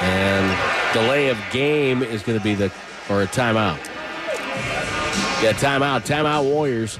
And 0.00 0.94
delay 0.94 1.28
of 1.28 1.38
game 1.52 2.02
is 2.02 2.22
going 2.22 2.38
to 2.38 2.42
be 2.42 2.54
the, 2.54 2.72
or 3.08 3.22
a 3.22 3.26
timeout. 3.26 3.78
Yeah, 5.42 5.52
timeout. 5.52 6.06
Timeout 6.06 6.44
Warriors 6.44 6.98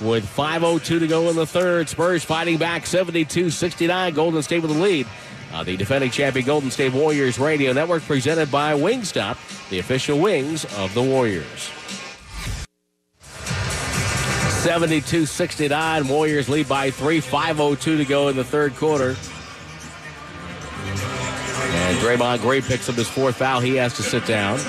with 0.00 0.24
5.02 0.26 0.98
to 1.00 1.06
go 1.06 1.28
in 1.30 1.36
the 1.36 1.46
third. 1.46 1.88
Spurs 1.88 2.24
fighting 2.24 2.58
back 2.58 2.86
72 2.86 3.50
69. 3.50 4.14
Golden 4.14 4.42
State 4.42 4.62
with 4.62 4.72
the 4.72 4.78
lead. 4.78 5.06
Uh, 5.52 5.64
the 5.64 5.76
defending 5.76 6.10
champion 6.10 6.44
Golden 6.44 6.70
State 6.70 6.92
Warriors 6.92 7.38
Radio 7.38 7.72
Network 7.72 8.02
presented 8.02 8.50
by 8.50 8.74
Wingstop, 8.74 9.68
the 9.70 9.78
official 9.78 10.18
wings 10.18 10.66
of 10.76 10.92
the 10.92 11.02
Warriors. 11.02 11.70
72 14.58 15.24
69. 15.24 16.08
Warriors 16.08 16.48
lead 16.48 16.68
by 16.68 16.90
three. 16.90 17.20
5.02 17.20 17.78
to 17.78 18.04
go 18.04 18.28
in 18.28 18.36
the 18.36 18.44
third 18.44 18.74
quarter. 18.74 19.16
And 21.70 21.98
Draymond 21.98 22.40
Green 22.40 22.62
picks 22.62 22.88
up 22.88 22.96
his 22.96 23.08
fourth 23.08 23.36
foul. 23.36 23.60
He 23.60 23.76
has 23.76 23.94
to 23.96 24.02
sit 24.02 24.26
down. 24.26 24.58
So 24.58 24.68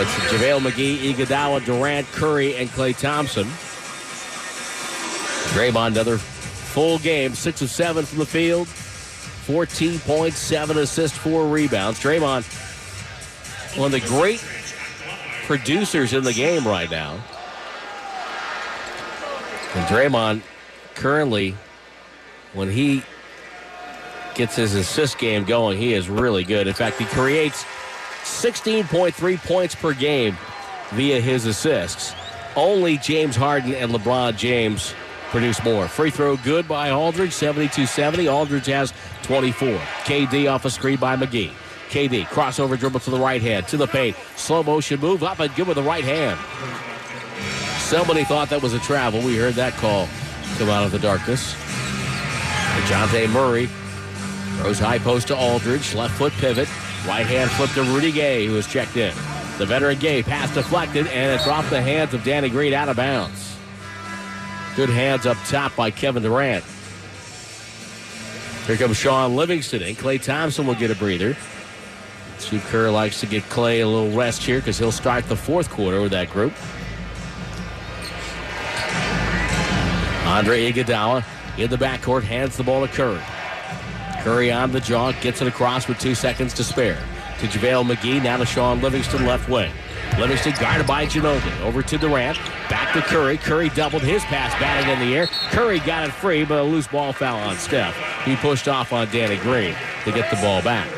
it's 0.00 0.10
JaVale 0.32 0.60
McGee, 0.60 1.12
Iguodala, 1.12 1.62
Durant, 1.64 2.06
Curry, 2.12 2.56
and 2.56 2.70
Klay 2.70 2.98
Thompson. 2.98 3.44
Draymond, 5.52 5.88
another 5.88 6.16
full 6.16 6.98
game, 6.98 7.34
six 7.34 7.60
of 7.60 7.68
seven 7.68 8.06
from 8.06 8.18
the 8.18 8.26
field, 8.26 8.66
14.7 8.66 10.76
assists, 10.76 11.18
four 11.18 11.46
rebounds. 11.46 12.00
Draymond, 12.00 12.44
one 13.78 13.86
of 13.86 13.92
the 13.92 14.00
great 14.08 14.42
producers 15.44 16.14
in 16.14 16.24
the 16.24 16.32
game 16.32 16.66
right 16.66 16.90
now. 16.90 17.22
And 19.74 19.86
Draymond 19.86 20.42
currently, 20.94 21.56
when 22.52 22.70
he 22.70 23.02
gets 24.34 24.56
his 24.56 24.74
assist 24.74 25.18
game 25.18 25.44
going, 25.44 25.78
he 25.78 25.94
is 25.94 26.08
really 26.08 26.44
good. 26.44 26.66
In 26.66 26.74
fact, 26.74 26.98
he 26.98 27.04
creates 27.06 27.64
16.3 28.22 29.38
points 29.46 29.74
per 29.74 29.92
game 29.92 30.36
via 30.90 31.20
his 31.20 31.46
assists. 31.46 32.14
Only 32.56 32.98
James 32.98 33.34
Harden 33.34 33.74
and 33.74 33.92
LeBron 33.92 34.36
James 34.36 34.94
produce 35.30 35.62
more. 35.64 35.88
Free 35.88 36.10
throw 36.10 36.36
good 36.36 36.68
by 36.68 36.90
Aldridge, 36.90 37.32
72-70. 37.32 38.32
Aldridge 38.32 38.66
has 38.66 38.92
24. 39.24 39.76
KD 40.04 40.50
off 40.50 40.64
a 40.64 40.70
screen 40.70 40.98
by 40.98 41.16
McGee. 41.16 41.50
KD 41.88 42.24
crossover 42.26 42.78
dribble 42.78 43.00
to 43.00 43.10
the 43.10 43.18
right 43.18 43.42
hand, 43.42 43.66
to 43.68 43.76
the 43.76 43.86
paint. 43.86 44.16
Slow 44.36 44.62
motion 44.62 45.00
move 45.00 45.24
up 45.24 45.40
and 45.40 45.52
good 45.56 45.66
with 45.66 45.76
the 45.76 45.82
right 45.82 46.04
hand. 46.04 46.38
Somebody 47.84 48.24
thought 48.24 48.48
that 48.48 48.62
was 48.62 48.72
a 48.72 48.78
travel. 48.78 49.20
We 49.20 49.36
heard 49.36 49.54
that 49.54 49.74
call 49.74 50.08
come 50.56 50.70
out 50.70 50.84
of 50.84 50.90
the 50.90 50.98
darkness. 50.98 51.52
Dejounte 51.52 53.30
Murray 53.30 53.66
throws 54.56 54.78
high 54.78 54.98
post 54.98 55.28
to 55.28 55.36
Aldridge. 55.36 55.94
Left 55.94 56.14
foot 56.14 56.32
pivot. 56.32 56.68
Right 57.06 57.26
hand 57.26 57.50
flip 57.50 57.70
to 57.72 57.82
Rudy 57.82 58.10
Gay, 58.10 58.46
who 58.46 58.60
checked 58.62 58.96
in. 58.96 59.14
The 59.58 59.66
veteran 59.66 59.98
Gay 59.98 60.22
pass 60.22 60.52
deflected, 60.52 61.06
and 61.08 61.38
it's 61.38 61.46
off 61.46 61.68
the 61.68 61.82
hands 61.82 62.14
of 62.14 62.24
Danny 62.24 62.48
Green 62.48 62.72
out 62.72 62.88
of 62.88 62.96
bounds. 62.96 63.54
Good 64.76 64.88
hands 64.88 65.26
up 65.26 65.36
top 65.46 65.76
by 65.76 65.90
Kevin 65.90 66.22
Durant. 66.22 66.64
Here 68.66 68.76
comes 68.78 68.96
Shaun 68.96 69.36
Livingston, 69.36 69.82
and 69.82 69.94
Klay 69.94 70.20
Thompson 70.20 70.66
will 70.66 70.74
get 70.74 70.90
a 70.90 70.96
breather. 70.96 71.36
Steve 72.38 72.64
Kerr 72.70 72.90
likes 72.90 73.20
to 73.20 73.26
get 73.26 73.42
Klay 73.44 73.82
a 73.82 73.84
little 73.84 74.16
rest 74.16 74.42
here 74.42 74.58
because 74.58 74.78
he'll 74.78 74.90
start 74.90 75.28
the 75.28 75.36
fourth 75.36 75.68
quarter 75.68 76.00
with 76.00 76.12
that 76.12 76.30
group. 76.30 76.54
Andre 80.34 80.72
Iguodala 80.72 81.24
in 81.58 81.70
the 81.70 81.76
backcourt 81.76 82.24
hands 82.24 82.56
the 82.56 82.64
ball 82.64 82.84
to 82.84 82.92
Curry. 82.92 83.20
Curry 84.24 84.50
on 84.50 84.72
the 84.72 84.80
jaw, 84.80 85.12
gets 85.20 85.40
it 85.40 85.46
across 85.46 85.86
with 85.86 86.00
two 86.00 86.16
seconds 86.16 86.52
to 86.54 86.64
spare. 86.64 86.98
To 87.38 87.46
JaVale 87.46 87.88
McGee, 87.88 88.20
now 88.20 88.38
to 88.38 88.44
Shaun 88.44 88.82
Livingston 88.82 89.26
left 89.26 89.48
wing. 89.48 89.70
Livingston 90.18 90.54
guarded 90.58 90.88
by 90.88 91.06
Ginobili. 91.06 91.60
Over 91.60 91.82
to 91.82 91.98
Durant. 91.98 92.36
Back 92.68 92.92
to 92.94 93.02
Curry. 93.02 93.38
Curry 93.38 93.68
doubled 93.68 94.02
his 94.02 94.24
pass, 94.24 94.52
batted 94.60 94.88
in 94.88 95.08
the 95.08 95.16
air. 95.16 95.28
Curry 95.52 95.78
got 95.78 96.08
it 96.08 96.12
free, 96.12 96.44
but 96.44 96.58
a 96.58 96.64
loose 96.64 96.88
ball 96.88 97.12
foul 97.12 97.38
on 97.38 97.56
Steph. 97.56 97.94
He 98.24 98.34
pushed 98.34 98.66
off 98.66 98.92
on 98.92 99.08
Danny 99.12 99.36
Green 99.36 99.76
to 100.04 100.10
get 100.10 100.28
the 100.30 100.36
ball 100.42 100.62
back. 100.62 100.88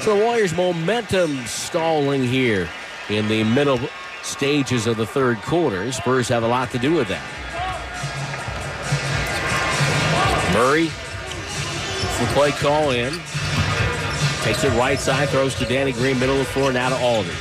So 0.00 0.18
the 0.18 0.22
Warriors' 0.22 0.54
momentum 0.54 1.46
stalling 1.46 2.24
here 2.24 2.68
in 3.08 3.26
the 3.28 3.42
middle 3.42 3.80
stages 4.22 4.86
of 4.86 4.98
the 4.98 5.06
third 5.06 5.40
quarter. 5.40 5.90
Spurs 5.92 6.28
have 6.28 6.42
a 6.42 6.48
lot 6.48 6.70
to 6.72 6.78
do 6.78 6.92
with 6.92 7.08
that. 7.08 7.24
Murray 10.56 10.90
the 12.18 12.26
play 12.32 12.50
call 12.50 12.90
in. 12.92 13.12
Takes 14.42 14.64
it 14.64 14.70
right 14.78 14.98
side, 14.98 15.28
throws 15.28 15.54
to 15.56 15.66
Danny 15.66 15.92
Green, 15.92 16.18
middle 16.18 16.40
of 16.40 16.46
the 16.46 16.52
floor, 16.52 16.72
now 16.72 16.88
to 16.88 16.96
Aldridge. 16.96 17.36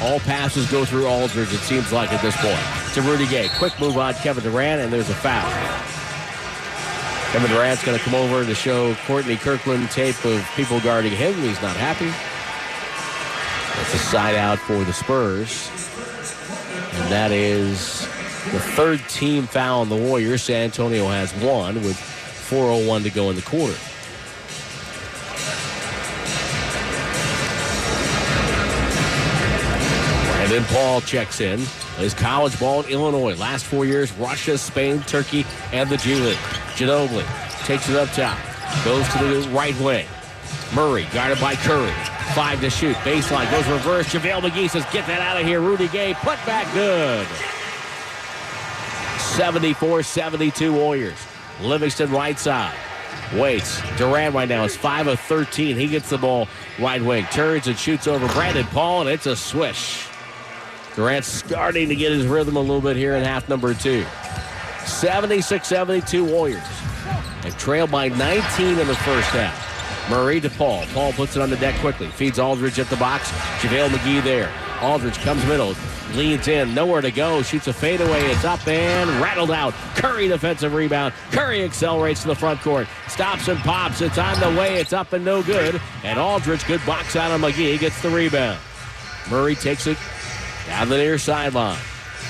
All 0.00 0.20
passes 0.20 0.70
go 0.70 0.84
through 0.84 1.06
Aldridge, 1.06 1.52
it 1.52 1.58
seems 1.58 1.90
like 1.90 2.12
at 2.12 2.22
this 2.22 2.36
point. 2.36 2.94
To 2.94 3.02
Rudy 3.02 3.26
Gay. 3.26 3.48
Quick 3.58 3.78
move 3.80 3.96
on 3.96 4.14
Kevin 4.14 4.44
Durant, 4.44 4.82
and 4.82 4.92
there's 4.92 5.10
a 5.10 5.14
foul. 5.14 5.50
Kevin 7.32 7.50
Durant's 7.50 7.84
going 7.84 7.98
to 7.98 8.04
come 8.04 8.14
over 8.14 8.44
to 8.44 8.54
show 8.54 8.94
Courtney 9.06 9.36
Kirkland 9.36 9.90
tape 9.90 10.22
of 10.24 10.48
people 10.54 10.78
guarding 10.80 11.12
him. 11.12 11.34
He's 11.34 11.60
not 11.60 11.76
happy. 11.76 12.12
It's 13.80 13.94
a 13.94 13.98
side 13.98 14.36
out 14.36 14.58
for 14.58 14.84
the 14.84 14.92
Spurs. 14.92 15.70
And 16.92 17.10
that 17.10 17.32
is 17.32 18.02
the 18.52 18.60
third 18.60 19.00
team 19.08 19.46
foul 19.48 19.80
on 19.80 19.88
the 19.88 19.96
Warriors. 19.96 20.44
San 20.44 20.64
Antonio 20.64 21.08
has 21.08 21.32
one 21.34 21.76
with 21.82 22.13
4.01 22.54 23.02
to 23.02 23.10
go 23.10 23.30
in 23.30 23.36
the 23.36 23.42
quarter. 23.42 23.74
Brandon 30.30 30.64
Paul 30.72 31.00
checks 31.00 31.40
in. 31.40 31.58
His 31.98 32.14
college 32.14 32.58
ball 32.60 32.82
in 32.82 32.90
Illinois. 32.90 33.34
Last 33.34 33.64
four 33.64 33.84
years, 33.84 34.12
Russia, 34.12 34.56
Spain, 34.56 35.00
Turkey, 35.02 35.44
and 35.72 35.90
the 35.90 35.96
G 35.96 36.14
League. 36.14 36.36
Ginobili 36.76 37.24
takes 37.64 37.88
it 37.88 37.96
up 37.96 38.08
top. 38.10 38.38
Goes 38.84 39.08
to 39.14 39.24
the 39.24 39.48
right 39.50 39.76
wing. 39.80 40.06
Murray 40.74 41.08
guarded 41.12 41.40
by 41.40 41.56
Curry. 41.56 41.92
Five 42.34 42.60
to 42.60 42.70
shoot. 42.70 42.94
Baseline 42.98 43.50
goes 43.50 43.66
reverse. 43.66 44.06
JaVale 44.06 44.42
McGee 44.42 44.70
says, 44.70 44.84
get 44.92 45.06
that 45.08 45.20
out 45.20 45.40
of 45.40 45.46
here. 45.46 45.60
Rudy 45.60 45.88
Gay 45.88 46.14
put 46.14 46.36
back 46.46 46.72
good. 46.72 47.26
74-72 49.34 50.72
Warriors. 50.72 51.18
Livingston 51.60 52.10
right 52.10 52.38
side. 52.38 52.76
Waits. 53.34 53.80
Durant 53.96 54.34
right 54.34 54.48
now 54.48 54.64
is 54.64 54.76
5 54.76 55.06
of 55.06 55.20
13. 55.20 55.76
He 55.76 55.86
gets 55.86 56.10
the 56.10 56.18
ball 56.18 56.48
right 56.78 57.02
wing. 57.02 57.24
Turns 57.26 57.66
and 57.66 57.78
shoots 57.78 58.06
over 58.06 58.26
Brandon 58.28 58.66
Paul, 58.66 59.02
and 59.02 59.10
it's 59.10 59.26
a 59.26 59.36
swish. 59.36 60.06
Durant 60.94 61.24
starting 61.24 61.88
to 61.88 61.96
get 61.96 62.12
his 62.12 62.26
rhythm 62.26 62.56
a 62.56 62.60
little 62.60 62.80
bit 62.80 62.96
here 62.96 63.16
in 63.16 63.24
half 63.24 63.48
number 63.48 63.74
two. 63.74 64.04
76-72 64.84 66.30
Warriors. 66.30 66.62
And 67.44 67.56
trail 67.58 67.86
by 67.86 68.08
19 68.08 68.78
in 68.78 68.86
the 68.86 68.94
first 68.94 69.28
half. 69.30 70.10
Murray 70.10 70.40
to 70.40 70.50
Paul. 70.50 70.84
Paul 70.92 71.12
puts 71.12 71.36
it 71.36 71.42
on 71.42 71.50
the 71.50 71.56
deck 71.56 71.74
quickly. 71.80 72.08
Feeds 72.08 72.38
Aldridge 72.38 72.78
at 72.78 72.88
the 72.88 72.96
box. 72.96 73.30
JaVale 73.60 73.88
McGee 73.88 74.22
there. 74.22 74.52
Aldridge 74.82 75.18
comes 75.18 75.44
middle. 75.46 75.74
Leans 76.14 76.46
in. 76.46 76.74
Nowhere 76.74 77.00
to 77.00 77.10
go. 77.10 77.42
Shoots 77.42 77.66
a 77.66 77.72
fadeaway. 77.72 78.22
It's 78.26 78.44
up 78.44 78.66
and 78.68 79.10
rattled 79.20 79.50
out. 79.50 79.74
Curry 79.96 80.28
defensive 80.28 80.72
rebound. 80.72 81.12
Curry 81.32 81.64
accelerates 81.64 82.22
to 82.22 82.28
the 82.28 82.34
front 82.34 82.60
court. 82.60 82.86
Stops 83.08 83.48
and 83.48 83.58
pops. 83.60 84.00
It's 84.00 84.18
on 84.18 84.38
the 84.38 84.58
way. 84.58 84.76
It's 84.76 84.92
up 84.92 85.12
and 85.12 85.24
no 85.24 85.42
good. 85.42 85.80
And 86.04 86.18
Aldridge, 86.18 86.66
good 86.66 86.84
box 86.86 87.16
out 87.16 87.32
on 87.32 87.40
McGee. 87.40 87.78
Gets 87.78 88.00
the 88.00 88.10
rebound. 88.10 88.58
Murray 89.30 89.56
takes 89.56 89.86
it 89.86 89.98
down 90.66 90.88
the 90.88 90.96
near 90.96 91.18
sideline. 91.18 91.78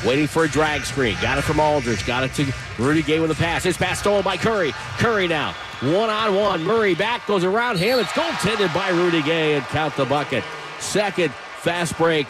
Waiting 0.05 0.27
for 0.27 0.45
a 0.45 0.49
drag 0.49 0.83
screen. 0.83 1.17
Got 1.21 1.39
it 1.39 1.43
from 1.43 1.61
Aldridge. 1.61 2.07
Got 2.07 2.25
it 2.25 2.35
to 2.35 2.53
Rudy 2.79 3.03
Gay 3.03 3.21
with 3.21 3.31
a 3.31 3.35
pass. 3.35 3.65
His 3.65 3.77
pass 3.77 4.01
stolen 4.01 4.23
by 4.23 4.37
Curry. 4.37 4.73
Curry 4.99 5.29
now. 5.29 5.55
One 5.81 6.09
on 6.09 6.35
one. 6.35 6.65
Murray 6.65 6.95
back. 6.95 7.27
Goes 7.27 7.45
around 7.45 7.79
him. 7.79 7.99
It's 7.99 8.11
goaltended 8.11 8.73
by 8.75 8.89
Rudy 8.91 9.23
Gay 9.23 9.55
and 9.55 9.65
count 9.67 9.95
the 9.97 10.05
bucket. 10.05 10.43
Second 10.79 11.33
fast 11.33 11.97
break 11.97 12.27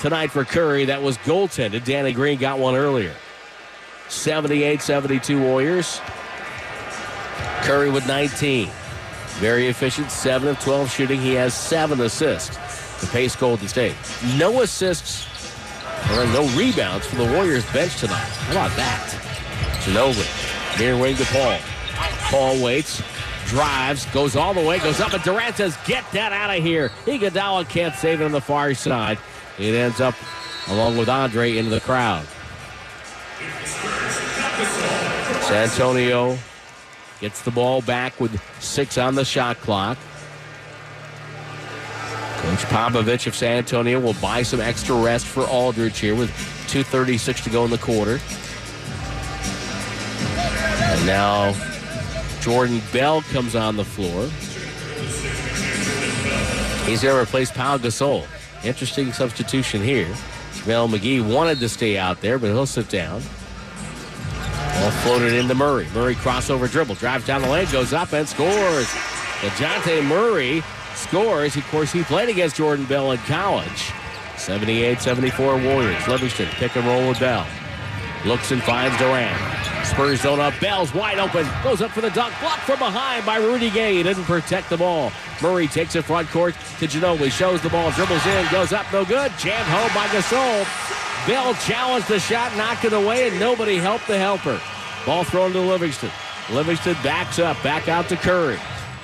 tonight 0.00 0.30
for 0.30 0.44
Curry. 0.44 0.86
That 0.86 1.02
was 1.02 1.18
goaltended. 1.18 1.84
Danny 1.84 2.12
Green 2.12 2.38
got 2.38 2.58
one 2.58 2.74
earlier. 2.74 3.14
78-72 4.08 5.40
Warriors. 5.40 6.00
Curry 7.62 7.90
with 7.90 8.06
19. 8.08 8.68
Very 9.38 9.68
efficient. 9.68 10.10
7 10.10 10.48
of 10.48 10.58
12 10.60 10.90
shooting. 10.90 11.20
He 11.20 11.34
has 11.34 11.54
7 11.54 12.00
assists 12.00 12.56
to 13.00 13.06
pace 13.06 13.36
Golden 13.36 13.68
State. 13.68 13.94
No 14.36 14.62
assists 14.62 15.28
or 16.12 16.26
no 16.28 16.46
rebounds 16.56 17.06
for 17.06 17.16
the 17.16 17.32
Warriors 17.32 17.70
bench 17.72 17.96
tonight. 18.00 18.16
How 18.16 18.52
about 18.52 18.76
that? 18.76 19.08
Ginobili. 19.84 20.78
Near 20.78 20.96
wing 20.96 21.16
to 21.16 21.24
Paul. 21.26 21.58
Paul 22.30 22.62
waits, 22.62 23.02
drives, 23.46 24.06
goes 24.06 24.36
all 24.36 24.54
the 24.54 24.64
way, 24.64 24.78
goes 24.78 25.00
up, 25.00 25.12
and 25.12 25.22
Durant 25.22 25.56
says, 25.56 25.76
get 25.84 26.04
that 26.12 26.32
out 26.32 26.56
of 26.56 26.62
here. 26.62 26.90
Iguodala 27.04 27.68
can't 27.68 27.94
save 27.94 28.20
it 28.20 28.24
on 28.24 28.32
the 28.32 28.40
far 28.40 28.72
side. 28.74 29.18
It 29.58 29.74
ends 29.74 30.00
up, 30.00 30.14
along 30.68 30.96
with 30.96 31.08
Andre, 31.08 31.56
into 31.56 31.70
the 31.70 31.80
crowd. 31.80 32.26
San 35.42 35.64
Antonio 35.64 36.38
gets 37.20 37.42
the 37.42 37.50
ball 37.50 37.82
back 37.82 38.18
with 38.20 38.40
six 38.60 38.96
on 38.98 39.14
the 39.14 39.24
shot 39.24 39.58
clock. 39.60 39.98
Coach 42.36 42.60
Popovich 42.70 43.26
of 43.26 43.34
San 43.34 43.58
Antonio 43.58 44.00
will 44.00 44.14
buy 44.14 44.42
some 44.42 44.60
extra 44.60 44.94
rest 44.94 45.26
for 45.26 45.42
Aldridge 45.42 45.98
here 45.98 46.14
with 46.14 46.30
2.36 46.68 47.44
to 47.44 47.50
go 47.50 47.64
in 47.64 47.70
the 47.70 47.78
quarter. 47.78 48.18
And 50.80 51.06
now 51.06 51.52
Jordan 52.40 52.80
Bell 52.92 53.20
comes 53.22 53.54
on 53.54 53.76
the 53.76 53.84
floor. 53.84 54.28
He's 56.88 57.02
going 57.02 57.14
to 57.14 57.22
replace 57.22 57.50
Pau 57.50 57.76
Gasol. 57.76 58.26
Interesting 58.64 59.12
substitution 59.12 59.82
here. 59.82 60.14
Mel 60.66 60.88
McGee 60.88 61.26
wanted 61.26 61.60
to 61.60 61.68
stay 61.68 61.96
out 61.96 62.20
there, 62.20 62.38
but 62.38 62.48
he'll 62.48 62.66
sit 62.66 62.88
down. 62.88 63.22
Ball 64.74 64.90
floated 65.02 65.32
into 65.32 65.54
Murray. 65.54 65.86
Murray 65.94 66.14
crossover 66.14 66.70
dribble. 66.70 66.96
Drives 66.96 67.26
down 67.26 67.42
the 67.42 67.48
lane, 67.48 67.66
goes 67.70 67.92
up 67.92 68.12
and 68.12 68.28
scores. 68.28 68.86
Dejounte 69.40 70.04
Murray 70.06 70.62
scores. 70.94 71.56
Of 71.56 71.66
course, 71.68 71.92
he 71.92 72.02
played 72.02 72.28
against 72.28 72.56
Jordan 72.56 72.84
Bell 72.84 73.12
in 73.12 73.18
college. 73.20 73.92
78-74 74.36 75.64
Warriors. 75.64 76.08
Livingston 76.08 76.48
pick 76.52 76.76
and 76.76 76.86
roll 76.86 77.08
with 77.08 77.20
Bell. 77.20 77.46
Looks 78.26 78.50
and 78.50 78.62
finds 78.62 78.96
Durant. 78.98 79.69
Spurs 79.90 80.20
zone 80.20 80.38
up. 80.38 80.54
Bell's 80.60 80.94
wide 80.94 81.18
open. 81.18 81.46
Goes 81.64 81.82
up 81.82 81.90
for 81.90 82.00
the 82.00 82.10
dunk. 82.10 82.32
Blocked 82.40 82.62
from 82.62 82.78
behind 82.78 83.26
by 83.26 83.38
Rudy 83.38 83.70
Gay. 83.70 83.96
He 83.96 84.02
didn't 84.02 84.24
protect 84.24 84.70
the 84.70 84.76
ball. 84.76 85.10
Murray 85.42 85.66
takes 85.66 85.96
it 85.96 86.04
front 86.04 86.28
court 86.28 86.54
to 86.78 86.86
Ginobili. 86.86 87.30
Shows 87.30 87.60
the 87.60 87.70
ball. 87.70 87.90
Dribbles 87.90 88.24
in. 88.26 88.46
Goes 88.50 88.72
up. 88.72 88.86
No 88.92 89.04
good. 89.04 89.32
Jammed 89.38 89.66
home 89.66 89.90
by 89.94 90.06
Gasol. 90.08 91.26
Bell 91.26 91.54
challenged 91.54 92.08
the 92.08 92.20
shot. 92.20 92.56
Knocked 92.56 92.84
it 92.84 92.92
away. 92.92 93.28
And 93.28 93.40
nobody 93.40 93.76
helped 93.76 94.06
the 94.06 94.16
helper. 94.16 94.60
Ball 95.04 95.24
thrown 95.24 95.52
to 95.52 95.60
Livingston. 95.60 96.10
Livingston 96.50 96.94
backs 97.02 97.38
up. 97.38 97.60
Back 97.62 97.88
out 97.88 98.08
to 98.10 98.16
Curry. 98.16 98.58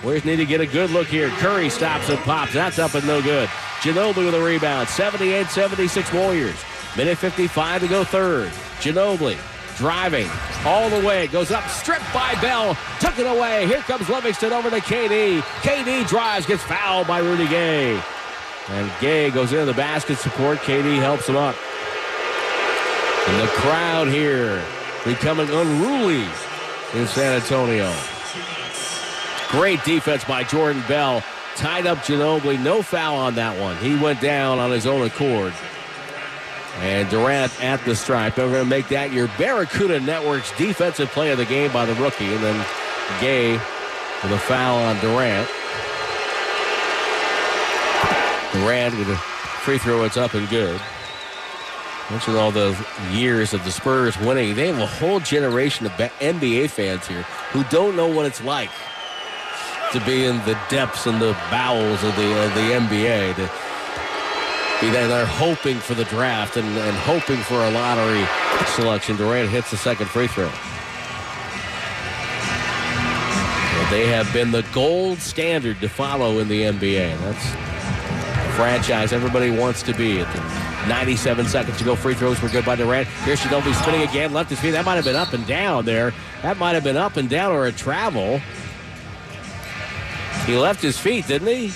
Warriors 0.05 0.25
need 0.25 0.37
to 0.37 0.47
get 0.47 0.61
a 0.61 0.67
good 0.67 0.91
look 0.91 1.09
here. 1.09 1.31
Curry 1.31 1.69
stops 1.69 2.09
and 2.09 2.19
pops. 2.21 2.53
That's 2.53 2.79
up 2.79 2.95
and 2.95 3.07
no 3.07 3.21
good. 3.21 3.49
Ginobili 3.81 4.27
with 4.27 4.35
a 4.35 4.43
rebound. 4.43 4.89
78-76 4.89 6.15
Warriors. 6.15 6.63
Minute 6.97 7.19
55 7.19 7.83
to 7.83 7.89
go 7.89 8.05
third. 8.05 8.51
Ginobili 8.81 9.37
driving 9.77 10.29
all 10.65 10.89
the 10.91 11.07
way. 11.07 11.27
Goes 11.29 11.51
up, 11.51 11.69
stripped 11.69 12.13
by 12.13 12.35
Bell. 12.41 12.77
Took 13.01 13.19
it 13.19 13.27
away. 13.27 13.67
Here 13.67 13.81
comes 13.81 14.09
Livingston 14.09 14.53
over 14.53 14.71
to 14.71 14.81
KD. 14.81 15.41
KD 15.41 16.09
drives, 16.09 16.47
gets 16.47 16.63
fouled 16.63 17.07
by 17.07 17.19
Rudy 17.19 17.49
Gay. 17.49 18.01
And 18.69 18.91
Gay 19.01 19.31
goes 19.31 19.53
into 19.53 19.67
the 19.67 19.75
basket 19.75 20.19
support. 20.19 20.59
KD 20.59 20.97
helps 20.99 21.29
him 21.29 21.37
up. 21.37 21.55
And 23.29 23.43
the 23.43 23.53
crowd 23.53 24.09
here 24.09 24.63
becoming 25.05 25.49
unruly 25.49 26.29
in 26.95 27.07
San 27.07 27.41
Antonio. 27.41 27.93
Great 29.49 29.83
defense 29.85 30.25
by 30.25 30.43
Jordan 30.43 30.83
Bell. 30.89 31.23
Tied 31.55 31.87
up 31.87 31.99
Ginobili. 31.99 32.63
No 32.63 32.83
foul 32.83 33.17
on 33.17 33.37
that 33.37 33.59
one. 33.59 33.77
He 33.79 33.97
went 33.97 34.21
down 34.21 34.59
on 34.59 34.71
his 34.71 34.87
own 34.87 35.07
accord. 35.07 35.55
And 36.79 37.09
Durant 37.09 37.65
at 37.65 37.83
the 37.85 37.97
stripe. 37.97 38.35
They're 38.35 38.51
going 38.51 38.65
to 38.65 38.69
make 38.69 38.89
that 38.89 39.13
your 39.13 39.29
Barracuda 39.39 40.01
Network's 40.01 40.53
defensive 40.59 41.09
play 41.09 41.31
of 41.31 41.39
the 41.39 41.47
game 41.47 41.73
by 41.73 41.87
the 41.87 41.95
rookie. 41.95 42.33
And 42.33 42.45
then 42.45 42.67
Gay 43.21 43.53
with 43.53 44.33
a 44.33 44.39
foul 44.39 44.79
on 44.83 44.99
Durant. 45.01 45.49
Durant 48.53 48.99
with 48.99 49.09
a 49.09 49.17
free 49.17 49.79
throw. 49.79 50.05
It's 50.05 50.17
up 50.17 50.35
and 50.35 50.49
good. 50.49 50.81
Mentioned 52.11 52.37
all 52.37 52.51
the 52.51 52.77
years 53.13 53.55
of 53.55 53.65
the 53.65 53.71
Spurs 53.71 54.19
winning. 54.19 54.55
They 54.55 54.67
have 54.69 54.79
a 54.79 54.87
whole 54.87 55.21
generation 55.21 55.87
of 55.87 55.93
NBA 55.93 56.71
fans 56.71 57.07
here 57.07 57.23
who 57.53 57.65
don't 57.65 57.97
know 57.97 58.09
what 58.09 58.27
it's 58.27 58.43
like 58.43 58.71
to 59.93 60.01
be 60.05 60.25
in 60.25 60.37
the 60.39 60.59
depths 60.69 61.07
and 61.07 61.21
the 61.21 61.33
bowels 61.51 62.03
of 62.03 62.15
the 62.17 62.45
of 62.45 62.55
the 62.55 62.73
NBA. 62.73 63.37
To 63.37 63.51
be 64.81 64.91
there, 64.91 65.09
they're 65.09 65.27
hoping 65.27 65.79
for 65.79 65.95
the 65.95 66.05
draft 66.05 66.57
and, 66.57 66.67
and 66.67 66.97
hoping 66.99 67.39
for 67.39 67.55
a 67.55 67.71
lottery 67.71 68.25
selection. 68.67 69.17
Durant 69.17 69.49
hits 69.49 69.71
the 69.71 69.77
second 69.77 70.07
free 70.07 70.27
throw. 70.27 70.45
Well, 73.75 73.91
they 73.91 74.07
have 74.07 74.31
been 74.33 74.51
the 74.51 74.67
gold 74.75 75.19
standard 75.19 75.81
to 75.81 75.89
follow 75.89 76.41
in 76.41 76.49
the 76.49 76.63
NBA. 76.63 77.19
That's 77.21 77.47
a 77.47 78.53
franchise 78.53 79.13
everybody 79.13 79.51
wants 79.51 79.83
to 79.85 79.95
be 79.95 80.21
at 80.21 80.31
the 80.35 80.89
97 80.89 81.47
seconds 81.47 81.79
to 81.79 81.85
go. 81.85 81.97
Free 81.97 82.15
throws 82.15 82.41
were 82.43 82.49
good 82.49 82.65
by 82.65 82.77
Durant. 82.77 83.09
Here 83.25 83.35
Ginobili 83.35 83.75
spinning 83.81 84.03
again, 84.03 84.33
left 84.35 84.51
his 84.51 84.61
feet. 84.61 84.73
That 84.73 84.85
might 84.85 84.97
have 84.97 85.05
been 85.05 85.17
up 85.17 85.33
and 85.33 85.47
down 85.47 85.87
there. 85.87 86.13
That 86.43 86.59
might 86.59 86.75
have 86.75 86.85
been 86.85 86.99
up 86.99 87.17
and 87.17 87.31
down 87.31 87.53
or 87.53 87.67
a 87.67 87.73
travel. 87.73 88.41
He 90.45 90.57
left 90.57 90.83
his 90.83 90.99
feet, 90.99 91.27
didn't 91.27 91.49
he? 91.49 91.73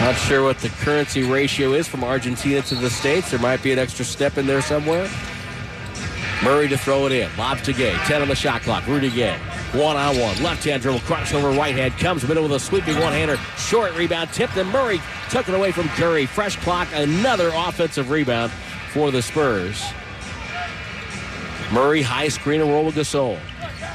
Not 0.00 0.16
sure 0.16 0.42
what 0.42 0.58
the 0.60 0.70
currency 0.70 1.22
ratio 1.22 1.74
is 1.74 1.86
from 1.86 2.02
Argentina 2.02 2.62
to 2.62 2.74
the 2.74 2.88
States. 2.88 3.30
There 3.30 3.38
might 3.38 3.62
be 3.62 3.70
an 3.70 3.78
extra 3.78 4.02
step 4.02 4.38
in 4.38 4.46
there 4.46 4.62
somewhere. 4.62 5.10
Murray 6.42 6.68
to 6.68 6.78
throw 6.78 7.04
it 7.04 7.12
in. 7.12 7.30
Lobs 7.36 7.60
to 7.62 7.74
Gay. 7.74 7.92
10 8.06 8.22
on 8.22 8.28
the 8.28 8.34
shot 8.34 8.62
clock. 8.62 8.86
Rudy 8.86 9.10
Gay. 9.10 9.36
One 9.72 9.98
on 9.98 10.18
one. 10.18 10.42
Left 10.42 10.64
hand 10.64 10.80
dribble. 10.80 11.00
Crossover 11.00 11.56
right 11.56 11.74
hand. 11.74 11.92
Comes 11.98 12.26
middle 12.26 12.44
with 12.44 12.52
a 12.52 12.60
sweeping 12.60 12.98
one 12.98 13.12
hander. 13.12 13.36
Short 13.58 13.94
rebound. 13.94 14.32
Tipped 14.32 14.56
and 14.56 14.70
Murray 14.70 15.02
took 15.28 15.50
it 15.50 15.54
away 15.54 15.70
from 15.70 15.86
Curry. 15.90 16.24
Fresh 16.24 16.56
clock. 16.56 16.88
Another 16.94 17.52
offensive 17.54 18.10
rebound 18.10 18.50
for 18.94 19.10
the 19.10 19.20
Spurs. 19.20 19.84
Murray 21.72 22.00
high 22.00 22.28
screen 22.28 22.62
and 22.62 22.70
roll 22.70 22.86
with 22.86 22.94
Gasol. 22.94 23.38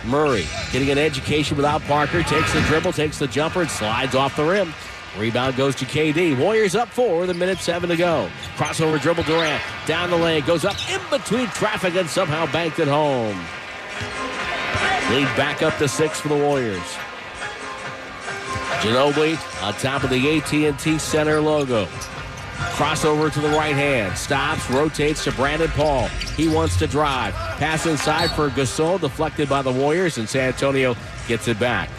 Murray 0.05 0.45
getting 0.71 0.91
an 0.91 0.99
education 0.99 1.57
without 1.57 1.81
Parker. 1.85 2.21
Takes 2.21 2.53
the 2.53 2.61
dribble. 2.61 2.93
Takes 2.93 3.17
the 3.17 3.27
jumper 3.27 3.61
and 3.61 3.71
slides 3.71 4.13
off 4.13 4.35
the 4.35 4.45
rim. 4.45 4.71
Rebound 5.17 5.55
goes 5.55 5.75
to 5.75 5.85
KD. 5.85 6.37
Warriors 6.37 6.75
up 6.75 6.89
four 6.89 7.23
a 7.23 7.33
minute 7.33 7.59
seven 7.59 7.89
to 7.89 7.95
go. 7.95 8.29
Crossover 8.57 9.01
dribble 9.01 9.23
Durant. 9.23 9.61
Down 9.85 10.09
the 10.09 10.17
lane. 10.17 10.43
Goes 10.45 10.65
up 10.65 10.75
in 10.89 10.99
between 11.09 11.47
traffic 11.47 11.95
and 11.95 12.09
somehow 12.09 12.51
banked 12.51 12.79
it 12.79 12.87
home. 12.87 13.37
Lead 15.11 15.27
back 15.37 15.61
up 15.61 15.77
to 15.77 15.87
six 15.87 16.19
for 16.19 16.29
the 16.29 16.35
Warriors. 16.35 16.97
Ginobili 18.81 19.37
on 19.63 19.73
top 19.75 20.03
of 20.03 20.09
the 20.09 20.37
AT&T 20.37 20.97
Center 20.99 21.39
logo. 21.39 21.85
Crossover 22.75 23.31
to 23.31 23.39
the 23.39 23.49
right 23.49 23.75
hand. 23.75 24.17
Stops, 24.17 24.69
rotates 24.69 25.23
to 25.23 25.31
Brandon 25.31 25.69
Paul. 25.69 26.07
He 26.37 26.47
wants 26.47 26.77
to 26.77 26.87
drive. 26.87 27.33
Pass 27.33 27.85
inside 27.85 28.31
for 28.31 28.49
Gasol, 28.49 28.99
deflected 28.99 29.47
by 29.47 29.61
the 29.61 29.71
Warriors, 29.71 30.17
and 30.17 30.27
San 30.27 30.49
Antonio 30.49 30.95
gets 31.27 31.47
it 31.47 31.59
back. 31.59 31.89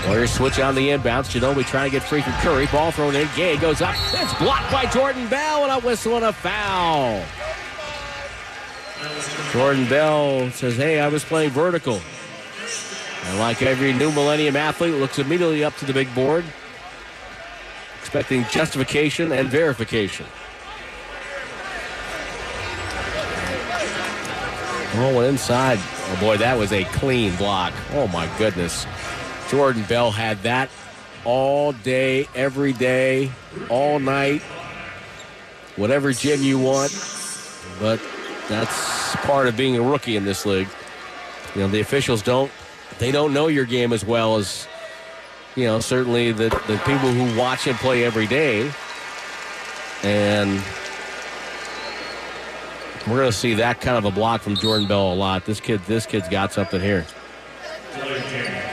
Warriors 0.07 0.31
switch 0.31 0.59
on 0.59 0.75
the 0.75 0.89
inbounds. 0.89 1.29
Ginobili 1.29 1.65
trying 1.65 1.91
to 1.91 1.93
get 1.99 2.07
free 2.07 2.21
from 2.21 2.33
Curry. 2.33 2.67
Ball 2.67 2.91
thrown 2.91 3.15
in. 3.15 3.27
Gay 3.35 3.57
goes 3.57 3.81
up. 3.81 3.95
It's 4.13 4.33
blocked 4.35 4.71
by 4.71 4.85
Jordan 4.85 5.27
Bell 5.27 5.65
and 5.65 5.71
a 5.71 5.85
whistle 5.85 6.15
and 6.15 6.25
a 6.25 6.33
foul. 6.33 7.23
Jordan 9.51 9.87
Bell 9.89 10.49
says, 10.51 10.77
hey, 10.77 10.99
I 10.99 11.09
was 11.09 11.23
playing 11.23 11.51
vertical. 11.51 11.99
And 13.25 13.39
like 13.39 13.61
every 13.61 13.93
new 13.93 14.11
millennium 14.11 14.55
athlete, 14.55 14.95
looks 14.95 15.19
immediately 15.19 15.63
up 15.63 15.75
to 15.77 15.85
the 15.85 15.93
big 15.93 16.13
board 16.15 16.45
expecting 17.99 18.43
justification 18.45 19.31
and 19.31 19.49
verification. 19.49 20.25
Oh, 24.95 25.15
went 25.15 25.29
inside. 25.29 25.79
Oh, 25.81 26.17
boy, 26.19 26.37
that 26.37 26.57
was 26.57 26.73
a 26.73 26.83
clean 26.85 27.35
block. 27.35 27.73
Oh, 27.93 28.07
my 28.07 28.29
goodness. 28.37 28.87
Jordan 29.49 29.83
Bell 29.83 30.11
had 30.11 30.41
that 30.43 30.69
all 31.25 31.71
day, 31.71 32.27
every 32.35 32.73
day, 32.73 33.31
all 33.69 33.99
night, 33.99 34.41
whatever 35.75 36.11
gym 36.11 36.41
you 36.41 36.57
want. 36.57 36.91
But 37.79 38.01
that's 38.47 39.15
part 39.17 39.47
of 39.47 39.55
being 39.55 39.77
a 39.77 39.81
rookie 39.81 40.15
in 40.15 40.25
this 40.25 40.45
league. 40.45 40.67
You 41.55 41.61
know, 41.61 41.67
the 41.67 41.79
officials 41.79 42.21
don't, 42.21 42.51
they 42.97 43.11
don't 43.11 43.33
know 43.33 43.47
your 43.47 43.65
game 43.65 43.93
as 43.93 44.03
well 44.03 44.37
as 44.37 44.67
you 45.59 45.65
know, 45.65 45.81
certainly 45.81 46.31
the, 46.31 46.49
the 46.67 46.81
people 46.85 47.11
who 47.11 47.37
watch 47.37 47.65
him 47.65 47.75
play 47.75 48.05
every 48.05 48.27
day. 48.27 48.71
And 50.03 50.63
we're 53.05 53.17
going 53.17 53.31
to 53.31 53.37
see 53.37 53.55
that 53.55 53.81
kind 53.81 53.97
of 53.97 54.05
a 54.05 54.11
block 54.11 54.41
from 54.41 54.55
Jordan 54.55 54.87
Bell 54.87 55.11
a 55.11 55.15
lot. 55.15 55.45
This 55.45 55.59
kid, 55.59 55.81
this 55.81 56.05
kid's 56.05 56.29
got 56.29 56.53
something 56.53 56.79
here. 56.79 57.05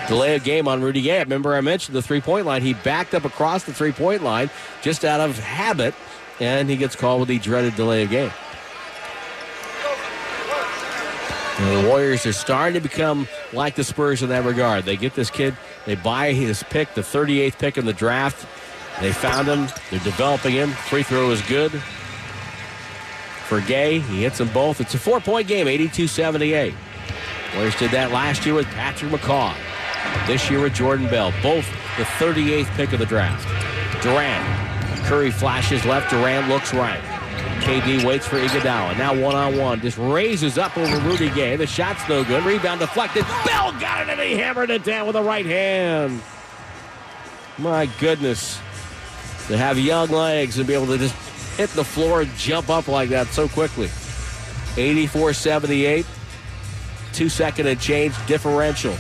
Delay 0.07 0.37
of 0.37 0.45
game 0.45 0.69
on 0.69 0.81
Rudy 0.81 1.03
Gay. 1.03 1.19
Remember, 1.19 1.57
I 1.57 1.61
mentioned 1.61 1.97
the 1.97 2.03
three 2.03 2.21
point 2.21 2.47
line. 2.47 2.63
He 2.63 2.75
backed 2.75 3.15
up 3.15 3.25
across 3.25 3.65
the 3.65 3.75
three 3.75 3.91
point 3.91 4.23
line 4.23 4.49
just 4.81 5.05
out 5.05 5.21
of 5.21 5.37
habit, 5.41 5.95
and 6.39 6.71
he 6.71 6.77
gets 6.77 6.95
called 6.95 7.19
with 7.19 7.29
the 7.29 7.41
dreaded 7.41 7.75
delay 7.75 8.05
of 8.05 8.11
game. 8.11 8.31
And 11.59 11.85
the 11.85 11.89
Warriors 11.89 12.25
are 12.27 12.33
starting 12.33 12.75
to 12.81 12.89
become 12.89 13.27
like 13.53 13.75
the 13.75 13.83
Spurs 13.83 14.23
in 14.23 14.29
that 14.29 14.45
regard. 14.45 14.85
They 14.85 14.97
get 14.97 15.15
this 15.15 15.31
kid, 15.31 15.57
they 15.87 15.95
buy 15.95 16.33
his 16.33 16.63
pick, 16.65 16.95
the 16.95 17.01
38th 17.01 17.59
pick 17.59 17.79
in 17.79 17.87
the 17.87 17.93
draft. 17.93 18.47
They 19.01 19.13
found 19.13 19.47
him, 19.49 19.69
they're 19.91 20.01
developing 20.01 20.53
him. 20.53 20.71
Free 20.71 21.03
throw 21.03 21.31
is 21.31 21.43
good 21.43 21.73
for 23.47 23.61
Gay. 23.61 24.01
He 24.01 24.23
hits 24.23 24.39
them 24.39 24.49
both. 24.53 24.81
It's 24.81 24.95
a 24.95 24.99
four 24.99 25.21
point 25.21 25.49
game, 25.49 25.69
82 25.69 26.07
78. 26.07 26.75
Warriors 27.55 27.77
did 27.77 27.91
that 27.93 28.11
last 28.11 28.45
year 28.45 28.55
with 28.55 28.67
Patrick 28.67 29.13
McCaw. 29.13 29.55
This 30.27 30.51
year 30.51 30.61
with 30.61 30.75
Jordan 30.75 31.09
Bell. 31.09 31.33
Both 31.43 31.67
the 31.97 32.05
38th 32.05 32.67
pick 32.77 32.93
of 32.93 32.99
the 32.99 33.07
draft. 33.07 33.47
Durant. 34.03 34.45
Curry 35.07 35.31
flashes 35.31 35.85
left. 35.85 36.11
Durant 36.11 36.49
looks 36.49 36.75
right. 36.75 37.01
KD 37.57 38.05
waits 38.05 38.27
for 38.27 38.37
Iguodala. 38.37 38.97
Now 38.99 39.15
one 39.15 39.35
on 39.35 39.57
one. 39.59 39.81
Just 39.81 39.99
raises 39.99 40.59
up 40.59 40.77
over 40.77 40.99
Rudy 40.99 41.31
Gay. 41.31 41.57
The 41.57 41.67
shot's 41.67 42.09
no 42.09 42.25
good. 42.25 42.45
Rebound 42.45 42.81
deflected. 42.81 43.25
Bell 43.45 43.73
got 43.81 44.09
it 44.09 44.11
and 44.11 44.21
he 44.21 44.37
hammered 44.37 44.71
it 44.71 44.85
down 44.85 45.07
with 45.07 45.15
the 45.15 45.23
right 45.23 45.47
hand. 45.47 46.21
My 47.59 47.87
goodness. 47.99 48.59
To 49.49 49.57
have 49.57 49.79
young 49.79 50.09
legs 50.09 50.59
and 50.59 50.67
be 50.67 50.75
able 50.75 50.87
to 50.87 50.99
just 50.99 51.15
hit 51.57 51.71
the 51.71 51.85
floor 51.85 52.23
and 52.23 52.31
jump 52.37 52.69
up 52.69 52.89
like 52.89 53.09
that 53.11 53.29
so 53.29 53.49
quickly. 53.49 53.91
84 54.77 55.33
78. 55.33 56.07
Two 57.13 57.29
second 57.29 57.67
and 57.67 57.81
change 57.81 58.15
differential. 58.27 58.95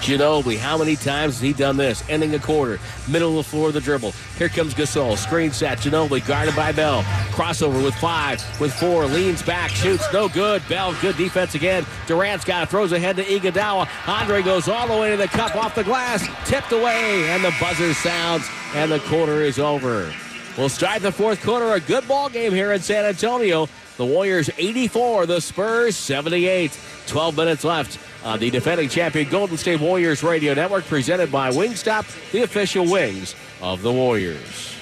Ginobili, 0.00 0.58
how 0.58 0.78
many 0.78 0.94
times 0.94 1.34
has 1.34 1.40
he 1.40 1.52
done 1.52 1.76
this? 1.76 2.02
Ending 2.08 2.34
a 2.34 2.38
quarter, 2.38 2.78
middle 3.08 3.30
of 3.30 3.44
the 3.44 3.50
floor 3.50 3.68
of 3.68 3.74
the 3.74 3.80
dribble. 3.80 4.12
Here 4.38 4.48
comes 4.48 4.74
Gasol, 4.74 5.16
screen 5.16 5.50
set. 5.50 5.78
Ginobili 5.78 6.26
guarded 6.26 6.54
by 6.54 6.72
Bell. 6.72 7.02
Crossover 7.32 7.82
with 7.82 7.94
five, 7.96 8.42
with 8.60 8.72
four, 8.74 9.06
leans 9.06 9.42
back, 9.42 9.70
shoots, 9.70 10.04
no 10.12 10.28
good. 10.28 10.62
Bell, 10.68 10.94
good 11.00 11.16
defense 11.16 11.54
again. 11.54 11.84
Durant's 12.06 12.44
got 12.44 12.62
it, 12.62 12.68
throws 12.68 12.92
ahead 12.92 13.16
to 13.16 13.24
Iguodala. 13.24 13.88
Andre 14.06 14.42
goes 14.42 14.68
all 14.68 14.86
the 14.86 14.96
way 14.96 15.10
to 15.10 15.16
the 15.16 15.28
cup, 15.28 15.56
off 15.56 15.74
the 15.74 15.84
glass, 15.84 16.26
tipped 16.48 16.72
away, 16.72 17.28
and 17.30 17.42
the 17.42 17.54
buzzer 17.60 17.92
sounds, 17.94 18.48
and 18.74 18.90
the 18.90 19.00
quarter 19.00 19.42
is 19.42 19.58
over. 19.58 20.12
We'll 20.56 20.68
start 20.68 21.02
the 21.02 21.12
fourth 21.12 21.42
quarter. 21.42 21.72
A 21.72 21.80
good 21.80 22.08
ball 22.08 22.30
game 22.30 22.52
here 22.52 22.72
in 22.72 22.80
San 22.80 23.04
Antonio. 23.04 23.68
The 23.98 24.06
Warriors 24.06 24.48
84, 24.56 25.26
the 25.26 25.40
Spurs 25.40 25.96
78. 25.96 26.78
12 27.06 27.36
minutes 27.36 27.64
left 27.64 27.98
on 28.26 28.40
the 28.40 28.50
defending 28.50 28.88
champion 28.88 29.30
Golden 29.30 29.56
State 29.56 29.80
Warriors 29.80 30.22
Radio 30.24 30.52
Network, 30.52 30.84
presented 30.84 31.30
by 31.30 31.50
Wingstop, 31.50 32.32
the 32.32 32.42
official 32.42 32.84
wings 32.84 33.36
of 33.62 33.82
the 33.82 33.92
Warriors. 33.92 34.74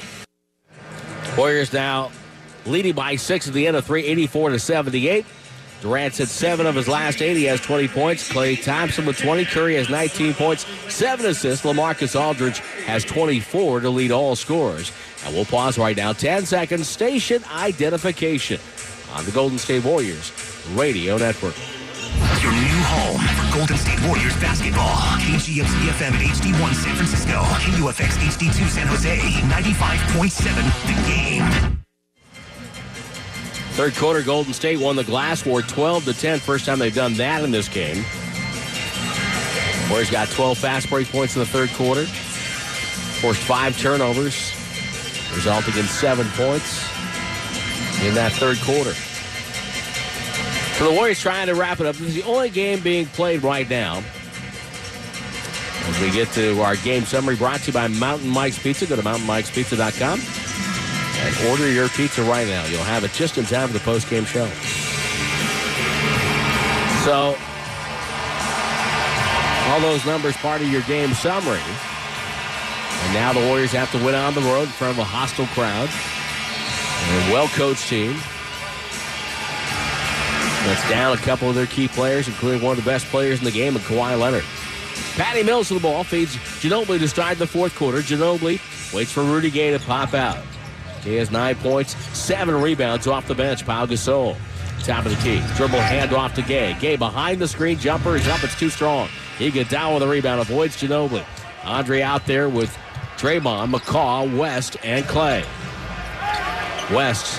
Warriors 1.36 1.72
now 1.72 2.10
leading 2.64 2.94
by 2.94 3.16
six 3.16 3.46
at 3.46 3.52
the 3.52 3.66
end 3.66 3.76
of 3.76 3.84
three, 3.84 4.04
84 4.06 4.50
to 4.50 4.58
78. 4.58 5.26
Durant's 5.82 6.16
hit 6.16 6.28
seven 6.28 6.64
of 6.64 6.74
his 6.74 6.88
last 6.88 7.20
eight. 7.20 7.36
He 7.36 7.44
has 7.44 7.60
20 7.60 7.88
points. 7.88 8.26
Klay 8.32 8.62
Thompson 8.62 9.04
with 9.04 9.18
20. 9.18 9.44
Curry 9.44 9.74
has 9.74 9.90
19 9.90 10.32
points, 10.32 10.64
seven 10.88 11.26
assists. 11.26 11.66
LaMarcus 11.66 12.18
Aldridge 12.18 12.60
has 12.86 13.04
24 13.04 13.80
to 13.80 13.90
lead 13.90 14.10
all 14.10 14.34
scorers. 14.34 14.90
And 15.26 15.34
we'll 15.34 15.44
pause 15.44 15.76
right 15.76 15.96
now. 15.96 16.14
10 16.14 16.46
seconds. 16.46 16.88
Station 16.88 17.44
identification 17.52 18.58
on 19.12 19.26
the 19.26 19.32
Golden 19.32 19.58
State 19.58 19.84
Warriors 19.84 20.32
Radio 20.74 21.18
Network. 21.18 21.54
Home 22.94 23.18
for 23.18 23.58
Golden 23.58 23.76
State 23.76 24.00
Warriors 24.06 24.36
basketball. 24.36 24.94
KGMZ 25.18 25.90
FM 25.98 26.12
at 26.12 26.22
HD1 26.22 26.74
San 26.74 26.94
Francisco. 26.94 27.40
KUFX 27.58 28.18
HD2 28.18 28.68
San 28.68 28.86
Jose. 28.86 29.16
95.7 29.18 30.54
The 30.86 30.94
Game. 31.08 31.74
Third 33.74 33.96
quarter, 33.96 34.22
Golden 34.22 34.52
State 34.52 34.78
won 34.78 34.94
the 34.94 35.02
glass 35.02 35.44
war 35.44 35.60
12 35.60 36.04
to 36.04 36.14
10. 36.14 36.38
First 36.38 36.66
time 36.66 36.78
they've 36.78 36.94
done 36.94 37.14
that 37.14 37.42
in 37.42 37.50
this 37.50 37.68
game. 37.68 38.04
Warriors 39.90 40.10
got 40.10 40.28
12 40.28 40.56
fast 40.56 40.88
break 40.88 41.08
points 41.08 41.34
in 41.34 41.40
the 41.40 41.46
third 41.46 41.70
quarter. 41.70 42.04
Forced 42.04 43.42
five 43.42 43.76
turnovers, 43.76 44.52
resulting 45.34 45.76
in 45.76 45.84
seven 45.86 46.28
points 46.34 46.84
in 48.04 48.14
that 48.14 48.30
third 48.34 48.58
quarter. 48.60 48.94
So 50.78 50.90
the 50.90 50.96
Warriors 50.96 51.20
trying 51.20 51.46
to 51.46 51.54
wrap 51.54 51.80
it 51.80 51.86
up. 51.86 51.94
This 51.96 52.08
is 52.08 52.14
the 52.14 52.24
only 52.24 52.50
game 52.50 52.80
being 52.80 53.06
played 53.06 53.42
right 53.42 53.68
now. 53.70 54.02
As 55.86 56.00
we 56.00 56.10
get 56.10 56.28
to 56.32 56.60
our 56.62 56.76
game 56.76 57.04
summary 57.04 57.36
brought 57.36 57.60
to 57.60 57.66
you 57.68 57.72
by 57.72 57.86
Mountain 57.88 58.28
Mike's 58.28 58.58
Pizza, 58.58 58.86
go 58.86 58.96
to 58.96 59.02
mountainmikespizza.com 59.02 60.20
and 61.24 61.48
order 61.48 61.70
your 61.70 61.88
pizza 61.90 62.22
right 62.24 62.46
now. 62.48 62.64
You'll 62.66 62.82
have 62.82 63.04
it 63.04 63.12
just 63.12 63.38
in 63.38 63.44
time 63.44 63.68
for 63.68 63.74
the 63.74 63.80
post-game 63.80 64.24
show. 64.24 64.46
So, 67.04 67.36
all 69.70 69.80
those 69.80 70.04
numbers 70.04 70.36
part 70.38 70.60
of 70.60 70.68
your 70.68 70.82
game 70.82 71.12
summary. 71.14 71.60
And 73.04 73.14
now 73.14 73.32
the 73.32 73.46
Warriors 73.46 73.72
have 73.72 73.92
to 73.92 73.98
win 74.04 74.14
on 74.14 74.34
the 74.34 74.40
road 74.40 74.62
in 74.62 74.68
front 74.68 74.94
of 74.94 74.98
a 74.98 75.04
hostile 75.04 75.46
crowd. 75.48 75.88
A 77.28 77.32
well 77.32 77.48
coached 77.48 77.88
team. 77.88 78.16
That's 80.64 80.88
down 80.88 81.16
a 81.16 81.20
couple 81.20 81.48
of 81.50 81.54
their 81.54 81.66
key 81.66 81.88
players, 81.88 82.26
including 82.26 82.62
one 82.62 82.78
of 82.78 82.82
the 82.82 82.90
best 82.90 83.04
players 83.06 83.38
in 83.38 83.44
the 83.44 83.50
game, 83.50 83.74
Kawhi 83.74 84.18
Leonard. 84.18 84.44
Patty 85.16 85.42
Mills 85.42 85.68
to 85.68 85.74
the 85.74 85.80
ball, 85.80 86.04
feeds 86.04 86.36
Ginobili 86.36 86.98
to 86.98 87.08
start 87.08 87.38
the 87.38 87.46
fourth 87.46 87.74
quarter. 87.76 87.98
Ginobili 87.98 88.58
waits 88.94 89.12
for 89.12 89.22
Rudy 89.22 89.50
Gay 89.50 89.70
to 89.72 89.78
pop 89.78 90.14
out. 90.14 90.42
He 91.02 91.16
has 91.16 91.30
nine 91.30 91.56
points, 91.56 91.94
seven 92.16 92.60
rebounds 92.60 93.06
off 93.06 93.28
the 93.28 93.34
bench. 93.34 93.66
Pau 93.66 93.84
Gasol, 93.84 94.36
top 94.82 95.04
of 95.04 95.14
the 95.14 95.22
key. 95.22 95.42
Dribble 95.54 95.78
hand 95.78 96.14
off 96.14 96.34
to 96.34 96.42
Gay. 96.42 96.74
Gay 96.80 96.96
behind 96.96 97.40
the 97.40 97.46
screen, 97.46 97.78
jumper 97.78 98.16
is 98.16 98.26
up, 98.26 98.42
it's 98.42 98.58
too 98.58 98.70
strong. 98.70 99.08
He 99.38 99.50
gets 99.50 99.70
down 99.70 99.92
with 99.92 100.02
the 100.02 100.08
rebound, 100.08 100.40
avoids 100.40 100.80
Ginobili. 100.80 101.24
Andre 101.64 102.00
out 102.00 102.24
there 102.26 102.48
with 102.48 102.74
Draymond, 103.16 103.74
McCaw, 103.74 104.36
West, 104.36 104.78
and 104.82 105.04
Klay. 105.04 105.44
West 106.94 107.36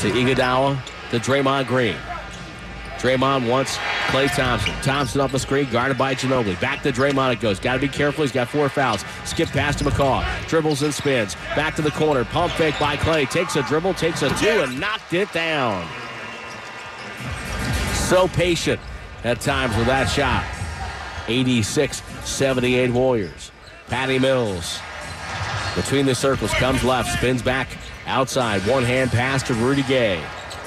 to 0.00 0.10
Iguodala 0.10 0.84
to 1.10 1.18
Draymond 1.18 1.66
Green. 1.68 1.96
Draymond 3.04 3.50
wants 3.50 3.76
Klay 4.06 4.34
Thompson. 4.34 4.72
Thompson 4.80 5.20
off 5.20 5.30
the 5.30 5.38
screen, 5.38 5.68
guarded 5.70 5.98
by 5.98 6.14
Ginobili. 6.14 6.58
Back 6.58 6.82
to 6.84 6.90
Draymond 6.90 7.34
it 7.34 7.40
goes. 7.40 7.60
Got 7.60 7.74
to 7.74 7.78
be 7.78 7.88
careful. 7.88 8.24
He's 8.24 8.32
got 8.32 8.48
four 8.48 8.70
fouls. 8.70 9.04
Skip 9.26 9.50
pass 9.50 9.76
to 9.76 9.84
McCaw. 9.84 10.24
Dribbles 10.48 10.82
and 10.82 10.94
spins. 10.94 11.34
Back 11.54 11.76
to 11.76 11.82
the 11.82 11.90
corner. 11.90 12.24
Pump 12.24 12.54
fake 12.54 12.80
by 12.80 12.96
Klay. 12.96 13.28
Takes 13.28 13.56
a 13.56 13.62
dribble, 13.64 13.92
takes 13.92 14.22
a 14.22 14.30
two, 14.36 14.62
and 14.62 14.80
knocked 14.80 15.12
it 15.12 15.30
down. 15.34 15.86
So 17.92 18.26
patient 18.28 18.80
at 19.22 19.38
times 19.38 19.76
with 19.76 19.86
that 19.86 20.06
shot. 20.06 20.46
86 21.28 22.02
78 22.24 22.90
Warriors. 22.90 23.52
Patty 23.88 24.18
Mills 24.18 24.80
between 25.76 26.06
the 26.06 26.14
circles 26.14 26.52
comes 26.52 26.82
left, 26.82 27.18
spins 27.18 27.42
back 27.42 27.68
outside. 28.06 28.62
One 28.66 28.82
hand 28.82 29.10
pass 29.10 29.42
to 29.44 29.54
Rudy 29.54 29.82
Gay. 29.82 30.24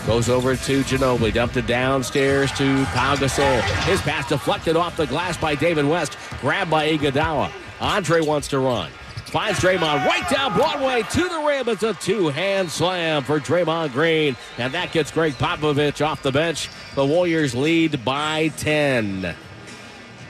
Goes 0.08 0.30
over 0.30 0.56
to 0.56 0.84
Ginobili, 0.84 1.34
dumped 1.34 1.58
it 1.58 1.68
downstairs 1.68 2.50
to 2.54 2.86
Pau 2.86 3.18
Gasol. 3.18 3.62
His 3.84 4.02
pass 4.02 4.30
deflected 4.30 4.78
off 4.78 4.96
the 4.96 5.06
glass 5.06 5.36
by 5.36 5.54
David 5.54 5.86
West, 5.86 6.18
grabbed 6.40 6.72
by 6.72 6.90
Iguodala. 6.90 7.52
Andre 7.82 8.22
wants 8.22 8.48
to 8.48 8.60
run. 8.60 8.90
Finds 9.26 9.60
Draymond 9.60 10.06
right 10.06 10.28
down 10.30 10.54
Broadway 10.54 11.04
to 11.04 11.28
the 11.28 11.44
rim. 11.46 11.68
It's 11.68 11.84
a 11.84 11.94
two-hand 11.94 12.72
slam 12.72 13.26
for 13.26 13.42
Draymond 13.42 13.92
Green. 13.92 14.38
And 14.58 14.74
that 14.74 14.94
gets 14.94 15.12
Gregg 15.12 15.34
Popovich 15.34 16.04
off 16.04 16.24
the 16.24 16.32
bench. 16.32 16.70
The 16.96 17.06
Warriors 17.06 17.54
lead 17.54 18.06
by 18.06 18.48
10. 18.56 19.36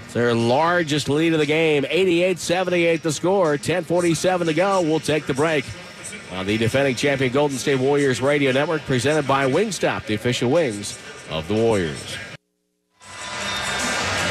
It's 0.05 0.13
their 0.13 0.33
largest 0.33 1.07
lead 1.07 1.33
of 1.33 1.39
the 1.39 1.45
game. 1.45 1.83
88-78 1.83 3.03
the 3.03 3.11
score. 3.11 3.57
10.47 3.57 4.45
to 4.45 4.53
go. 4.55 4.81
We'll 4.81 4.99
take 4.99 5.27
the 5.27 5.35
break 5.35 5.65
on 6.31 6.45
the 6.45 6.57
defending 6.57 6.95
champion 6.95 7.31
Golden 7.31 7.57
State 7.57 7.79
Warriors 7.79 8.21
Radio 8.21 8.51
Network, 8.51 8.81
presented 8.83 9.27
by 9.27 9.49
Wingstop, 9.49 10.05
the 10.05 10.15
official 10.15 10.49
wings 10.51 10.99
of 11.29 11.47
the 11.47 11.53
Warriors. 11.53 12.17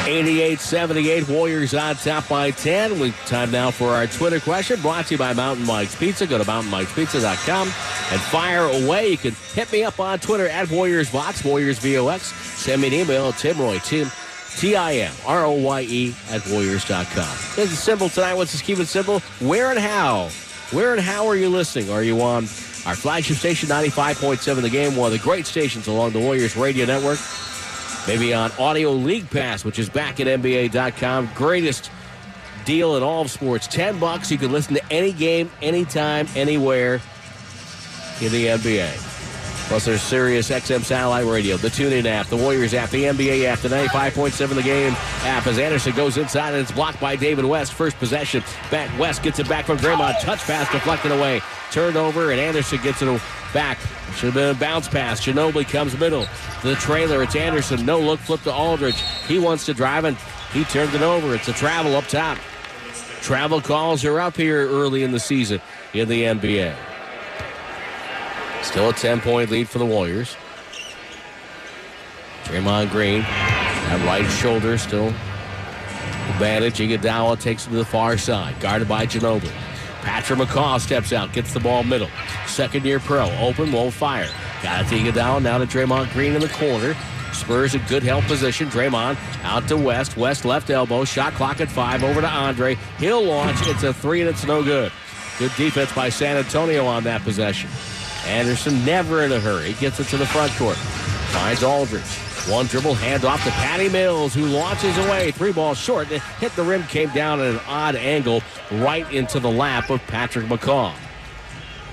88-78 0.07 1.27
Warriors 1.27 1.73
on 1.73 1.95
top 1.95 2.29
by 2.29 2.51
10. 2.51 2.97
We 2.97 3.11
time 3.25 3.51
now 3.51 3.71
for 3.71 3.89
our 3.89 4.07
Twitter 4.07 4.39
question 4.39 4.79
brought 4.81 5.07
to 5.07 5.15
you 5.15 5.17
by 5.17 5.33
Mountain 5.33 5.65
Mike's 5.65 5.95
Pizza. 5.95 6.25
Go 6.25 6.37
to 6.37 6.45
mountainmikespizza.com 6.45 7.67
and 7.67 8.21
fire 8.21 8.61
away. 8.61 9.09
You 9.09 9.17
can 9.17 9.33
hit 9.53 9.69
me 9.69 9.83
up 9.83 9.99
on 9.99 10.19
Twitter 10.19 10.47
at 10.47 10.71
Warriors 10.71 11.09
Vox, 11.09 11.43
Warriors 11.43 11.79
VOX. 11.79 12.21
Send 12.21 12.81
me 12.81 12.87
an 12.87 12.93
email, 12.93 13.33
Timroye, 13.33 13.83
Tim, 13.83 14.09
T-I-M-R-O-Y-E 14.55 16.15
at 16.31 16.47
warriors.com. 16.47 17.37
It's 17.57 17.77
simple 17.77 18.07
tonight. 18.07 18.33
Let's 18.33 18.53
just 18.53 18.63
keep 18.63 18.79
it 18.79 18.87
simple. 18.87 19.19
Where 19.41 19.71
and 19.71 19.79
how? 19.79 20.29
Where 20.71 20.91
and 20.91 21.01
how 21.01 21.27
are 21.27 21.35
you 21.35 21.47
listening? 21.49 21.89
Are 21.89 22.03
you 22.03 22.21
on 22.21 22.43
our 22.85 22.95
flagship 22.95 23.37
station, 23.37 23.69
95.7 23.69 24.61
The 24.61 24.69
Game, 24.69 24.97
one 24.97 25.13
of 25.13 25.17
the 25.17 25.23
great 25.23 25.45
stations 25.45 25.87
along 25.87 26.11
the 26.11 26.19
Warriors 26.19 26.57
radio 26.57 26.85
network? 26.85 27.19
Maybe 28.05 28.33
on 28.33 28.51
Audio 28.59 28.91
League 28.91 29.29
Pass, 29.29 29.63
which 29.63 29.79
is 29.79 29.89
back 29.89 30.19
at 30.19 30.27
NBA.com. 30.27 31.29
Greatest 31.35 31.89
deal 32.65 32.97
in 32.97 33.03
all 33.03 33.21
of 33.21 33.31
sports. 33.31 33.65
10 33.67 33.97
bucks. 33.97 34.29
You 34.29 34.37
can 34.37 34.51
listen 34.51 34.75
to 34.75 34.81
any 34.91 35.13
game, 35.13 35.49
anytime, 35.61 36.27
anywhere 36.35 36.95
in 38.21 38.31
the 38.31 38.47
NBA. 38.47 39.06
Plus, 39.67 39.83
there's 39.83 40.01
Sirius 40.01 40.49
XM 40.49 40.81
Satellite 40.81 41.25
Radio, 41.25 41.57
the 41.57 41.67
TuneIn 41.67 42.05
app, 42.05 42.27
the 42.27 42.37
Warriors 42.37 42.73
app, 42.73 42.89
the 42.89 43.03
NBA 43.03 43.43
app, 43.43 43.59
the 43.59 43.67
95.7 43.67 44.55
The 44.55 44.63
Game 44.63 44.93
app. 45.23 45.45
As 45.45 45.59
Anderson 45.59 45.93
goes 45.93 46.15
inside 46.15 46.53
and 46.53 46.61
it's 46.61 46.71
blocked 46.71 47.01
by 47.01 47.17
David 47.17 47.43
West. 47.43 47.73
First 47.73 47.97
possession. 47.97 48.43
Back 48.71 48.97
West 48.97 49.23
gets 49.23 49.39
it 49.39 49.49
back 49.49 49.65
from 49.65 49.77
Draymond. 49.77 50.21
Touch 50.21 50.39
pass 50.39 50.71
deflected 50.71 51.11
away. 51.11 51.41
Turned 51.71 51.97
over, 51.97 52.31
and 52.31 52.39
Anderson 52.39 52.81
gets 52.81 53.01
it 53.01 53.21
back. 53.53 53.77
Should 54.15 54.27
have 54.27 54.33
been 54.35 54.55
a 54.55 54.59
bounce 54.59 54.87
pass. 54.87 55.19
Ginobili 55.19 55.67
comes 55.67 55.99
middle 55.99 56.25
the 56.63 56.75
trailer. 56.75 57.21
It's 57.21 57.35
Anderson. 57.35 57.85
No 57.85 57.99
look, 57.99 58.21
flip 58.21 58.41
to 58.43 58.53
Aldridge. 58.53 59.01
He 59.27 59.37
wants 59.37 59.65
to 59.65 59.73
drive, 59.73 60.05
and 60.05 60.15
he 60.53 60.63
turned 60.63 60.93
it 60.95 61.01
over. 61.01 61.35
It's 61.35 61.49
a 61.49 61.53
travel 61.53 61.95
up 61.95 62.07
top. 62.07 62.37
Travel 63.21 63.59
calls 63.59 64.05
are 64.05 64.21
up 64.21 64.37
here 64.37 64.65
early 64.65 65.03
in 65.03 65.11
the 65.11 65.19
season 65.19 65.59
in 65.93 66.07
the 66.07 66.23
NBA. 66.23 66.73
Still 68.67 68.89
a 68.89 68.93
10 68.93 69.21
point 69.21 69.49
lead 69.49 69.69
for 69.69 69.79
the 69.79 69.85
Warriors. 69.85 70.35
Draymond 72.43 72.91
Green, 72.91 73.21
that 73.21 74.05
right 74.05 74.29
shoulder 74.29 74.77
still 74.77 75.07
advantage. 75.07 76.79
Iguodala 76.79 77.39
takes 77.39 77.65
it 77.65 77.69
to 77.69 77.77
the 77.77 77.85
far 77.85 78.17
side, 78.17 78.59
guarded 78.59 78.89
by 78.89 79.05
Ginobili. 79.05 79.53
Patrick 80.01 80.39
McCaw 80.39 80.81
steps 80.81 81.13
out, 81.13 81.31
gets 81.31 81.53
the 81.53 81.61
ball 81.61 81.83
middle. 81.83 82.09
Second 82.45 82.83
year 82.83 82.99
pro, 82.99 83.31
open, 83.39 83.71
won't 83.71 83.93
fire. 83.93 84.29
Got 84.61 84.85
it 84.85 84.89
to 84.89 84.95
Iguodala, 84.95 85.41
now 85.41 85.57
to 85.57 85.65
Draymond 85.65 86.11
Green 86.11 86.33
in 86.33 86.41
the 86.41 86.49
corner. 86.49 86.93
Spurs 87.31 87.73
a 87.73 87.79
good 87.79 88.03
help 88.03 88.25
position. 88.25 88.67
Draymond 88.67 89.17
out 89.43 89.65
to 89.69 89.77
West. 89.77 90.17
West 90.17 90.43
left 90.43 90.69
elbow. 90.69 91.05
Shot 91.05 91.33
clock 91.33 91.61
at 91.61 91.69
five. 91.69 92.03
Over 92.03 92.19
to 92.19 92.27
Andre. 92.27 92.75
He'll 92.99 93.23
launch. 93.23 93.57
It's 93.67 93.83
a 93.83 93.93
three 93.93 94.21
and 94.21 94.29
it's 94.29 94.45
no 94.45 94.61
good. 94.61 94.91
Good 95.39 95.51
defense 95.55 95.93
by 95.93 96.09
San 96.09 96.35
Antonio 96.35 96.85
on 96.85 97.03
that 97.03 97.21
possession. 97.21 97.69
Anderson 98.27 98.83
never 98.85 99.23
in 99.23 99.31
a 99.31 99.39
hurry. 99.39 99.73
Gets 99.73 99.99
it 99.99 100.07
to 100.07 100.17
the 100.17 100.25
front 100.25 100.51
court. 100.53 100.77
Finds 100.77 101.63
Aldridge. 101.63 102.03
One 102.49 102.65
dribble, 102.65 102.93
hand 102.93 103.25
off 103.25 103.43
to 103.43 103.49
Patty 103.51 103.89
Mills, 103.89 104.33
who 104.33 104.45
launches 104.45 104.97
away. 104.99 105.31
Three 105.31 105.51
balls 105.51 105.77
short. 105.77 106.09
It 106.11 106.21
hit 106.39 106.55
the 106.55 106.63
rim, 106.63 106.83
came 106.83 107.09
down 107.09 107.41
at 107.41 107.47
an 107.47 107.59
odd 107.67 107.95
angle 107.95 108.41
right 108.71 109.09
into 109.11 109.39
the 109.39 109.51
lap 109.51 109.89
of 109.89 110.01
Patrick 110.07 110.45
McCaw. 110.45 110.93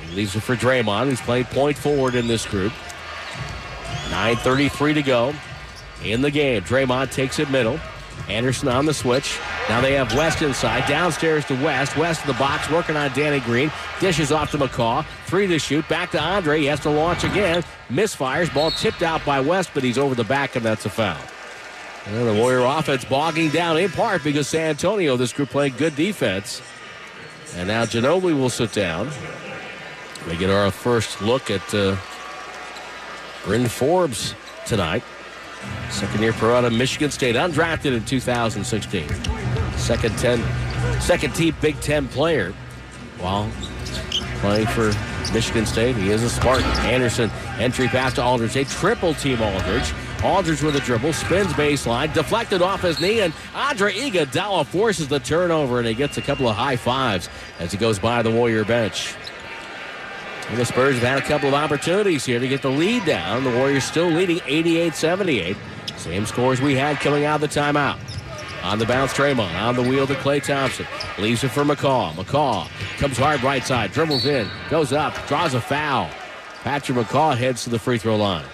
He 0.07 0.15
leaves 0.15 0.37
it 0.37 0.41
for 0.41 0.55
Draymond, 0.55 1.07
who's 1.07 1.21
played 1.21 1.47
point 1.47 1.77
forward 1.77 2.15
in 2.15 2.29
this 2.29 2.47
group. 2.47 2.73
9.33 4.11 4.95
to 4.95 5.03
go 5.03 5.35
in 6.05 6.21
the 6.21 6.31
game. 6.31 6.63
Draymond 6.63 7.11
takes 7.11 7.41
it 7.41 7.51
middle. 7.51 7.81
Anderson 8.29 8.69
on 8.69 8.87
the 8.87 8.95
switch. 8.95 9.39
Now 9.69 9.81
they 9.81 9.93
have 9.95 10.15
West 10.15 10.43
inside. 10.43 10.87
Downstairs 10.89 11.45
to 11.47 11.55
West. 11.63 11.97
West 11.97 12.23
of 12.23 12.27
the 12.27 12.35
box 12.35 12.71
working 12.71 12.97
on 12.97 13.13
Danny 13.13 13.41
Green. 13.41 13.71
Dishes 14.01 14.33
off 14.33 14.51
to 14.53 14.59
McCaw. 14.59 15.05
Three 15.27 15.47
to 15.47 15.59
shoot. 15.59 15.87
Back 15.89 16.11
to 16.13 16.21
Andre. 16.21 16.61
He 16.61 16.67
has 16.67 16.81
to 16.81 16.91
launch 16.91 17.25
again. 17.25 17.63
Misfires. 17.91 18.53
Ball 18.53 18.71
tipped 18.71 19.03
out 19.03 19.25
by 19.25 19.41
West, 19.41 19.71
but 19.75 19.83
he's 19.83 19.99
over 19.99 20.15
the 20.15 20.25
back, 20.25 20.57
and 20.57 20.65
that's 20.65 20.87
a 20.87 20.91
foul. 20.91 21.19
And 22.07 22.27
the 22.27 22.35
Warrior 22.35 22.65
offense 22.65 23.05
bogging 23.05 23.51
down 23.51 23.79
in 23.79 23.91
part 23.91 24.23
because 24.23 24.49
San 24.49 24.71
Antonio, 24.71 25.17
this 25.17 25.33
group 25.33 25.51
playing 25.51 25.75
good 25.77 25.97
defense. 25.97 26.61
And 27.57 27.69
now 27.69 27.85
Ginobili 27.85 28.39
will 28.39 28.51
sit 28.51 28.73
down. 28.73 29.11
We 30.29 30.37
get 30.37 30.51
our 30.51 30.71
first 30.71 31.23
look 31.23 31.51
at 31.51 31.75
uh, 31.75 31.97
Bryn 33.45 33.69
Forbes 33.69 34.35
tonight. 34.67 35.03
Second 35.91 36.23
year 36.23 36.33
out 36.33 36.65
of 36.65 36.73
Michigan 36.73 37.11
State, 37.11 37.37
undrafted 37.37 37.97
in 37.97 38.05
2016. 38.05 39.09
Second 39.77 40.19
ten, 40.19 41.01
second 41.01 41.35
team 41.35 41.55
Big 41.61 41.81
Ten 41.81 42.09
player 42.09 42.53
while 43.19 43.51
playing 44.41 44.67
for 44.67 44.93
Michigan 45.33 45.65
State. 45.67 45.97
He 45.97 46.11
is 46.11 46.23
a 46.23 46.31
Spartan. 46.31 46.71
Anderson 46.81 47.31
entry 47.59 47.89
pass 47.89 48.15
to 48.15 48.23
Aldridge. 48.23 48.57
A 48.57 48.65
triple 48.65 49.15
team 49.15 49.41
Aldridge. 49.41 49.93
Aldridge 50.23 50.63
with 50.63 50.75
a 50.75 50.81
dribble, 50.81 51.13
spins 51.13 51.53
baseline, 51.53 52.13
deflected 52.15 52.63
off 52.63 52.81
his 52.81 52.99
knee, 52.99 53.21
and 53.21 53.35
Andre 53.55 53.93
Iguodala 53.93 54.65
forces 54.65 55.07
the 55.07 55.21
turnover, 55.21 55.79
and 55.79 55.87
he 55.87 55.93
gets 55.93 56.17
a 56.17 56.23
couple 56.23 56.49
of 56.49 56.57
high 56.57 56.77
fives 56.77 57.29
as 57.59 57.73
he 57.73 57.77
goes 57.77 57.99
by 57.99 58.23
the 58.23 58.31
Warrior 58.31 58.65
bench. 58.65 59.15
And 60.49 60.59
the 60.59 60.65
Spurs 60.65 60.95
have 60.99 61.03
had 61.03 61.19
a 61.19 61.27
couple 61.27 61.49
of 61.49 61.55
opportunities 61.55 62.25
here 62.25 62.39
to 62.39 62.47
get 62.47 62.63
the 62.63 62.71
lead 62.71 63.05
down. 63.05 63.45
The 63.45 63.51
Warriors 63.51 63.85
still 63.85 64.09
leading 64.09 64.39
88-78. 64.41 65.57
Same 65.97 66.27
scores 66.27 66.61
we 66.61 66.75
had 66.75 66.99
coming 66.99 67.25
out 67.25 67.43
of 67.43 67.53
the 67.53 67.61
timeout. 67.61 67.99
On 68.63 68.79
the 68.79 68.87
bounce, 68.87 69.13
Draymond. 69.13 69.55
On 69.61 69.75
the 69.75 69.83
wheel 69.83 70.07
to 70.07 70.15
Klay 70.15 70.43
Thompson. 70.43 70.87
Leaves 71.19 71.45
it 71.45 71.51
for 71.51 71.65
McCaw. 71.65 72.13
McCaw 72.13 72.69
comes 72.99 73.17
hard 73.17 73.43
right 73.43 73.65
side. 73.65 73.93
Dribbles 73.93 74.27
in. 74.27 74.49
Goes 74.71 74.93
up. 74.93 75.15
Draws 75.29 75.55
a 75.55 75.61
foul. 75.61 76.11
Patrick 76.63 76.97
McCaw 76.97 77.37
heads 77.37 77.65
to 77.65 77.71
the 77.71 77.79
free 77.79 77.99
throw 77.99 78.17
line. 78.17 78.45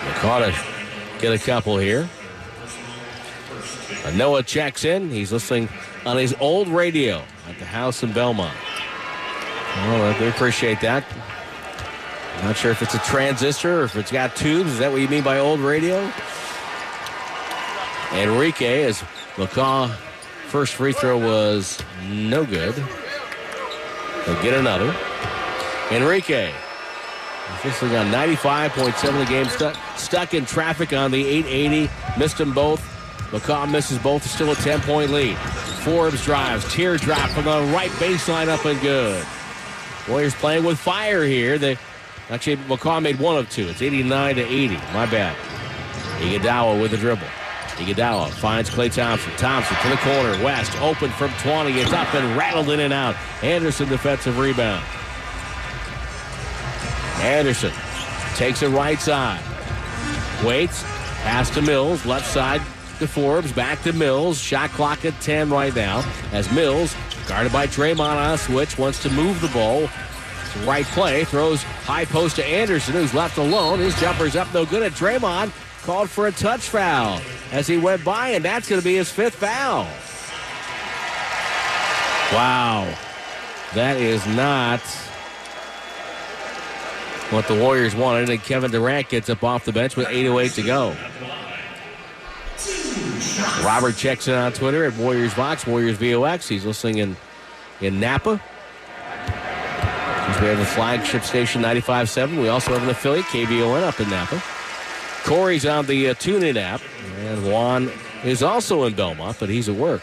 McCaw 0.00 0.50
to 0.50 1.20
get 1.20 1.32
a 1.32 1.38
couple 1.38 1.78
here. 1.78 2.08
And 4.04 4.16
Noah 4.16 4.42
checks 4.42 4.84
in. 4.84 5.10
He's 5.10 5.30
listening 5.30 5.68
on 6.04 6.16
his 6.16 6.34
old 6.40 6.68
radio 6.68 7.22
at 7.48 7.58
the 7.58 7.64
house 7.64 8.02
in 8.02 8.12
Belmont. 8.12 8.56
Well, 9.76 10.18
they 10.18 10.28
appreciate 10.28 10.80
that. 10.80 11.04
Not 12.42 12.56
sure 12.56 12.72
if 12.72 12.82
it's 12.82 12.94
a 12.94 12.98
transistor 12.98 13.80
or 13.80 13.84
if 13.84 13.96
it's 13.96 14.10
got 14.10 14.34
tubes. 14.34 14.72
Is 14.72 14.78
that 14.80 14.90
what 14.90 15.00
you 15.00 15.08
mean 15.08 15.22
by 15.22 15.38
old 15.38 15.60
radio? 15.60 16.12
Enrique 18.14 18.84
as 18.84 19.02
McCaw 19.36 19.94
first 20.48 20.74
free 20.74 20.92
throw 20.92 21.18
was 21.18 21.78
no 22.08 22.44
good. 22.44 22.74
They'll 24.26 24.42
get 24.42 24.54
another. 24.54 24.94
Enrique 25.90 26.52
officially 27.54 27.90
got 27.90 28.06
95.7 28.12 29.18
the 29.18 29.24
game 29.26 29.46
stuck 29.46 29.76
stuck 29.96 30.34
in 30.34 30.44
traffic 30.44 30.92
on 30.92 31.10
the 31.10 31.24
880. 31.26 31.90
Missed 32.18 32.38
them 32.38 32.52
both. 32.52 32.80
McCaw 33.30 33.70
misses 33.70 33.98
both. 33.98 34.26
Still 34.26 34.52
a 34.52 34.56
10 34.56 34.80
point 34.80 35.10
lead. 35.10 35.36
Forbes 35.84 36.24
drives. 36.24 36.70
Teardrop 36.72 37.30
from 37.30 37.44
the 37.44 37.72
right 37.72 37.90
baseline 37.92 38.48
up 38.48 38.64
and 38.64 38.80
good. 38.80 39.24
Warriors 40.08 40.34
playing 40.34 40.64
with 40.64 40.78
fire 40.78 41.24
here. 41.24 41.58
They 41.58 41.76
actually 42.30 42.56
McCaw 42.56 43.02
made 43.02 43.18
one 43.18 43.36
of 43.36 43.48
two. 43.50 43.68
It's 43.68 43.82
89 43.82 44.36
to 44.36 44.42
80. 44.42 44.74
My 44.92 45.06
bad. 45.06 45.36
Iguodala 46.20 46.80
with 46.80 46.90
the 46.90 46.96
dribble. 46.96 47.26
Iguodala 47.76 48.30
finds 48.30 48.70
Klay 48.70 48.92
Thompson. 48.92 49.32
Thompson 49.36 49.76
to 49.82 49.88
the 49.88 49.96
corner. 49.96 50.44
West 50.44 50.80
open 50.80 51.10
from 51.10 51.30
20. 51.40 51.72
It's 51.72 51.92
up 51.92 52.12
and 52.14 52.36
rattled 52.36 52.70
in 52.70 52.80
and 52.80 52.92
out. 52.92 53.16
Anderson 53.42 53.88
defensive 53.88 54.38
rebound. 54.38 54.84
Anderson 57.20 57.72
takes 58.34 58.62
it 58.62 58.68
right 58.68 59.00
side. 59.00 59.42
Waits. 60.44 60.82
Pass 61.22 61.50
to 61.50 61.62
Mills. 61.62 62.04
Left 62.04 62.26
side 62.26 62.60
to 62.98 63.06
Forbes. 63.06 63.52
Back 63.52 63.80
to 63.82 63.92
Mills. 63.92 64.40
Shot 64.40 64.70
clock 64.70 65.04
at 65.04 65.18
10 65.20 65.50
right 65.50 65.74
now. 65.74 66.04
As 66.32 66.50
Mills, 66.52 66.94
guarded 67.26 67.52
by 67.52 67.66
Draymond 67.66 68.00
on 68.00 68.34
a 68.34 68.38
switch, 68.38 68.78
wants 68.78 69.02
to 69.02 69.10
move 69.10 69.40
the 69.40 69.48
ball. 69.48 69.88
Right 70.64 70.84
play. 70.86 71.24
Throws 71.24 71.62
high 71.62 72.04
post 72.04 72.36
to 72.36 72.44
Anderson, 72.44 72.94
who's 72.94 73.14
left 73.14 73.38
alone. 73.38 73.78
His 73.78 73.98
jumper's 73.98 74.36
up 74.36 74.52
no 74.52 74.66
good 74.66 74.82
at 74.82 74.92
Draymond. 74.92 75.52
Called 75.82 76.10
for 76.10 76.26
a 76.26 76.32
touch 76.32 76.60
foul 76.60 77.20
as 77.50 77.66
he 77.66 77.76
went 77.78 78.04
by, 78.04 78.28
and 78.28 78.44
that's 78.44 78.68
going 78.68 78.80
to 78.80 78.84
be 78.84 78.94
his 78.94 79.10
fifth 79.10 79.36
foul. 79.36 79.84
Wow. 82.32 82.94
That 83.74 83.96
is 83.96 84.24
not 84.26 84.80
what 87.30 87.48
the 87.48 87.58
Warriors 87.58 87.96
wanted, 87.96 88.28
and 88.28 88.42
Kevin 88.42 88.70
Durant 88.70 89.08
gets 89.08 89.30
up 89.30 89.42
off 89.42 89.64
the 89.64 89.72
bench 89.72 89.96
with 89.96 90.06
8.08 90.06 90.54
to 90.56 90.62
go. 90.62 90.96
Robert 93.64 93.96
checks 93.96 94.28
in 94.28 94.34
on 94.34 94.52
Twitter 94.52 94.84
at 94.84 94.94
Warriors 94.96 95.32
Vox, 95.34 95.66
Warriors 95.66 95.96
VOX. 95.98 96.48
He's 96.48 96.64
listening 96.64 96.98
in, 96.98 97.16
in 97.80 98.00
Napa. 98.00 98.40
We 100.40 100.48
have 100.48 100.58
a 100.58 100.66
flagship 100.66 101.22
station 101.22 101.62
95.7. 101.62 102.40
We 102.40 102.48
also 102.48 102.72
have 102.72 102.82
an 102.82 102.88
affiliate, 102.88 103.26
KVON, 103.26 103.82
up 103.82 104.00
in 104.00 104.10
Napa. 104.10 104.42
Corey's 105.24 105.64
on 105.64 105.86
the 105.86 106.08
uh, 106.08 106.14
TuneIn 106.14 106.56
app, 106.56 106.80
and 107.18 107.46
Juan 107.46 107.92
is 108.24 108.42
also 108.42 108.82
in 108.84 108.94
Belmont, 108.94 109.36
but 109.38 109.48
he's 109.48 109.68
at 109.68 109.76
work. 109.76 110.02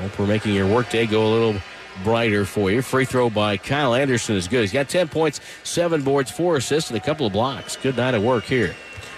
Hope 0.00 0.18
we're 0.18 0.26
making 0.26 0.54
your 0.54 0.66
workday 0.66 1.04
go 1.06 1.26
a 1.26 1.30
little 1.30 1.60
brighter 2.04 2.44
for 2.44 2.70
you. 2.70 2.82
Free 2.82 3.04
throw 3.04 3.30
by 3.30 3.56
Kyle 3.56 3.94
Anderson 3.94 4.36
is 4.36 4.48
good. 4.48 4.60
He's 4.60 4.72
got 4.72 4.88
10 4.88 5.08
points, 5.08 5.40
seven 5.62 6.02
boards, 6.02 6.30
four 6.30 6.56
assists, 6.56 6.90
and 6.90 6.98
a 6.98 7.02
couple 7.02 7.26
of 7.26 7.32
blocks. 7.32 7.76
Good 7.76 7.96
night 7.96 8.14
of 8.14 8.22
work 8.22 8.44
here. 8.44 8.74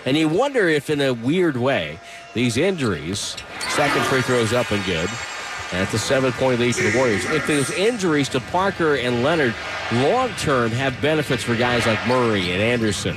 And 0.07 0.17
you 0.17 0.29
wonder 0.29 0.69
if, 0.69 0.91
in 0.91 1.01
a 1.01 1.15
weird 1.15 1.57
way, 1.57 1.99
these 2.35 2.57
injuries, 2.57 3.37
second 3.71 4.03
free 4.05 4.21
throw 4.21 4.37
is 4.37 4.53
up 4.53 4.71
and 4.71 4.85
good. 4.85 5.09
It's 5.73 5.95
a 5.95 5.99
seven 5.99 6.31
point 6.33 6.61
lead 6.61 6.77
for 6.77 6.83
the 6.83 6.97
Warriors. 6.97 7.25
If 7.31 7.47
those 7.47 7.71
injuries 7.73 8.29
to 8.31 8.41
Parker 8.41 8.97
and 8.97 9.23
Leonard 9.23 9.55
long 9.93 10.29
term 10.37 10.71
have 10.71 11.01
benefits 11.01 11.43
for 11.43 11.57
guys 11.57 11.87
like 11.87 12.07
Murray 12.07 12.53
and 12.53 12.63
Anderson. 12.63 13.17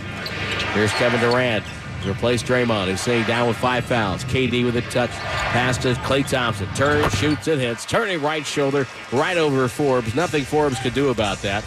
Here's 0.73 0.91
Kevin 0.93 1.19
Durant. 1.19 1.63
Replace 2.06 2.44
Draymond, 2.44 2.88
who's 2.88 3.02
sitting 3.02 3.24
down 3.26 3.48
with 3.48 3.57
five 3.57 3.86
fouls. 3.86 4.24
KD 4.26 4.64
with 4.65 4.76
a 4.78 4.82
touch. 4.84 5.10
Pass 5.10 5.78
to 5.80 5.94
Klay 5.94 6.28
Thompson. 6.28 6.68
Turns, 6.74 7.14
shoots, 7.18 7.48
and 7.48 7.60
hits. 7.60 7.86
Turning 7.86 8.22
right 8.22 8.45
shoulder 8.45 8.88
right 9.11 9.38
over 9.38 9.68
Forbes. 9.68 10.15
Nothing 10.15 10.44
Forbes 10.44 10.80
could 10.80 10.94
do 10.94 11.10
about 11.10 11.41
that. 11.41 11.65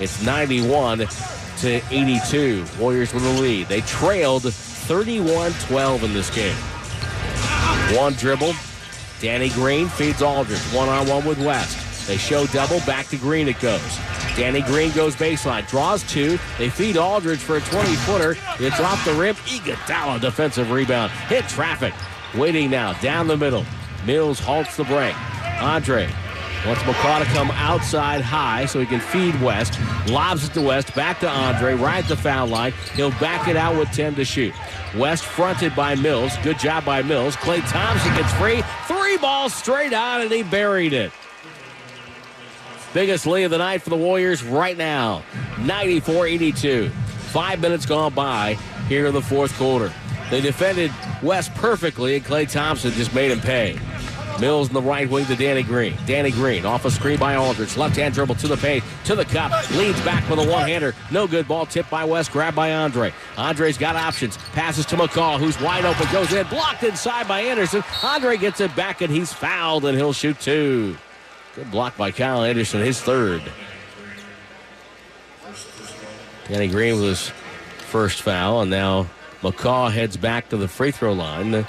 It's 0.00 0.22
91 0.22 1.06
to 1.58 1.82
82. 1.90 2.64
Warriors 2.78 3.12
with 3.12 3.22
the 3.22 3.40
lead. 3.40 3.68
They 3.68 3.80
trailed 3.82 4.42
31-12 4.42 6.02
in 6.02 6.12
this 6.12 6.34
game. 6.34 6.56
One 7.96 8.14
dribble. 8.14 8.54
Danny 9.20 9.48
Green 9.50 9.88
feeds 9.88 10.22
Aldridge. 10.22 10.58
One-on-one 10.72 11.24
with 11.24 11.38
West. 11.38 11.83
They 12.06 12.16
show 12.16 12.46
double. 12.46 12.80
Back 12.80 13.06
to 13.08 13.16
Green 13.16 13.48
it 13.48 13.60
goes. 13.60 13.98
Danny 14.36 14.62
Green 14.62 14.90
goes 14.92 15.16
baseline. 15.16 15.68
Draws 15.68 16.02
two. 16.04 16.38
They 16.58 16.68
feed 16.68 16.96
Aldridge 16.96 17.40
for 17.40 17.56
a 17.56 17.60
20-footer. 17.60 18.36
It's 18.58 18.80
off 18.80 19.04
the 19.04 19.14
rim. 19.14 19.34
Iguodala 19.36 20.20
defensive 20.20 20.70
rebound. 20.70 21.12
Hit 21.28 21.48
traffic. 21.48 21.94
Waiting 22.34 22.70
now. 22.70 22.92
Down 22.94 23.26
the 23.26 23.36
middle. 23.36 23.64
Mills 24.06 24.38
halts 24.38 24.76
the 24.76 24.84
break. 24.84 25.14
Andre 25.62 26.10
Wants 26.66 26.82
McCaw 26.84 27.18
to 27.18 27.26
come 27.26 27.50
outside 27.50 28.22
high 28.22 28.64
so 28.64 28.80
he 28.80 28.86
can 28.86 28.98
feed 28.98 29.38
West. 29.42 29.78
Lobs 30.08 30.48
it 30.48 30.54
to 30.54 30.62
West. 30.62 30.94
Back 30.94 31.20
to 31.20 31.28
Andre. 31.28 31.74
Right 31.74 32.02
at 32.02 32.08
the 32.08 32.16
foul 32.16 32.46
line. 32.46 32.72
He'll 32.94 33.10
back 33.10 33.48
it 33.48 33.56
out 33.56 33.76
with 33.76 33.90
10 33.90 34.14
to 34.14 34.24
shoot. 34.24 34.54
West 34.96 35.26
fronted 35.26 35.76
by 35.76 35.94
Mills. 35.94 36.32
Good 36.42 36.58
job 36.58 36.86
by 36.86 37.02
Mills. 37.02 37.36
Klay 37.36 37.60
Thompson 37.70 38.14
gets 38.14 38.32
free. 38.34 38.62
Three 38.86 39.18
balls 39.18 39.52
straight 39.52 39.92
on, 39.92 40.22
and 40.22 40.32
he 40.32 40.42
buried 40.42 40.94
it. 40.94 41.12
Biggest 42.94 43.26
lead 43.26 43.42
of 43.42 43.50
the 43.50 43.58
night 43.58 43.82
for 43.82 43.90
the 43.90 43.96
Warriors 43.96 44.44
right 44.44 44.78
now. 44.78 45.24
94 45.58 46.28
82. 46.28 46.88
Five 46.88 47.60
minutes 47.60 47.86
gone 47.86 48.14
by 48.14 48.54
here 48.88 49.06
in 49.06 49.12
the 49.12 49.20
fourth 49.20 49.52
quarter. 49.58 49.92
They 50.30 50.40
defended 50.40 50.92
West 51.20 51.52
perfectly, 51.56 52.14
and 52.14 52.24
Klay 52.24 52.48
Thompson 52.48 52.92
just 52.92 53.12
made 53.12 53.32
him 53.32 53.40
pay. 53.40 53.80
Mills 54.40 54.68
in 54.68 54.74
the 54.74 54.82
right 54.82 55.10
wing 55.10 55.26
to 55.26 55.34
Danny 55.34 55.64
Green. 55.64 55.96
Danny 56.06 56.30
Green 56.30 56.64
off 56.64 56.84
a 56.84 56.90
screen 56.90 57.18
by 57.18 57.34
Aldridge. 57.34 57.76
Left 57.76 57.96
hand 57.96 58.14
dribble 58.14 58.36
to 58.36 58.46
the 58.46 58.56
paint, 58.56 58.84
to 59.06 59.16
the 59.16 59.24
cup. 59.24 59.70
Leads 59.72 60.00
back 60.02 60.28
with 60.30 60.38
a 60.38 60.48
one 60.48 60.68
hander. 60.68 60.94
No 61.10 61.26
good 61.26 61.48
ball 61.48 61.66
tipped 61.66 61.90
by 61.90 62.04
West. 62.04 62.30
Grabbed 62.30 62.54
by 62.54 62.74
Andre. 62.74 63.12
Andre's 63.36 63.76
got 63.76 63.96
options. 63.96 64.36
Passes 64.52 64.86
to 64.86 64.96
McCaw, 64.96 65.38
who's 65.40 65.60
wide 65.60 65.84
open. 65.84 66.06
Goes 66.12 66.32
in. 66.32 66.46
Blocked 66.46 66.84
inside 66.84 67.26
by 67.26 67.40
Anderson. 67.40 67.82
Andre 68.04 68.36
gets 68.36 68.60
it 68.60 68.74
back 68.76 69.00
and 69.00 69.12
he's 69.12 69.32
fouled 69.32 69.84
and 69.84 69.98
he'll 69.98 70.12
shoot 70.12 70.38
two. 70.38 70.96
Good 71.54 71.70
block 71.70 71.96
by 71.96 72.10
Kyle 72.10 72.42
Anderson, 72.42 72.80
his 72.80 73.00
third. 73.00 73.42
Danny 76.48 76.68
Green 76.68 77.00
his 77.00 77.28
first 77.78 78.22
foul, 78.22 78.62
and 78.62 78.70
now 78.70 79.06
McCaw 79.40 79.90
heads 79.90 80.16
back 80.16 80.48
to 80.48 80.56
the 80.56 80.66
free 80.66 80.90
throw 80.90 81.12
line. 81.12 81.64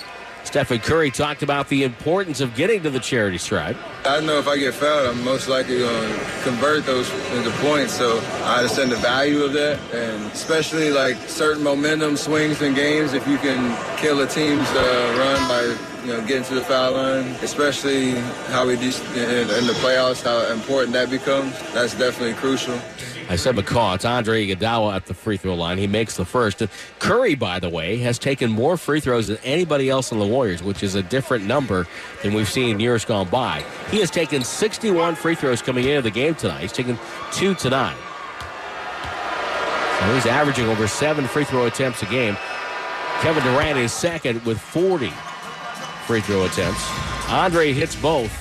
Stephen 0.46 0.80
Curry 0.80 1.12
talked 1.12 1.44
about 1.44 1.68
the 1.70 1.84
importance 1.84 2.40
of 2.40 2.56
getting 2.56 2.84
to 2.84 2.90
the 2.90 3.00
charity 3.00 3.38
stripe. 3.38 3.76
I 4.06 4.22
know 4.22 4.38
if 4.38 4.48
I 4.48 4.58
get 4.58 4.74
fouled, 4.74 5.10
I'm 5.10 5.24
most 5.24 5.50
likely 5.50 5.80
going 5.80 6.14
to 6.14 6.20
convert 6.44 6.86
those 6.86 7.12
into 7.34 7.50
points. 7.58 7.94
So 7.94 8.20
I 8.44 8.60
understand 8.60 8.92
the 8.92 8.98
value 8.98 9.44
of 9.44 9.54
that, 9.54 9.80
and 9.94 10.24
especially 10.32 10.92
like 10.92 11.18
certain 11.28 11.64
momentum 11.64 12.16
swings 12.16 12.62
in 12.62 12.74
games. 12.74 13.14
If 13.14 13.28
you 13.28 13.38
can 13.38 13.76
kill 13.98 14.22
a 14.22 14.28
team's 14.28 14.70
uh, 14.70 15.16
run 15.18 15.48
by 15.50 16.06
you 16.06 16.14
know 16.14 16.26
getting 16.26 16.44
to 16.46 16.56
the 16.56 16.62
foul 16.62 16.94
line, 16.94 17.26
especially 17.42 18.12
how 18.54 18.68
we 18.68 18.76
do 18.76 18.92
in, 19.16 19.50
in 19.50 19.68
the 19.68 19.76
playoffs, 19.82 20.24
how 20.24 20.54
important 20.54 20.94
that 20.94 21.10
becomes. 21.10 21.52
That's 21.74 21.96
definitely 21.96 22.36
crucial. 22.36 22.80
I 23.28 23.38
said 23.38 23.56
McCaw. 23.56 23.96
It's 23.96 24.06
Andre 24.06 24.46
Iguodala 24.46 24.96
at 24.96 25.08
the 25.08 25.14
free 25.16 25.38
throw 25.38 25.56
line. 25.56 25.80
He 25.80 25.88
makes 25.88 26.16
the 26.16 26.26
first. 26.26 26.62
Curry, 27.00 27.34
by 27.34 27.60
the 27.60 27.70
way, 27.70 27.98
has 27.98 28.20
taken 28.20 28.52
more 28.52 28.78
free 28.78 29.00
throws 29.00 29.28
than 29.28 29.38
anybody 29.44 29.90
else 29.90 30.12
in 30.12 30.20
the 30.20 30.28
Warriors, 30.28 30.62
which 30.62 30.84
is 30.84 30.94
a 30.94 31.02
different 31.02 31.46
number 31.46 31.88
than 32.22 32.34
we've 32.34 32.50
seen 32.50 32.70
in 32.70 32.80
years 32.80 33.04
gone 33.04 33.28
by. 33.30 33.64
He 33.90 34.00
has 34.00 34.12
taken 34.12 34.44
61 34.44 35.16
free 35.16 35.34
throws 35.34 35.62
coming 35.62 35.86
into 35.86 36.04
the 36.04 36.12
game 36.12 36.36
tonight. 36.36 36.62
He's 36.62 36.72
taken 36.72 37.00
two 37.32 37.56
tonight. 37.56 37.98
So 40.00 40.14
he's 40.14 40.28
averaging 40.28 40.68
over 40.68 40.88
seven 40.88 41.26
free 41.26 41.46
throw 41.46 41.66
attempts 41.66 42.04
a 42.04 42.06
game. 42.06 42.38
Kevin 43.22 43.44
Durant 43.44 43.80
is 43.80 43.92
second 43.92 44.44
with 44.46 44.60
40 44.60 45.10
free 46.06 46.22
throw 46.22 46.46
attempts. 46.46 46.88
Andre 47.30 47.74
hits 47.74 47.96
both. 47.96 48.32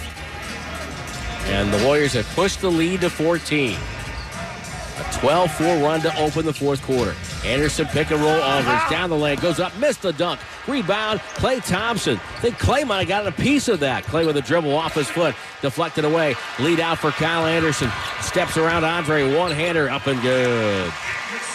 And 1.46 1.72
the 1.72 1.86
Warriors 1.86 2.12
have 2.14 2.26
pushed 2.34 2.60
the 2.60 2.70
lead 2.70 3.00
to 3.00 3.08
14. 3.08 3.78
A 4.96 5.02
12-4 5.14 5.82
run 5.82 6.00
to 6.02 6.18
open 6.20 6.46
the 6.46 6.52
fourth 6.52 6.80
quarter. 6.82 7.14
Anderson 7.44 7.86
pick 7.86 8.12
and 8.12 8.20
roll 8.20 8.40
Aldridge 8.40 8.66
uh-huh. 8.66 8.90
down 8.90 9.10
the 9.10 9.16
lane, 9.16 9.38
goes 9.40 9.58
up, 9.58 9.76
missed 9.78 10.02
the 10.02 10.12
dunk. 10.12 10.38
Rebound, 10.68 11.18
Klay 11.34 11.64
Thompson. 11.66 12.16
I 12.16 12.40
think 12.40 12.58
Klay 12.58 12.86
might 12.86 13.00
have 13.00 13.08
gotten 13.08 13.28
a 13.28 13.36
piece 13.36 13.68
of 13.68 13.80
that. 13.80 14.04
Klay 14.04 14.24
with 14.24 14.36
a 14.36 14.42
dribble 14.42 14.74
off 14.74 14.94
his 14.94 15.10
foot, 15.10 15.34
deflected 15.62 16.04
away. 16.04 16.36
Lead 16.60 16.78
out 16.78 16.98
for 16.98 17.10
Kyle 17.10 17.44
Anderson. 17.44 17.90
Steps 18.20 18.56
around 18.56 18.84
Andre, 18.84 19.36
one-hander 19.36 19.90
up 19.90 20.06
and 20.06 20.22
good. 20.22 20.92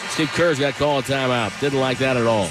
Steve 0.09 0.29
Kerr's 0.33 0.59
got 0.59 0.73
called 0.73 1.05
timeout. 1.05 1.57
Didn't 1.61 1.79
like 1.79 1.99
that 1.99 2.17
at 2.17 2.25
all. 2.25 2.49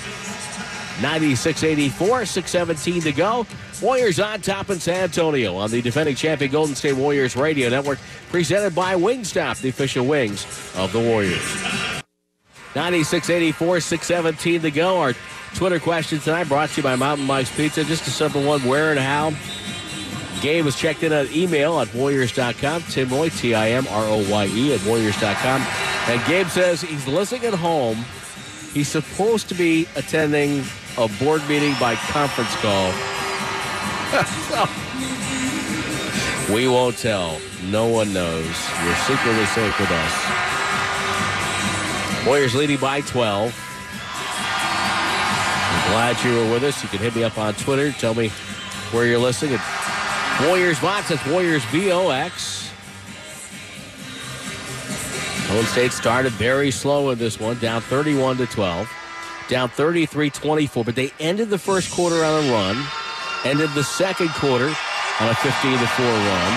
96 1.01 1.63
84, 1.63 2.27
617 2.27 3.03
to 3.03 3.13
go. 3.13 3.47
Warriors 3.81 4.19
on 4.19 4.41
top 4.41 4.71
in 4.71 4.81
San 4.81 5.05
Antonio 5.05 5.55
on 5.57 5.71
the 5.71 5.81
defending 5.81 6.17
champion 6.17 6.51
Golden 6.51 6.75
State 6.75 6.95
Warriors 6.95 7.37
Radio 7.37 7.69
Network, 7.69 7.99
presented 8.31 8.75
by 8.75 8.95
Wingstop, 8.95 9.61
the 9.61 9.69
official 9.69 10.07
wings 10.07 10.45
of 10.77 10.93
the 10.93 11.01
Warriors. 11.01 12.03
96 12.75 13.31
84, 13.31 13.81
617 13.81 14.63
to 14.63 14.71
go. 14.71 15.01
Our 15.01 15.15
Twitter 15.55 15.81
question 15.81 16.19
tonight 16.19 16.45
brought 16.45 16.69
to 16.71 16.77
you 16.79 16.83
by 16.83 16.97
Mountain 16.97 17.27
Mike's 17.27 17.55
Pizza. 17.57 17.85
Just 17.85 18.07
a 18.07 18.11
simple 18.11 18.43
one 18.43 18.61
where 18.65 18.91
and 18.91 19.01
how. 19.01 19.33
Gabe 20.41 20.65
was 20.65 20.77
checked 20.77 21.03
in 21.03 21.13
at 21.13 21.35
email 21.35 21.81
at 21.81 21.93
Warriors.com. 21.95 22.83
Tim 22.83 23.09
Roye, 23.09 23.29
T 23.29 23.55
I 23.55 23.71
M 23.71 23.87
R 23.91 24.05
O 24.05 24.31
Y 24.31 24.47
E, 24.47 24.75
at 24.75 24.85
Warriors.com. 24.85 25.63
And 26.09 26.27
Gabe 26.27 26.47
says 26.47 26.81
he's 26.81 27.07
listening 27.09 27.47
at 27.47 27.55
home. 27.55 28.05
He's 28.73 28.89
supposed 28.89 29.49
to 29.49 29.55
be 29.55 29.89
attending 29.97 30.63
a 30.99 31.09
board 31.23 31.47
meeting 31.49 31.75
by 31.79 31.95
conference 31.95 32.55
call. 32.57 32.93
we 36.55 36.67
won't 36.67 36.99
tell. 36.99 37.41
No 37.67 37.87
one 37.87 38.13
knows. 38.13 38.45
You're 38.85 38.97
secretly 39.07 39.47
safe 39.47 39.79
with 39.79 39.91
us. 39.91 40.15
Warriors 42.27 42.55
leading 42.57 42.79
by 42.79 43.01
12. 43.03 43.55
I'm 45.71 45.91
glad 45.93 46.17
you 46.25 46.35
were 46.35 46.51
with 46.53 46.65
us. 46.65 46.83
You 46.83 46.89
can 46.89 46.99
hit 46.99 47.15
me 47.15 47.23
up 47.23 47.39
on 47.39 47.55
Twitter. 47.55 47.93
Tell 47.93 48.15
me 48.15 48.31
where 48.91 49.07
you're 49.07 49.19
listening. 49.19 49.61
Warriors 50.43 50.79
Vox, 50.79 51.11
that's 51.11 51.25
Warriors 51.27 51.65
VOX. 51.67 52.71
Golden 55.49 55.67
State 55.67 55.93
started 55.93 56.33
very 56.33 56.71
slow 56.71 57.11
in 57.11 57.19
this 57.19 57.39
one, 57.41 57.59
down 57.59 57.81
31 57.83 58.37
to 58.39 58.47
12, 58.47 58.89
down 59.49 59.69
33 59.69 60.31
24, 60.31 60.85
but 60.85 60.95
they 60.95 61.11
ended 61.19 61.51
the 61.51 61.59
first 61.59 61.91
quarter 61.91 62.25
on 62.25 62.45
a 62.45 62.53
run, 62.53 62.77
ended 63.45 63.71
the 63.71 63.85
second 63.85 64.29
quarter 64.31 64.69
on 65.21 65.29
a 65.29 65.35
15 65.35 65.79
4 65.79 66.05
run, 66.07 66.53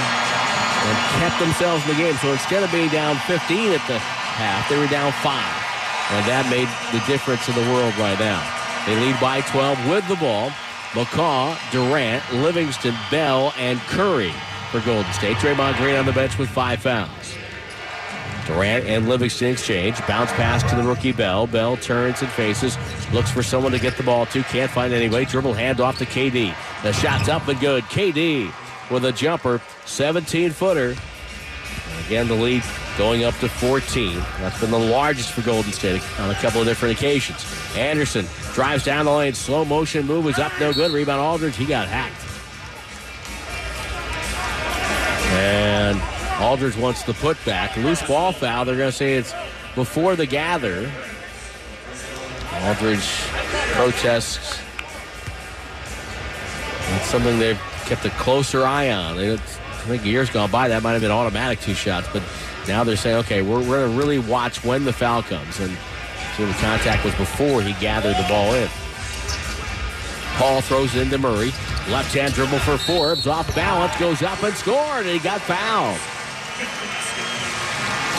and 0.85 0.97
kept 1.19 1.39
themselves 1.39 1.84
in 1.84 1.95
the 1.95 2.03
game. 2.03 2.15
So 2.22 2.31
instead 2.31 2.63
of 2.63 2.72
being 2.72 2.89
down 2.89 3.15
15 3.27 3.72
at 3.72 3.88
the 3.88 3.97
half, 3.97 4.69
they 4.69 4.77
were 4.77 4.88
down 4.88 5.11
5. 5.23 5.72
And 6.11 6.26
that 6.27 6.45
made 6.51 6.68
the 6.91 7.03
difference 7.07 7.47
in 7.47 7.55
the 7.55 7.68
world 7.72 7.95
right 7.97 8.19
now. 8.19 8.43
They 8.85 8.99
lead 8.99 9.19
by 9.22 9.41
12 9.41 9.89
with 9.89 10.07
the 10.07 10.15
ball. 10.15 10.51
McCaw, 10.91 11.55
Durant, 11.72 12.22
Livingston, 12.34 12.93
Bell, 13.09 13.53
and 13.57 13.80
Curry 13.88 14.34
for 14.72 14.81
Golden 14.81 15.11
State. 15.13 15.38
Draymond 15.38 15.77
Green 15.77 15.95
on 15.95 16.05
the 16.05 16.11
bench 16.11 16.38
with 16.38 16.49
five 16.49 16.81
fouls. 16.81 17.38
Durant 18.45 18.85
and 18.85 19.07
Livingston 19.07 19.49
exchange. 19.49 19.97
Bounce 20.07 20.31
pass 20.34 20.63
to 20.69 20.76
the 20.76 20.84
rookie 20.84 21.11
Bell. 21.11 21.47
Bell 21.47 21.77
turns 21.77 22.22
and 22.22 22.31
faces. 22.31 22.77
Looks 23.13 23.31
for 23.31 23.43
someone 23.43 23.72
to 23.72 23.80
get 23.80 23.97
the 23.97 24.03
ball 24.03 24.26
to. 24.27 24.43
Can't 24.43 24.72
find 24.72 24.93
anybody. 24.93 25.26
Dribble 25.26 25.53
hand 25.53 25.80
off 25.80 25.97
to 25.99 26.05
KD. 26.05 26.53
The 26.84 26.93
shot's 26.93 27.30
up 27.30 27.47
and 27.47 27.59
good. 27.59 27.84
KD 27.85 28.51
with 28.89 29.05
a 29.05 29.11
jumper. 29.11 29.61
17 29.85 30.51
footer. 30.51 30.95
Again, 32.05 32.27
the 32.27 32.35
lead 32.35 32.63
going 32.97 33.23
up 33.23 33.35
to 33.35 33.47
14. 33.47 34.18
That's 34.39 34.59
been 34.59 34.72
the 34.72 34.80
largest 34.80 35.31
for 35.31 35.41
Golden 35.41 35.72
State 35.72 36.01
on 36.19 36.30
a 36.30 36.35
couple 36.35 36.61
of 36.61 36.68
different 36.68 36.97
occasions. 36.97 37.45
Anderson 37.76 38.26
drives 38.53 38.84
down 38.84 39.05
the 39.05 39.11
lane. 39.11 39.34
Slow 39.34 39.63
motion 39.65 40.05
move 40.05 40.27
is 40.27 40.39
up. 40.39 40.51
No 40.59 40.73
good. 40.73 40.91
Rebound 40.91 41.22
Aldridge. 41.22 41.55
He 41.55 41.65
got 41.65 41.88
hacked. 41.88 42.15
And 45.34 45.81
Aldridge 46.41 46.76
wants 46.76 47.03
the 47.03 47.13
putback. 47.13 47.76
Loose 47.81 48.01
ball 48.07 48.31
foul. 48.31 48.65
They're 48.65 48.76
going 48.76 48.89
to 48.89 48.97
say 48.97 49.13
it's 49.13 49.34
before 49.76 50.15
the 50.15 50.26
gather. 50.26 50.91
Aldridge 52.63 53.07
protests. 53.73 54.59
It's 56.95 57.05
something 57.05 57.38
they've 57.39 57.61
kept 57.85 58.05
a 58.05 58.09
closer 58.11 58.65
eye 58.65 58.91
on. 58.91 59.19
I 59.19 59.38
think 59.38 60.03
years 60.03 60.30
gone 60.30 60.49
by 60.51 60.68
that 60.69 60.84
might 60.84 60.93
have 60.93 61.01
been 61.01 61.11
automatic 61.11 61.59
two 61.59 61.73
shots, 61.73 62.07
but 62.11 62.23
now 62.68 62.84
they're 62.84 62.97
saying, 62.97 63.18
okay, 63.18 63.41
we're, 63.41 63.59
we're 63.59 63.85
going 63.85 63.91
to 63.91 63.97
really 63.97 64.19
watch 64.19 64.63
when 64.63 64.84
the 64.84 64.93
foul 64.93 65.22
comes. 65.23 65.59
And 65.59 65.77
so 66.38 66.45
the 66.45 66.53
contact 66.53 67.05
was 67.05 67.13
before 67.15 67.61
he 67.61 67.73
gathered 67.73 68.15
the 68.15 68.26
ball 68.27 68.53
in. 68.55 68.68
Paul 70.38 70.61
throws 70.61 70.95
it 70.95 71.03
into 71.03 71.18
Murray. 71.18 71.51
Left 71.89 72.13
hand 72.13 72.34
dribble 72.34 72.59
for 72.59 72.77
Forbes. 72.77 73.27
Off 73.27 73.53
balance. 73.55 73.95
Goes 73.97 74.22
up 74.22 74.41
and 74.43 74.55
scored. 74.55 75.05
And 75.05 75.09
he 75.09 75.19
got 75.19 75.41
fouled. 75.41 75.99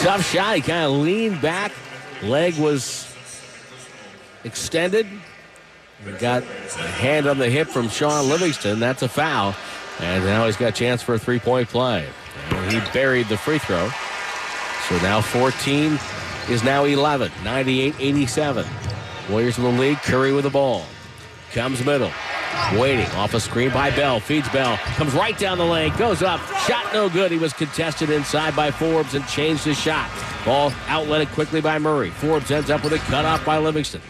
Tough 0.03 0.29
shot. 0.31 0.57
He 0.57 0.63
kind 0.63 0.85
of 0.85 0.93
leaned 0.93 1.41
back. 1.41 1.73
Leg 2.23 2.57
was 2.59 3.15
extended. 4.45 5.07
Got 6.19 6.43
a 6.43 6.47
hand 6.47 7.27
on 7.29 7.39
the 7.39 7.49
hip 7.49 7.69
from 7.69 7.89
Shaun 7.89 8.29
Livingston. 8.29 8.81
That's 8.81 9.03
a 9.03 9.09
foul. 9.09 9.55
And 10.01 10.25
now 10.25 10.47
he's 10.47 10.57
got 10.57 10.71
a 10.71 10.73
chance 10.73 11.03
for 11.03 11.15
a 11.15 11.19
three 11.19 11.39
point 11.39 11.69
play. 11.69 12.09
And 12.51 12.73
he 12.73 12.81
buried 12.93 13.29
the 13.29 13.37
free 13.37 13.59
throw. 13.59 13.89
So 14.89 14.97
now 14.99 15.21
14 15.21 15.99
is 16.49 16.65
now 16.65 16.85
11. 16.85 17.31
98 17.45 17.95
87. 18.01 18.67
Warriors 19.31 19.59
in 19.59 19.65
the 19.65 19.71
lead. 19.71 19.99
Curry 19.99 20.33
with 20.33 20.45
the 20.45 20.51
ball. 20.51 20.85
Comes 21.53 21.85
middle. 21.85 22.11
Waiting 22.79 23.07
off 23.13 23.35
a 23.35 23.41
screen 23.41 23.71
by 23.71 23.91
Bell. 23.91 24.21
Feeds 24.21 24.49
Bell. 24.49 24.77
Comes 24.97 25.15
right 25.15 25.37
down 25.37 25.59
the 25.59 25.65
lane. 25.65 25.95
Goes 25.97 26.23
up. 26.23 26.41
Shot 26.67 26.93
no 26.93 27.09
good. 27.09 27.31
He 27.31 27.39
was 27.39 27.53
contested 27.53 28.11
inside 28.11 28.57
by 28.57 28.71
Forbes 28.71 29.15
and 29.15 29.27
changed 29.27 29.65
his 29.65 29.79
shot. 29.79 30.11
Ball 30.45 30.71
outletted 30.87 31.29
quickly 31.33 31.61
by 31.61 31.79
Murray. 31.79 32.11
Forbes 32.11 32.51
ends 32.51 32.71
up 32.71 32.83
with 32.83 32.93
a 32.93 32.99
cut 32.99 33.25
off 33.25 33.45
by 33.45 33.59
Livingston. 33.59 34.01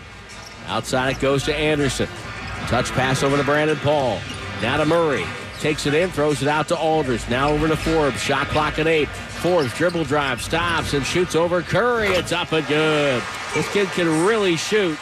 Outside 0.66 1.16
it 1.16 1.20
goes 1.20 1.42
to 1.44 1.54
Anderson. 1.54 2.08
Touch 2.66 2.90
pass 2.92 3.22
over 3.22 3.36
to 3.36 3.44
Brandon 3.44 3.76
Paul. 3.78 4.20
Now 4.60 4.76
to 4.76 4.86
Murray. 4.86 5.24
Takes 5.58 5.86
it 5.86 5.94
in, 5.94 6.10
throws 6.10 6.42
it 6.42 6.48
out 6.48 6.68
to 6.68 6.76
Alders. 6.76 7.28
Now 7.28 7.50
over 7.50 7.68
to 7.68 7.76
Forbes. 7.76 8.20
Shot 8.20 8.48
clock 8.48 8.78
at 8.78 8.86
eight. 8.86 9.08
Forbes 9.08 9.74
dribble 9.74 10.04
drive, 10.04 10.40
stops 10.40 10.94
and 10.94 11.04
shoots 11.04 11.34
over 11.34 11.62
Curry. 11.62 12.08
It's 12.08 12.32
up 12.32 12.52
and 12.52 12.66
good. 12.68 13.22
This 13.54 13.70
kid 13.72 13.88
can 13.88 14.24
really 14.24 14.56
shoot, 14.56 14.96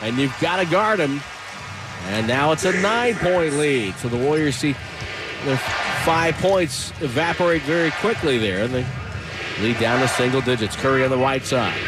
and 0.00 0.16
you've 0.16 0.38
got 0.40 0.56
to 0.56 0.66
guard 0.66 1.00
him. 1.00 1.20
And 2.08 2.26
now 2.26 2.52
it's 2.52 2.64
a 2.64 2.72
nine-point 2.80 3.54
lead. 3.54 3.94
So 3.96 4.08
the 4.08 4.16
Warriors 4.16 4.56
see 4.56 4.74
their 5.44 5.56
five 6.04 6.34
points 6.36 6.92
evaporate 7.00 7.62
very 7.62 7.90
quickly 7.92 8.38
there, 8.38 8.64
and 8.64 8.74
they 8.74 8.86
lead 9.60 9.78
down 9.78 10.00
to 10.00 10.08
single 10.08 10.40
digits. 10.40 10.76
Curry 10.76 11.04
on 11.04 11.10
the 11.10 11.18
right 11.18 11.44
side. 11.44 11.78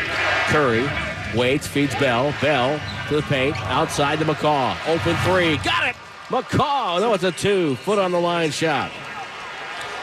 Curry 0.46 0.88
waits, 1.36 1.66
feeds 1.66 1.94
Bell. 1.96 2.34
Bell 2.40 2.80
to 3.08 3.16
the 3.16 3.22
paint, 3.22 3.56
outside 3.66 4.18
to 4.20 4.24
McCaw. 4.24 4.76
Open 4.86 5.16
three, 5.16 5.56
got 5.58 5.88
it. 5.88 5.96
McCaw, 6.28 7.00
no, 7.00 7.12
it's 7.14 7.24
a 7.24 7.32
two. 7.32 7.76
Foot 7.76 7.98
on 7.98 8.12
the 8.12 8.20
line 8.20 8.50
shot. 8.50 8.90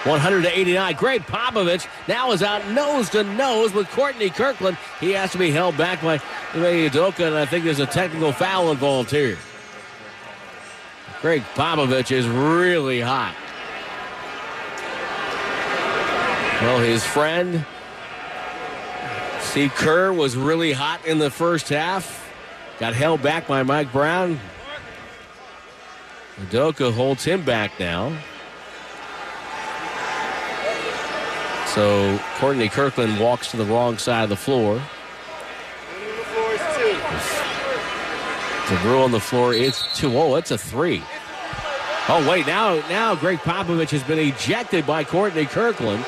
100 0.04 0.42
to 0.44 0.60
89. 0.60 0.96
Gregg 0.96 1.22
Popovich 1.22 1.88
now 2.08 2.32
is 2.32 2.42
out 2.42 2.68
nose 2.70 3.10
to 3.12 3.24
nose 3.24 3.72
with 3.72 3.88
Courtney 3.92 4.32
Kirkland. 4.32 4.78
He 5.00 5.12
has 5.12 5.32
to 5.34 5.38
be 5.38 5.52
held 5.52 5.78
back 5.78 6.02
by 6.02 6.16
Ime 6.54 6.90
Udoka, 6.90 7.28
and 7.28 7.36
I 7.36 7.46
think 7.46 7.66
there's 7.66 7.80
a 7.80 7.86
technical 7.86 8.32
foul 8.32 8.72
involved 8.72 9.12
here. 9.12 9.38
Gregg 11.22 11.44
Popovich 11.54 12.12
is 12.12 12.28
really 12.28 13.00
hot. 13.00 13.36
Well, 16.62 16.80
his 16.80 17.04
friend 17.04 17.66
Steve 19.40 19.74
Kerr 19.76 20.14
was 20.14 20.38
really 20.38 20.72
hot 20.72 21.06
in 21.06 21.20
the 21.20 21.30
first 21.30 21.70
half. 21.70 22.32
Got 22.80 22.94
held 22.94 23.22
back 23.22 23.48
by 23.48 23.64
Mike 23.64 23.92
Brown. 23.92 24.40
Udoka 26.40 26.92
holds 26.92 27.24
him 27.24 27.44
back 27.44 27.80
now. 27.80 28.18
So 31.68 32.20
Courtney 32.38 32.70
Kirkland 32.70 33.20
walks 33.20 33.52
to 33.52 33.58
the 33.58 33.66
wrong 33.66 33.98
side 33.98 34.24
of 34.24 34.30
the 34.30 34.36
floor. 34.36 34.82
The 38.72 38.78
rule 38.86 39.04
on 39.04 39.12
the 39.12 39.20
floor 39.20 39.54
is 39.54 39.84
two. 39.96 40.18
Oh, 40.18 40.36
it's 40.36 40.50
a 40.50 40.58
three. 40.58 41.04
Oh, 42.08 42.26
wait, 42.30 42.48
now 42.48 42.76
now 42.88 43.16
Gregg 43.16 43.40
Popovich 43.40 43.90
has 43.90 44.02
been 44.02 44.18
ejected 44.18 44.88
by 44.88 45.04
Courtney 45.04 45.46
Kirkland. 45.46 46.06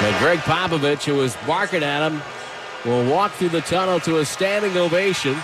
And 0.00 0.16
Gregg 0.16 0.38
Popovich, 0.38 1.04
who 1.04 1.16
was 1.16 1.36
barking 1.46 1.82
at 1.82 2.10
him, 2.10 2.22
will 2.86 3.04
walk 3.04 3.32
through 3.32 3.50
the 3.50 3.60
tunnel 3.60 4.00
to 4.00 4.20
a 4.20 4.24
standing 4.24 4.78
ovation. 4.78 5.36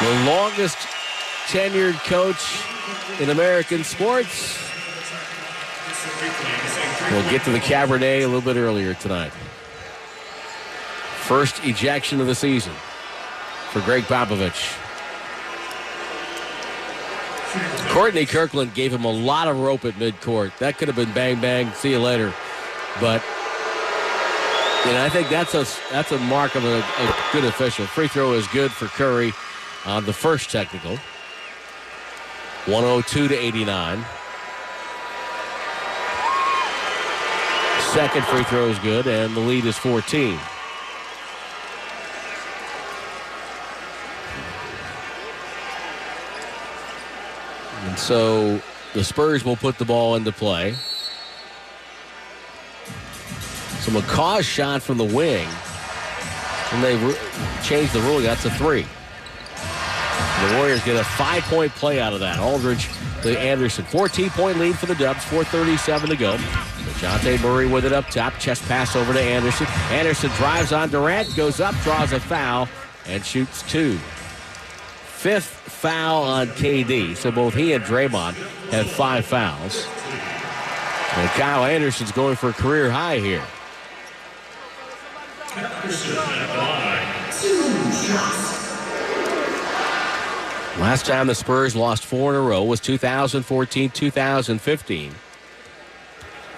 The 0.00 0.24
longest 0.26 0.76
tenured 1.46 1.98
coach 2.04 2.62
in 3.18 3.30
American 3.30 3.82
sports. 3.82 4.62
We'll 7.10 7.30
get 7.30 7.42
to 7.44 7.50
the 7.50 7.60
Cabernet 7.60 8.20
a 8.20 8.26
little 8.26 8.42
bit 8.42 8.56
earlier 8.56 8.92
tonight. 8.92 9.32
First 11.26 11.64
ejection 11.64 12.20
of 12.20 12.28
the 12.28 12.36
season 12.36 12.72
for 13.72 13.80
Gregg 13.80 14.04
Popovich. 14.04 14.78
Courtney 17.92 18.26
Kirkland 18.26 18.74
gave 18.74 18.92
him 18.92 19.04
a 19.04 19.10
lot 19.10 19.48
of 19.48 19.58
rope 19.58 19.84
at 19.84 19.94
midcourt. 19.94 20.56
That 20.58 20.78
could 20.78 20.86
have 20.86 20.96
been 20.96 21.12
bang 21.12 21.40
bang, 21.40 21.72
see 21.72 21.90
you 21.90 21.98
later. 21.98 22.32
But 23.00 23.24
And 24.84 24.96
I 24.96 25.08
think 25.08 25.28
that's 25.28 25.54
a 25.54 25.66
that's 25.90 26.12
a 26.12 26.18
mark 26.18 26.54
of 26.54 26.64
a, 26.64 26.78
a 26.78 27.16
good 27.32 27.44
official. 27.44 27.86
Free 27.86 28.06
throw 28.06 28.34
is 28.34 28.46
good 28.48 28.70
for 28.70 28.86
Curry 28.86 29.32
on 29.84 30.04
the 30.04 30.12
first 30.12 30.50
technical. 30.50 30.96
102 32.66 33.26
to 33.26 33.34
89. 33.34 34.04
Second 37.92 38.24
free 38.26 38.44
throw 38.44 38.68
is 38.68 38.78
good, 38.78 39.08
and 39.08 39.34
the 39.34 39.40
lead 39.40 39.64
is 39.64 39.76
14. 39.76 40.38
So 47.96 48.60
the 48.94 49.02
Spurs 49.02 49.44
will 49.44 49.56
put 49.56 49.78
the 49.78 49.84
ball 49.84 50.14
into 50.16 50.32
play. 50.32 50.74
So 53.80 53.92
McCaw's 53.92 54.44
shot 54.44 54.82
from 54.82 54.98
the 54.98 55.04
wing, 55.04 55.46
and 56.72 56.82
they 56.82 56.96
re- 56.96 57.16
changed 57.62 57.92
the 57.92 58.00
rule. 58.00 58.20
That's 58.20 58.44
a 58.44 58.50
three. 58.50 58.86
The 60.40 60.56
Warriors 60.56 60.84
get 60.84 60.96
a 60.96 61.04
five-point 61.04 61.72
play 61.72 62.00
out 62.00 62.12
of 62.12 62.20
that. 62.20 62.38
Aldridge 62.38 62.88
to 63.22 63.38
Anderson. 63.38 63.84
14-point 63.86 64.58
lead 64.58 64.78
for 64.78 64.86
the 64.86 64.94
Dubs. 64.94 65.24
4.37 65.24 66.08
to 66.08 66.16
go. 66.16 66.36
Dejounte 66.36 67.42
Murray 67.42 67.66
with 67.66 67.84
it 67.84 67.92
up 67.92 68.06
top. 68.08 68.34
Chest 68.38 68.62
pass 68.64 68.96
over 68.96 69.12
to 69.12 69.20
Anderson. 69.20 69.66
Anderson 69.90 70.30
drives 70.32 70.72
on 70.72 70.90
Durant, 70.90 71.34
goes 71.36 71.60
up, 71.60 71.74
draws 71.82 72.12
a 72.12 72.20
foul, 72.20 72.68
and 73.06 73.24
shoots 73.24 73.62
two. 73.70 73.98
Fifth 75.26 75.46
foul 75.46 76.22
on 76.22 76.46
KD. 76.50 77.16
So 77.16 77.32
both 77.32 77.52
he 77.52 77.72
and 77.72 77.82
Draymond 77.82 78.34
have 78.70 78.88
five 78.88 79.26
fouls. 79.26 79.84
And 81.16 81.28
Kyle 81.30 81.64
Anderson's 81.64 82.12
going 82.12 82.36
for 82.36 82.50
a 82.50 82.52
career 82.52 82.92
high 82.92 83.18
here. 83.18 83.42
Last 90.80 91.06
time 91.06 91.26
the 91.26 91.34
Spurs 91.34 91.74
lost 91.74 92.04
four 92.04 92.32
in 92.32 92.40
a 92.40 92.42
row 92.44 92.62
was 92.62 92.78
2014 92.78 93.90
2015. 93.90 95.12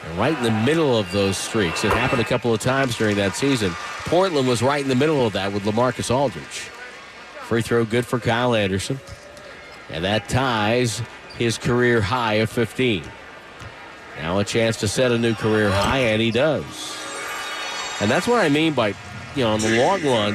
And 0.05 0.19
right 0.19 0.37
in 0.37 0.45
the 0.45 0.51
middle 0.51 0.95
of 0.95 1.11
those 1.11 1.39
streaks, 1.39 1.87
it 1.87 1.93
happened 1.95 2.21
a 2.21 2.27
couple 2.27 2.53
of 2.53 2.61
times 2.61 2.99
during 2.99 3.17
that 3.17 3.35
season. 3.35 3.71
Portland 4.05 4.47
was 4.47 4.61
right 4.61 4.83
in 4.83 4.91
the 4.91 4.95
middle 4.95 5.27
of 5.27 5.33
that 5.33 5.55
with 5.55 5.63
LaMarcus 5.63 6.15
Aldridge. 6.15 6.69
Free 7.49 7.63
throw 7.63 7.87
good 7.87 8.05
for 8.05 8.19
Kyle 8.19 8.55
Anderson. 8.55 9.01
And 9.89 10.05
that 10.05 10.29
ties 10.29 11.01
his 11.39 11.57
career 11.57 12.03
high 12.03 12.35
of 12.35 12.51
15. 12.51 13.03
Now 14.19 14.39
a 14.39 14.45
chance 14.45 14.77
to 14.81 14.89
set 14.89 15.13
a 15.13 15.19
new 15.19 15.35
career 15.35 15.71
high, 15.71 16.01
and 16.01 16.21
he 16.21 16.31
does. 16.31 16.67
And 18.03 18.11
that's 18.11 18.29
what 18.29 18.45
I 18.45 18.51
mean 18.51 18.75
by, 18.75 18.89
you 19.35 19.45
know, 19.45 19.55
in 19.55 19.63
the 19.63 19.79
long 19.83 20.05
run, 20.05 20.35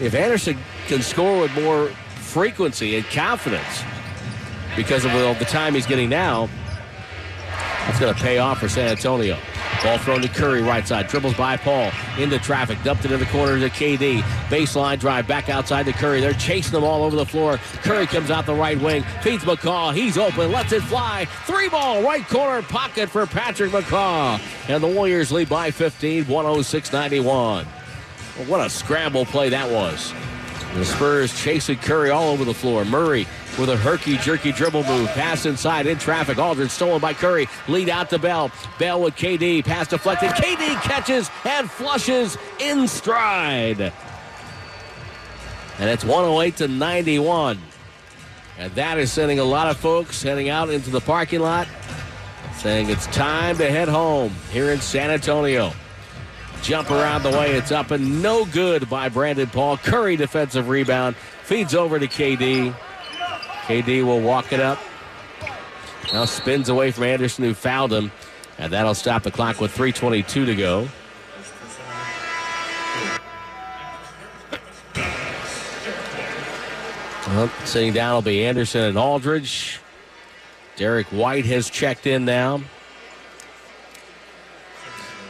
if 0.00 0.14
Anderson 0.14 0.56
can 0.86 1.02
score 1.02 1.42
with 1.42 1.54
more 1.54 1.88
frequency 2.16 2.96
and 2.96 3.04
confidence 3.04 3.84
because 4.76 5.04
of 5.04 5.12
the 5.12 5.44
time 5.44 5.74
he's 5.74 5.84
getting 5.84 6.08
now, 6.08 6.48
that's 7.90 8.00
going 8.00 8.14
to 8.14 8.22
pay 8.22 8.38
off 8.38 8.60
for 8.60 8.68
San 8.68 8.88
Antonio. 8.88 9.36
Ball 9.82 9.98
thrown 9.98 10.22
to 10.22 10.28
Curry, 10.28 10.62
right 10.62 10.86
side. 10.86 11.08
Dribbles 11.08 11.34
by 11.34 11.56
Paul. 11.56 11.90
Into 12.18 12.38
traffic. 12.38 12.78
Dumped 12.84 13.04
it 13.04 13.10
in 13.10 13.18
the 13.18 13.26
corner 13.26 13.58
to 13.58 13.68
KD. 13.68 14.20
Baseline 14.48 15.00
drive 15.00 15.26
back 15.26 15.48
outside 15.48 15.86
to 15.86 15.92
Curry. 15.92 16.20
They're 16.20 16.32
chasing 16.32 16.72
them 16.72 16.84
all 16.84 17.02
over 17.02 17.16
the 17.16 17.26
floor. 17.26 17.56
Curry 17.82 18.06
comes 18.06 18.30
out 18.30 18.46
the 18.46 18.54
right 18.54 18.80
wing. 18.80 19.02
Feeds 19.22 19.42
McCaw. 19.42 19.92
He's 19.92 20.16
open. 20.16 20.52
Lets 20.52 20.72
it 20.72 20.82
fly. 20.84 21.24
Three 21.46 21.68
ball. 21.68 22.02
Right 22.02 22.26
corner 22.28 22.62
pocket 22.62 23.10
for 23.10 23.26
Patrick 23.26 23.72
McCaw. 23.72 24.40
And 24.68 24.82
the 24.82 24.88
Warriors 24.88 25.32
lead 25.32 25.48
by 25.48 25.72
15, 25.72 26.28
106 26.28 26.92
91. 26.92 27.66
Well, 28.38 28.46
what 28.46 28.64
a 28.64 28.70
scramble 28.70 29.24
play 29.24 29.48
that 29.48 29.68
was. 29.68 30.12
The 30.74 30.84
Spurs 30.84 31.36
chasing 31.42 31.78
Curry 31.78 32.10
all 32.10 32.28
over 32.28 32.44
the 32.44 32.54
floor. 32.54 32.84
Murray 32.84 33.26
with 33.60 33.68
a 33.68 33.76
herky-jerky 33.76 34.52
dribble 34.52 34.84
move. 34.84 35.08
Pass 35.10 35.46
inside 35.46 35.86
in 35.86 35.98
traffic. 35.98 36.38
Aldridge 36.38 36.70
stolen 36.70 37.00
by 37.00 37.12
Curry. 37.12 37.46
Lead 37.68 37.88
out 37.88 38.10
to 38.10 38.18
Bell. 38.18 38.50
Bell 38.78 39.02
with 39.02 39.14
KD. 39.14 39.64
Pass 39.64 39.88
deflected. 39.88 40.30
KD 40.30 40.80
catches 40.82 41.30
and 41.44 41.70
flushes 41.70 42.36
in 42.58 42.88
stride. 42.88 43.92
And 45.78 45.88
it's 45.88 46.04
108 46.04 46.56
to 46.56 46.68
91. 46.68 47.58
And 48.58 48.72
that 48.74 48.98
is 48.98 49.12
sending 49.12 49.38
a 49.38 49.44
lot 49.44 49.68
of 49.68 49.76
folks 49.76 50.22
heading 50.22 50.48
out 50.48 50.70
into 50.70 50.90
the 50.90 51.00
parking 51.00 51.40
lot 51.40 51.68
saying 52.60 52.90
it's 52.90 53.06
time 53.06 53.56
to 53.56 53.70
head 53.70 53.88
home 53.88 54.34
here 54.50 54.70
in 54.70 54.80
San 54.80 55.10
Antonio. 55.10 55.72
Jump 56.62 56.90
around 56.90 57.22
the 57.22 57.30
way. 57.30 57.52
It's 57.52 57.72
up 57.72 57.90
and 57.90 58.22
no 58.22 58.44
good 58.44 58.88
by 58.90 59.08
Brandon 59.08 59.48
Paul. 59.48 59.78
Curry 59.78 60.16
defensive 60.16 60.68
rebound. 60.68 61.16
Feeds 61.16 61.74
over 61.74 61.98
to 61.98 62.06
KD. 62.06 62.74
KD 63.70 64.04
will 64.04 64.20
walk 64.20 64.52
it 64.52 64.58
up. 64.58 64.80
Now 66.12 66.24
spins 66.24 66.68
away 66.68 66.90
from 66.90 67.04
Anderson 67.04 67.44
who 67.44 67.54
fouled 67.54 67.92
him. 67.92 68.10
And 68.58 68.72
that'll 68.72 68.96
stop 68.96 69.22
the 69.22 69.30
clock 69.30 69.60
with 69.60 69.72
3.22 69.76 70.26
to 70.26 70.54
go. 70.56 70.88
Well, 77.28 77.48
sitting 77.64 77.92
down 77.92 78.14
will 78.14 78.22
be 78.22 78.44
Anderson 78.44 78.82
and 78.82 78.98
Aldridge. 78.98 79.78
Derrick 80.74 81.06
White 81.12 81.44
has 81.44 81.70
checked 81.70 82.08
in 82.08 82.24
now. 82.24 82.62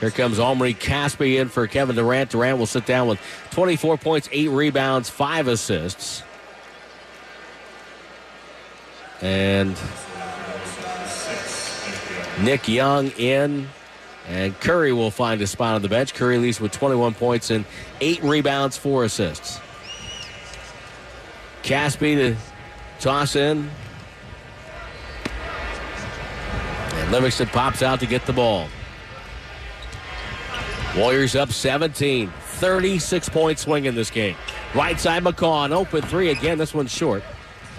Here 0.01 0.11
comes 0.11 0.39
Omri 0.39 0.73
Caspi 0.73 1.39
in 1.39 1.51
for 1.51 1.67
Kevin 1.67 1.95
Durant. 1.95 2.31
Durant 2.31 2.57
will 2.59 2.65
sit 2.65 2.87
down 2.87 3.07
with 3.07 3.21
24 3.51 3.99
points, 3.99 4.31
8 4.33 4.49
rebounds, 4.49 5.11
5 5.11 5.47
assists. 5.47 6.23
And 9.23 9.77
Nick 12.43 12.69
Young 12.69 13.11
in. 13.13 13.69
And 14.29 14.59
Curry 14.61 14.93
will 14.93 15.11
find 15.11 15.41
a 15.41 15.47
spot 15.47 15.75
on 15.75 15.83
the 15.83 15.89
bench. 15.89 16.15
Curry 16.15 16.39
leads 16.39 16.61
with 16.61 16.73
21 16.73 17.15
points 17.15 17.51
and 17.51 17.65
8 18.01 18.23
rebounds, 18.23 18.77
4 18.77 19.05
assists. 19.05 19.61
Caspi 21.63 22.15
to 22.15 22.37
toss 23.01 23.35
in. 23.35 23.69
And 26.93 27.13
Livingston 27.13 27.49
pops 27.49 27.83
out 27.83 27.99
to 28.01 28.07
get 28.07 28.25
the 28.27 28.33
ball. 28.33 28.69
Warriors 30.97 31.35
up 31.35 31.51
17. 31.51 32.33
36 32.61 33.29
point 33.31 33.59
swing 33.59 33.87
in 33.87 33.95
this 33.95 34.11
game. 34.11 34.37
Right 34.75 35.01
side 35.01 35.25
McCaw, 35.25 35.65
an 35.65 35.73
open 35.73 36.03
three 36.03 36.31
again. 36.31 36.59
This 36.59 36.75
one's 36.75 36.93
short. 36.93 37.23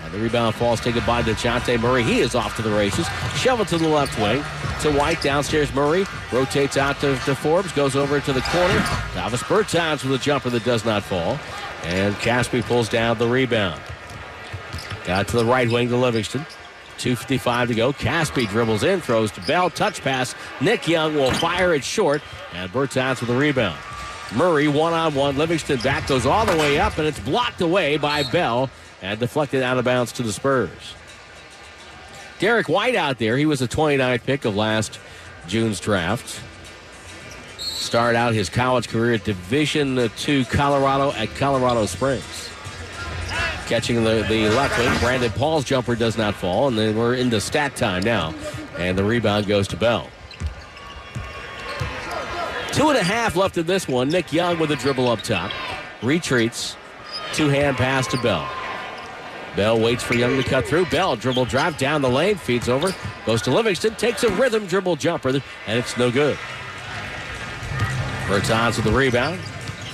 And 0.03 0.13
the 0.13 0.19
rebound 0.19 0.55
falls 0.55 0.79
taken 0.81 1.03
by 1.05 1.21
Dejounte 1.21 1.79
Murray. 1.79 2.03
He 2.03 2.19
is 2.19 2.35
off 2.35 2.55
to 2.55 2.61
the 2.61 2.71
races. 2.71 3.07
Shovel 3.35 3.65
to 3.65 3.77
the 3.77 3.87
left 3.87 4.19
wing. 4.19 4.43
To 4.81 4.91
White 4.97 5.21
downstairs. 5.21 5.73
Murray 5.73 6.05
rotates 6.31 6.77
out 6.77 6.99
to, 7.01 7.15
to 7.25 7.35
Forbes. 7.35 7.71
Goes 7.71 7.95
over 7.95 8.19
to 8.19 8.33
the 8.33 8.41
corner. 8.41 8.73
Davis 9.13 9.43
Bertans 9.43 10.03
with 10.03 10.19
a 10.19 10.23
jumper 10.23 10.49
that 10.49 10.63
does 10.63 10.85
not 10.85 11.03
fall. 11.03 11.39
And 11.83 12.15
Caspi 12.15 12.63
pulls 12.63 12.89
down 12.89 13.17
the 13.17 13.27
rebound. 13.27 13.81
Got 15.05 15.27
to 15.29 15.37
the 15.37 15.45
right 15.45 15.69
wing 15.69 15.89
to 15.89 15.97
Livingston. 15.97 16.45
2.55 16.97 17.67
to 17.69 17.73
go. 17.73 17.93
Caspi 17.93 18.47
dribbles 18.47 18.83
in, 18.83 19.01
throws 19.01 19.31
to 19.31 19.41
Bell. 19.41 19.69
Touch 19.69 20.01
pass. 20.01 20.35
Nick 20.61 20.87
Young 20.87 21.15
will 21.15 21.31
fire 21.31 21.73
it 21.73 21.83
short. 21.83 22.21
And 22.53 22.71
Bertans 22.71 23.19
with 23.19 23.29
the 23.29 23.35
rebound. 23.35 23.77
Murray 24.35 24.67
one 24.67 24.93
on 24.93 25.13
one. 25.13 25.37
Livingston 25.37 25.79
back 25.79 26.07
goes 26.07 26.25
all 26.25 26.45
the 26.45 26.55
way 26.57 26.79
up, 26.79 26.97
and 26.97 27.07
it's 27.07 27.19
blocked 27.19 27.61
away 27.61 27.97
by 27.97 28.23
Bell 28.23 28.69
and 29.01 29.19
deflected 29.19 29.63
out 29.63 29.77
of 29.77 29.85
bounds 29.85 30.11
to 30.13 30.23
the 30.23 30.31
Spurs. 30.31 30.95
Derrick 32.39 32.69
White 32.69 32.95
out 32.95 33.19
there. 33.19 33.37
He 33.37 33.45
was 33.45 33.61
a 33.61 33.67
29th 33.67 34.23
pick 34.23 34.45
of 34.45 34.55
last 34.55 34.99
June's 35.47 35.79
draft. 35.79 36.41
Started 37.59 38.17
out 38.17 38.33
his 38.33 38.49
college 38.49 38.87
career 38.87 39.13
at 39.13 39.23
Division 39.23 39.97
II 39.97 40.45
Colorado 40.45 41.11
at 41.11 41.33
Colorado 41.35 41.85
Springs. 41.85 42.49
Catching 43.67 44.03
the, 44.03 44.25
the 44.27 44.49
left 44.49 44.77
wing. 44.77 44.99
Brandon 44.99 45.31
Paul's 45.31 45.63
jumper 45.63 45.95
does 45.95 46.17
not 46.17 46.33
fall, 46.33 46.67
and 46.67 46.77
then 46.77 46.97
we're 46.97 47.15
into 47.15 47.39
stat 47.39 47.75
time 47.75 48.03
now. 48.03 48.33
And 48.77 48.97
the 48.97 49.03
rebound 49.03 49.47
goes 49.47 49.67
to 49.69 49.77
Bell. 49.77 50.09
Two 52.71 52.89
and 52.89 52.97
a 52.97 53.03
half 53.03 53.35
left 53.35 53.57
in 53.57 53.65
this 53.65 53.87
one. 53.87 54.09
Nick 54.09 54.31
Young 54.33 54.57
with 54.57 54.71
a 54.71 54.75
dribble 54.75 55.07
up 55.07 55.21
top. 55.21 55.51
Retreats. 56.01 56.75
Two 57.33 57.49
hand 57.49 57.77
pass 57.77 58.07
to 58.07 58.17
Bell. 58.21 58.49
Bell 59.55 59.79
waits 59.79 60.03
for 60.03 60.13
Young 60.13 60.41
to 60.41 60.47
cut 60.47 60.65
through. 60.65 60.85
Bell 60.85 61.15
dribble 61.15 61.45
drive 61.45 61.77
down 61.77 62.01
the 62.01 62.09
lane, 62.09 62.35
feeds 62.35 62.69
over, 62.69 62.93
goes 63.25 63.41
to 63.43 63.51
Livingston, 63.51 63.95
takes 63.95 64.23
a 64.23 64.29
rhythm 64.31 64.65
dribble 64.65 64.95
jumper, 64.95 65.29
and 65.29 65.41
it's 65.67 65.97
no 65.97 66.09
good. 66.09 66.37
Bertans 68.27 68.77
with 68.77 68.85
the 68.85 68.91
rebound. 68.91 69.39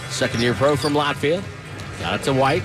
Second 0.09 0.41
year 0.41 0.53
pro 0.53 0.75
from 0.75 0.93
Latvia. 0.93 1.43
Got 1.99 2.21
it 2.21 2.23
to 2.23 2.33
White. 2.33 2.63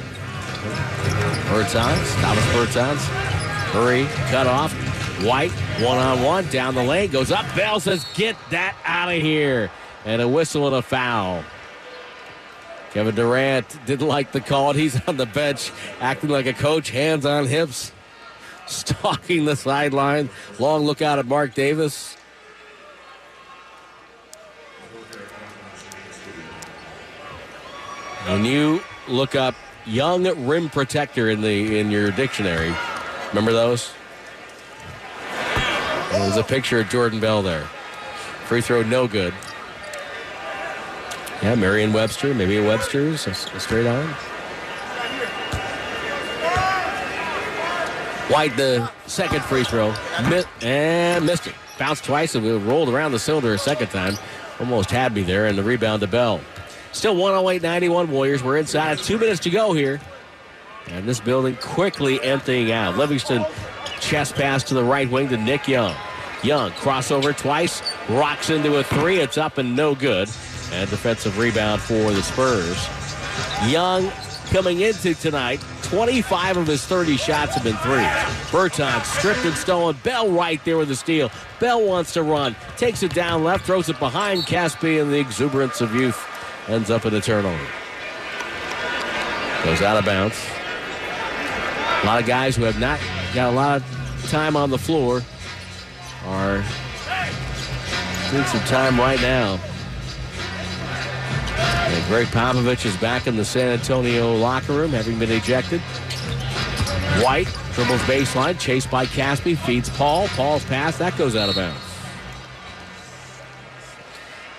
Bertans, 1.48 2.20
Thomas 2.20 2.44
Bertans. 2.52 3.74
Murray 3.74 4.06
cut 4.30 4.46
off. 4.46 4.72
White 5.24 5.52
one 5.80 5.98
on 5.98 6.22
one 6.22 6.46
down 6.48 6.74
the 6.74 6.82
lane 6.82 7.10
goes 7.10 7.30
up. 7.30 7.46
Bell 7.54 7.80
says, 7.80 8.04
"Get 8.14 8.36
that 8.50 8.76
out 8.84 9.08
of 9.08 9.20
here." 9.22 9.70
and 10.04 10.20
a 10.20 10.28
whistle 10.28 10.66
and 10.66 10.76
a 10.76 10.82
foul. 10.82 11.44
Kevin 12.92 13.14
Durant 13.14 13.86
didn't 13.86 14.06
like 14.06 14.32
the 14.32 14.40
call. 14.40 14.74
He's 14.74 15.00
on 15.08 15.16
the 15.16 15.26
bench 15.26 15.72
acting 16.00 16.28
like 16.28 16.46
a 16.46 16.52
coach, 16.52 16.90
hands 16.90 17.24
on 17.24 17.46
hips, 17.46 17.90
stalking 18.66 19.46
the 19.46 19.56
sideline. 19.56 20.28
Long 20.58 20.82
look 20.84 21.00
out 21.00 21.18
at 21.18 21.26
Marc 21.26 21.54
Davis. 21.54 22.16
When 28.26 28.44
you 28.44 28.82
look 29.08 29.34
up 29.34 29.54
young 29.84 30.46
rim 30.46 30.68
protector 30.68 31.28
in 31.28 31.40
the 31.40 31.78
in 31.78 31.90
your 31.90 32.10
dictionary, 32.12 32.72
remember 33.30 33.52
those? 33.52 33.90
There's 36.12 36.36
a 36.36 36.44
picture 36.44 36.78
of 36.80 36.88
Jordan 36.88 37.20
Bell 37.20 37.42
there. 37.42 37.64
Free 38.44 38.60
throw, 38.60 38.82
no 38.82 39.08
good. 39.08 39.34
Yeah, 41.42 41.56
Merriam 41.56 41.92
Webster, 41.92 42.34
maybe 42.34 42.56
a 42.58 42.62
Webster's, 42.64 43.26
a, 43.26 43.30
a 43.30 43.60
straight 43.60 43.86
on. 43.86 44.06
White, 48.30 48.56
the 48.56 48.90
second 49.06 49.42
free 49.42 49.64
throw, 49.64 49.92
and 50.18 50.46
eh, 50.62 51.18
missed 51.18 51.48
it. 51.48 51.54
Bounced 51.78 52.04
twice 52.04 52.34
and 52.36 52.44
we 52.44 52.52
rolled 52.52 52.88
around 52.88 53.10
the 53.10 53.18
cylinder 53.18 53.52
a 53.54 53.58
second 53.58 53.88
time. 53.88 54.14
Almost 54.60 54.90
had 54.90 55.14
me 55.14 55.22
there, 55.22 55.46
and 55.46 55.58
the 55.58 55.62
rebound 55.64 56.00
to 56.02 56.06
Bell. 56.06 56.40
Still 56.92 57.16
108 57.16 57.60
91 57.60 58.10
Warriors. 58.10 58.42
We're 58.42 58.58
inside. 58.58 58.98
Two 58.98 59.18
minutes 59.18 59.40
to 59.40 59.50
go 59.50 59.72
here. 59.72 60.00
And 60.88 61.08
this 61.08 61.18
building 61.18 61.56
quickly 61.56 62.22
emptying 62.22 62.70
out. 62.70 62.96
Livingston 62.96 63.44
chest 64.00 64.34
pass 64.34 64.62
to 64.64 64.74
the 64.74 64.84
right 64.84 65.10
wing 65.10 65.28
to 65.30 65.36
Nick 65.36 65.66
Young. 65.66 65.96
Young 66.42 66.70
crossover 66.72 67.36
twice, 67.36 67.82
rocks 68.08 68.50
into 68.50 68.76
a 68.76 68.84
three. 68.84 69.18
It's 69.18 69.38
up 69.38 69.58
and 69.58 69.74
no 69.74 69.94
good. 69.94 70.28
And 70.72 70.88
defensive 70.88 71.38
rebound 71.38 71.82
for 71.82 72.10
the 72.12 72.22
Spurs. 72.22 72.88
Young 73.70 74.10
coming 74.50 74.80
into 74.80 75.14
tonight, 75.14 75.60
25 75.82 76.56
of 76.56 76.66
his 76.66 76.84
30 76.84 77.16
shots 77.16 77.54
have 77.54 77.64
been 77.64 77.76
threes. 77.76 78.06
Bertans 78.50 79.04
stripped 79.04 79.44
and 79.44 79.54
stolen. 79.54 79.96
Bell 80.02 80.30
right 80.30 80.62
there 80.64 80.78
with 80.78 80.88
the 80.88 80.96
steal. 80.96 81.30
Bell 81.60 81.86
wants 81.86 82.14
to 82.14 82.22
run, 82.22 82.56
takes 82.76 83.02
it 83.02 83.14
down 83.14 83.44
left, 83.44 83.66
throws 83.66 83.88
it 83.88 83.98
behind 83.98 84.42
Caspi, 84.42 85.00
and 85.00 85.12
the 85.12 85.18
exuberance 85.18 85.80
of 85.80 85.94
youth 85.94 86.18
ends 86.68 86.90
up 86.90 87.04
in 87.06 87.14
a 87.14 87.20
turnover. 87.20 87.66
Goes 89.64 89.82
out 89.82 89.96
of 89.96 90.04
bounds. 90.04 90.36
A 92.02 92.06
lot 92.06 92.20
of 92.20 92.26
guys 92.26 92.56
who 92.56 92.64
have 92.64 92.80
not 92.80 92.98
got 93.34 93.52
a 93.52 93.54
lot 93.54 93.80
of 93.80 94.30
time 94.30 94.56
on 94.56 94.70
the 94.70 94.78
floor 94.78 95.22
are 96.26 96.64
seeing 98.30 98.44
some 98.44 98.60
time 98.60 98.98
right 98.98 99.20
now. 99.20 99.60
Gregg 102.08 102.26
Popovich 102.28 102.84
is 102.84 102.96
back 102.98 103.26
in 103.26 103.36
the 103.36 103.44
San 103.44 103.68
Antonio 103.68 104.34
locker 104.36 104.72
room, 104.72 104.90
having 104.90 105.18
been 105.18 105.30
ejected. 105.30 105.80
White 107.22 107.48
dribbles 107.72 108.00
baseline, 108.02 108.58
chased 108.58 108.90
by 108.90 109.06
Caspi, 109.06 109.56
feeds 109.56 109.88
Paul. 109.90 110.28
Paul's 110.28 110.64
pass, 110.64 110.98
that 110.98 111.16
goes 111.16 111.36
out 111.36 111.48
of 111.48 111.54
bounds. 111.54 111.80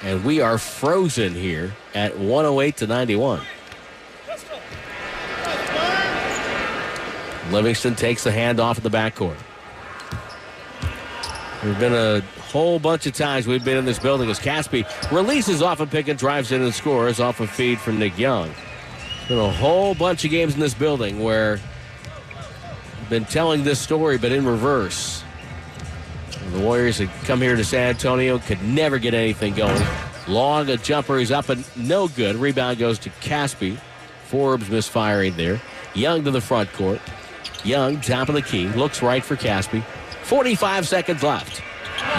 And 0.02 0.24
we 0.26 0.41
are 0.41 0.57
frozen 0.57 1.34
here 1.34 1.74
at 1.94 2.18
108 2.18 2.78
to 2.78 2.88
91. 2.88 3.41
Livingston 7.52 7.95
takes 7.95 8.24
the 8.24 8.32
handoff 8.32 8.78
in 8.78 8.84
the 8.84 8.90
backcourt. 8.90 9.38
There's 11.61 11.78
been 11.78 11.94
a 11.94 12.22
whole 12.53 12.77
bunch 12.77 13.07
of 13.07 13.13
times 13.13 13.47
we've 13.47 13.65
been 13.65 13.77
in 13.77 13.85
this 13.85 13.97
building 13.97 14.30
as 14.30 14.39
Caspi 14.39 14.85
releases 15.11 15.63
off 15.63 15.80
a 15.80 15.88
pick 15.88 16.07
and 16.07 16.19
drives 16.19 16.51
in 16.51 16.61
and 16.61 16.71
scores 16.71 17.19
off 17.19 17.39
a 17.39 17.47
feed 17.47 17.80
from 17.80 17.97
Nick 17.97 18.15
Young. 18.19 18.53
Been 19.27 19.39
a 19.39 19.49
whole 19.49 19.95
bunch 19.95 20.23
of 20.23 20.30
games 20.30 20.53
in 20.53 20.59
this 20.59 20.75
building 20.75 21.23
where 21.23 21.59
I've 23.01 23.09
been 23.09 23.25
telling 23.25 23.63
this 23.63 23.80
story, 23.80 24.19
but 24.19 24.31
in 24.31 24.45
reverse. 24.45 25.23
The 26.51 26.59
Warriors 26.59 26.99
had 26.99 27.09
come 27.25 27.41
here 27.41 27.55
to 27.55 27.63
San 27.63 27.89
Antonio, 27.89 28.38
could 28.38 28.61
never 28.61 28.99
get 28.99 29.15
anything 29.15 29.55
going. 29.55 29.84
Long, 30.27 30.69
a 30.69 30.77
jumper 30.77 31.17
is 31.17 31.31
up 31.31 31.49
and 31.49 31.65
no 31.75 32.07
good. 32.07 32.35
Rebound 32.35 32.77
goes 32.77 32.99
to 32.99 33.09
Caspi. 33.21 33.80
Forbes 34.25 34.69
misfiring 34.69 35.35
there. 35.38 35.59
Young 35.95 36.23
to 36.23 36.30
the 36.30 36.41
front 36.41 36.71
court. 36.73 37.01
Young, 37.63 37.99
top 37.99 38.30
of 38.30 38.35
the 38.35 38.43
key, 38.43 38.67
looks 38.69 39.01
right 39.01 39.23
for 39.23 39.35
Caspi. 39.35 39.84
45 40.21 40.88
seconds 40.88 41.23
left. 41.23 41.63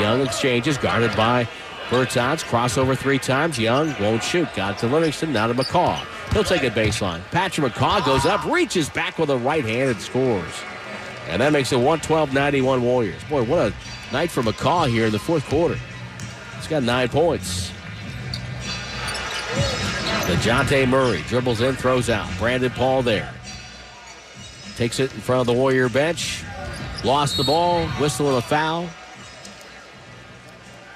Young 0.01 0.21
exchanges, 0.23 0.79
guarded 0.79 1.17
by 1.17 1.49
Bertans. 1.89 2.45
Crossover 2.45 2.97
three 2.97 3.19
times. 3.19 3.59
Young 3.59 3.95
won't 4.01 4.23
shoot. 4.23 4.49
Got 4.55 4.79
to 4.79 4.87
Livingston, 4.87 5.33
now 5.33 5.47
to 5.47 5.55
McCaw. 5.55 6.05
He'll 6.33 6.45
take 6.45 6.63
it 6.63 6.75
baseline. 6.75 7.23
Patrick 7.31 7.73
McCaw 7.73 8.05
goes 8.05 8.27
up, 8.27 8.45
reaches 8.45 8.89
back 8.89 9.19
with 9.19 9.31
a 9.31 9.37
right 9.37 9.65
hand 9.65 9.91
and 9.91 10.01
scores. 10.01 10.63
And 11.29 11.41
that 11.41 11.53
makes 11.53 11.73
it 11.73 11.79
112-91 11.79 12.81
Warriors. 12.81 13.23
Boy, 13.25 13.45
what 13.45 13.73
a 13.73 14.13
night 14.13 14.31
for 14.31 14.43
McCaw 14.43 14.89
here 14.89 15.07
in 15.07 15.13
the 15.13 15.19
fourth 15.19 15.45
quarter. 15.47 15.79
He's 16.57 16.67
got 16.67 16.83
nine 16.83 17.09
points. 17.09 17.71
Dejounte 20.27 20.89
Murray 20.89 21.23
dribbles 21.29 21.61
in, 21.61 21.77
throws 21.77 22.09
out. 22.09 22.29
Brandon 22.39 22.71
Paul 22.71 23.03
there. 23.03 23.33
Takes 24.77 24.99
it 24.99 25.13
in 25.15 25.21
front 25.21 25.43
of 25.43 25.47
the 25.47 25.53
Warrior 25.53 25.89
bench. 25.89 26.43
Lost 27.05 27.37
the 27.37 27.45
ball, 27.45 27.87
whistle 28.01 28.29
and 28.29 28.39
a 28.39 28.43
foul. 28.43 28.89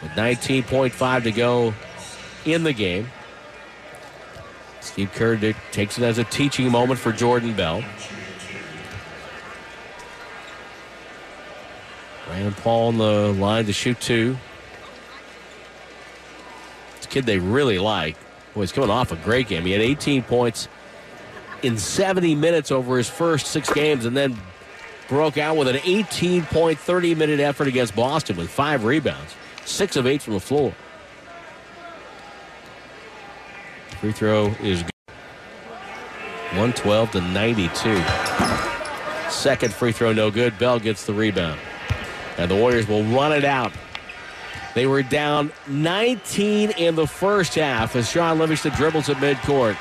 With 0.02 0.12
19.5 0.12 1.22
to 1.24 1.32
go 1.32 1.74
in 2.44 2.62
the 2.62 2.72
game. 2.72 3.10
Steve 4.80 5.12
Kerr 5.12 5.36
takes 5.72 5.98
it 5.98 6.04
as 6.04 6.18
a 6.18 6.24
teaching 6.24 6.70
moment 6.70 6.98
for 6.98 7.12
Jordan 7.12 7.54
Bell. 7.54 7.82
Brandon 12.26 12.54
Paul 12.54 12.88
on 12.88 12.98
the 12.98 13.32
line 13.32 13.66
to 13.66 13.72
shoot 13.72 14.00
two. 14.00 14.36
It's 16.96 17.06
a 17.06 17.08
kid 17.08 17.26
they 17.26 17.38
really 17.38 17.78
like. 17.78 18.16
Boy, 18.54 18.60
he's 18.60 18.72
coming 18.72 18.90
off 18.90 19.12
a 19.12 19.16
great 19.16 19.48
game. 19.48 19.64
He 19.64 19.72
had 19.72 19.80
18 19.80 20.22
points 20.22 20.68
in 21.62 21.78
70 21.78 22.34
minutes 22.34 22.70
over 22.70 22.96
his 22.96 23.08
first 23.08 23.46
six 23.48 23.72
games 23.72 24.04
and 24.04 24.16
then 24.16 24.38
broke 25.08 25.38
out 25.38 25.56
with 25.56 25.68
an 25.68 25.80
18 25.84 26.44
point, 26.44 26.78
30 26.78 27.14
minute 27.14 27.40
effort 27.40 27.66
against 27.66 27.96
Boston 27.96 28.36
with 28.36 28.50
five 28.50 28.84
rebounds, 28.84 29.34
six 29.68 29.96
of 29.96 30.06
eight 30.06 30.22
from 30.22 30.34
the 30.34 30.40
floor. 30.40 30.72
Free 34.00 34.12
throw 34.12 34.46
is 34.62 34.82
good. 34.82 34.90
112 36.52 37.10
to 37.12 37.20
92. 37.20 39.30
Second 39.30 39.74
free 39.74 39.92
throw, 39.92 40.12
no 40.12 40.30
good. 40.30 40.58
Bell 40.58 40.78
gets 40.78 41.04
the 41.04 41.12
rebound. 41.12 41.60
And 42.38 42.50
the 42.50 42.56
Warriors 42.56 42.88
will 42.88 43.04
run 43.04 43.32
it 43.32 43.44
out. 43.44 43.72
They 44.74 44.86
were 44.86 45.02
down 45.02 45.52
19 45.66 46.70
in 46.70 46.94
the 46.94 47.06
first 47.06 47.54
half 47.54 47.96
as 47.96 48.08
Shaun 48.08 48.38
Livingston 48.38 48.72
dribbles 48.76 49.08
at 49.08 49.16
midcourt. 49.16 49.76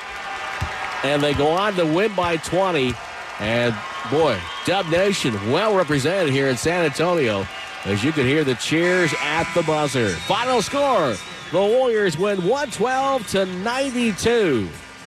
And 1.03 1.22
they 1.22 1.34
go 1.34 1.49
on 1.49 1.76
to 1.76 1.85
win 1.85 2.14
by 2.15 2.38
20. 2.38 2.93
And 3.39 3.76
boy, 4.09 4.38
Dub 4.65 4.88
Nation 4.88 5.34
well 5.51 5.76
represented 5.76 6.34
here 6.34 6.49
in 6.49 6.57
San 6.57 6.84
Antonio. 6.84 7.45
As 7.88 8.03
you 8.03 8.11
can 8.11 8.26
hear 8.26 8.43
the 8.43 8.55
cheers 8.55 9.14
at 9.22 9.49
the 9.53 9.64
buzzer. 9.64 10.09
Final 10.09 10.61
score 10.61 11.15
the 11.53 11.57
Warriors 11.57 12.18
win 12.18 12.39
112 12.39 13.27
to 13.30 13.45
92. 13.45 14.68